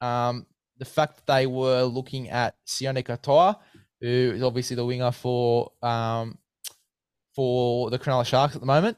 Um, 0.00 0.46
the 0.78 0.84
fact 0.84 1.16
that 1.16 1.26
they 1.26 1.46
were 1.46 1.82
looking 1.82 2.30
at 2.30 2.54
Sione 2.66 3.04
Katoa, 3.04 3.58
who 4.00 4.32
is 4.34 4.42
obviously 4.42 4.76
the 4.76 4.84
winger 4.84 5.10
for 5.10 5.72
um, 5.82 6.38
for 7.34 7.90
the 7.90 7.98
Cronulla 7.98 8.24
Sharks 8.24 8.54
at 8.54 8.60
the 8.60 8.66
moment. 8.66 8.96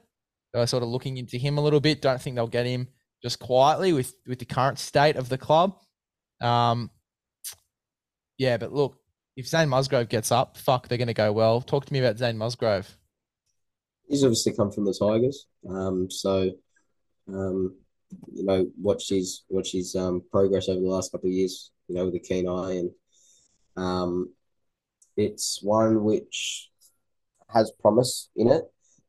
They're 0.57 0.67
sort 0.67 0.83
of 0.83 0.89
looking 0.89 1.19
into 1.19 1.37
him 1.37 1.59
a 1.59 1.61
little 1.61 1.81
bit. 1.81 2.01
Don't 2.01 2.21
think 2.21 2.35
they'll 2.35 2.47
get 2.47 2.65
him 2.65 2.89
just 3.23 3.39
quietly 3.39 3.93
with 3.93 4.15
with 4.27 4.39
the 4.39 4.47
current 4.47 4.79
state 4.79 5.17
of 5.17 5.29
the 5.29 5.37
club. 5.37 5.77
Um, 6.41 6.91
yeah, 8.39 8.57
but 8.57 8.73
look, 8.73 8.97
if 9.37 9.47
Zane 9.47 9.69
Musgrove 9.69 10.09
gets 10.09 10.33
up, 10.33 10.57
fuck, 10.57 10.89
they're 10.89 10.97
going 10.97 11.09
to 11.09 11.15
go 11.15 11.31
well. 11.31 11.61
Talk 11.61 11.85
to 11.85 11.93
me 11.93 11.99
about 11.99 12.17
Zane 12.17 12.39
Musgrove. 12.39 12.97
He's 14.09 14.25
obviously 14.25 14.55
come 14.55 14.71
from 14.71 14.87
the 14.87 14.95
Tigers, 14.95 15.47
um, 15.69 16.11
so 16.11 16.51
um, 17.29 17.77
you 18.33 18.45
know 18.45 18.67
watched 18.81 19.11
his 19.11 19.43
watched 19.51 19.73
his 19.73 19.95
um, 19.95 20.23
progress 20.33 20.71
over 20.71 20.81
the 20.81 20.87
last 20.87 21.13
couple 21.13 21.29
of 21.29 21.35
years. 21.35 21.71
You 21.89 21.97
know, 21.97 22.07
with 22.07 22.15
a 22.15 22.19
keen 22.19 22.49
eye, 22.49 22.81
and 22.81 22.91
um, 23.77 24.33
it's 25.19 25.63
one 25.63 26.03
which 26.03 26.71
has 27.53 27.71
promise 27.79 28.31
in 28.37 28.49
it, 28.49 28.65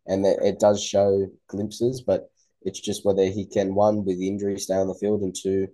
and 0.07 0.25
that 0.25 0.39
it 0.43 0.59
does 0.59 0.83
show 0.83 1.27
glimpses, 1.47 2.01
but 2.01 2.29
it's 2.63 2.79
just 2.79 3.05
whether 3.05 3.25
he 3.25 3.45
can 3.45 3.75
one 3.75 4.03
with 4.03 4.19
injury 4.19 4.57
stay 4.59 4.75
on 4.75 4.87
the 4.87 4.95
field, 4.95 5.21
and 5.21 5.35
two 5.35 5.67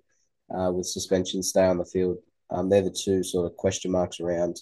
uh, 0.55 0.71
with 0.71 0.85
suspension 0.85 1.41
stay 1.41 1.65
on 1.65 1.77
the 1.77 1.85
field. 1.85 2.17
Um, 2.49 2.69
they're 2.69 2.81
the 2.81 2.91
two 2.91 3.23
sort 3.23 3.45
of 3.45 3.57
question 3.57 3.91
marks 3.91 4.19
around 4.19 4.61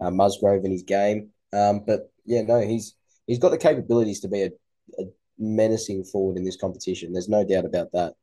uh, 0.00 0.10
Musgrove 0.10 0.64
and 0.64 0.72
his 0.72 0.82
game. 0.82 1.30
Um, 1.52 1.84
but 1.86 2.10
yeah, 2.24 2.42
no, 2.42 2.60
he's 2.60 2.94
he's 3.26 3.38
got 3.38 3.50
the 3.50 3.58
capabilities 3.58 4.20
to 4.20 4.28
be 4.28 4.42
a, 4.42 4.50
a 4.98 5.04
menacing 5.38 6.04
forward 6.04 6.36
in 6.36 6.44
this 6.44 6.56
competition. 6.56 7.12
There's 7.12 7.28
no 7.28 7.44
doubt 7.44 7.64
about 7.64 7.92
that. 7.92 8.14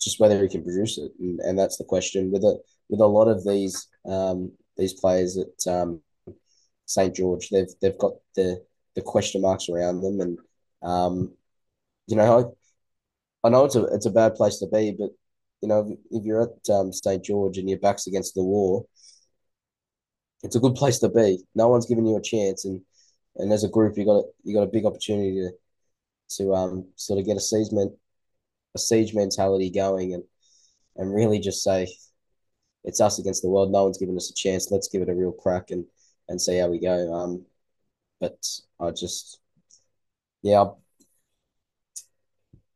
Just 0.00 0.20
whether 0.20 0.40
he 0.40 0.48
can 0.48 0.62
produce 0.62 0.96
it, 0.98 1.12
and, 1.18 1.40
and 1.40 1.58
that's 1.58 1.76
the 1.76 1.84
question. 1.84 2.30
With 2.30 2.44
a 2.44 2.58
with 2.88 3.00
a 3.00 3.06
lot 3.06 3.28
of 3.28 3.44
these 3.44 3.88
um, 4.06 4.52
these 4.76 4.94
players 4.94 5.36
at 5.36 5.72
um, 5.72 6.00
St 6.86 7.14
George, 7.14 7.50
they've 7.50 7.68
they've 7.82 7.98
got 7.98 8.14
the 8.34 8.64
the 8.94 9.02
question 9.02 9.42
marks 9.42 9.68
around 9.68 10.00
them, 10.00 10.20
and 10.20 10.38
um, 10.82 11.32
you 12.06 12.16
know, 12.16 12.54
I, 13.44 13.46
I 13.46 13.50
know 13.50 13.64
it's 13.64 13.76
a 13.76 13.84
it's 13.86 14.06
a 14.06 14.10
bad 14.10 14.34
place 14.34 14.58
to 14.58 14.66
be, 14.66 14.94
but 14.98 15.10
you 15.62 15.68
know, 15.68 15.96
if 16.10 16.24
you're 16.24 16.42
at 16.42 16.74
um, 16.74 16.92
St 16.92 17.24
George 17.24 17.58
and 17.58 17.68
your 17.68 17.78
back's 17.78 18.06
against 18.06 18.34
the 18.34 18.42
wall, 18.42 18.88
it's 20.42 20.56
a 20.56 20.60
good 20.60 20.74
place 20.74 20.98
to 21.00 21.08
be. 21.08 21.38
No 21.54 21.68
one's 21.68 21.86
giving 21.86 22.06
you 22.06 22.16
a 22.16 22.22
chance, 22.22 22.64
and 22.64 22.80
and 23.36 23.52
as 23.52 23.64
a 23.64 23.68
group, 23.68 23.96
you 23.96 24.04
got 24.04 24.24
you 24.44 24.54
got 24.54 24.62
a 24.62 24.72
big 24.72 24.86
opportunity 24.86 25.40
to 25.40 25.50
to 26.36 26.54
um 26.54 26.86
sort 26.96 27.18
of 27.18 27.26
get 27.26 27.36
a 27.36 27.40
siege 27.40 27.72
men, 27.72 27.94
a 28.74 28.78
siege 28.78 29.14
mentality 29.14 29.70
going, 29.70 30.14
and 30.14 30.24
and 30.96 31.14
really 31.14 31.38
just 31.38 31.62
say, 31.62 31.88
it's 32.84 33.00
us 33.00 33.18
against 33.18 33.42
the 33.42 33.48
world. 33.48 33.70
No 33.70 33.84
one's 33.84 33.98
giving 33.98 34.16
us 34.16 34.30
a 34.30 34.34
chance. 34.34 34.70
Let's 34.70 34.88
give 34.88 35.02
it 35.02 35.08
a 35.08 35.14
real 35.14 35.32
crack 35.32 35.70
and 35.70 35.84
and 36.28 36.40
see 36.40 36.58
how 36.58 36.68
we 36.68 36.80
go. 36.80 37.12
Um, 37.12 37.44
but 38.20 38.38
I 38.78 38.90
just, 38.90 39.40
yeah, 40.42 40.66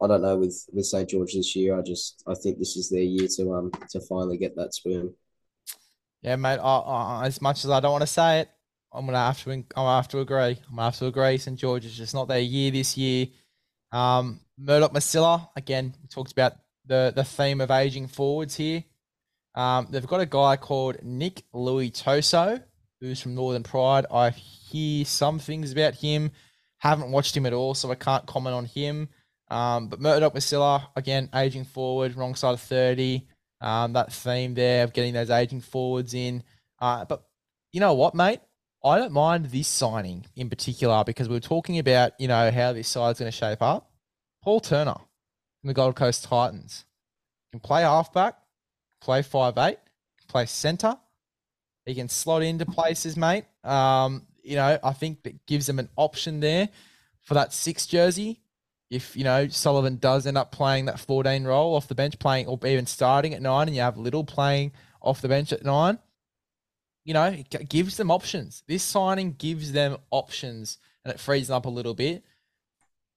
I 0.02 0.06
don't 0.06 0.22
know 0.22 0.36
with 0.36 0.66
with 0.72 0.86
St 0.86 1.08
George 1.08 1.34
this 1.34 1.54
year. 1.54 1.78
I 1.78 1.82
just 1.82 2.22
I 2.26 2.34
think 2.34 2.58
this 2.58 2.76
is 2.76 2.90
their 2.90 3.02
year 3.02 3.28
to 3.36 3.54
um 3.54 3.70
to 3.90 4.00
finally 4.00 4.36
get 4.36 4.56
that 4.56 4.74
spoon. 4.74 5.14
Yeah, 6.22 6.36
mate. 6.36 6.58
I, 6.58 6.76
I, 6.78 7.26
as 7.26 7.40
much 7.40 7.64
as 7.64 7.70
I 7.70 7.80
don't 7.80 7.92
want 7.92 8.02
to 8.02 8.06
say 8.06 8.40
it, 8.40 8.50
I'm 8.92 9.06
gonna 9.06 9.18
have 9.18 9.42
to. 9.44 9.50
I'm 9.50 9.64
gonna 9.74 9.96
have 9.96 10.08
to 10.08 10.20
agree. 10.20 10.58
I'm 10.68 10.76
gonna 10.76 10.84
have 10.84 10.98
to 10.98 11.06
agree. 11.06 11.38
St 11.38 11.58
George 11.58 11.84
is 11.84 11.96
just 11.96 12.14
not 12.14 12.28
their 12.28 12.40
year 12.40 12.70
this 12.70 12.96
year. 12.96 13.26
Um, 13.92 14.40
Murdoch 14.58 14.92
Masila 14.92 15.48
again. 15.56 15.94
We 16.02 16.08
talked 16.08 16.32
about 16.32 16.54
the 16.86 17.12
the 17.14 17.24
theme 17.24 17.60
of 17.60 17.70
aging 17.70 18.08
forwards 18.08 18.56
here. 18.56 18.84
Um, 19.54 19.86
they've 19.90 20.06
got 20.06 20.20
a 20.20 20.26
guy 20.26 20.56
called 20.56 21.02
Nick 21.02 21.44
Louis 21.52 21.90
Toso, 21.90 22.62
who's 23.05 23.20
from 23.20 23.35
Northern 23.35 23.62
Pride. 23.62 24.06
I 24.10 24.31
hear 24.31 25.05
some 25.05 25.39
things 25.39 25.72
about 25.72 25.94
him. 25.94 26.31
Haven't 26.78 27.12
watched 27.12 27.36
him 27.36 27.47
at 27.47 27.52
all, 27.52 27.74
so 27.74 27.90
I 27.90 27.94
can't 27.94 28.26
comment 28.26 28.55
on 28.55 28.64
him. 28.64 29.09
Um, 29.51 29.89
but 29.89 30.01
Murdoch 30.01 30.35
Masila, 30.35 30.89
again, 30.97 31.28
aging 31.35 31.64
forward, 31.64 32.16
wrong 32.16 32.35
side 32.35 32.55
of 32.55 32.60
30. 32.60 33.26
Um, 33.60 33.93
that 33.94 34.12
theme 34.12 34.55
there 34.55 34.85
of 34.85 34.93
getting 34.93 35.14
those 35.14 35.31
aging 35.31 35.60
forwards 35.60 36.12
in. 36.12 36.43
Uh, 36.81 37.05
but 37.05 37.24
you 37.72 37.81
know 37.81 37.94
what, 37.94 38.14
mate? 38.14 38.40
I 38.85 38.98
don't 38.98 39.12
mind 39.12 39.47
this 39.47 39.68
signing 39.68 40.26
in 40.36 40.51
particular 40.51 41.05
because 41.05 41.28
we 41.28 41.36
are 41.36 41.40
talking 41.40 41.78
about, 41.78 42.12
you 42.18 42.28
know, 42.28 42.51
how 42.51 42.72
this 42.74 42.89
side's 42.89 43.18
going 43.18 43.31
to 43.31 43.36
shape 43.36 43.62
up. 43.62 43.90
Paul 44.43 44.60
Turner 44.60 44.97
from 45.60 45.68
the 45.68 45.74
Gold 45.74 45.97
Coast 45.97 46.24
Titans 46.24 46.85
can 47.51 47.60
play 47.60 47.81
halfback, 47.81 48.36
play 49.01 49.22
five 49.22 49.56
eight, 49.56 49.78
play 50.28 50.44
centre. 50.44 50.98
He 51.86 51.94
can 51.94 52.09
slot 52.09 52.43
into 52.43 52.66
places, 52.66 53.16
mate. 53.16 53.44
Um, 53.62 54.27
you 54.43 54.56
know, 54.56 54.78
I 54.82 54.93
think 54.93 55.23
that 55.24 55.47
gives 55.47 55.66
them 55.66 55.78
an 55.78 55.89
option 55.97 56.40
there 56.40 56.69
for 57.23 57.35
that 57.35 57.52
six 57.52 57.86
jersey 57.86 58.40
if 58.90 59.16
you 59.16 59.24
know 59.24 59.48
Sullivan 59.48 59.97
does 59.97 60.27
end 60.27 60.39
up 60.39 60.52
playing 60.52 60.85
that 60.85 61.01
14 61.01 61.44
role 61.44 61.74
off 61.74 61.89
the 61.89 61.94
bench, 61.94 62.19
playing 62.19 62.47
or 62.47 62.59
even 62.65 62.86
starting 62.86 63.35
at 63.35 63.43
nine, 63.43 63.66
and 63.66 63.74
you 63.74 63.82
have 63.82 63.97
Little 63.97 64.24
playing 64.24 64.73
off 65.02 65.20
the 65.20 65.28
bench 65.28 65.52
at 65.52 65.65
nine, 65.65 65.98
you 67.05 67.12
know, 67.12 67.24
it 67.24 67.69
gives 67.69 67.97
them 67.97 68.11
options. 68.11 68.62
This 68.66 68.82
signing 68.82 69.32
gives 69.32 69.73
them 69.73 69.98
options, 70.11 70.78
and 71.05 71.12
it 71.12 71.20
frees 71.20 71.48
them 71.48 71.56
up 71.56 71.66
a 71.66 71.70
little 71.70 71.94
bit. 71.94 72.24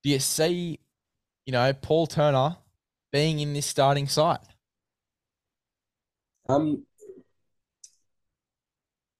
Do 0.04 0.10
you 0.10 0.20
see, 0.20 0.80
you 1.46 1.54
know, 1.54 1.72
Paul 1.74 2.08
Turner 2.08 2.58
being 3.12 3.40
in 3.40 3.54
this 3.54 3.66
starting 3.66 4.08
side? 4.08 4.40
Um, 6.50 6.86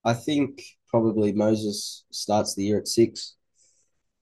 I 0.08 0.14
think 0.14 0.62
probably 0.88 1.34
Moses 1.34 2.06
starts 2.12 2.56
the 2.56 2.64
year 2.64 2.78
at 2.78 2.88
six. 2.88 3.36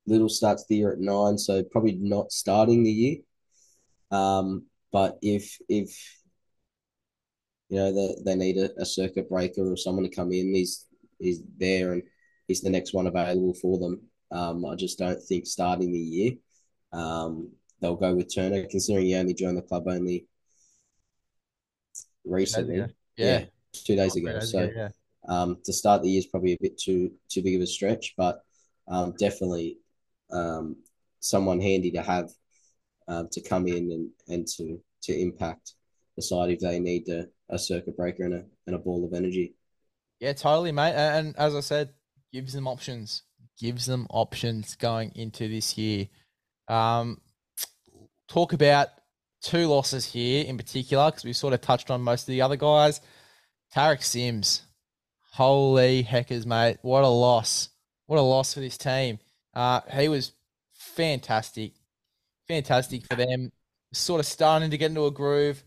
Little 0.07 0.29
starts 0.29 0.65
the 0.65 0.77
year 0.77 0.91
at 0.91 0.99
nine, 0.99 1.37
so 1.37 1.63
probably 1.63 1.93
not 2.01 2.31
starting 2.31 2.83
the 2.83 2.91
year. 2.91 3.17
Um, 4.09 4.65
but 4.91 5.19
if 5.21 5.57
if 5.69 5.95
you 7.69 7.77
know 7.77 7.93
they, 7.93 8.15
they 8.25 8.35
need 8.35 8.57
a, 8.57 8.81
a 8.81 8.85
circuit 8.85 9.29
breaker 9.29 9.61
or 9.71 9.77
someone 9.77 10.03
to 10.05 10.15
come 10.15 10.31
in, 10.31 10.55
he's 10.55 10.87
he's 11.19 11.43
there 11.59 11.93
and 11.93 12.01
he's 12.47 12.61
the 12.61 12.71
next 12.71 12.95
one 12.95 13.05
available 13.05 13.53
for 13.53 13.77
them. 13.77 14.01
Um, 14.31 14.65
I 14.65 14.73
just 14.73 14.97
don't 14.97 15.21
think 15.21 15.45
starting 15.45 15.91
the 15.91 15.99
year. 15.99 16.31
Um, 16.93 17.51
they'll 17.79 17.95
go 17.95 18.15
with 18.15 18.33
Turner, 18.33 18.65
considering 18.65 19.05
he 19.05 19.15
only 19.15 19.35
joined 19.35 19.57
the 19.57 19.61
club 19.61 19.87
only 19.87 20.25
recently. 22.23 22.77
Yeah, 22.77 22.87
yeah 23.17 23.45
two 23.73 23.95
days 23.95 24.15
ago. 24.15 24.39
Days 24.39 24.51
so 24.51 24.59
ago, 24.59 24.73
yeah. 24.75 24.89
Um, 25.27 25.57
to 25.65 25.73
start 25.73 26.02
the 26.02 26.10
year 26.10 26.19
is 26.19 26.27
probably 26.27 26.53
a 26.53 26.57
bit 26.61 26.77
too 26.77 27.11
too 27.30 27.41
big 27.41 27.56
of 27.56 27.61
a 27.61 27.68
stretch, 27.68 28.14
but 28.18 28.41
um, 28.88 29.14
definitely 29.18 29.80
um, 30.31 30.77
someone 31.19 31.60
handy 31.60 31.91
to 31.91 32.02
have 32.02 32.30
um, 33.07 33.30
to 33.31 33.41
come 33.41 33.68
in 33.68 33.91
and, 33.91 34.10
and 34.27 34.47
to 34.57 34.80
to 35.03 35.19
impact 35.19 35.73
the 36.15 36.22
side 36.22 36.49
if 36.49 36.60
they 36.60 36.80
need 36.80 37.07
a, 37.10 37.27
a 37.49 37.60
circuit 37.60 37.97
breaker 37.97 38.23
and 38.23 38.34
a, 38.34 38.43
and 38.68 38.76
a 38.76 38.80
ball 38.80 39.06
of 39.06 39.14
energy. 39.14 39.53
Yeah, 40.19 40.34
totally, 40.34 40.72
mate. 40.72 40.93
And, 40.93 41.27
and 41.27 41.38
as 41.38 41.56
I 41.56 41.60
said, 41.60 41.89
gives 42.31 42.53
them 42.53 42.68
options. 42.68 43.23
Gives 43.60 43.85
them 43.85 44.07
options 44.10 44.76
going 44.76 45.11
into 45.15 45.47
this 45.47 45.77
year. 45.77 46.07
Um, 46.68 47.22
talk 48.27 48.53
about 48.53 48.89
two 49.41 49.68
losses 49.68 50.11
here 50.11 50.43
in 50.45 50.57
particular 50.57 51.11
because 51.11 51.23
we 51.23 51.34
sort 51.34 51.53
of 51.53 51.61
touched 51.61 51.91
on 51.91 52.02
most 52.02 52.23
of 52.23 52.27
the 52.27 52.41
other 52.41 52.56
guys. 52.56 53.02
Tariq 53.73 54.03
Sims, 54.03 54.64
Holy 55.35 56.01
heckers, 56.01 56.45
mate. 56.45 56.77
What 56.81 57.03
a 57.03 57.09
loss. 57.09 57.67
What 58.05 58.19
a 58.19 58.21
loss 58.21 58.53
for 58.53 58.61
this 58.61 58.77
team. 58.77 59.19
Uh, 59.53 59.81
he 59.93 60.07
was 60.07 60.31
fantastic. 60.71 61.73
Fantastic 62.47 63.05
for 63.05 63.15
them. 63.15 63.51
Sort 63.91 64.21
of 64.21 64.25
starting 64.25 64.69
to 64.69 64.77
get 64.77 64.91
into 64.91 65.07
a 65.07 65.11
groove. 65.11 65.61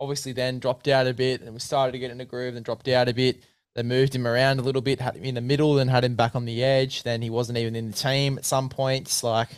Obviously, 0.00 0.32
then 0.32 0.58
dropped 0.58 0.88
out 0.88 1.06
a 1.06 1.14
bit 1.14 1.40
and 1.40 1.52
we 1.52 1.60
started 1.60 1.92
to 1.92 2.00
get 2.00 2.10
in 2.10 2.20
a 2.20 2.24
groove, 2.24 2.54
then 2.54 2.64
dropped 2.64 2.88
out 2.88 3.08
a 3.08 3.14
bit. 3.14 3.44
They 3.76 3.84
moved 3.84 4.12
him 4.12 4.26
around 4.26 4.58
a 4.58 4.62
little 4.62 4.82
bit, 4.82 5.00
had 5.00 5.14
him 5.14 5.22
in 5.22 5.36
the 5.36 5.40
middle, 5.40 5.74
then 5.74 5.86
had 5.86 6.02
him 6.02 6.16
back 6.16 6.34
on 6.34 6.44
the 6.44 6.64
edge. 6.64 7.04
Then 7.04 7.22
he 7.22 7.30
wasn't 7.30 7.58
even 7.58 7.76
in 7.76 7.92
the 7.92 7.96
team 7.96 8.38
at 8.38 8.44
some 8.44 8.68
points. 8.68 9.22
Like, 9.22 9.50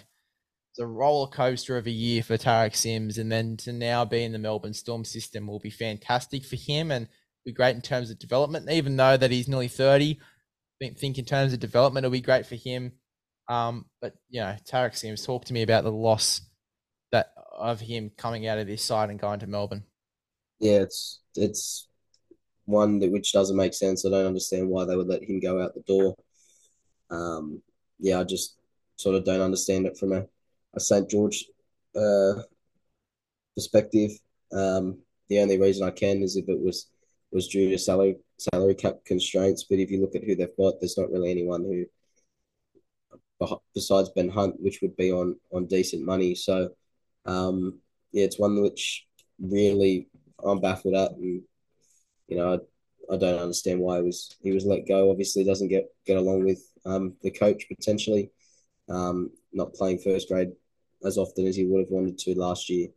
it's 0.73 0.79
a 0.79 0.87
roller 0.87 1.29
coaster 1.29 1.79
of 1.79 1.87
a 1.87 1.91
year 1.91 2.23
for 2.23 2.37
Tariq 2.37 2.77
Sims. 2.77 3.17
And 3.17 3.33
then 3.33 3.57
to 3.59 3.73
now 3.73 4.05
be 4.05 4.25
in 4.25 4.33
the 4.33 4.39
Melbourne 4.39 4.75
Storm 4.75 5.07
system 5.07 5.47
will 5.47 5.59
be 5.59 5.71
fantastic 5.71 6.45
for 6.45 6.57
him 6.57 6.91
and 6.91 7.09
be 7.45 7.53
great 7.53 7.77
in 7.77 7.83
terms 7.83 8.11
of 8.11 8.19
development. 8.19 8.71
Even 8.71 8.97
though 8.97 9.17
that 9.17 9.31
he's 9.31 9.49
nearly 9.49 9.69
30, 9.69 10.19
I 10.83 10.89
think 10.95 11.19
in 11.19 11.25
terms 11.25 11.53
of 11.53 11.61
development, 11.61 12.05
it'll 12.05 12.13
be 12.13 12.21
great 12.21 12.47
for 12.47 12.57
him. 12.57 12.93
Um, 13.49 13.87
but, 14.01 14.15
you 14.31 14.41
know, 14.41 14.57
Tariq 14.71 14.97
Sims, 14.97 15.25
talk 15.25 15.45
to 15.47 15.53
me 15.53 15.63
about 15.63 15.85
the 15.85 15.93
loss 15.93 16.41
that 17.13 17.33
of 17.57 17.81
him 17.81 18.11
coming 18.17 18.47
out 18.47 18.59
of 18.59 18.67
this 18.67 18.85
side 18.85 19.11
and 19.11 19.21
going 19.21 19.41
to 19.41 19.47
Melbourne. 19.47 19.85
Yeah, 20.59 20.81
it's 20.81 21.21
it's 21.37 21.89
one 22.65 22.99
that 23.01 23.13
which 23.13 23.33
doesn't 23.33 23.57
make 23.57 23.75
sense. 23.75 24.05
I 24.05 24.11
don't 24.11 24.27
understand 24.27 24.69
why 24.69 24.85
they 24.85 24.97
would 24.97 25.09
let 25.09 25.23
him 25.23 25.41
go 25.41 25.63
out 25.63 25.75
the 25.75 25.81
door. 25.83 26.17
Um, 27.11 27.63
yeah, 27.99 28.21
I 28.21 28.25
just 28.25 28.57
sort 28.97 29.17
of 29.17 29.25
don't 29.25 29.41
understand 29.41 29.87
it 29.87 29.99
from 29.99 30.13
a, 30.13 30.27
a 30.75 30.81
St 30.81 31.09
George 31.09 31.45
uh, 31.95 32.43
perspective. 33.55 34.13
Um, 34.53 34.99
the 35.29 35.41
only 35.41 35.61
reason 35.61 35.87
I 35.87 35.91
can 35.91 36.23
is 36.23 36.37
if 36.37 36.49
it 36.49 36.61
was 36.61 36.87
was 37.35 37.49
due 37.49 37.69
to 37.71 37.79
salary 37.79 38.17
salary 38.39 38.75
cap 38.75 39.05
constraints. 39.05 39.65
But 39.65 39.81
if 39.81 39.91
you 39.91 40.01
look 40.01 40.15
at 40.15 40.25
who 40.25 40.37
they've 40.37 40.57
got, 40.57 40.81
there's 40.81 40.97
not 40.97 41.11
really 41.11 41.31
anyone 41.31 41.65
who 41.65 41.85
besides 43.75 44.11
Ben 44.11 44.29
Hunt, 44.29 44.61
which 44.61 44.81
would 44.81 44.97
be 44.97 45.13
on 45.13 45.37
on 45.53 45.67
decent 45.67 46.05
money. 46.05 46.35
So 46.35 46.71
um, 47.27 47.81
yeah, 48.13 48.25
it's 48.25 48.39
one 48.39 48.63
which 48.63 49.07
really 49.39 50.09
I'm 50.43 50.61
baffled 50.61 50.95
at, 50.95 51.13
and 51.13 51.43
you 52.29 52.37
know 52.37 52.55
I, 52.55 53.15
I 53.15 53.17
don't 53.19 53.41
understand 53.41 53.81
why 53.81 53.97
he 53.99 54.03
was 54.03 54.37
he 54.41 54.53
was 54.53 54.65
let 54.65 54.87
go. 54.87 55.11
Obviously, 55.11 55.45
doesn't 55.45 55.69
get 55.69 55.87
get 56.07 56.17
along 56.17 56.45
with 56.45 56.63
um, 56.87 57.15
the 57.23 57.31
coach 57.31 57.67
potentially, 57.69 58.31
um, 58.89 59.31
not 59.53 59.75
playing 59.75 59.99
first 59.99 60.29
grade 60.29 60.53
as 61.05 61.19
often 61.19 61.47
as 61.47 61.57
he 61.57 61.67
would 61.67 61.81
have 61.81 61.91
wanted 61.91 62.17
to 62.19 62.39
last 62.39 62.71
year. 62.71 62.89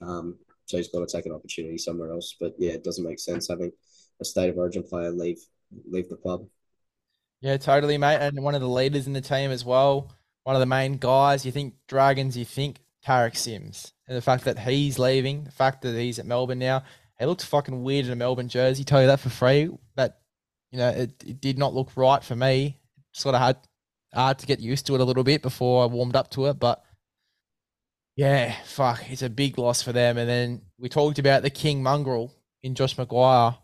Um, 0.00 0.38
so 0.72 0.78
he's 0.78 0.88
got 0.88 1.06
to 1.06 1.16
take 1.16 1.26
an 1.26 1.32
opportunity 1.32 1.76
somewhere 1.76 2.10
else. 2.10 2.34
But 2.40 2.54
yeah, 2.58 2.72
it 2.72 2.82
doesn't 2.82 3.04
make 3.04 3.20
sense 3.20 3.48
having 3.48 3.72
a 4.20 4.24
state 4.24 4.48
of 4.48 4.56
origin 4.56 4.82
player 4.82 5.10
leave 5.10 5.38
leave 5.86 6.08
the 6.08 6.16
club. 6.16 6.46
Yeah, 7.42 7.58
totally, 7.58 7.98
mate. 7.98 8.16
And 8.16 8.42
one 8.42 8.54
of 8.54 8.62
the 8.62 8.68
leaders 8.68 9.06
in 9.06 9.12
the 9.12 9.20
team 9.20 9.50
as 9.50 9.66
well. 9.66 10.10
One 10.44 10.56
of 10.56 10.60
the 10.60 10.66
main 10.66 10.96
guys. 10.96 11.44
You 11.44 11.52
think 11.52 11.74
Dragons, 11.88 12.38
you 12.38 12.46
think 12.46 12.78
Tariq 13.06 13.36
Sims. 13.36 13.92
And 14.08 14.16
the 14.16 14.22
fact 14.22 14.44
that 14.44 14.60
he's 14.60 14.98
leaving, 14.98 15.44
the 15.44 15.50
fact 15.50 15.82
that 15.82 15.94
he's 15.94 16.18
at 16.18 16.24
Melbourne 16.24 16.58
now, 16.58 16.84
it 17.20 17.26
looks 17.26 17.44
fucking 17.44 17.82
weird 17.82 18.06
in 18.06 18.12
a 18.12 18.16
Melbourne 18.16 18.48
jersey. 18.48 18.82
Tell 18.82 19.02
you 19.02 19.08
that 19.08 19.20
for 19.20 19.28
free. 19.28 19.68
That, 19.96 20.20
you 20.70 20.78
know, 20.78 20.88
it, 20.88 21.22
it 21.26 21.40
did 21.40 21.58
not 21.58 21.74
look 21.74 21.90
right 21.96 22.24
for 22.24 22.34
me. 22.34 22.80
Sort 23.12 23.34
of 23.34 23.42
had 23.42 23.58
hard 24.14 24.38
to 24.38 24.46
get 24.46 24.60
used 24.60 24.86
to 24.86 24.94
it 24.94 25.00
a 25.02 25.04
little 25.04 25.24
bit 25.24 25.42
before 25.42 25.82
I 25.82 25.86
warmed 25.86 26.16
up 26.16 26.30
to 26.30 26.46
it. 26.46 26.54
But 26.54 26.82
yeah, 28.16 28.54
fuck, 28.64 29.10
it's 29.10 29.22
a 29.22 29.30
big 29.30 29.58
loss 29.58 29.82
for 29.82 29.92
them. 29.92 30.18
And 30.18 30.28
then 30.28 30.62
we 30.78 30.88
talked 30.88 31.18
about 31.18 31.42
the 31.42 31.50
King 31.50 31.82
Mongrel 31.82 32.34
in 32.62 32.74
Josh 32.74 32.96
McGuire. 32.96 33.56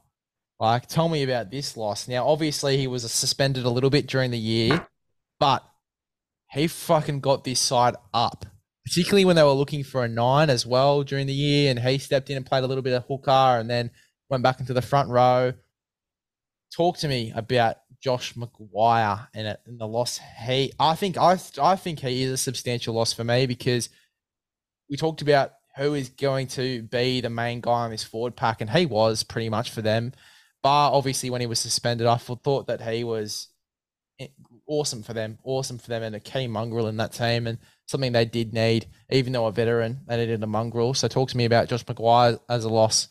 Like, 0.59 0.87
tell 0.87 1.09
me 1.09 1.23
about 1.23 1.51
this 1.51 1.77
loss. 1.77 2.09
Now, 2.09 2.27
obviously, 2.27 2.79
he 2.79 2.87
was 2.87 3.11
suspended 3.13 3.65
a 3.65 3.71
little 3.71 3.91
bit 3.91 4.07
during 4.07 4.31
the 4.31 4.39
year, 4.39 4.89
but 5.39 5.65
he 6.51 6.67
fucking 6.67 7.21
got 7.21 7.45
this 7.45 7.61
side 7.61 7.95
up, 8.13 8.45
particularly 8.85 9.25
when 9.25 9.37
they 9.37 9.43
were 9.43 9.51
looking 9.53 9.85
for 9.85 10.03
a 10.03 10.09
nine 10.09 10.51
as 10.51 10.67
well 10.67 11.03
during 11.03 11.27
the 11.27 11.35
year. 11.35 11.71
And 11.71 11.79
he 11.79 11.99
stepped 11.99 12.31
in 12.31 12.37
and 12.37 12.47
played 12.47 12.65
a 12.65 12.67
little 12.67 12.83
bit 12.83 12.95
of 12.95 13.05
hooker 13.05 13.31
and 13.31 13.69
then 13.71 13.91
went 14.31 14.43
back 14.43 14.61
into 14.61 14.73
the 14.73 14.83
front 14.83 15.11
row. 15.11 15.53
Talk 16.75 16.99
to 16.99 17.09
me 17.09 17.33
about 17.35 17.77
Josh 18.01 18.35
McGuire 18.35 19.29
and, 19.35 19.57
and 19.67 19.79
the 19.79 19.87
loss. 19.87 20.19
He, 20.45 20.73
I 20.81 20.97
think, 20.97 21.17
I, 21.19 21.39
I 21.63 21.77
think 21.77 22.01
he 22.01 22.23
is 22.23 22.33
a 22.33 22.37
substantial 22.37 22.95
loss 22.95 23.13
for 23.13 23.25
me 23.25 23.47
because 23.47 23.91
we 24.89 24.97
talked 24.97 25.23
about 25.23 25.53
who 25.77 25.95
is 25.95 26.09
going 26.09 26.49
to 26.49 26.83
be 26.83 27.21
the 27.21 27.31
main 27.31 27.61
guy 27.61 27.85
on 27.85 27.91
this 27.91 28.05
forward 28.05 28.37
pack, 28.37 28.61
and 28.61 28.71
he 28.71 28.87
was 28.87 29.23
pretty 29.23 29.49
much 29.49 29.71
for 29.71 29.83
them. 29.83 30.13
Bar 30.63 30.93
obviously 30.93 31.31
when 31.31 31.41
he 31.41 31.47
was 31.47 31.61
suspended, 31.61 32.07
I 32.07 32.17
thought 32.17 32.67
that 32.67 32.83
he 32.83 33.05
was 33.05 33.49
awesome 34.67 35.03
for 35.03 35.13
them, 35.13 35.39
awesome 35.45 35.79
for 35.79 35.89
them, 35.89 36.03
and 36.03 36.17
a 36.17 36.21
key 36.21 36.47
mongrel 36.47 36.89
in 36.89 36.97
that 36.97 37.13
team, 37.13 37.47
and 37.47 37.59
something 37.87 38.13
they 38.13 38.25
did 38.25 38.53
need, 38.53 38.87
even 39.11 39.33
though 39.33 39.47
a 39.47 39.53
veteran, 39.53 40.01
they 40.07 40.17
needed 40.17 40.43
a 40.43 40.47
mongrel. 40.47 40.95
So 40.95 41.09
talk 41.09 41.31
to 41.31 41.37
me 41.37 41.45
about 41.45 41.69
Josh 41.69 41.85
McGuire 41.85 42.41
as 42.49 42.65
a 42.65 42.69
loss. 42.69 43.09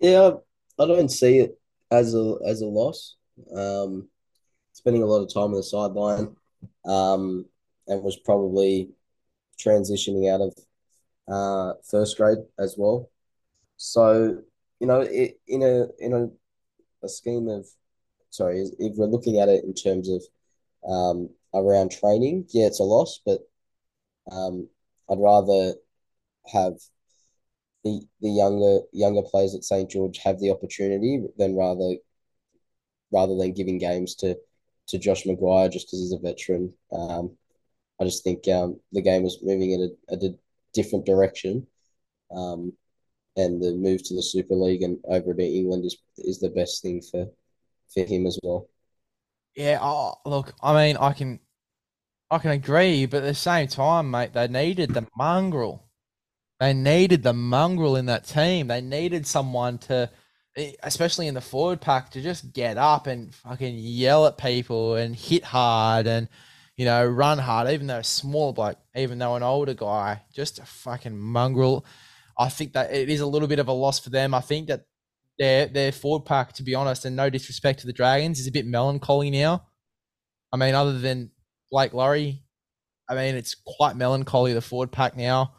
Yeah, 0.00 0.32
I 0.78 0.86
don't 0.86 1.10
see 1.10 1.38
it 1.38 1.58
as 1.90 2.14
a 2.14 2.36
as 2.46 2.62
a 2.62 2.66
loss. 2.66 3.16
Um, 3.54 4.08
spending 4.72 5.02
a 5.02 5.06
lot 5.06 5.22
of 5.22 5.32
time 5.32 5.44
on 5.44 5.52
the 5.52 5.62
sideline, 5.62 6.36
um, 6.84 7.46
and 7.86 8.02
was 8.02 8.16
probably 8.16 8.90
transitioning 9.64 10.32
out 10.32 10.40
of 10.40 10.54
uh, 11.28 11.74
first 11.90 12.16
grade 12.16 12.38
as 12.58 12.74
well. 12.78 13.10
So 13.76 14.42
you 14.80 14.86
know, 14.86 15.00
it, 15.00 15.38
in 15.46 15.62
a 15.62 15.86
in 15.98 16.12
a, 16.14 16.28
a 17.04 17.08
scheme 17.08 17.48
of, 17.48 17.66
sorry, 18.30 18.64
if 18.78 18.96
we're 18.96 19.06
looking 19.06 19.38
at 19.38 19.48
it 19.48 19.64
in 19.64 19.74
terms 19.74 20.08
of 20.08 20.22
um, 20.88 21.28
around 21.54 21.90
training, 21.92 22.46
yeah, 22.48 22.66
it's 22.66 22.80
a 22.80 22.84
loss, 22.84 23.20
but 23.24 23.40
um, 24.32 24.68
I'd 25.10 25.18
rather 25.18 25.74
have 26.52 26.74
the 27.84 28.00
the 28.20 28.30
younger 28.30 28.80
younger 28.92 29.22
players 29.22 29.54
at 29.54 29.64
St 29.64 29.90
George 29.90 30.18
have 30.18 30.40
the 30.40 30.50
opportunity 30.50 31.22
than 31.36 31.56
rather 31.56 31.96
rather 33.12 33.36
than 33.36 33.52
giving 33.52 33.78
games 33.78 34.14
to 34.16 34.36
to 34.88 34.98
Josh 34.98 35.24
McGuire 35.24 35.70
just 35.70 35.86
because 35.86 36.00
he's 36.00 36.12
a 36.12 36.18
veteran. 36.18 36.72
Um, 36.90 37.36
I 38.00 38.04
just 38.04 38.24
think 38.24 38.48
um, 38.48 38.80
the 38.92 39.02
game 39.02 39.22
was 39.22 39.38
moving 39.42 39.72
in 39.72 39.96
a, 40.10 40.14
a 40.14 40.18
different 40.72 41.04
direction. 41.04 41.66
Um, 42.34 42.72
and 43.36 43.62
the 43.62 43.72
move 43.72 44.02
to 44.04 44.14
the 44.14 44.22
Super 44.22 44.54
League 44.54 44.82
and 44.82 44.98
over 45.04 45.34
to 45.34 45.44
England 45.44 45.84
is 45.84 45.96
is 46.18 46.40
the 46.40 46.50
best 46.50 46.82
thing 46.82 47.00
for 47.00 47.26
for 47.92 48.04
him 48.04 48.26
as 48.26 48.38
well. 48.42 48.68
Yeah, 49.54 49.78
oh, 49.80 50.14
look, 50.24 50.54
I 50.62 50.74
mean, 50.74 50.96
I 50.96 51.12
can 51.12 51.40
I 52.30 52.38
can 52.38 52.52
agree, 52.52 53.06
but 53.06 53.18
at 53.18 53.26
the 53.26 53.34
same 53.34 53.68
time, 53.68 54.10
mate, 54.10 54.32
they 54.32 54.48
needed 54.48 54.94
the 54.94 55.06
mongrel. 55.16 55.88
They 56.58 56.72
needed 56.74 57.22
the 57.22 57.32
mongrel 57.32 57.96
in 57.96 58.06
that 58.06 58.26
team. 58.26 58.66
They 58.66 58.80
needed 58.80 59.26
someone 59.26 59.78
to, 59.78 60.10
especially 60.82 61.26
in 61.26 61.34
the 61.34 61.40
forward 61.40 61.80
pack, 61.80 62.10
to 62.10 62.20
just 62.20 62.52
get 62.52 62.76
up 62.76 63.06
and 63.06 63.34
fucking 63.34 63.76
yell 63.78 64.26
at 64.26 64.36
people 64.36 64.94
and 64.94 65.16
hit 65.16 65.42
hard 65.42 66.06
and, 66.06 66.28
you 66.80 66.86
know, 66.86 67.04
run 67.04 67.36
hard, 67.36 67.68
even 67.68 67.88
though 67.88 67.98
a 67.98 68.02
small 68.02 68.54
bloke, 68.54 68.78
even 68.96 69.18
though 69.18 69.34
an 69.34 69.42
older 69.42 69.74
guy, 69.74 70.22
just 70.32 70.58
a 70.58 70.64
fucking 70.64 71.14
mongrel. 71.14 71.84
I 72.38 72.48
think 72.48 72.72
that 72.72 72.90
it 72.90 73.10
is 73.10 73.20
a 73.20 73.26
little 73.26 73.48
bit 73.48 73.58
of 73.58 73.68
a 73.68 73.72
loss 73.72 73.98
for 73.98 74.08
them. 74.08 74.32
I 74.32 74.40
think 74.40 74.68
that 74.68 74.86
their 75.38 75.66
their 75.66 75.92
forward 75.92 76.24
pack, 76.24 76.54
to 76.54 76.62
be 76.62 76.74
honest, 76.74 77.04
and 77.04 77.14
no 77.14 77.28
disrespect 77.28 77.80
to 77.80 77.86
the 77.86 77.92
Dragons, 77.92 78.40
is 78.40 78.46
a 78.46 78.50
bit 78.50 78.64
melancholy 78.64 79.30
now. 79.30 79.66
I 80.54 80.56
mean, 80.56 80.74
other 80.74 80.98
than 80.98 81.32
Blake 81.70 81.92
Lawrie, 81.92 82.44
I 83.06 83.14
mean, 83.14 83.34
it's 83.34 83.54
quite 83.54 83.94
melancholy 83.94 84.54
the 84.54 84.62
forward 84.62 84.90
pack 84.90 85.14
now. 85.14 85.56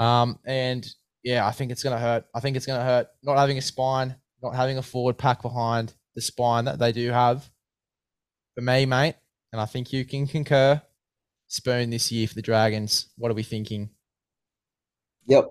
Um, 0.00 0.40
and 0.44 0.84
yeah, 1.22 1.46
I 1.46 1.52
think 1.52 1.70
it's 1.70 1.82
to 1.82 1.96
hurt. 1.96 2.24
I 2.34 2.40
think 2.40 2.56
it's 2.56 2.66
to 2.66 2.72
hurt 2.72 3.06
not 3.22 3.38
having 3.38 3.58
a 3.58 3.62
spine, 3.62 4.16
not 4.42 4.56
having 4.56 4.76
a 4.76 4.82
forward 4.82 5.18
pack 5.18 5.40
behind 5.40 5.94
the 6.16 6.20
spine 6.20 6.64
that 6.64 6.80
they 6.80 6.90
do 6.90 7.12
have. 7.12 7.48
For 8.56 8.62
me, 8.62 8.86
mate, 8.86 9.14
and 9.52 9.60
I 9.60 9.66
think 9.66 9.92
you 9.92 10.04
can 10.04 10.26
concur. 10.26 10.80
Spoon 11.48 11.90
this 11.90 12.12
year 12.12 12.28
for 12.28 12.34
the 12.34 12.42
Dragons. 12.42 13.06
What 13.16 13.30
are 13.30 13.34
we 13.34 13.42
thinking? 13.42 13.88
Yep, 15.26 15.46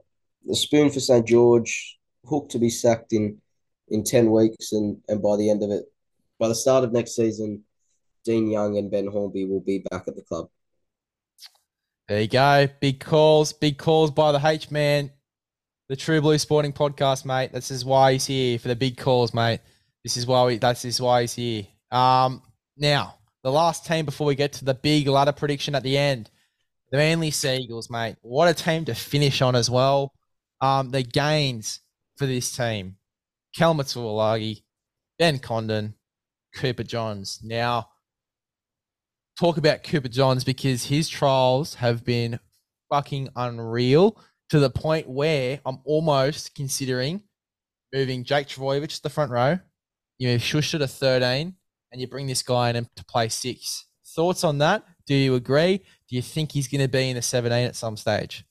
the 0.45 0.55
spoon 0.55 0.91
for 0.91 0.99
St 0.99 1.27
George, 1.27 1.97
Hook 2.25 2.49
to 2.49 2.59
be 2.59 2.69
sacked 2.69 3.13
in 3.13 3.41
in 3.89 4.03
ten 4.03 4.31
weeks, 4.31 4.73
and 4.73 4.97
and 5.07 5.21
by 5.21 5.37
the 5.37 5.49
end 5.49 5.63
of 5.63 5.71
it, 5.71 5.85
by 6.39 6.47
the 6.47 6.55
start 6.55 6.83
of 6.83 6.91
next 6.91 7.15
season, 7.15 7.63
Dean 8.25 8.49
Young 8.49 8.77
and 8.77 8.91
Ben 8.91 9.07
Hornby 9.07 9.45
will 9.45 9.61
be 9.61 9.83
back 9.89 10.07
at 10.07 10.15
the 10.15 10.21
club. 10.21 10.49
There 12.07 12.21
you 12.21 12.27
go. 12.27 12.67
Big 12.79 12.99
calls, 12.99 13.51
big 13.53 13.77
calls 13.77 14.11
by 14.11 14.31
the 14.31 14.45
H 14.45 14.69
man, 14.69 15.11
the 15.89 15.95
True 15.95 16.21
Blue 16.21 16.37
Sporting 16.37 16.73
Podcast, 16.73 17.25
mate. 17.25 17.51
This 17.51 17.71
is 17.71 17.83
why 17.83 18.13
he's 18.13 18.25
here 18.25 18.59
for 18.59 18.67
the 18.67 18.75
big 18.75 18.97
calls, 18.97 19.33
mate. 19.33 19.61
This 20.03 20.15
is 20.15 20.27
why 20.27 20.45
we. 20.45 20.57
That's 20.57 20.85
is 20.85 21.01
why 21.01 21.21
he's 21.21 21.33
here. 21.33 21.65
Um, 21.91 22.43
now 22.77 23.16
the 23.47 23.53
last 23.53 23.85
team 23.85 24.03
before 24.03 24.27
we 24.27 24.35
get 24.35 24.51
to 24.51 24.65
the 24.65 24.73
big 24.73 25.07
ladder 25.07 25.31
prediction 25.31 25.73
at 25.73 25.81
the 25.81 25.97
end, 25.97 26.29
the 26.91 26.97
Manly 26.97 27.31
Sea 27.31 27.55
Eagles, 27.55 27.89
mate. 27.89 28.17
What 28.21 28.49
a 28.49 28.53
team 28.53 28.83
to 28.83 28.93
finish 28.93 29.41
on 29.41 29.55
as 29.55 29.69
well 29.69 30.11
um, 30.59 30.91
the 30.91 31.01
gains 31.01 31.79
for 32.17 32.25
this 32.25 32.53
team. 32.53 32.97
Kelma 33.57 34.61
Ben 35.17 35.39
Condon, 35.39 35.93
Cooper 36.55 36.83
Johns. 36.83 37.39
Now, 37.41 37.87
talk 39.39 39.55
about 39.55 39.81
Cooper 39.81 40.09
Johns 40.09 40.43
because 40.43 40.83
his 40.83 41.07
trials 41.07 41.75
have 41.75 42.03
been 42.03 42.41
fucking 42.89 43.29
unreal 43.37 44.21
to 44.49 44.59
the 44.59 44.69
point 44.69 45.07
where 45.07 45.61
I'm 45.65 45.79
almost 45.85 46.53
considering 46.53 47.23
moving 47.93 48.25
Jake 48.25 48.49
Trbojevic 48.49 48.93
to 48.97 49.03
the 49.03 49.09
front 49.09 49.31
row. 49.31 49.57
You 50.17 50.27
move 50.27 50.43
Schuster 50.43 50.79
to 50.79 50.87
13 50.89 51.55
and 51.91 52.01
you 52.01 52.07
bring 52.07 52.27
this 52.27 52.43
guy 52.43 52.69
in 52.69 52.87
to 52.95 53.05
play 53.05 53.29
six. 53.29 53.85
Thoughts 54.05 54.43
on 54.43 54.57
that? 54.59 54.83
Do 55.05 55.15
you 55.15 55.35
agree? 55.35 55.77
Do 55.77 56.15
you 56.15 56.21
think 56.21 56.51
he's 56.51 56.67
going 56.67 56.81
to 56.81 56.87
be 56.87 57.09
in 57.09 57.15
the 57.15 57.21
17 57.21 57.65
at 57.65 57.75
some 57.75 57.97
stage? 57.97 58.45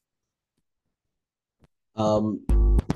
Um, 1.97 2.45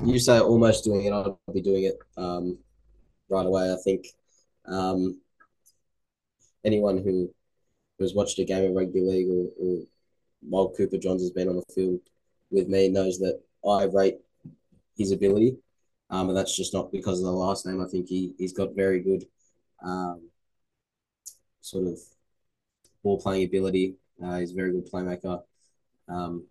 you 0.03 0.19
say 0.19 0.39
almost 0.39 0.83
doing 0.83 1.05
it. 1.05 1.11
I'll 1.11 1.39
be 1.53 1.61
doing 1.61 1.83
it 1.83 1.97
um, 2.17 2.57
right 3.29 3.45
away. 3.45 3.71
I 3.71 3.77
think 3.83 4.07
um, 4.65 5.19
anyone 6.63 6.97
who 6.97 7.33
has 7.99 8.13
watched 8.13 8.39
a 8.39 8.45
game 8.45 8.69
of 8.69 8.75
rugby 8.75 9.01
league 9.01 9.29
or, 9.29 9.47
or 9.59 9.81
while 10.41 10.69
Cooper 10.69 10.97
Johns 10.97 11.21
has 11.21 11.31
been 11.31 11.49
on 11.49 11.57
the 11.57 11.73
field 11.73 11.99
with 12.49 12.67
me 12.67 12.89
knows 12.89 13.19
that 13.19 13.41
I 13.67 13.83
rate 13.85 14.19
his 14.97 15.11
ability. 15.11 15.57
Um, 16.09 16.29
and 16.29 16.37
that's 16.37 16.55
just 16.55 16.73
not 16.73 16.91
because 16.91 17.19
of 17.19 17.25
the 17.25 17.31
last 17.31 17.65
name. 17.65 17.81
I 17.81 17.87
think 17.87 18.07
he, 18.07 18.33
he's 18.37 18.53
got 18.53 18.75
very 18.75 18.99
good 18.99 19.25
um, 19.83 20.29
sort 21.61 21.87
of 21.87 21.99
ball 23.03 23.19
playing 23.19 23.45
ability. 23.45 23.95
Uh, 24.23 24.37
he's 24.39 24.51
a 24.51 24.55
very 24.55 24.71
good 24.71 24.91
playmaker. 24.91 25.41
Um, 26.07 26.45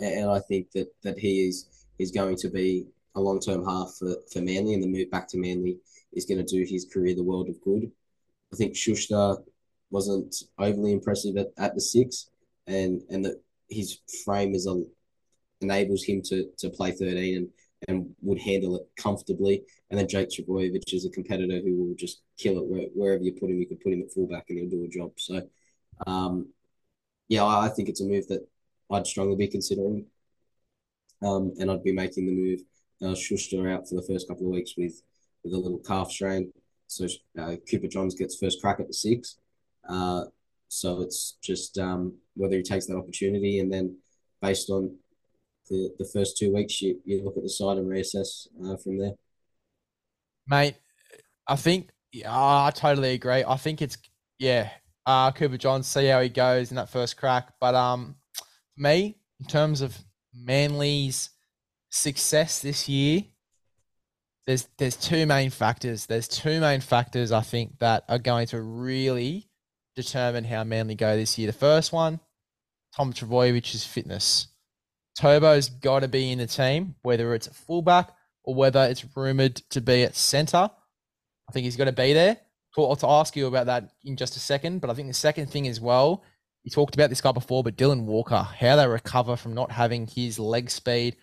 and 0.00 0.30
I 0.30 0.40
think 0.40 0.70
that, 0.72 0.88
that 1.02 1.18
he 1.18 1.48
is 1.48 1.86
is 1.98 2.12
going 2.12 2.36
to 2.36 2.48
be 2.48 2.86
a 3.16 3.20
long 3.20 3.40
term 3.40 3.64
half 3.64 3.94
for, 3.98 4.16
for 4.32 4.40
Manly, 4.40 4.74
and 4.74 4.82
the 4.82 4.86
move 4.86 5.10
back 5.10 5.28
to 5.28 5.38
Manly 5.38 5.78
is 6.12 6.24
going 6.24 6.44
to 6.44 6.56
do 6.56 6.64
his 6.64 6.86
career 6.92 7.14
the 7.14 7.24
world 7.24 7.48
of 7.48 7.60
good. 7.60 7.90
I 8.52 8.56
think 8.56 8.76
Schuster 8.76 9.36
wasn't 9.90 10.34
overly 10.58 10.92
impressive 10.92 11.36
at, 11.36 11.48
at 11.58 11.74
the 11.74 11.80
six, 11.80 12.30
and 12.66 13.02
and 13.10 13.24
that 13.24 13.42
his 13.68 13.98
frame 14.24 14.54
is 14.54 14.66
a, 14.66 14.82
enables 15.60 16.04
him 16.04 16.22
to 16.22 16.48
to 16.58 16.70
play 16.70 16.92
13 16.92 17.36
and, 17.36 17.48
and 17.86 18.10
would 18.22 18.40
handle 18.40 18.76
it 18.76 18.88
comfortably. 18.96 19.62
And 19.90 19.98
then 19.98 20.08
Jake 20.08 20.30
Trbojevic 20.30 20.92
is 20.92 21.06
a 21.06 21.10
competitor 21.10 21.60
who 21.60 21.76
will 21.76 21.94
just 21.94 22.22
kill 22.36 22.58
it 22.58 22.64
where, 22.64 22.86
wherever 22.94 23.22
you 23.22 23.32
put 23.32 23.50
him. 23.50 23.58
You 23.58 23.66
could 23.66 23.80
put 23.80 23.92
him 23.92 24.02
at 24.02 24.12
fullback 24.12 24.46
and 24.48 24.58
he'll 24.58 24.70
do 24.70 24.84
a 24.84 24.88
job. 24.88 25.12
So, 25.16 25.42
um, 26.06 26.48
yeah, 27.28 27.44
I 27.44 27.68
think 27.68 27.88
it's 27.88 28.00
a 28.00 28.04
move 28.04 28.26
that 28.28 28.46
I'd 28.90 29.06
strongly 29.06 29.36
be 29.36 29.48
considering. 29.48 30.06
Um, 31.22 31.52
and 31.60 31.70
I'd 31.70 31.84
be 31.84 31.92
making 31.92 32.26
the 32.26 32.32
move. 32.32 32.60
Uh, 33.00 33.14
Schuster 33.14 33.68
out 33.68 33.88
for 33.88 33.94
the 33.94 34.02
first 34.02 34.26
couple 34.26 34.46
of 34.46 34.52
weeks 34.52 34.74
with 34.76 35.02
with 35.44 35.54
a 35.54 35.58
little 35.58 35.78
calf 35.78 36.10
strain. 36.10 36.52
So 36.88 37.06
uh, 37.38 37.56
Cooper 37.70 37.86
Johns 37.86 38.14
gets 38.14 38.36
first 38.36 38.60
crack 38.60 38.80
at 38.80 38.88
the 38.88 38.94
six. 38.94 39.36
Uh, 39.88 40.24
so 40.68 41.02
it's 41.02 41.36
just 41.42 41.78
um, 41.78 42.14
whether 42.34 42.56
he 42.56 42.62
takes 42.62 42.86
that 42.86 42.96
opportunity 42.96 43.60
and 43.60 43.72
then 43.72 43.96
based 44.42 44.70
on 44.70 44.96
the, 45.68 45.94
the 45.98 46.04
first 46.04 46.36
two 46.36 46.52
weeks, 46.52 46.80
you, 46.80 47.00
you 47.04 47.22
look 47.24 47.36
at 47.36 47.42
the 47.42 47.48
side 47.48 47.78
and 47.78 47.88
reassess 47.88 48.46
uh, 48.64 48.76
from 48.76 48.98
there. 48.98 49.12
Mate, 50.46 50.76
I 51.46 51.56
think, 51.56 51.90
yeah, 52.12 52.30
I 52.30 52.70
totally 52.74 53.12
agree. 53.12 53.44
I 53.46 53.56
think 53.56 53.82
it's, 53.82 53.98
yeah, 54.38 54.70
uh, 55.06 55.32
Cooper 55.32 55.56
John, 55.56 55.82
see 55.82 56.06
how 56.06 56.20
he 56.20 56.28
goes 56.28 56.70
in 56.70 56.76
that 56.76 56.90
first 56.90 57.16
crack. 57.16 57.54
But 57.60 57.74
um, 57.74 58.16
me, 58.76 59.16
in 59.40 59.46
terms 59.46 59.80
of 59.80 59.96
Manly's 60.34 61.30
success 61.90 62.60
this 62.60 62.88
year, 62.88 63.22
there's 64.46 64.66
there's 64.78 64.96
two 64.96 65.26
main 65.26 65.50
factors. 65.50 66.06
There's 66.06 66.26
two 66.26 66.60
main 66.60 66.80
factors 66.80 67.32
I 67.32 67.42
think 67.42 67.78
that 67.80 68.04
are 68.08 68.18
going 68.18 68.46
to 68.48 68.62
really 68.62 69.50
determine 69.94 70.44
how 70.44 70.64
Manly 70.64 70.94
go 70.94 71.16
this 71.16 71.36
year. 71.36 71.46
The 71.46 71.52
first 71.58 71.92
one, 71.92 72.18
Tom 72.96 73.12
Trbojevic's 73.12 73.84
fitness. 73.84 74.48
Turbo's 75.18 75.68
got 75.68 76.00
to 76.00 76.08
be 76.08 76.30
in 76.30 76.38
the 76.38 76.46
team, 76.46 76.94
whether 77.02 77.34
it's 77.34 77.46
a 77.46 77.54
fullback 77.54 78.10
or 78.44 78.54
whether 78.54 78.84
it's 78.84 79.04
rumored 79.16 79.56
to 79.70 79.80
be 79.80 80.04
at 80.04 80.14
centre. 80.14 80.70
I 81.48 81.52
think 81.52 81.64
he's 81.64 81.76
got 81.76 81.84
to 81.84 81.92
be 81.92 82.12
there. 82.12 82.38
I'll 82.76 82.96
to 82.96 83.08
ask 83.08 83.34
you 83.34 83.46
about 83.46 83.66
that 83.66 83.90
in 84.04 84.16
just 84.16 84.36
a 84.36 84.38
second, 84.38 84.80
but 84.80 84.88
I 84.88 84.94
think 84.94 85.08
the 85.08 85.14
second 85.14 85.48
thing 85.48 85.66
as 85.66 85.80
well, 85.80 86.22
you 86.62 86.70
talked 86.70 86.94
about 86.94 87.10
this 87.10 87.20
guy 87.20 87.32
before, 87.32 87.64
but 87.64 87.76
Dylan 87.76 88.04
Walker, 88.04 88.36
how 88.36 88.76
they 88.76 88.86
recover 88.86 89.34
from 89.34 89.54
not 89.54 89.72
having 89.72 90.06
his 90.06 90.38
leg 90.38 90.70
speed, 90.70 91.16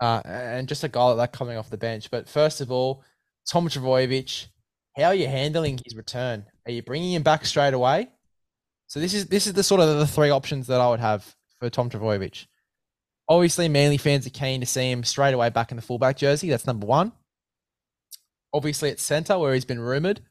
uh, 0.00 0.22
and 0.24 0.68
just 0.68 0.84
a 0.84 0.88
guy 0.88 1.04
like 1.04 1.16
that 1.18 1.38
coming 1.38 1.56
off 1.56 1.70
the 1.70 1.76
bench. 1.76 2.10
But 2.10 2.28
first 2.28 2.60
of 2.60 2.72
all, 2.72 3.04
Tom 3.48 3.68
Trbojevic, 3.68 4.46
how 4.96 5.04
are 5.04 5.14
you 5.14 5.28
handling 5.28 5.78
his 5.84 5.94
return? 5.96 6.46
Are 6.66 6.72
you 6.72 6.82
bringing 6.82 7.12
him 7.12 7.22
back 7.22 7.46
straight 7.46 7.74
away? 7.74 8.08
So 8.88 9.00
this 9.00 9.14
is 9.14 9.26
this 9.26 9.46
is 9.46 9.52
the 9.52 9.62
sort 9.62 9.80
of 9.80 9.98
the 9.98 10.06
three 10.06 10.30
options 10.30 10.66
that 10.68 10.80
I 10.80 10.88
would 10.88 11.00
have 11.00 11.34
for 11.60 11.70
Tom 11.70 11.90
Trbojevic. 11.90 12.46
Obviously, 13.28 13.68
Manly 13.68 13.98
fans 13.98 14.26
are 14.26 14.30
keen 14.30 14.60
to 14.60 14.66
see 14.66 14.90
him 14.90 15.04
straight 15.04 15.34
away 15.34 15.50
back 15.50 15.70
in 15.70 15.76
the 15.76 15.82
fullback 15.82 16.16
jersey. 16.16 16.48
That's 16.48 16.66
number 16.66 16.86
one. 16.86 17.12
Obviously, 18.52 18.90
at 18.90 19.00
centre 19.00 19.38
where 19.38 19.54
he's 19.54 19.64
been 19.64 19.80
rumored. 19.80 20.22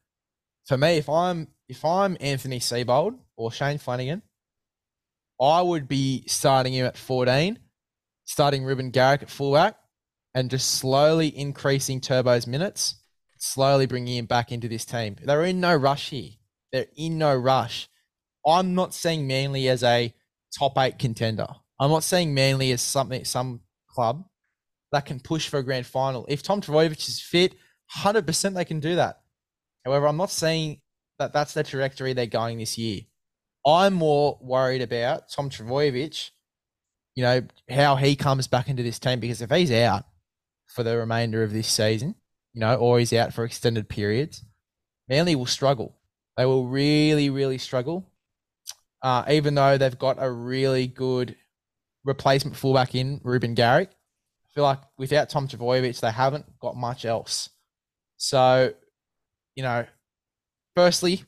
For 0.66 0.78
me, 0.78 0.98
if 0.98 1.08
I'm 1.08 1.50
if 1.70 1.86
I'm 1.86 2.18
Anthony 2.20 2.60
Seibold 2.60 3.18
or 3.36 3.52
Shane 3.52 3.78
Flanagan, 3.78 4.24
I 5.40 5.62
would 5.62 5.88
be 5.88 6.24
starting 6.28 6.74
him 6.74 6.86
at 6.86 6.98
14, 6.98 7.60
starting 8.26 8.64
Reuben 8.64 8.90
Garrick 8.90 9.22
at 9.22 9.30
fullback, 9.30 9.78
and 10.34 10.50
just 10.50 10.72
slowly 10.72 11.28
increasing 11.38 12.02
Turbo's 12.02 12.48
minutes 12.48 12.96
slowly 13.40 13.86
bringing 13.86 14.18
him 14.18 14.26
back 14.26 14.52
into 14.52 14.68
this 14.68 14.86
team. 14.86 15.16
They're 15.22 15.44
in 15.44 15.60
no 15.60 15.76
rush 15.76 16.10
here. 16.10 16.32
They're 16.72 16.88
in 16.96 17.18
no 17.18 17.36
rush. 17.36 17.90
I'm 18.46 18.76
not 18.76 18.94
seeing 18.94 19.28
Manly 19.28 19.68
as 19.68 19.84
a 19.84 20.14
top 20.58 20.78
eight 20.78 21.00
contender. 21.00 21.48
I'm 21.80 21.92
not 21.92 22.04
saying 22.04 22.34
Manly 22.34 22.72
is 22.72 22.82
something 22.82 23.24
some 23.26 23.62
club 23.90 24.26
that 24.92 25.06
can 25.06 25.20
push 25.20 25.48
for 25.48 25.60
a 25.60 25.64
grand 25.64 25.86
final. 25.86 26.26
If 26.30 26.44
Tom 26.44 26.62
Trbojevic 26.62 27.08
is 27.08 27.22
fit, 27.22 27.56
100% 27.96 28.54
they 28.54 28.66
can 28.66 28.80
do 28.80 28.96
that. 28.96 29.22
However, 29.86 30.08
I'm 30.08 30.18
not 30.18 30.32
saying 30.32 30.82
that 31.20 31.34
that's 31.34 31.54
the 31.54 31.64
trajectory 31.64 32.14
they're 32.14 32.26
going 32.26 32.58
this 32.58 32.78
year. 32.78 33.02
I'm 33.66 33.94
more 33.94 34.38
worried 34.42 34.82
about 34.82 35.30
Tom 35.30 35.50
Trbojevic, 35.50 36.32
you 37.16 37.24
know, 37.24 37.42
how 37.70 37.96
he 37.96 38.16
comes 38.16 38.48
back 38.48 38.70
into 38.70 38.84
this 38.84 39.00
team 39.00 39.20
because 39.20 39.42
if 39.42 39.50
he's 39.50 39.72
out 39.72 40.06
for 40.68 40.84
the 40.84 40.98
remainder 40.98 41.44
of 41.44 41.52
this 41.52 41.68
season, 41.68 42.16
you 42.54 42.62
know, 42.62 42.76
or 42.76 43.00
he's 43.00 43.14
out 43.14 43.34
for 43.34 43.44
extended 43.44 43.90
periods, 43.90 44.44
Manly 45.10 45.36
will 45.36 45.46
struggle. 45.46 45.98
They 46.38 46.46
will 46.46 46.68
really, 46.68 47.30
really 47.30 47.58
struggle. 47.58 48.10
Uh, 49.02 49.26
even 49.30 49.56
though 49.56 49.78
they've 49.78 50.00
got 50.00 50.18
a 50.20 50.30
really 50.32 50.88
good 50.88 51.36
replacement 52.08 52.56
fullback 52.56 52.96
in 52.96 53.20
Reuben 53.24 53.54
Garrick, 53.54 53.90
I 53.92 54.48
feel 54.56 54.64
like 54.64 54.80
without 54.98 55.30
Tom 55.30 55.48
Trbojevic, 55.48 56.00
they 56.00 56.12
haven't 56.12 56.46
got 56.60 56.76
much 56.76 57.06
else. 57.06 57.50
So, 58.16 58.74
you 59.56 59.64
know, 59.64 59.86
firstly, 60.76 61.24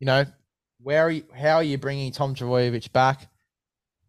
you 0.00 0.06
know, 0.06 0.26
where 0.80 1.06
are 1.06 1.10
you, 1.10 1.24
how 1.34 1.56
are 1.56 1.62
you 1.62 1.78
bringing 1.78 2.12
Tom 2.12 2.34
Trbojevic 2.34 2.92
back? 2.92 3.30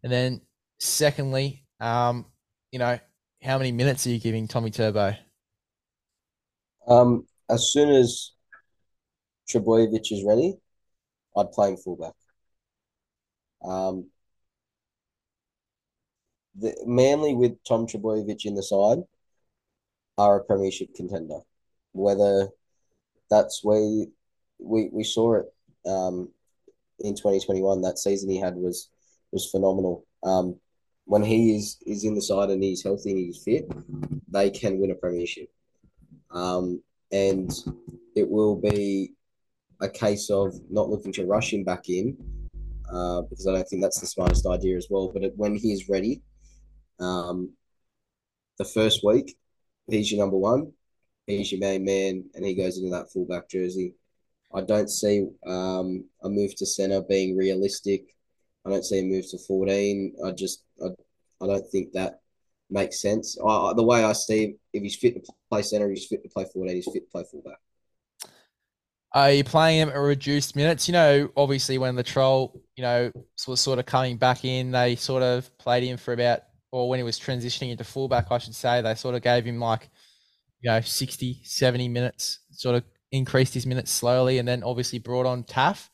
And 0.03 0.11
then, 0.11 0.41
secondly, 0.80 1.65
um, 1.80 2.26
you 2.72 2.80
know, 2.80 2.99
how 3.44 3.57
many 3.57 3.72
minutes 3.72 4.06
are 4.06 4.10
you 4.10 4.19
giving 4.19 4.48
Tommy 4.48 4.72
Turbo? 4.72 5.14
Um, 6.88 7.26
as 7.49 7.72
soon 7.72 7.90
as 7.90 8.31
Trbojevic 9.49 10.11
is 10.11 10.26
ready, 10.26 10.56
I'd 11.38 11.52
play 11.52 11.69
him 11.69 11.77
fullback. 11.77 12.14
Um, 13.64 14.10
the 16.56 16.76
Manly 16.86 17.36
with 17.36 17.64
Tom 17.64 17.88
Trbojevic 17.88 18.46
in 18.46 18.56
the 18.56 18.64
side 18.64 19.00
are 20.18 20.38
a 20.38 20.44
premiership 20.44 20.94
contender. 20.96 21.40
Whether 21.94 22.50
that's 23.30 23.64
where 23.64 24.06
we 24.60 24.90
we 24.92 25.04
saw 25.04 25.36
it 25.36 25.46
um, 25.88 26.30
in 27.00 27.16
twenty 27.16 27.40
twenty 27.40 27.62
one, 27.62 27.82
that 27.82 28.00
season 28.00 28.30
he 28.30 28.40
had 28.40 28.56
was 28.56 28.90
was 29.32 29.50
phenomenal. 29.50 30.06
Um, 30.24 30.60
when 31.06 31.24
he 31.24 31.56
is 31.56 31.78
is 31.86 32.04
in 32.04 32.16
the 32.16 32.22
side 32.22 32.50
and 32.50 32.64
he's 32.64 32.84
healthy 32.84 33.12
and 33.12 33.20
he's 33.20 33.44
fit, 33.44 33.72
they 34.28 34.50
can 34.50 34.80
win 34.80 34.92
a 34.92 34.96
premiership. 34.96 35.50
Um, 36.32 36.82
and 37.12 37.52
it 38.16 38.30
will 38.30 38.56
be 38.56 39.14
a 39.82 39.90
case 39.90 40.30
of 40.30 40.54
not 40.70 40.90
looking 40.90 41.14
to 41.14 41.26
rush 41.26 41.54
him 41.54 41.64
back 41.64 41.90
in 41.90 42.18
uh, 42.92 43.22
because 43.22 43.48
I 43.48 43.54
don't 43.54 43.68
think 43.68 43.82
that's 43.82 44.00
the 44.00 44.08
smartest 44.08 44.46
idea 44.46 44.78
as 44.78 44.88
well. 44.90 45.10
But 45.12 45.32
when 45.36 45.56
he 45.56 45.72
is 45.72 45.90
ready, 45.90 46.22
um, 47.00 47.54
the 48.58 48.66
first 48.66 49.02
week, 49.04 49.38
he's 49.88 50.12
your 50.12 50.20
number 50.20 50.38
one, 50.38 50.72
he's 51.28 51.52
your 51.52 51.62
main 51.62 51.86
man, 51.86 52.26
and 52.34 52.46
he 52.46 52.56
goes 52.56 52.78
into 52.78 52.90
that 52.92 53.12
fullback 53.12 53.50
jersey. 53.50 53.96
I 54.54 54.62
don't 54.62 54.90
see 54.90 55.28
um, 55.46 56.06
a 56.24 56.30
move 56.30 56.56
to 56.56 56.66
center 56.66 57.02
being 57.02 57.38
realistic. 57.38 58.16
I 58.66 58.72
don't 58.72 58.84
see 58.84 59.00
a 59.00 59.04
move 59.04 59.30
to 59.30 59.38
14. 59.38 60.16
I 60.26 60.32
just, 60.32 60.64
I, 60.84 60.88
I 61.42 61.48
don't 61.48 61.72
think 61.72 61.94
that 61.94 62.20
makes 62.70 63.02
sense. 63.02 63.38
I, 63.46 63.74
the 63.76 63.84
way 63.84 64.04
I 64.04 64.14
see, 64.14 64.56
if 64.74 64.84
he's 64.84 64.96
fit 64.96 65.24
to 65.24 65.34
play 65.50 65.62
center, 65.62 65.90
he's 65.90 66.08
fit 66.08 66.24
to 66.24 66.30
play 66.30 66.46
forward, 66.52 66.72
he's 66.72 66.86
fit 66.86 67.06
to 67.06 67.12
play 67.12 67.24
fullback. 67.30 67.60
Are 69.14 69.32
you 69.32 69.44
playing 69.44 69.80
him 69.80 69.90
at 69.90 69.98
reduced 69.98 70.56
minutes? 70.56 70.88
You 70.88 70.94
know, 70.94 71.30
obviously 71.36 71.80
when 71.80 71.96
the 71.96 72.04
troll, 72.04 72.62
you 72.76 72.84
know, 72.84 73.12
was 73.48 73.60
sort 73.60 73.80
of 73.80 73.88
coming 73.88 74.18
back 74.18 74.46
in, 74.46 74.72
they 74.72 74.96
sort 74.96 75.24
of 75.24 75.58
played 75.58 75.84
him 75.84 75.98
for 75.98 76.14
about, 76.14 76.42
or 76.72 76.90
when 76.90 77.00
he 77.00 77.04
was 77.04 77.20
transitioning 77.20 77.72
into 77.72 77.84
fullback, 77.84 78.28
I 78.32 78.38
should 78.38 78.56
say, 78.56 78.82
they 78.82 78.96
sort 78.96 79.16
of 79.16 79.22
gave 79.22 79.46
him 79.46 79.60
like, 79.60 79.90
you 80.62 80.70
know, 80.70 80.82
60, 80.82 81.41
70 81.44 81.88
minutes, 81.88 82.40
sort 82.52 82.76
of 82.76 82.84
increased 83.12 83.54
his 83.54 83.66
minutes 83.66 83.91
slowly, 83.91 84.38
and 84.38 84.48
then 84.48 84.64
obviously 84.64 85.00
brought 85.00 85.26
on 85.26 85.44
Taff. 85.44 85.90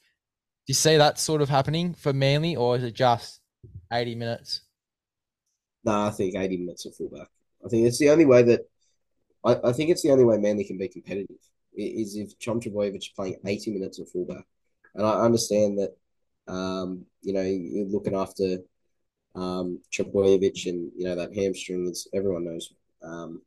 Do 0.65 0.71
you 0.71 0.75
see 0.75 0.97
that 0.97 1.19
sort 1.19 1.41
of 1.41 1.49
happening 1.49 1.93
for 1.93 2.11
Manly, 2.11 2.55
or 2.55 2.75
is 2.75 2.83
it 2.83 2.95
just 2.95 3.39
80 3.91 4.15
minutes? 4.15 4.61
No, 5.83 6.07
I 6.07 6.09
think 6.09 6.35
80 6.35 6.57
minutes 6.57 6.85
of 6.85 6.95
fullback. 6.95 7.27
I 7.63 7.69
think 7.69 7.87
it's 7.87 7.99
the 7.99 8.09
only 8.09 8.25
way 8.25 8.41
that 8.43 8.61
I, 9.43 9.57
I 9.65 9.71
think 9.71 9.91
it's 9.91 10.01
the 10.01 10.11
only 10.11 10.25
way 10.25 10.37
Manly 10.37 10.63
can 10.63 10.77
be 10.77 10.87
competitive 10.87 11.37
is 11.77 12.15
if 12.15 12.37
Chom 12.39 12.61
is 12.95 13.07
playing 13.09 13.37
80 13.45 13.71
minutes 13.71 13.99
of 13.99 14.09
fullback. 14.09 14.45
And 14.95 15.05
I 15.05 15.21
understand 15.21 15.79
that, 15.79 15.95
um, 16.51 17.05
you 17.21 17.33
know, 17.33 17.41
you're 17.41 17.87
looking 17.87 18.15
after 18.15 18.59
um, 19.35 19.79
and, 19.99 20.91
you 20.95 21.05
know, 21.05 21.15
that 21.15 21.35
hamstring 21.35 21.87
is 21.87 22.07
everyone 22.13 22.45
knows 22.45 22.73
um, 23.03 23.41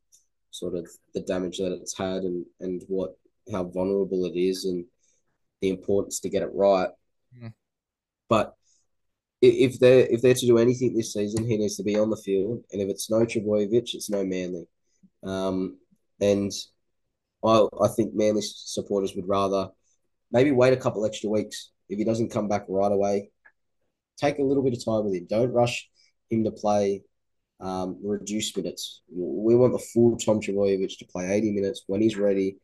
sort 0.50 0.74
of 0.74 0.88
the 1.14 1.20
damage 1.20 1.58
that 1.58 1.72
it's 1.72 1.96
had 1.96 2.22
and, 2.22 2.44
and 2.60 2.82
what 2.88 3.16
how 3.50 3.64
vulnerable 3.64 4.26
it 4.26 4.38
is 4.38 4.64
and 4.64 4.84
the 5.60 5.70
importance 5.70 6.20
to 6.20 6.28
get 6.28 6.42
it 6.42 6.50
right. 6.54 6.90
Mm. 7.36 7.52
But 8.28 8.54
if 9.40 9.78
they're 9.78 10.06
if 10.06 10.20
they're 10.20 10.34
to 10.34 10.46
do 10.46 10.58
anything 10.58 10.94
this 10.94 11.12
season, 11.12 11.46
he 11.46 11.56
needs 11.56 11.76
to 11.76 11.82
be 11.82 11.98
on 11.98 12.10
the 12.10 12.16
field. 12.16 12.62
And 12.72 12.82
if 12.82 12.88
it's 12.88 13.10
no 13.10 13.24
Trbojevic, 13.24 13.94
it's 13.94 14.10
no 14.10 14.24
Manly. 14.24 14.66
Um, 15.22 15.78
and 16.20 16.52
I 17.44 17.66
I 17.80 17.88
think 17.88 18.14
Manly 18.14 18.42
supporters 18.42 19.14
would 19.14 19.28
rather 19.28 19.70
maybe 20.30 20.52
wait 20.52 20.72
a 20.72 20.76
couple 20.76 21.06
extra 21.06 21.30
weeks 21.30 21.70
if 21.88 21.98
he 21.98 22.04
doesn't 22.04 22.32
come 22.32 22.48
back 22.48 22.64
right 22.68 22.92
away. 22.92 23.30
Take 24.18 24.38
a 24.38 24.42
little 24.42 24.62
bit 24.62 24.74
of 24.74 24.84
time 24.84 25.04
with 25.04 25.14
him. 25.14 25.26
Don't 25.28 25.52
rush 25.52 25.88
him 26.30 26.44
to 26.44 26.50
play 26.50 27.02
um, 27.60 27.98
reduced 28.02 28.56
minutes. 28.56 29.02
We 29.10 29.54
want 29.54 29.72
the 29.72 29.78
full 29.78 30.16
Tom 30.16 30.40
Trbojevic 30.40 30.98
to 30.98 31.06
play 31.06 31.30
80 31.30 31.52
minutes 31.52 31.84
when 31.86 32.00
he's 32.00 32.16
ready. 32.16 32.56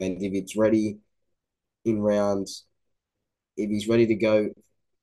And 0.00 0.22
if 0.22 0.32
it's 0.32 0.56
ready 0.56 0.98
in 1.84 2.00
round, 2.00 2.48
if 3.56 3.70
he's 3.70 3.88
ready 3.88 4.06
to 4.06 4.14
go 4.14 4.50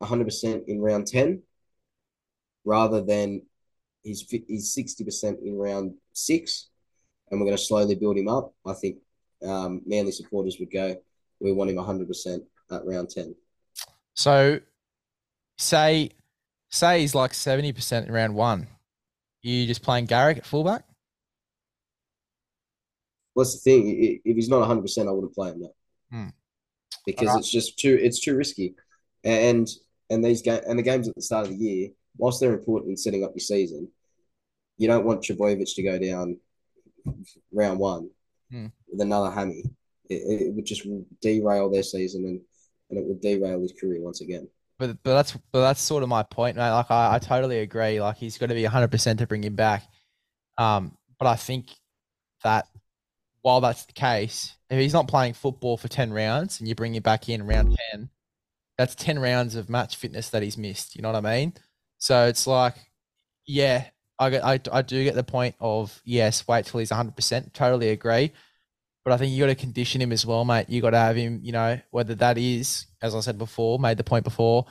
100% 0.02 0.64
in 0.68 0.82
round 0.82 1.08
10, 1.08 1.42
rather 2.66 3.02
than 3.02 3.42
he's, 4.04 4.26
he's 4.30 4.76
60% 4.76 5.44
in 5.44 5.58
round 5.58 5.94
six, 6.14 6.70
and 7.30 7.40
we're 7.40 7.46
going 7.46 7.58
to 7.58 7.64
slowly 7.64 7.96
build 7.96 8.18
him 8.18 8.28
up, 8.28 8.54
I 8.66 8.74
think 8.74 8.98
um, 9.46 9.82
Manly 9.86 10.12
supporters 10.12 10.58
would 10.60 10.72
go, 10.72 10.96
we 11.40 11.52
want 11.52 11.70
him 11.70 11.78
100% 11.78 12.40
at 12.72 12.86
round 12.86 13.10
10. 13.10 13.36
So, 14.16 14.60
say, 15.60 16.10
say 16.70 17.02
he's 17.02 17.14
like 17.14 17.32
70% 17.32 18.08
in 18.08 18.12
round 18.12 18.34
one. 18.34 18.68
You 19.42 19.68
just 19.68 19.84
playing 19.84 20.06
Garrick 20.06 20.38
at 20.38 20.46
fullback? 20.46 20.84
What's 23.34 23.54
the 23.54 23.60
thing? 23.60 24.20
If 24.26 24.36
he's 24.36 24.50
not 24.50 24.68
100%, 24.68 25.08
I 25.08 25.12
wouldn't 25.12 25.36
play 25.36 25.52
him 25.52 25.62
now. 25.62 25.70
Hmm. 26.12 26.30
Because 27.06 27.28
right. 27.30 27.40
it's 27.40 27.52
just 27.52 27.80
too 27.80 27.98
it's 28.02 28.20
too 28.20 28.36
risky. 28.36 28.76
And 29.24 29.70
and 30.10 30.24
these 30.24 30.42
game 30.42 30.62
and 30.68 30.78
the 30.78 30.84
games 30.84 31.08
at 31.08 31.16
the 31.16 31.22
start 31.22 31.46
of 31.46 31.52
the 31.52 31.58
year, 31.58 31.90
whilst 32.18 32.40
they're 32.40 32.58
important 32.58 32.92
in 32.92 32.98
setting 32.98 33.24
up 33.24 33.32
your 33.34 33.40
season, 33.40 33.88
you 34.78 34.88
don't 34.88 35.06
want 35.06 35.22
Trbojevic 35.22 35.74
to 35.76 35.84
go 35.84 35.98
down 35.98 36.38
round 37.54 37.80
one 37.80 38.10
hmm. 38.52 38.68
with 38.90 39.00
another 39.00 39.32
hammy. 39.32 39.64
It, 40.10 40.48
it 40.48 40.54
would 40.54 40.66
just 40.66 40.86
derail 41.22 41.70
their 41.70 41.84
season 41.84 42.26
and, 42.26 42.42
and 42.90 43.00
it 43.00 43.06
would 43.06 43.22
derail 43.22 43.62
his 43.62 43.74
career 43.80 44.02
once 44.02 44.22
again. 44.22 44.50
But 44.80 45.04
but 45.04 45.14
that's 45.14 45.38
but 45.52 45.62
that's 45.62 45.82
sort 45.82 46.04
of 46.04 46.10
my 46.10 46.24
point, 46.24 46.58
mate. 46.58 46.72
Like 46.72 46.90
I, 46.90 47.16
I 47.16 47.20
totally 47.20 47.60
agree. 47.60 48.02
Like 48.02 48.18
he's 48.18 48.38
got 48.38 48.48
to 48.48 48.56
be 48.56 48.64
hundred 48.64 48.92
percent 48.92 49.20
to 49.20 49.28
bring 49.28 49.44
him 49.44 49.56
back. 49.56 49.84
Um, 50.58 50.98
but 51.20 51.28
I 51.28 51.36
think 51.36 51.68
that 52.44 52.68
while 53.42 53.62
that's 53.62 53.86
the 53.86 53.94
case, 53.94 54.56
if 54.70 54.80
he's 54.80 54.94
not 54.94 55.08
playing 55.10 55.34
football 55.34 55.78
for 55.78 55.90
ten 55.90 56.14
rounds 56.14 56.60
and 56.60 56.68
you 56.68 56.76
bring 56.76 56.96
him 56.96 57.04
back 57.04 57.28
in 57.30 57.46
round 57.46 57.78
ten, 57.92 58.10
that's 58.78 58.96
ten 58.96 59.20
rounds 59.20 59.56
of 59.56 59.70
match 59.70 59.98
fitness 59.98 60.30
that 60.30 60.44
he's 60.44 60.58
missed. 60.58 60.96
You 60.96 61.02
know 61.02 61.12
what 61.12 61.26
I 61.26 61.38
mean? 61.38 61.54
So 61.98 62.28
it's 62.28 62.48
like, 62.48 62.76
yeah, 63.46 63.86
I, 64.18 64.30
get, 64.30 64.46
I, 64.46 64.60
I 64.72 64.82
do 64.82 65.04
get 65.04 65.16
the 65.16 65.24
point 65.24 65.56
of 65.60 66.02
yes, 66.06 66.48
wait 66.48 66.66
till 66.66 66.80
he's 66.80 66.92
100%. 66.92 67.54
Totally 67.54 67.90
agree. 67.90 68.32
But 69.04 69.14
I 69.14 69.18
think 69.18 69.32
you 69.32 69.44
got 69.44 69.48
to 69.48 69.56
condition 69.56 70.02
him 70.02 70.12
as 70.12 70.26
well, 70.26 70.46
mate. 70.46 70.70
You 70.70 70.82
got 70.82 70.92
to 70.92 70.98
have 70.98 71.16
him, 71.16 71.40
you 71.42 71.52
know, 71.52 71.80
whether 71.92 72.16
that 72.16 72.38
is, 72.38 72.86
as 73.02 73.16
I 73.16 73.22
said 73.22 73.38
before, 73.38 73.80
made 73.80 73.98
the 73.98 74.04
point 74.04 74.24
before, 74.24 74.66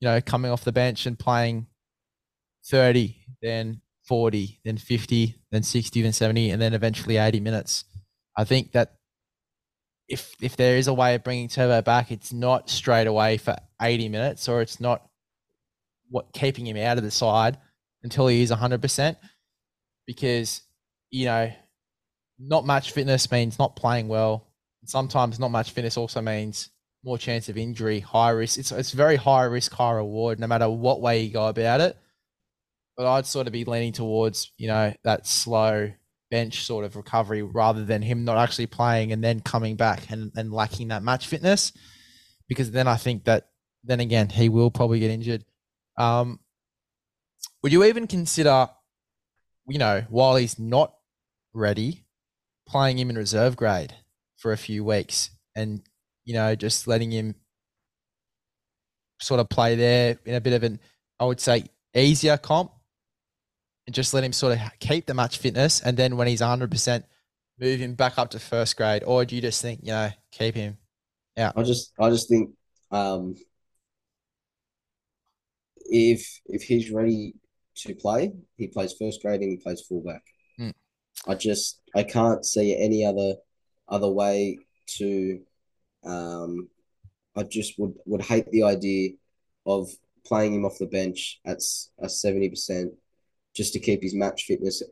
you 0.00 0.08
know, 0.08 0.20
coming 0.20 0.50
off 0.50 0.64
the 0.64 0.72
bench 0.72 1.06
and 1.06 1.18
playing 1.18 1.66
30, 2.66 3.16
then 3.42 3.80
40, 4.04 4.60
then 4.64 4.76
50, 4.76 5.34
then 5.50 5.62
60, 5.62 6.02
then 6.02 6.12
70, 6.12 6.50
and 6.50 6.62
then 6.62 6.74
eventually 6.74 7.16
80 7.16 7.40
minutes. 7.40 7.84
I 8.36 8.44
think 8.44 8.72
that 8.72 8.92
if 10.08 10.36
if 10.40 10.56
there 10.56 10.76
is 10.76 10.86
a 10.86 10.94
way 10.94 11.14
of 11.14 11.24
bringing 11.24 11.48
Turbo 11.48 11.82
back, 11.82 12.10
it's 12.12 12.32
not 12.32 12.70
straight 12.70 13.06
away 13.06 13.38
for 13.38 13.56
80 13.82 14.08
minutes, 14.08 14.48
or 14.48 14.60
it's 14.62 14.80
not 14.80 15.08
what 16.08 16.32
keeping 16.32 16.66
him 16.66 16.76
out 16.76 16.98
of 16.98 17.04
the 17.04 17.10
side 17.10 17.58
until 18.02 18.28
he 18.28 18.42
is 18.42 18.52
100%. 18.52 19.16
Because, 20.06 20.62
you 21.10 21.24
know, 21.24 21.52
not 22.38 22.66
much 22.66 22.92
fitness 22.92 23.30
means 23.30 23.58
not 23.58 23.76
playing 23.76 24.08
well. 24.08 24.46
Sometimes 24.84 25.38
not 25.38 25.50
much 25.50 25.72
fitness 25.72 25.96
also 25.96 26.20
means 26.20 26.70
more 27.04 27.18
chance 27.18 27.48
of 27.48 27.56
injury, 27.56 28.00
high 28.00 28.30
risk. 28.30 28.58
It's, 28.58 28.72
it's 28.72 28.92
very 28.92 29.16
high 29.16 29.44
risk, 29.44 29.72
high 29.72 29.92
reward, 29.92 30.38
no 30.38 30.46
matter 30.46 30.68
what 30.68 31.00
way 31.00 31.20
you 31.22 31.32
go 31.32 31.48
about 31.48 31.80
it. 31.80 31.96
But 32.96 33.06
I'd 33.06 33.26
sort 33.26 33.46
of 33.46 33.52
be 33.52 33.64
leaning 33.64 33.92
towards, 33.92 34.52
you 34.56 34.68
know, 34.68 34.92
that 35.04 35.26
slow 35.26 35.92
bench 36.30 36.64
sort 36.64 36.84
of 36.84 36.96
recovery 36.96 37.42
rather 37.42 37.84
than 37.84 38.02
him 38.02 38.24
not 38.24 38.38
actually 38.38 38.66
playing 38.66 39.12
and 39.12 39.22
then 39.22 39.40
coming 39.40 39.76
back 39.76 40.10
and, 40.10 40.32
and 40.36 40.52
lacking 40.52 40.88
that 40.88 41.02
match 41.02 41.26
fitness. 41.26 41.72
Because 42.48 42.70
then 42.70 42.88
I 42.88 42.96
think 42.96 43.24
that, 43.24 43.48
then 43.84 44.00
again, 44.00 44.28
he 44.28 44.48
will 44.48 44.70
probably 44.70 44.98
get 44.98 45.10
injured. 45.10 45.44
Um, 45.96 46.40
would 47.62 47.72
you 47.72 47.84
even 47.84 48.06
consider, 48.06 48.68
you 49.68 49.78
know, 49.78 50.04
while 50.08 50.36
he's 50.36 50.58
not 50.58 50.94
ready, 51.52 52.05
playing 52.66 52.98
him 52.98 53.10
in 53.10 53.16
reserve 53.16 53.56
grade 53.56 53.94
for 54.36 54.52
a 54.52 54.56
few 54.56 54.84
weeks 54.84 55.30
and, 55.54 55.82
you 56.24 56.34
know, 56.34 56.54
just 56.54 56.86
letting 56.86 57.10
him 57.10 57.34
sort 59.20 59.40
of 59.40 59.48
play 59.48 59.76
there 59.76 60.18
in 60.24 60.34
a 60.34 60.40
bit 60.40 60.52
of 60.52 60.62
an, 60.62 60.80
I 61.18 61.24
would 61.24 61.40
say, 61.40 61.64
easier 61.94 62.36
comp 62.36 62.72
and 63.86 63.94
just 63.94 64.12
let 64.12 64.24
him 64.24 64.32
sort 64.32 64.52
of 64.52 64.60
keep 64.80 65.06
the 65.06 65.14
match 65.14 65.38
fitness. 65.38 65.80
And 65.80 65.96
then 65.96 66.16
when 66.16 66.26
he's 66.26 66.40
100%, 66.40 67.04
move 67.58 67.80
him 67.80 67.94
back 67.94 68.18
up 68.18 68.30
to 68.30 68.38
first 68.38 68.76
grade? 68.76 69.04
Or 69.04 69.24
do 69.24 69.34
you 69.36 69.42
just 69.42 69.62
think, 69.62 69.80
you 69.82 69.92
know, 69.92 70.10
keep 70.32 70.54
him 70.54 70.76
out? 71.36 71.54
I 71.56 71.62
just, 71.62 71.92
I 71.98 72.10
just 72.10 72.28
think, 72.28 72.50
um, 72.90 73.34
if 75.88 76.40
if 76.46 76.62
he's 76.62 76.90
ready 76.90 77.34
to 77.76 77.94
play, 77.94 78.32
he 78.56 78.66
plays 78.68 78.94
first 78.98 79.22
grade 79.22 79.40
and 79.40 79.50
he 79.50 79.56
plays 79.56 79.82
fullback. 79.82 80.22
I 81.26 81.34
just 81.34 81.80
I 81.94 82.02
can't 82.02 82.44
see 82.44 82.76
any 82.76 83.04
other 83.04 83.34
other 83.88 84.10
way 84.10 84.58
to. 84.98 85.40
Um, 86.04 86.68
I 87.36 87.42
just 87.42 87.78
would 87.78 87.94
would 88.06 88.22
hate 88.22 88.50
the 88.50 88.62
idea 88.62 89.10
of 89.66 89.90
playing 90.24 90.54
him 90.54 90.64
off 90.64 90.78
the 90.78 90.86
bench 90.86 91.40
at 91.44 91.58
a 91.98 92.08
seventy 92.08 92.48
percent 92.48 92.92
just 93.54 93.72
to 93.72 93.80
keep 93.80 94.02
his 94.02 94.14
match 94.14 94.44
fitness 94.44 94.82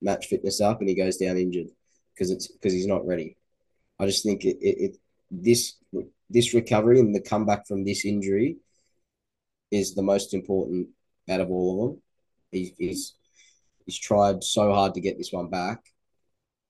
match 0.00 0.26
fitness 0.26 0.60
up, 0.60 0.80
and 0.80 0.88
he 0.88 0.94
goes 0.94 1.16
down 1.16 1.36
injured 1.36 1.68
because 2.14 2.30
it's 2.30 2.48
because 2.48 2.72
he's 2.72 2.86
not 2.86 3.06
ready. 3.06 3.36
I 3.98 4.06
just 4.06 4.24
think 4.24 4.44
it, 4.44 4.56
it, 4.60 4.90
it 4.90 4.96
this 5.30 5.74
this 6.30 6.54
recovery 6.54 7.00
and 7.00 7.14
the 7.14 7.20
comeback 7.20 7.66
from 7.66 7.84
this 7.84 8.04
injury 8.04 8.56
is 9.70 9.94
the 9.94 10.02
most 10.02 10.34
important 10.34 10.88
out 11.28 11.40
of 11.40 11.50
all 11.50 11.84
of 11.84 11.90
them 11.90 12.02
he's 12.78 13.14
he's 13.86 13.98
tried 13.98 14.42
so 14.42 14.72
hard 14.72 14.94
to 14.94 15.00
get 15.00 15.18
this 15.18 15.32
one 15.32 15.48
back 15.48 15.80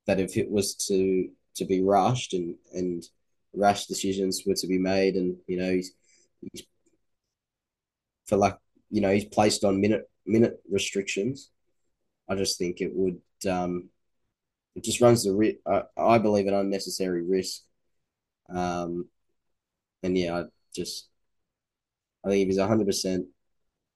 that 0.07 0.20
if 0.20 0.36
it 0.36 0.51
was 0.51 0.74
to 0.74 1.28
to 1.57 1.65
be 1.65 1.82
rushed 1.82 2.35
and 2.35 2.57
and 2.73 3.05
rash 3.55 3.86
decisions 3.86 4.43
were 4.47 4.55
to 4.55 4.66
be 4.66 4.78
made 4.78 5.15
and 5.15 5.36
you 5.47 5.57
know 5.57 5.73
he's, 5.73 5.93
he's 6.41 6.65
for 8.27 8.36
like 8.36 8.57
you 8.91 9.01
know 9.01 9.12
he's 9.12 9.24
placed 9.27 9.65
on 9.65 9.81
minute 9.81 10.11
minute 10.27 10.61
restrictions 10.70 11.51
i 12.28 12.35
just 12.35 12.59
think 12.59 12.81
it 12.81 12.91
would 12.95 13.20
um 13.49 13.89
it 14.74 14.82
just 14.82 15.01
runs 15.01 15.24
the 15.24 15.32
risk 15.32 15.57
I, 15.66 15.82
I 15.97 16.19
believe 16.19 16.47
an 16.47 16.55
unnecessary 16.55 17.23
risk 17.23 17.62
um 18.51 19.09
and 20.03 20.19
yeah 20.19 20.39
i 20.39 20.43
just 20.74 21.09
i 22.24 22.28
think 22.28 22.43
if 22.43 22.49
he's 22.49 22.59
100% 22.59 23.24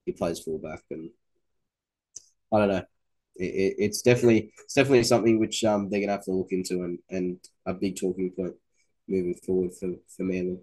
he 0.07 0.13
plays 0.13 0.39
fullback 0.39 0.83
and 0.91 1.11
I 2.53 2.59
don't 2.59 2.69
know. 2.69 2.83
It, 3.39 3.77
it's 3.79 4.03
definitely 4.03 4.53
it's 4.65 4.75
definitely 4.75 5.05
something 5.05 5.39
which 5.39 5.65
um 5.65 5.89
they're 5.89 6.01
gonna 6.01 6.13
have 6.13 6.25
to 6.25 6.33
look 6.33 6.53
into 6.53 6.83
and 6.83 6.99
and 7.11 7.39
a 7.67 7.75
big 7.75 7.97
talking 7.99 8.31
point 8.31 8.55
moving 9.09 9.35
forward 9.35 9.71
for 9.75 9.95
for 10.15 10.23
Manly. 10.25 10.59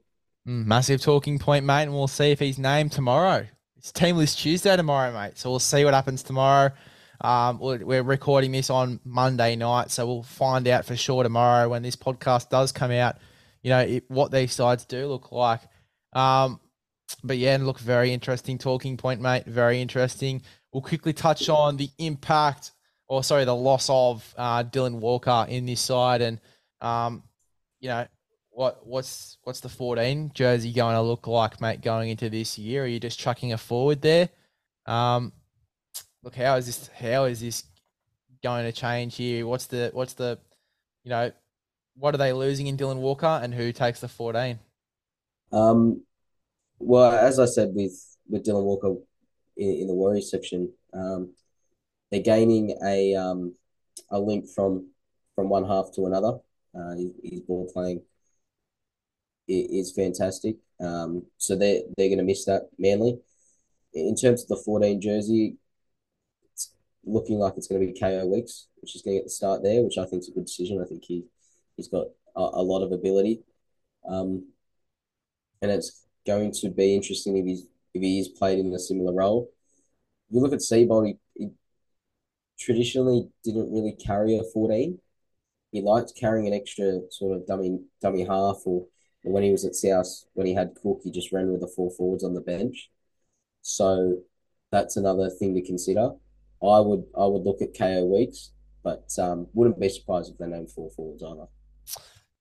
Mm, 0.48 0.66
massive 0.66 1.02
talking 1.02 1.40
point, 1.40 1.66
mate, 1.66 1.84
and 1.84 1.94
we'll 1.94 2.08
see 2.08 2.32
if 2.32 2.40
he's 2.40 2.60
named 2.60 2.92
tomorrow. 2.92 3.48
It's 3.78 3.92
Team 3.92 4.18
List 4.18 4.40
Tuesday 4.40 4.76
tomorrow, 4.76 5.12
mate. 5.12 5.38
So 5.38 5.50
we'll 5.50 5.60
see 5.60 5.86
what 5.86 5.94
happens 5.94 6.22
tomorrow. 6.22 6.72
Um, 7.22 7.60
we're 7.60 8.04
recording 8.04 8.52
this 8.52 8.70
on 8.70 9.00
Monday 9.06 9.56
night, 9.56 9.90
so 9.90 10.06
we'll 10.06 10.24
find 10.24 10.68
out 10.68 10.86
for 10.86 10.96
sure 10.96 11.24
tomorrow 11.24 11.70
when 11.70 11.82
this 11.82 11.96
podcast 11.96 12.50
does 12.50 12.72
come 12.72 12.92
out. 12.92 13.18
You 13.64 13.70
know 13.72 13.80
it, 13.80 14.04
what 14.10 14.32
these 14.32 14.54
sides 14.54 14.86
do 14.86 15.08
look 15.08 15.32
like. 15.32 15.62
Um, 16.14 16.60
but 17.24 17.38
yeah, 17.38 17.58
look, 17.60 17.80
very 17.80 18.12
interesting 18.12 18.58
talking 18.58 18.98
point, 18.98 19.22
mate. 19.22 19.46
Very 19.46 19.82
interesting. 19.82 20.42
We'll 20.76 20.82
quickly 20.82 21.14
touch 21.14 21.48
on 21.48 21.78
the 21.78 21.90
impact, 22.00 22.72
or 23.08 23.24
sorry, 23.24 23.46
the 23.46 23.56
loss 23.56 23.90
of 23.90 24.36
uh, 24.38 24.66
Dylan 24.66 24.96
Walker 24.96 25.46
in 25.48 25.66
this 25.66 25.80
side, 25.80 26.22
and 26.22 26.42
um, 26.82 27.24
you 27.80 27.88
know 27.88 28.06
what 28.50 28.86
what's 28.86 29.38
what's 29.44 29.62
the 29.62 29.70
14 29.70 30.32
jersey 30.34 30.74
going 30.74 30.96
to 30.96 31.02
look 31.02 31.28
like, 31.28 31.62
mate, 31.62 31.80
going 31.80 32.10
into 32.10 32.30
this 32.30 32.58
year? 32.58 32.84
Are 32.84 32.88
you 32.88 33.00
just 33.00 33.18
chucking 33.18 33.54
a 33.54 33.58
forward 33.58 34.02
there? 34.02 34.28
Um, 34.86 35.32
look, 36.24 36.36
how 36.36 36.58
is 36.58 36.66
this? 36.66 36.90
How 36.90 37.24
is 37.24 37.40
this 37.40 37.64
going 38.44 38.66
to 38.66 38.74
change 38.74 39.16
here? 39.16 39.48
What's 39.48 39.68
the 39.68 39.92
what's 39.94 40.16
the, 40.16 40.38
you 41.06 41.10
know, 41.10 41.32
what 41.96 42.14
are 42.14 42.18
they 42.18 42.34
losing 42.34 42.68
in 42.68 42.76
Dylan 42.76 42.98
Walker, 42.98 43.40
and 43.42 43.54
who 43.54 43.72
takes 43.72 44.02
the 44.02 44.10
14? 44.10 44.60
Um, 45.54 46.04
well, 46.80 47.14
as 47.14 47.40
I 47.40 47.46
said 47.46 47.70
with 47.74 47.94
with 48.28 48.46
Dylan 48.46 48.66
Walker 48.66 48.96
in, 49.58 49.70
in 49.82 49.88
the 49.88 49.94
Warriors 49.94 50.32
section, 50.32 50.72
um, 50.94 51.34
they're 52.12 52.22
gaining 52.22 52.78
a 52.84 53.16
um 53.16 53.56
a 54.12 54.20
link 54.20 54.48
from 54.48 54.90
from 55.36 55.50
one 55.50 55.66
half 55.66 55.92
to 55.96 56.06
another. 56.06 56.40
Uh, 56.78 56.96
his, 56.96 57.12
his 57.24 57.40
ball 57.42 57.70
playing 57.74 58.02
is 59.48 59.92
fantastic. 59.92 60.58
Um, 60.80 61.26
so 61.38 61.56
they 61.56 61.84
they're 61.98 62.10
going 62.10 62.20
to 62.20 62.24
miss 62.24 62.46
that 62.46 62.70
Manly. 62.78 63.20
In 63.94 64.16
terms 64.16 64.44
of 64.44 64.50
the 64.50 64.58
fourteen 64.58 65.00
jersey, 65.00 65.58
it's 66.54 66.74
looking 67.06 67.40
like 67.40 67.54
it's 67.58 67.68
going 67.68 67.82
to 67.82 67.88
be 67.88 68.00
Kaeo 68.00 68.28
Weekes, 68.28 68.68
which 68.82 68.96
is 68.96 69.02
going 69.02 69.16
to 69.16 69.20
get 69.20 69.26
the 69.26 69.30
start 69.30 69.64
there, 69.64 69.82
which 69.82 69.98
I 69.98 70.06
think 70.06 70.22
is 70.22 70.30
a 70.30 70.34
good 70.34 70.46
decision. 70.46 70.82
I 70.82 70.86
think 70.86 71.04
he 71.06 71.26
he's 71.78 71.88
got 71.88 72.08
a, 72.36 72.42
a 72.42 72.64
lot 72.64 72.84
of 72.84 72.92
ability, 72.92 73.42
um, 74.08 74.48
and 75.62 75.72
it's 75.72 76.06
going 76.26 76.52
to 76.52 76.70
be 76.70 76.96
interesting 76.96 77.38
if 77.38 77.46
he's 77.46 77.68
if 77.96 78.02
he 78.02 78.20
is 78.20 78.28
played 78.28 78.60
in 78.60 78.74
a 78.74 78.80
similar 78.80 79.14
role. 79.14 79.50
If 80.30 80.36
you 80.36 80.42
look 80.42 80.54
at 80.54 80.60
Seibold, 80.60 81.08
he, 81.08 81.18
he 81.34 81.50
traditionally 82.60 83.30
didn't 83.44 83.72
really 83.72 83.94
carry 83.94 84.38
a 84.38 84.44
fourteen. 84.54 85.00
He 85.72 85.82
liked 85.82 86.14
carrying 86.20 86.48
an 86.48 86.54
extra 86.54 87.02
sort 87.10 87.36
of 87.36 87.48
dummy 87.48 87.80
dummy 88.02 88.24
half 88.24 88.58
or 88.66 88.86
when 89.24 89.44
he 89.44 89.52
was 89.52 89.66
at 89.66 89.76
South, 89.76 90.08
when 90.34 90.46
he 90.46 90.54
had 90.54 90.76
Cook, 90.82 91.02
he 91.04 91.10
just 91.10 91.32
ran 91.32 91.52
with 91.52 91.62
the 91.62 91.72
four 91.76 91.90
forwards 91.90 92.24
on 92.24 92.36
the 92.36 92.42
bench. 92.42 92.92
So 93.64 94.20
that's 94.72 94.98
another 94.98 95.30
thing 95.30 95.56
to 95.56 95.62
consider. 95.64 96.12
I 96.62 96.80
would 96.80 97.04
I 97.18 97.26
would 97.26 97.44
look 97.44 97.62
at 97.62 97.74
Kaeo 97.74 98.06
Weekes, 98.06 98.52
but 98.84 99.10
um, 99.18 99.48
wouldn't 99.54 99.80
be 99.80 99.90
surprised 99.90 100.32
if 100.32 100.38
they 100.38 100.48
named 100.48 100.72
four 100.72 100.92
forwards 100.92 101.24
either. 101.24 101.48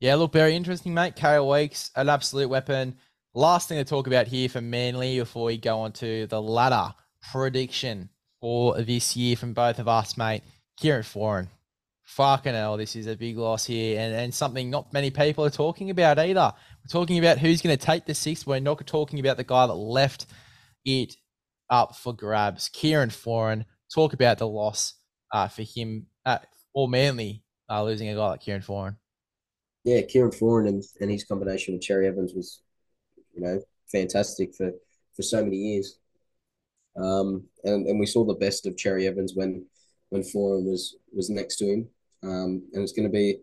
Yeah, 0.01 0.17
look, 0.17 0.33
very 0.33 0.55
interesting, 0.55 0.93
mate. 0.93 1.17
Kaeo 1.17 1.51
Weekes, 1.51 1.91
an 1.97 2.09
absolute 2.09 2.49
weapon. 2.49 2.97
Last 3.37 3.69
thing 3.69 3.79
to 3.79 3.85
talk 3.85 4.07
about 4.07 4.29
here 4.29 4.49
for 4.49 4.61
Manly 4.61 5.19
before 5.19 5.47
we 5.47 5.59
go 5.59 5.81
on 5.81 5.91
to 5.95 6.29
the 6.29 6.41
ladder 6.41 6.95
prediction 7.33 8.09
for 8.41 8.81
this 8.81 9.17
year 9.17 9.35
from 9.35 9.55
both 9.55 9.81
of 9.81 9.89
us, 9.89 10.17
mate. 10.17 10.43
Kieran 10.77 11.03
Foran. 11.03 11.49
Fucking 12.05 12.55
hell, 12.55 12.77
this 12.77 12.95
is 12.95 13.09
a 13.09 13.17
big 13.17 13.37
loss 13.37 13.65
here, 13.65 13.99
and, 13.99 14.15
and 14.15 14.33
something 14.33 14.71
not 14.71 14.93
many 14.93 15.11
people 15.11 15.45
are 15.45 15.51
talking 15.51 15.91
about 15.91 16.21
either. 16.21 16.53
We're 16.53 16.93
talking 16.93 17.19
about 17.19 17.39
who's 17.39 17.61
going 17.61 17.77
to 17.77 17.85
take 17.85 18.05
the 18.05 18.15
sixth. 18.15 18.47
We're 18.47 18.61
not 18.61 18.87
talking 18.87 19.19
about 19.19 19.37
the 19.37 19.43
guy 19.43 19.67
that 19.67 19.75
left 19.75 20.27
it 20.85 21.17
up 21.69 21.97
for 21.97 22.13
grabs. 22.13 22.69
Kieran 22.69 23.09
Foran. 23.09 23.65
Talk 23.93 24.13
about 24.13 24.39
the 24.39 24.47
loss 24.47 24.95
uh, 25.33 25.49
for 25.49 25.63
him, 25.63 26.07
uh, 26.25 26.39
or 26.73 26.89
Manly 26.89 27.43
uh, 27.69 27.83
losing 27.83 28.09
a 28.11 28.15
guy 28.15 28.29
like 28.29 28.43
Kieran 28.43 28.63
Foran. 28.63 28.97
Yeah, 29.83 30.03
Kieran 30.03 30.31
Foran 30.31 30.69
and, 30.69 30.85
and 31.01 31.11
his 31.11 31.25
combination 31.25 31.75
with 31.75 31.83
Cherry 31.83 32.07
Evans 32.07 32.33
was, 32.33 32.61
you 33.35 33.43
know, 33.43 33.61
fantastic 33.91 34.55
for, 34.55 34.73
for 35.15 35.23
so 35.23 35.43
many 35.43 35.57
years. 35.57 35.99
Um, 36.97 37.45
and, 37.65 37.87
and 37.87 37.99
we 37.99 38.07
saw 38.07 38.25
the 38.25 38.35
best 38.35 38.67
of 38.67 38.77
Cherry 38.77 39.07
Evans 39.07 39.33
when 39.35 39.67
when 40.11 40.23
Foran 40.23 40.65
was 40.65 40.97
was 41.13 41.31
next 41.31 41.57
to 41.57 41.67
him. 41.67 41.89
Um, 42.23 42.63
and 42.73 42.83
it's 42.83 42.93
going 42.93 43.09
to 43.09 43.13
be 43.13 43.39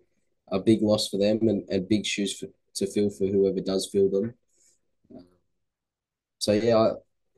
a 0.51 0.59
big 0.59 0.81
loss 0.81 1.09
for 1.09 1.17
them 1.17 1.39
and, 1.47 1.63
and 1.69 1.87
big 1.87 2.05
shoes 2.05 2.37
for, 2.37 2.47
to 2.75 2.87
fill 2.87 3.09
for 3.09 3.27
whoever 3.27 3.59
does 3.59 3.89
fill 3.91 4.09
them. 4.09 4.33
so 6.39 6.53
yeah, 6.53 6.93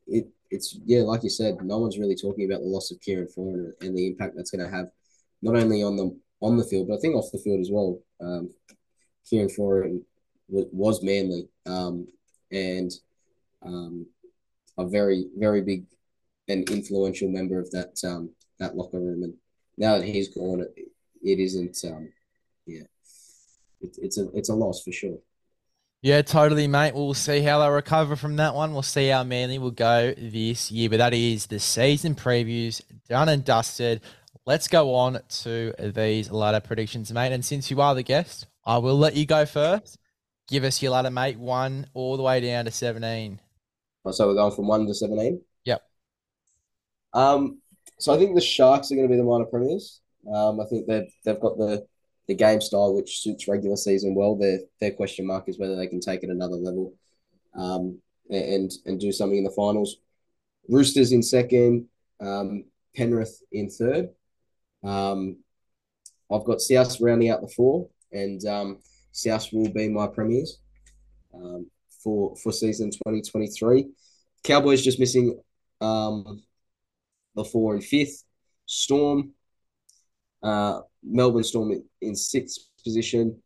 it 0.08 0.28
it's 0.52 0.78
yeah, 0.86 1.02
like 1.02 1.24
you 1.24 1.30
said, 1.30 1.58
no 1.64 1.80
one's 1.80 1.98
really 1.98 2.16
talking 2.16 2.46
about 2.46 2.62
the 2.62 2.68
loss 2.68 2.92
of 2.92 3.02
Kieran 3.02 3.28
Foran 3.28 3.72
and 3.82 3.98
the 3.98 4.08
impact 4.08 4.36
that's 4.36 4.52
going 4.52 4.64
to 4.64 4.76
have 4.76 4.88
not 5.42 5.56
only 5.56 5.84
on 5.84 5.96
the 5.98 6.18
on 6.42 6.58
the 6.58 6.64
field, 6.64 6.88
but 6.88 6.96
I 6.96 7.00
think 7.00 7.16
off 7.16 7.32
the 7.32 7.40
field 7.40 7.60
as 7.60 7.72
well. 7.72 8.00
Um, 8.22 8.50
Kieran 9.28 9.50
Foran 9.50 10.02
was, 10.48 10.66
was 10.72 11.04
manly 11.04 11.48
um, 11.66 12.08
and 12.54 12.92
um, 13.66 14.06
a 14.78 14.86
very 14.86 15.28
very 15.38 15.62
big 15.62 15.86
and 16.48 16.70
influential 16.70 17.30
member 17.30 17.60
of 17.60 17.72
that 17.72 18.00
um, 18.04 18.30
that 18.60 18.76
locker 18.76 19.00
room. 19.00 19.24
And 19.24 19.34
now 19.78 19.98
that 19.98 20.06
he's 20.06 20.30
gone, 20.30 20.62
it, 20.62 20.88
it 21.22 21.40
isn't. 21.40 21.78
Um, 21.86 22.10
yeah, 22.66 22.84
it, 23.82 23.98
it's 24.02 24.18
a 24.18 24.30
it's 24.34 24.50
a 24.50 24.56
loss 24.56 24.84
for 24.84 24.92
sure. 24.92 25.18
Yeah, 26.02 26.22
totally, 26.22 26.68
mate. 26.68 26.94
We'll 26.94 27.14
see 27.14 27.42
how 27.42 27.60
they 27.60 27.70
recover 27.70 28.18
from 28.18 28.36
that 28.36 28.54
one. 28.54 28.74
We'll 28.74 28.82
see 28.82 29.08
how 29.08 29.24
Manly 29.24 29.58
will 29.58 29.72
go 29.72 30.14
this 30.18 30.70
year. 30.70 30.90
But 30.90 30.98
that 30.98 31.14
is 31.14 31.46
the 31.46 31.60
season 31.60 32.14
previews 32.14 32.82
done 33.08 33.30
and 33.30 33.46
dusted. 33.46 34.02
Let's 34.46 34.68
go 34.68 34.96
on 34.96 35.22
to 35.44 35.74
these 35.80 36.30
ladder 36.30 36.60
predictions, 36.60 37.14
mate. 37.14 37.32
And 37.32 37.46
since 37.46 37.72
you 37.72 37.80
are 37.80 37.96
the 37.96 38.04
guest, 38.04 38.48
I 38.66 38.80
will 38.80 38.98
let 38.98 39.16
you 39.16 39.26
go 39.26 39.46
first. 39.46 39.98
Give 40.48 40.64
us 40.64 40.82
your 40.82 40.92
ladder, 40.92 41.10
mate. 41.10 41.40
One 41.40 41.88
all 41.94 42.18
the 42.18 42.24
way 42.24 42.42
down 42.42 42.66
to 42.66 42.72
17. 42.72 43.40
So 44.12 44.28
we're 44.28 44.34
going 44.34 44.54
from 44.54 44.68
one 44.68 44.86
to 44.86 44.94
17? 44.94 45.42
Yep. 45.64 45.82
Um, 47.14 47.62
so 48.00 48.14
I 48.14 48.18
think 48.18 48.36
the 48.36 48.42
Sharks 48.42 48.92
are 48.92 48.96
going 48.96 49.08
to 49.08 49.12
be 49.12 49.18
the 49.18 49.24
minor 49.24 49.46
premiers. 49.46 50.02
Um, 50.32 50.60
I 50.60 50.66
think 50.66 50.88
they've 50.88 51.12
they've 51.26 51.40
got 51.40 51.58
the 51.58 51.86
the 52.28 52.34
game 52.34 52.62
style 52.62 52.96
which 52.96 53.22
suits 53.22 53.48
regular 53.48 53.76
season 53.76 54.16
well. 54.16 54.36
Their 54.36 54.60
their 54.80 54.92
question 54.92 55.28
mark 55.28 55.48
is 55.48 55.60
whether 55.60 55.76
they 55.76 55.88
can 55.88 56.00
take 56.00 56.24
it 56.24 56.30
another 56.30 56.56
level, 56.56 56.94
um, 57.56 58.00
and 58.30 58.72
and 58.86 59.00
do 59.00 59.12
something 59.12 59.38
in 59.38 59.44
the 59.44 59.52
finals. 59.52 59.98
Roosters 60.70 61.12
in 61.12 61.22
second, 61.22 61.88
um, 62.22 62.66
Penrith 62.96 63.42
in 63.52 63.70
third. 63.70 64.10
Um, 64.84 65.38
I've 66.32 66.46
got 66.46 66.62
South 66.62 67.00
rounding 67.02 67.30
out 67.30 67.42
the 67.42 67.48
four, 67.50 67.90
and 68.12 68.44
um, 68.46 68.80
South 69.14 69.48
will 69.54 69.70
be 69.70 69.88
my 69.88 70.08
premiers 70.08 70.58
um, 71.34 71.68
for 72.04 72.36
for 72.36 72.52
season 72.52 72.92
twenty 72.92 73.22
twenty 73.22 73.48
three. 73.48 73.88
Cowboys 74.44 74.84
just 74.84 75.00
missing 75.00 75.40
um, 75.80 76.44
the 77.36 77.46
four 77.46 77.76
and 77.76 77.84
fifth. 77.84 78.26
Storm, 78.66 79.32
uh, 80.42 80.82
Melbourne 81.04 81.44
Storm 81.44 81.72
in, 81.72 81.86
in 82.02 82.16
sixth 82.16 82.68
position. 82.84 83.42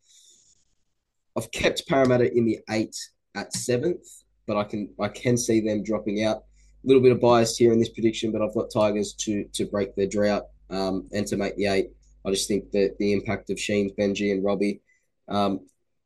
I've 1.37 1.51
kept 1.51 1.87
Parramatta 1.87 2.35
in 2.35 2.45
the 2.45 2.59
eight 2.69 2.95
at 3.35 3.53
seventh, 3.53 4.07
but 4.47 4.57
I 4.57 4.63
can 4.63 4.89
I 4.99 5.09
can 5.09 5.37
see 5.37 5.59
them 5.59 5.83
dropping 5.83 6.23
out. 6.23 6.37
A 6.37 6.87
little 6.87 7.03
bit 7.03 7.11
of 7.11 7.19
bias 7.19 7.57
here 7.57 7.73
in 7.73 7.79
this 7.79 7.89
prediction, 7.89 8.31
but 8.31 8.41
I've 8.41 8.53
got 8.53 8.71
Tigers 8.71 9.13
to 9.13 9.43
to 9.53 9.65
break 9.65 9.95
their 9.95 10.07
drought 10.07 10.45
um, 10.69 11.07
and 11.11 11.27
to 11.27 11.35
make 11.35 11.57
the 11.57 11.65
eight. 11.65 11.89
I 12.25 12.29
just 12.31 12.47
think 12.47 12.71
that 12.71 12.95
the 12.99 13.11
impact 13.13 13.49
of 13.49 13.59
Sheens, 13.59 13.91
Benji, 13.97 14.31
and 14.31 14.43
Robbie 14.43 14.81
um, 15.29 15.61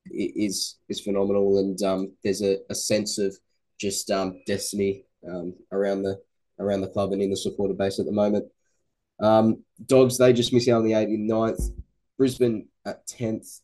is 0.09 0.77
is 0.89 0.99
phenomenal, 0.99 1.59
and 1.59 1.81
um, 1.83 2.11
there's 2.23 2.41
a, 2.41 2.57
a 2.69 2.75
sense 2.75 3.17
of 3.17 3.37
just 3.79 4.11
um, 4.11 4.41
destiny 4.47 5.05
um, 5.27 5.53
around 5.71 6.03
the 6.03 6.19
around 6.59 6.81
the 6.81 6.87
club 6.87 7.11
and 7.11 7.21
in 7.21 7.29
the 7.29 7.37
supporter 7.37 7.73
base 7.73 7.99
at 7.99 8.05
the 8.05 8.11
moment. 8.11 8.45
Um, 9.19 9.63
Dogs, 9.85 10.17
they 10.17 10.33
just 10.33 10.53
miss 10.53 10.67
out 10.67 10.77
on 10.77 10.83
the 10.83 10.91
89th. 10.91 11.73
Brisbane 12.17 12.67
at 12.85 13.07
10th. 13.07 13.61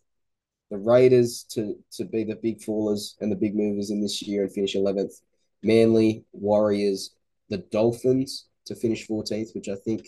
The 0.70 0.78
Raiders 0.78 1.46
to, 1.52 1.76
to 1.94 2.06
be 2.06 2.24
the 2.24 2.36
big 2.36 2.60
fallers 2.60 3.16
and 3.22 3.32
the 3.32 3.36
big 3.36 3.56
movers 3.56 3.90
in 3.90 4.02
this 4.02 4.22
year 4.22 4.44
and 4.44 4.52
finish 4.52 4.76
11th. 4.76 5.22
Manly, 5.64 6.26
Warriors, 6.34 7.12
the 7.50 7.60
Dolphins 7.60 8.48
to 8.66 8.76
finish 8.76 9.08
14th, 9.08 9.56
which 9.56 9.70
I 9.70 9.76
think 9.76 10.08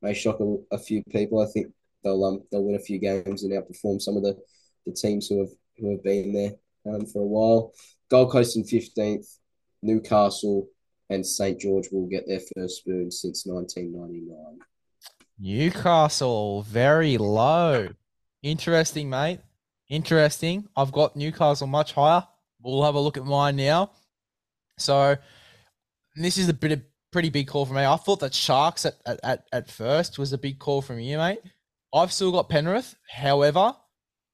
may 0.00 0.14
shock 0.14 0.40
a, 0.40 0.56
a 0.72 0.78
few 0.78 1.02
people. 1.10 1.42
I 1.42 1.46
think 1.46 1.72
they'll 2.02 2.24
um 2.24 2.42
they'll 2.50 2.64
win 2.64 2.76
a 2.76 2.80
few 2.80 2.98
games 2.98 3.42
and 3.42 3.52
outperform 3.52 4.00
some 4.00 4.16
of 4.16 4.22
the, 4.22 4.36
the 4.88 4.94
teams 4.94 5.28
who 5.28 5.40
have 5.40 5.50
who 5.78 5.90
have 5.92 6.02
been 6.02 6.32
there 6.32 6.52
um, 6.86 7.06
for 7.06 7.22
a 7.22 7.26
while. 7.26 7.72
Gold 8.10 8.32
Coast 8.32 8.56
in 8.56 8.64
15th, 8.64 9.36
Newcastle 9.82 10.68
and 11.10 11.24
St 11.24 11.58
George 11.60 11.88
will 11.92 12.06
get 12.06 12.26
their 12.26 12.40
first 12.56 12.78
spoon 12.78 13.10
since 13.10 13.46
1999. 13.46 14.58
Newcastle, 15.38 16.62
very 16.62 17.16
low. 17.16 17.88
Interesting, 18.42 19.08
mate. 19.08 19.40
Interesting. 19.88 20.68
I've 20.76 20.92
got 20.92 21.16
Newcastle 21.16 21.66
much 21.66 21.92
higher. 21.92 22.26
We'll 22.60 22.84
have 22.84 22.94
a 22.94 23.00
look 23.00 23.16
at 23.16 23.24
mine 23.24 23.56
now. 23.56 23.92
So 24.78 25.16
this 26.16 26.38
is 26.38 26.48
a 26.48 26.54
bit 26.54 26.72
of 26.72 26.82
pretty 27.10 27.30
big 27.30 27.46
call 27.46 27.66
for 27.66 27.74
me. 27.74 27.84
I 27.84 27.96
thought 27.96 28.20
that 28.20 28.34
Sharks 28.34 28.84
at, 28.84 28.94
at, 29.06 29.44
at 29.52 29.70
first 29.70 30.18
was 30.18 30.32
a 30.32 30.38
big 30.38 30.58
call 30.58 30.82
from 30.82 30.98
you, 30.98 31.18
mate. 31.18 31.40
I've 31.94 32.12
still 32.12 32.32
got 32.32 32.48
Penrith. 32.48 32.94
However, 33.10 33.74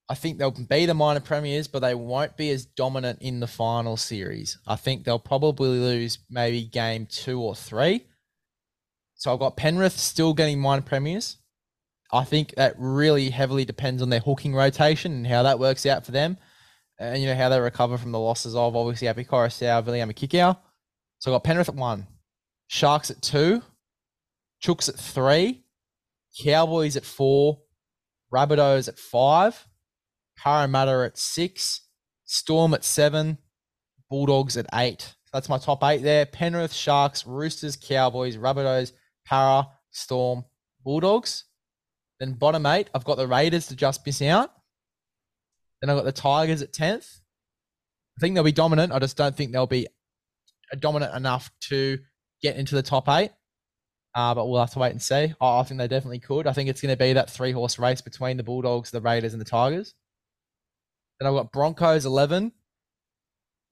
I 0.09 0.15
think 0.15 0.39
they'll 0.39 0.51
be 0.51 0.87
the 0.87 0.95
minor 0.95 1.21
premiers, 1.21 1.67
but 1.67 1.81
they 1.81 1.95
won't 1.95 2.37
be 2.37 2.51
as 2.51 2.67
dominant 2.67 3.23
in 3.23 3.41
the 3.41 3.47
final 3.47 3.97
series. 3.97 4.59
I 4.67 4.77
think 4.77 5.05
they'll 5.05 5.19
probably 5.19 5.69
lose 5.69 6.19
maybe 6.29 6.65
game 6.65 7.07
two 7.07 7.41
or 7.41 7.55
three. 7.55 8.05
So 9.15 9.33
I've 9.33 9.39
got 9.39 9.57
Penrith 9.57 9.99
still 9.99 10.35
getting 10.35 10.61
minor 10.61 10.83
premiers. 10.83 11.39
I 12.13 12.25
think 12.25 12.55
that 12.57 12.75
really 12.79 13.31
heavily 13.31 13.65
depends 13.65 14.03
on 14.03 14.11
their 14.11 14.21
hooking 14.21 14.55
rotation 14.55 15.13
and 15.13 15.27
how 15.27 15.43
that 15.45 15.59
works 15.59 15.87
out 15.87 16.05
for 16.05 16.13
them. 16.13 16.37
And 16.99 17.21
you 17.21 17.27
know 17.27 17.35
how 17.35 17.49
they 17.49 17.59
recover 17.59 17.97
from 17.97 18.13
the 18.13 18.19
losses 18.19 18.55
of 18.55 18.77
obviously 18.77 19.09
Api 19.09 19.25
Koroisau, 19.25 19.83
Viliame 19.83 20.15
Kikau. 20.15 20.57
So 21.19 21.31
I've 21.31 21.37
got 21.37 21.45
Penrith 21.45 21.71
at 21.71 21.75
one, 21.75 22.07
Sharks 22.67 23.11
at 23.11 23.23
two, 23.23 23.63
Chooks 24.63 24.89
at 24.89 24.97
three, 24.97 25.65
Cowboys 26.43 26.97
at 26.97 27.05
four, 27.05 27.61
Rabbitohs 28.33 28.89
at 28.89 28.99
five, 28.99 29.67
Parramatta 30.37 31.05
at 31.07 31.19
six, 31.19 31.83
Storm 32.25 32.75
at 32.75 32.85
seven, 32.85 33.39
Bulldogs 34.11 34.57
at 34.57 34.67
eight. 34.75 35.15
That's 35.33 35.49
my 35.49 35.59
top 35.59 35.83
eight 35.85 36.03
there. 36.03 36.27
Penrith, 36.27 36.73
Sharks, 36.73 37.27
Roosters, 37.27 37.77
Cowboys, 37.77 38.37
Rabbitohs, 38.37 38.93
Para, 39.27 39.67
Storm, 39.91 40.45
Bulldogs. 40.85 41.45
Then 42.21 42.35
bottom 42.35 42.67
eight, 42.67 42.89
I've 42.95 43.05
got 43.05 43.17
the 43.17 43.27
Raiders 43.27 43.67
to 43.69 43.77
just 43.77 44.07
miss 44.07 44.23
out. 44.23 44.53
Then 45.81 45.91
I've 45.91 45.97
got 45.97 46.05
the 46.05 46.13
Tigers 46.13 46.63
at 46.63 46.73
10th. 46.73 47.21
I 48.17 48.21
think 48.21 48.35
they'll 48.35 48.45
be 48.45 48.53
dominant. 48.53 48.93
I 48.93 49.01
just 49.01 49.17
don't 49.17 49.37
think 49.37 49.53
they'll 49.53 49.67
be 49.67 49.89
dominant 50.79 51.15
enough 51.15 51.51
to 51.69 51.99
get 52.41 52.57
into 52.57 52.75
the 52.75 52.83
top 52.83 53.09
eight. 53.09 53.33
Uh, 54.15 54.33
but 54.35 54.49
we'll 54.49 54.61
have 54.61 54.71
to 54.71 54.79
wait 54.79 54.93
and 54.93 55.03
see. 55.03 55.35
I, 55.41 55.59
I 55.59 55.63
think 55.65 55.79
they 55.79 55.89
definitely 55.89 56.21
could. 56.21 56.47
I 56.47 56.53
think 56.53 56.71
it's 56.71 56.81
going 56.81 56.93
to 56.93 56.97
be 56.97 57.15
that 57.15 57.29
three 57.29 57.51
horse 57.51 57.79
race 57.79 58.01
between 58.01 58.37
the 58.37 58.45
Bulldogs, 58.45 58.93
the 58.93 59.01
Raiders, 59.01 59.33
and 59.35 59.41
the 59.41 59.45
Tigers. 59.45 59.95
Then 61.19 61.29
I've 61.29 61.35
got 61.35 61.53
Broncos 61.53 62.07
11, 62.07 62.53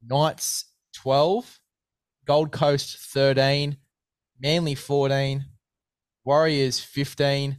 Knights 0.05 0.67
12, 0.95 1.61
Gold 2.27 2.53
Coast 2.53 2.99
13, 3.13 3.77
Manly 4.41 4.75
14, 4.75 5.45
Warriors 6.25 6.81
15, 6.81 7.59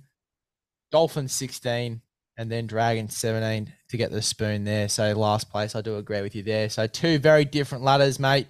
Dolphins 0.91 1.33
16, 1.33 2.01
and 2.37 2.51
then 2.51 2.67
Dragons 2.67 3.15
17 3.15 3.71
to 3.89 3.97
get 3.97 4.11
the 4.11 4.21
spoon 4.21 4.63
there. 4.63 4.89
So 4.89 5.13
last 5.13 5.51
place, 5.51 5.75
I 5.75 5.81
do 5.81 5.97
agree 5.97 6.21
with 6.21 6.35
you 6.35 6.43
there. 6.43 6.69
So 6.69 6.87
two 6.87 7.19
very 7.19 7.45
different 7.45 7.83
ladders, 7.83 8.19
mate. 8.19 8.47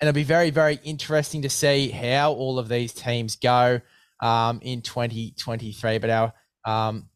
And 0.00 0.08
it'll 0.08 0.16
be 0.16 0.22
very, 0.22 0.50
very 0.50 0.78
interesting 0.82 1.42
to 1.42 1.50
see 1.50 1.90
how 1.90 2.32
all 2.32 2.58
of 2.58 2.68
these 2.68 2.94
teams 2.94 3.36
go 3.36 3.80
um, 4.22 4.60
in 4.62 4.80
2023. 4.80 5.98
But 5.98 6.10
our 6.10 6.32
um, 6.64 7.09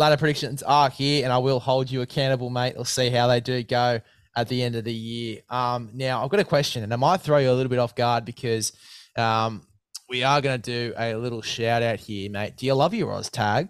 ladder 0.00 0.16
predictions 0.16 0.62
are 0.62 0.88
here, 0.88 1.22
and 1.24 1.32
I 1.32 1.36
will 1.38 1.60
hold 1.60 1.90
you 1.90 2.00
accountable, 2.00 2.48
mate. 2.48 2.72
We'll 2.74 2.86
see 2.86 3.10
how 3.10 3.26
they 3.26 3.40
do 3.40 3.62
go 3.62 4.00
at 4.34 4.48
the 4.48 4.62
end 4.62 4.74
of 4.74 4.84
the 4.84 4.92
year. 4.92 5.42
Um, 5.50 5.90
now, 5.92 6.24
I've 6.24 6.30
got 6.30 6.40
a 6.40 6.44
question, 6.44 6.82
and 6.82 6.92
I 6.92 6.96
might 6.96 7.20
throw 7.20 7.36
you 7.36 7.50
a 7.50 7.52
little 7.52 7.68
bit 7.68 7.78
off 7.78 7.94
guard 7.94 8.24
because 8.24 8.72
um, 9.16 9.62
we 10.08 10.24
are 10.24 10.40
going 10.40 10.58
to 10.58 10.70
do 10.72 10.94
a 10.96 11.14
little 11.14 11.42
shout 11.42 11.82
out 11.82 12.00
here, 12.00 12.30
mate. 12.30 12.56
Do 12.56 12.64
you 12.64 12.74
love 12.74 12.94
your 12.94 13.12
Oz 13.12 13.28
tag? 13.28 13.68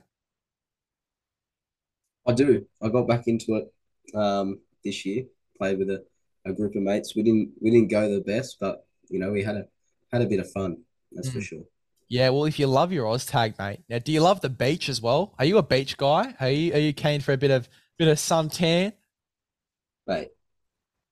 I 2.28 2.32
do. 2.32 2.65
I 2.81 2.89
got 2.90 3.09
back 3.09 3.27
into 3.27 3.57
it 3.57 4.16
um, 4.16 4.61
this 4.85 5.05
year. 5.05 5.24
Played 5.59 5.78
with 5.81 5.90
a, 5.90 6.05
a 6.47 6.52
group 6.52 6.77
of 6.77 6.82
mates. 6.82 7.16
We 7.16 7.24
didn't 7.24 7.51
we 7.61 7.70
didn't 7.70 7.90
go 7.90 8.09
the 8.09 8.20
best, 8.20 8.59
but 8.61 8.86
you 9.09 9.19
know 9.19 9.32
we 9.32 9.43
had 9.43 9.57
a 9.57 9.65
had 10.12 10.23
a 10.23 10.27
bit 10.27 10.39
of 10.39 10.51
fun. 10.52 10.82
That's 11.12 11.28
mm. 11.28 11.32
for 11.32 11.40
sure. 11.40 11.65
Yeah, 12.11 12.28
well, 12.31 12.47
if 12.47 12.59
you 12.59 12.66
love 12.66 12.93
your 12.93 13.07
OzTag, 13.07 13.57
mate. 13.57 13.85
Now, 13.89 14.01
do 14.01 14.11
you 14.11 14.20
love 14.20 14.41
the 14.41 14.51
beach 14.51 14.89
as 14.89 15.01
well? 15.01 15.32
Are 15.39 15.45
you 15.45 15.59
a 15.59 15.62
beach 15.62 15.97
guy? 15.97 16.35
Are 16.41 16.51
you 16.51 16.74
are 16.74 16.78
you 16.78 16.93
keen 16.93 17.20
for 17.20 17.31
a 17.32 17.37
bit 17.37 17.53
of 17.53 17.69
bit 17.99 18.09
of 18.09 18.19
suntan? 18.19 18.95
Mate, 20.09 20.31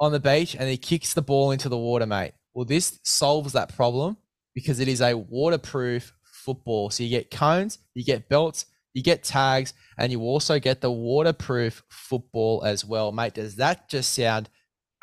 on 0.00 0.12
the 0.12 0.20
beach, 0.20 0.56
and 0.56 0.68
he 0.68 0.76
kicks 0.76 1.14
the 1.14 1.22
ball 1.22 1.52
into 1.52 1.68
the 1.68 1.78
water, 1.78 2.06
mate. 2.06 2.32
Well, 2.54 2.64
this 2.64 2.98
solves 3.04 3.52
that 3.52 3.74
problem 3.74 4.16
because 4.54 4.80
it 4.80 4.88
is 4.88 5.00
a 5.00 5.16
waterproof 5.16 6.12
football. 6.24 6.90
So 6.90 7.04
you 7.04 7.10
get 7.10 7.30
cones, 7.30 7.78
you 7.94 8.04
get 8.04 8.28
belts, 8.28 8.66
you 8.94 9.02
get 9.02 9.22
tags, 9.22 9.72
and 9.98 10.10
you 10.10 10.20
also 10.20 10.58
get 10.58 10.80
the 10.80 10.90
waterproof 10.90 11.82
football 11.88 12.62
as 12.64 12.84
well. 12.84 13.12
Mate, 13.12 13.34
does 13.34 13.56
that 13.56 13.88
just 13.88 14.12
sound 14.12 14.48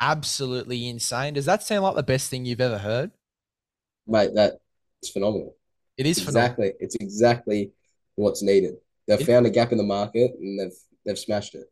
absolutely 0.00 0.88
insane? 0.88 1.34
Does 1.34 1.46
that 1.46 1.62
sound 1.62 1.82
like 1.82 1.94
the 1.94 2.02
best 2.02 2.30
thing 2.30 2.44
you've 2.44 2.60
ever 2.60 2.78
heard? 2.78 3.10
Mate, 4.06 4.30
that's 4.34 5.10
phenomenal. 5.12 5.56
It 5.96 6.06
is 6.06 6.18
exactly. 6.18 6.68
Phenomenal. 6.68 6.78
It's 6.80 6.94
exactly 6.96 7.72
what's 8.16 8.42
needed. 8.42 8.76
They've 9.06 9.20
it, 9.20 9.26
found 9.26 9.46
a 9.46 9.50
gap 9.50 9.72
in 9.72 9.78
the 9.78 9.84
market 9.84 10.32
and 10.40 10.58
they've 10.58 10.76
they've 11.04 11.18
smashed 11.18 11.54
it. 11.54 11.70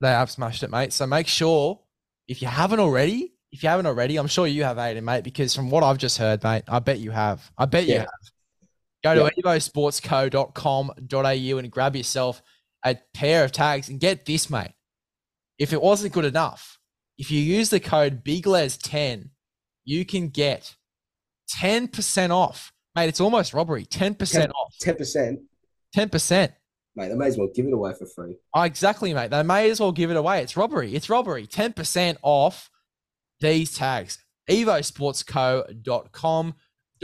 They 0.00 0.08
have 0.08 0.30
smashed 0.30 0.62
it, 0.62 0.70
mate. 0.70 0.92
So 0.92 1.06
make 1.06 1.28
sure 1.28 1.80
if 2.28 2.42
you 2.42 2.48
haven't 2.48 2.80
already, 2.80 3.32
if 3.50 3.62
you 3.62 3.68
haven't 3.68 3.86
already, 3.86 4.16
I'm 4.16 4.26
sure 4.26 4.46
you 4.46 4.64
have, 4.64 4.78
Aiden, 4.78 5.02
mate, 5.02 5.24
because 5.24 5.54
from 5.54 5.70
what 5.70 5.84
I've 5.84 5.98
just 5.98 6.18
heard, 6.18 6.42
mate, 6.42 6.64
I 6.68 6.78
bet 6.80 6.98
you 6.98 7.10
have. 7.10 7.50
I 7.56 7.66
bet 7.66 7.84
yeah. 7.84 7.94
you 7.94 8.00
have. 8.00 8.08
Go 9.04 9.14
to 9.14 9.30
yeah. 9.36 9.42
evosportsco.com.au 9.42 11.58
and 11.58 11.70
grab 11.70 11.96
yourself 11.96 12.42
a 12.84 12.96
pair 13.14 13.44
of 13.44 13.52
tags 13.52 13.88
and 13.88 14.00
get 14.00 14.26
this, 14.26 14.50
mate. 14.50 14.72
If 15.58 15.72
it 15.72 15.80
wasn't 15.80 16.14
good 16.14 16.24
enough, 16.24 16.80
if 17.18 17.30
you 17.30 17.40
use 17.40 17.70
the 17.70 17.80
code 17.80 18.24
BIGLES10, 18.24 19.30
you 19.84 20.04
can 20.04 20.28
get 20.28 20.76
10% 21.56 22.30
off. 22.30 22.72
Mate, 22.94 23.08
it's 23.08 23.20
almost 23.20 23.54
robbery. 23.54 23.86
10%, 23.86 24.30
10 24.30 24.50
off. 24.50 24.74
10%. 24.82 25.38
10%. 25.96 26.52
Mate, 26.94 27.08
they 27.08 27.14
may 27.14 27.26
as 27.26 27.38
well 27.38 27.48
give 27.54 27.66
it 27.66 27.72
away 27.72 27.94
for 27.94 28.06
free. 28.06 28.36
Oh, 28.54 28.62
exactly, 28.62 29.14
mate. 29.14 29.30
They 29.30 29.42
may 29.42 29.70
as 29.70 29.80
well 29.80 29.92
give 29.92 30.10
it 30.10 30.16
away. 30.16 30.42
It's 30.42 30.56
robbery. 30.56 30.94
It's 30.94 31.08
robbery. 31.08 31.46
10% 31.46 32.16
off 32.22 32.70
these 33.40 33.76
tags. 33.76 34.18
evosportsco.com 34.50 36.54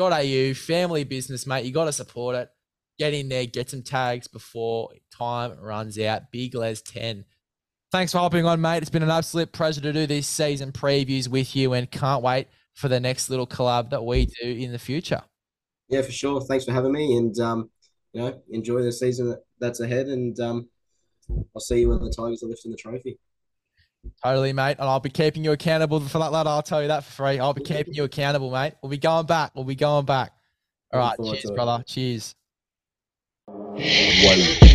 au 0.01 0.55
family 0.55 1.05
business, 1.05 1.47
mate. 1.47 1.65
You 1.65 1.73
got 1.73 1.87
to 1.87 1.93
support 1.93 2.37
it. 2.37 2.51
Get 2.99 3.15
in 3.15 3.29
there, 3.29 3.47
get 3.47 3.71
some 3.71 3.83
tags 3.83 4.27
before 4.27 4.91
time 5.17 5.59
runs 5.61 5.99
out. 5.99 6.33
Big 6.33 6.55
Les 6.55 6.83
10. 6.83 7.25
Thanks 7.91 8.13
for 8.13 8.19
hopping 8.19 8.45
on, 8.45 8.61
mate. 8.61 8.79
It's 8.79 8.91
been 8.91 9.03
an 9.03 9.11
absolute 9.11 9.51
pleasure 9.53 9.81
to 9.81 9.93
do 9.93 10.07
these 10.07 10.27
season 10.27 10.73
previews 10.73 11.27
with 11.27 11.57
you 11.57 11.73
and 11.73 11.91
can't 11.91 12.23
wait 12.23 12.49
for 12.75 12.89
the 12.89 13.01
next 13.01 13.31
little 13.31 13.47
collab 13.47 13.91
that 13.91 14.05
we 14.05 14.27
do 14.27 14.47
in 14.47 14.73
the 14.73 14.79
future. 14.79 15.23
Yeah, 15.89 16.03
for 16.03 16.13
sure. 16.13 16.41
Thanks 16.43 16.67
for 16.67 16.73
having 16.73 16.93
me 16.93 17.17
and, 17.17 17.39
um, 17.41 17.71
you 18.13 18.21
know, 18.21 18.43
enjoy 18.51 18.83
the 18.83 18.93
season 18.93 19.35
that's 19.59 19.81
ahead. 19.81 20.07
And 20.09 20.39
um, 20.39 20.69
I'll 21.55 21.61
see 21.61 21.81
you 21.81 21.89
when 21.89 22.01
the 22.01 22.13
Tigers 22.15 22.43
are 22.43 22.47
lifting 22.47 22.71
the 22.71 22.77
trophy. 22.77 23.19
Totally, 24.23 24.53
mate. 24.53 24.77
And 24.79 24.89
I'll 24.89 25.01
be 25.01 25.09
keeping 25.09 25.43
you 25.43 25.53
accountable 25.53 26.01
for 26.01 26.19
that, 26.19 26.31
lad. 26.31 26.47
I'll 26.47 26.63
tell 26.63 26.83
you 26.83 26.89
that 26.89 27.05
for 27.05 27.13
free. 27.13 27.39
I'll 27.39 27.55
be 27.55 27.65
keeping 27.65 27.95
you 27.95 28.05
accountable, 28.05 28.51
mate. 28.51 28.75
We'll 28.83 28.91
be 28.91 28.99
going 28.99 29.27
back. 29.27 29.53
We'll 29.55 29.65
be 29.65 29.75
going 29.75 30.05
back. 30.05 30.33
All 30.93 31.01
right. 31.01 31.17
Cheers, 31.19 31.51
brother. 31.53 31.83
Cheers. 31.87 32.35
One. 33.47 34.68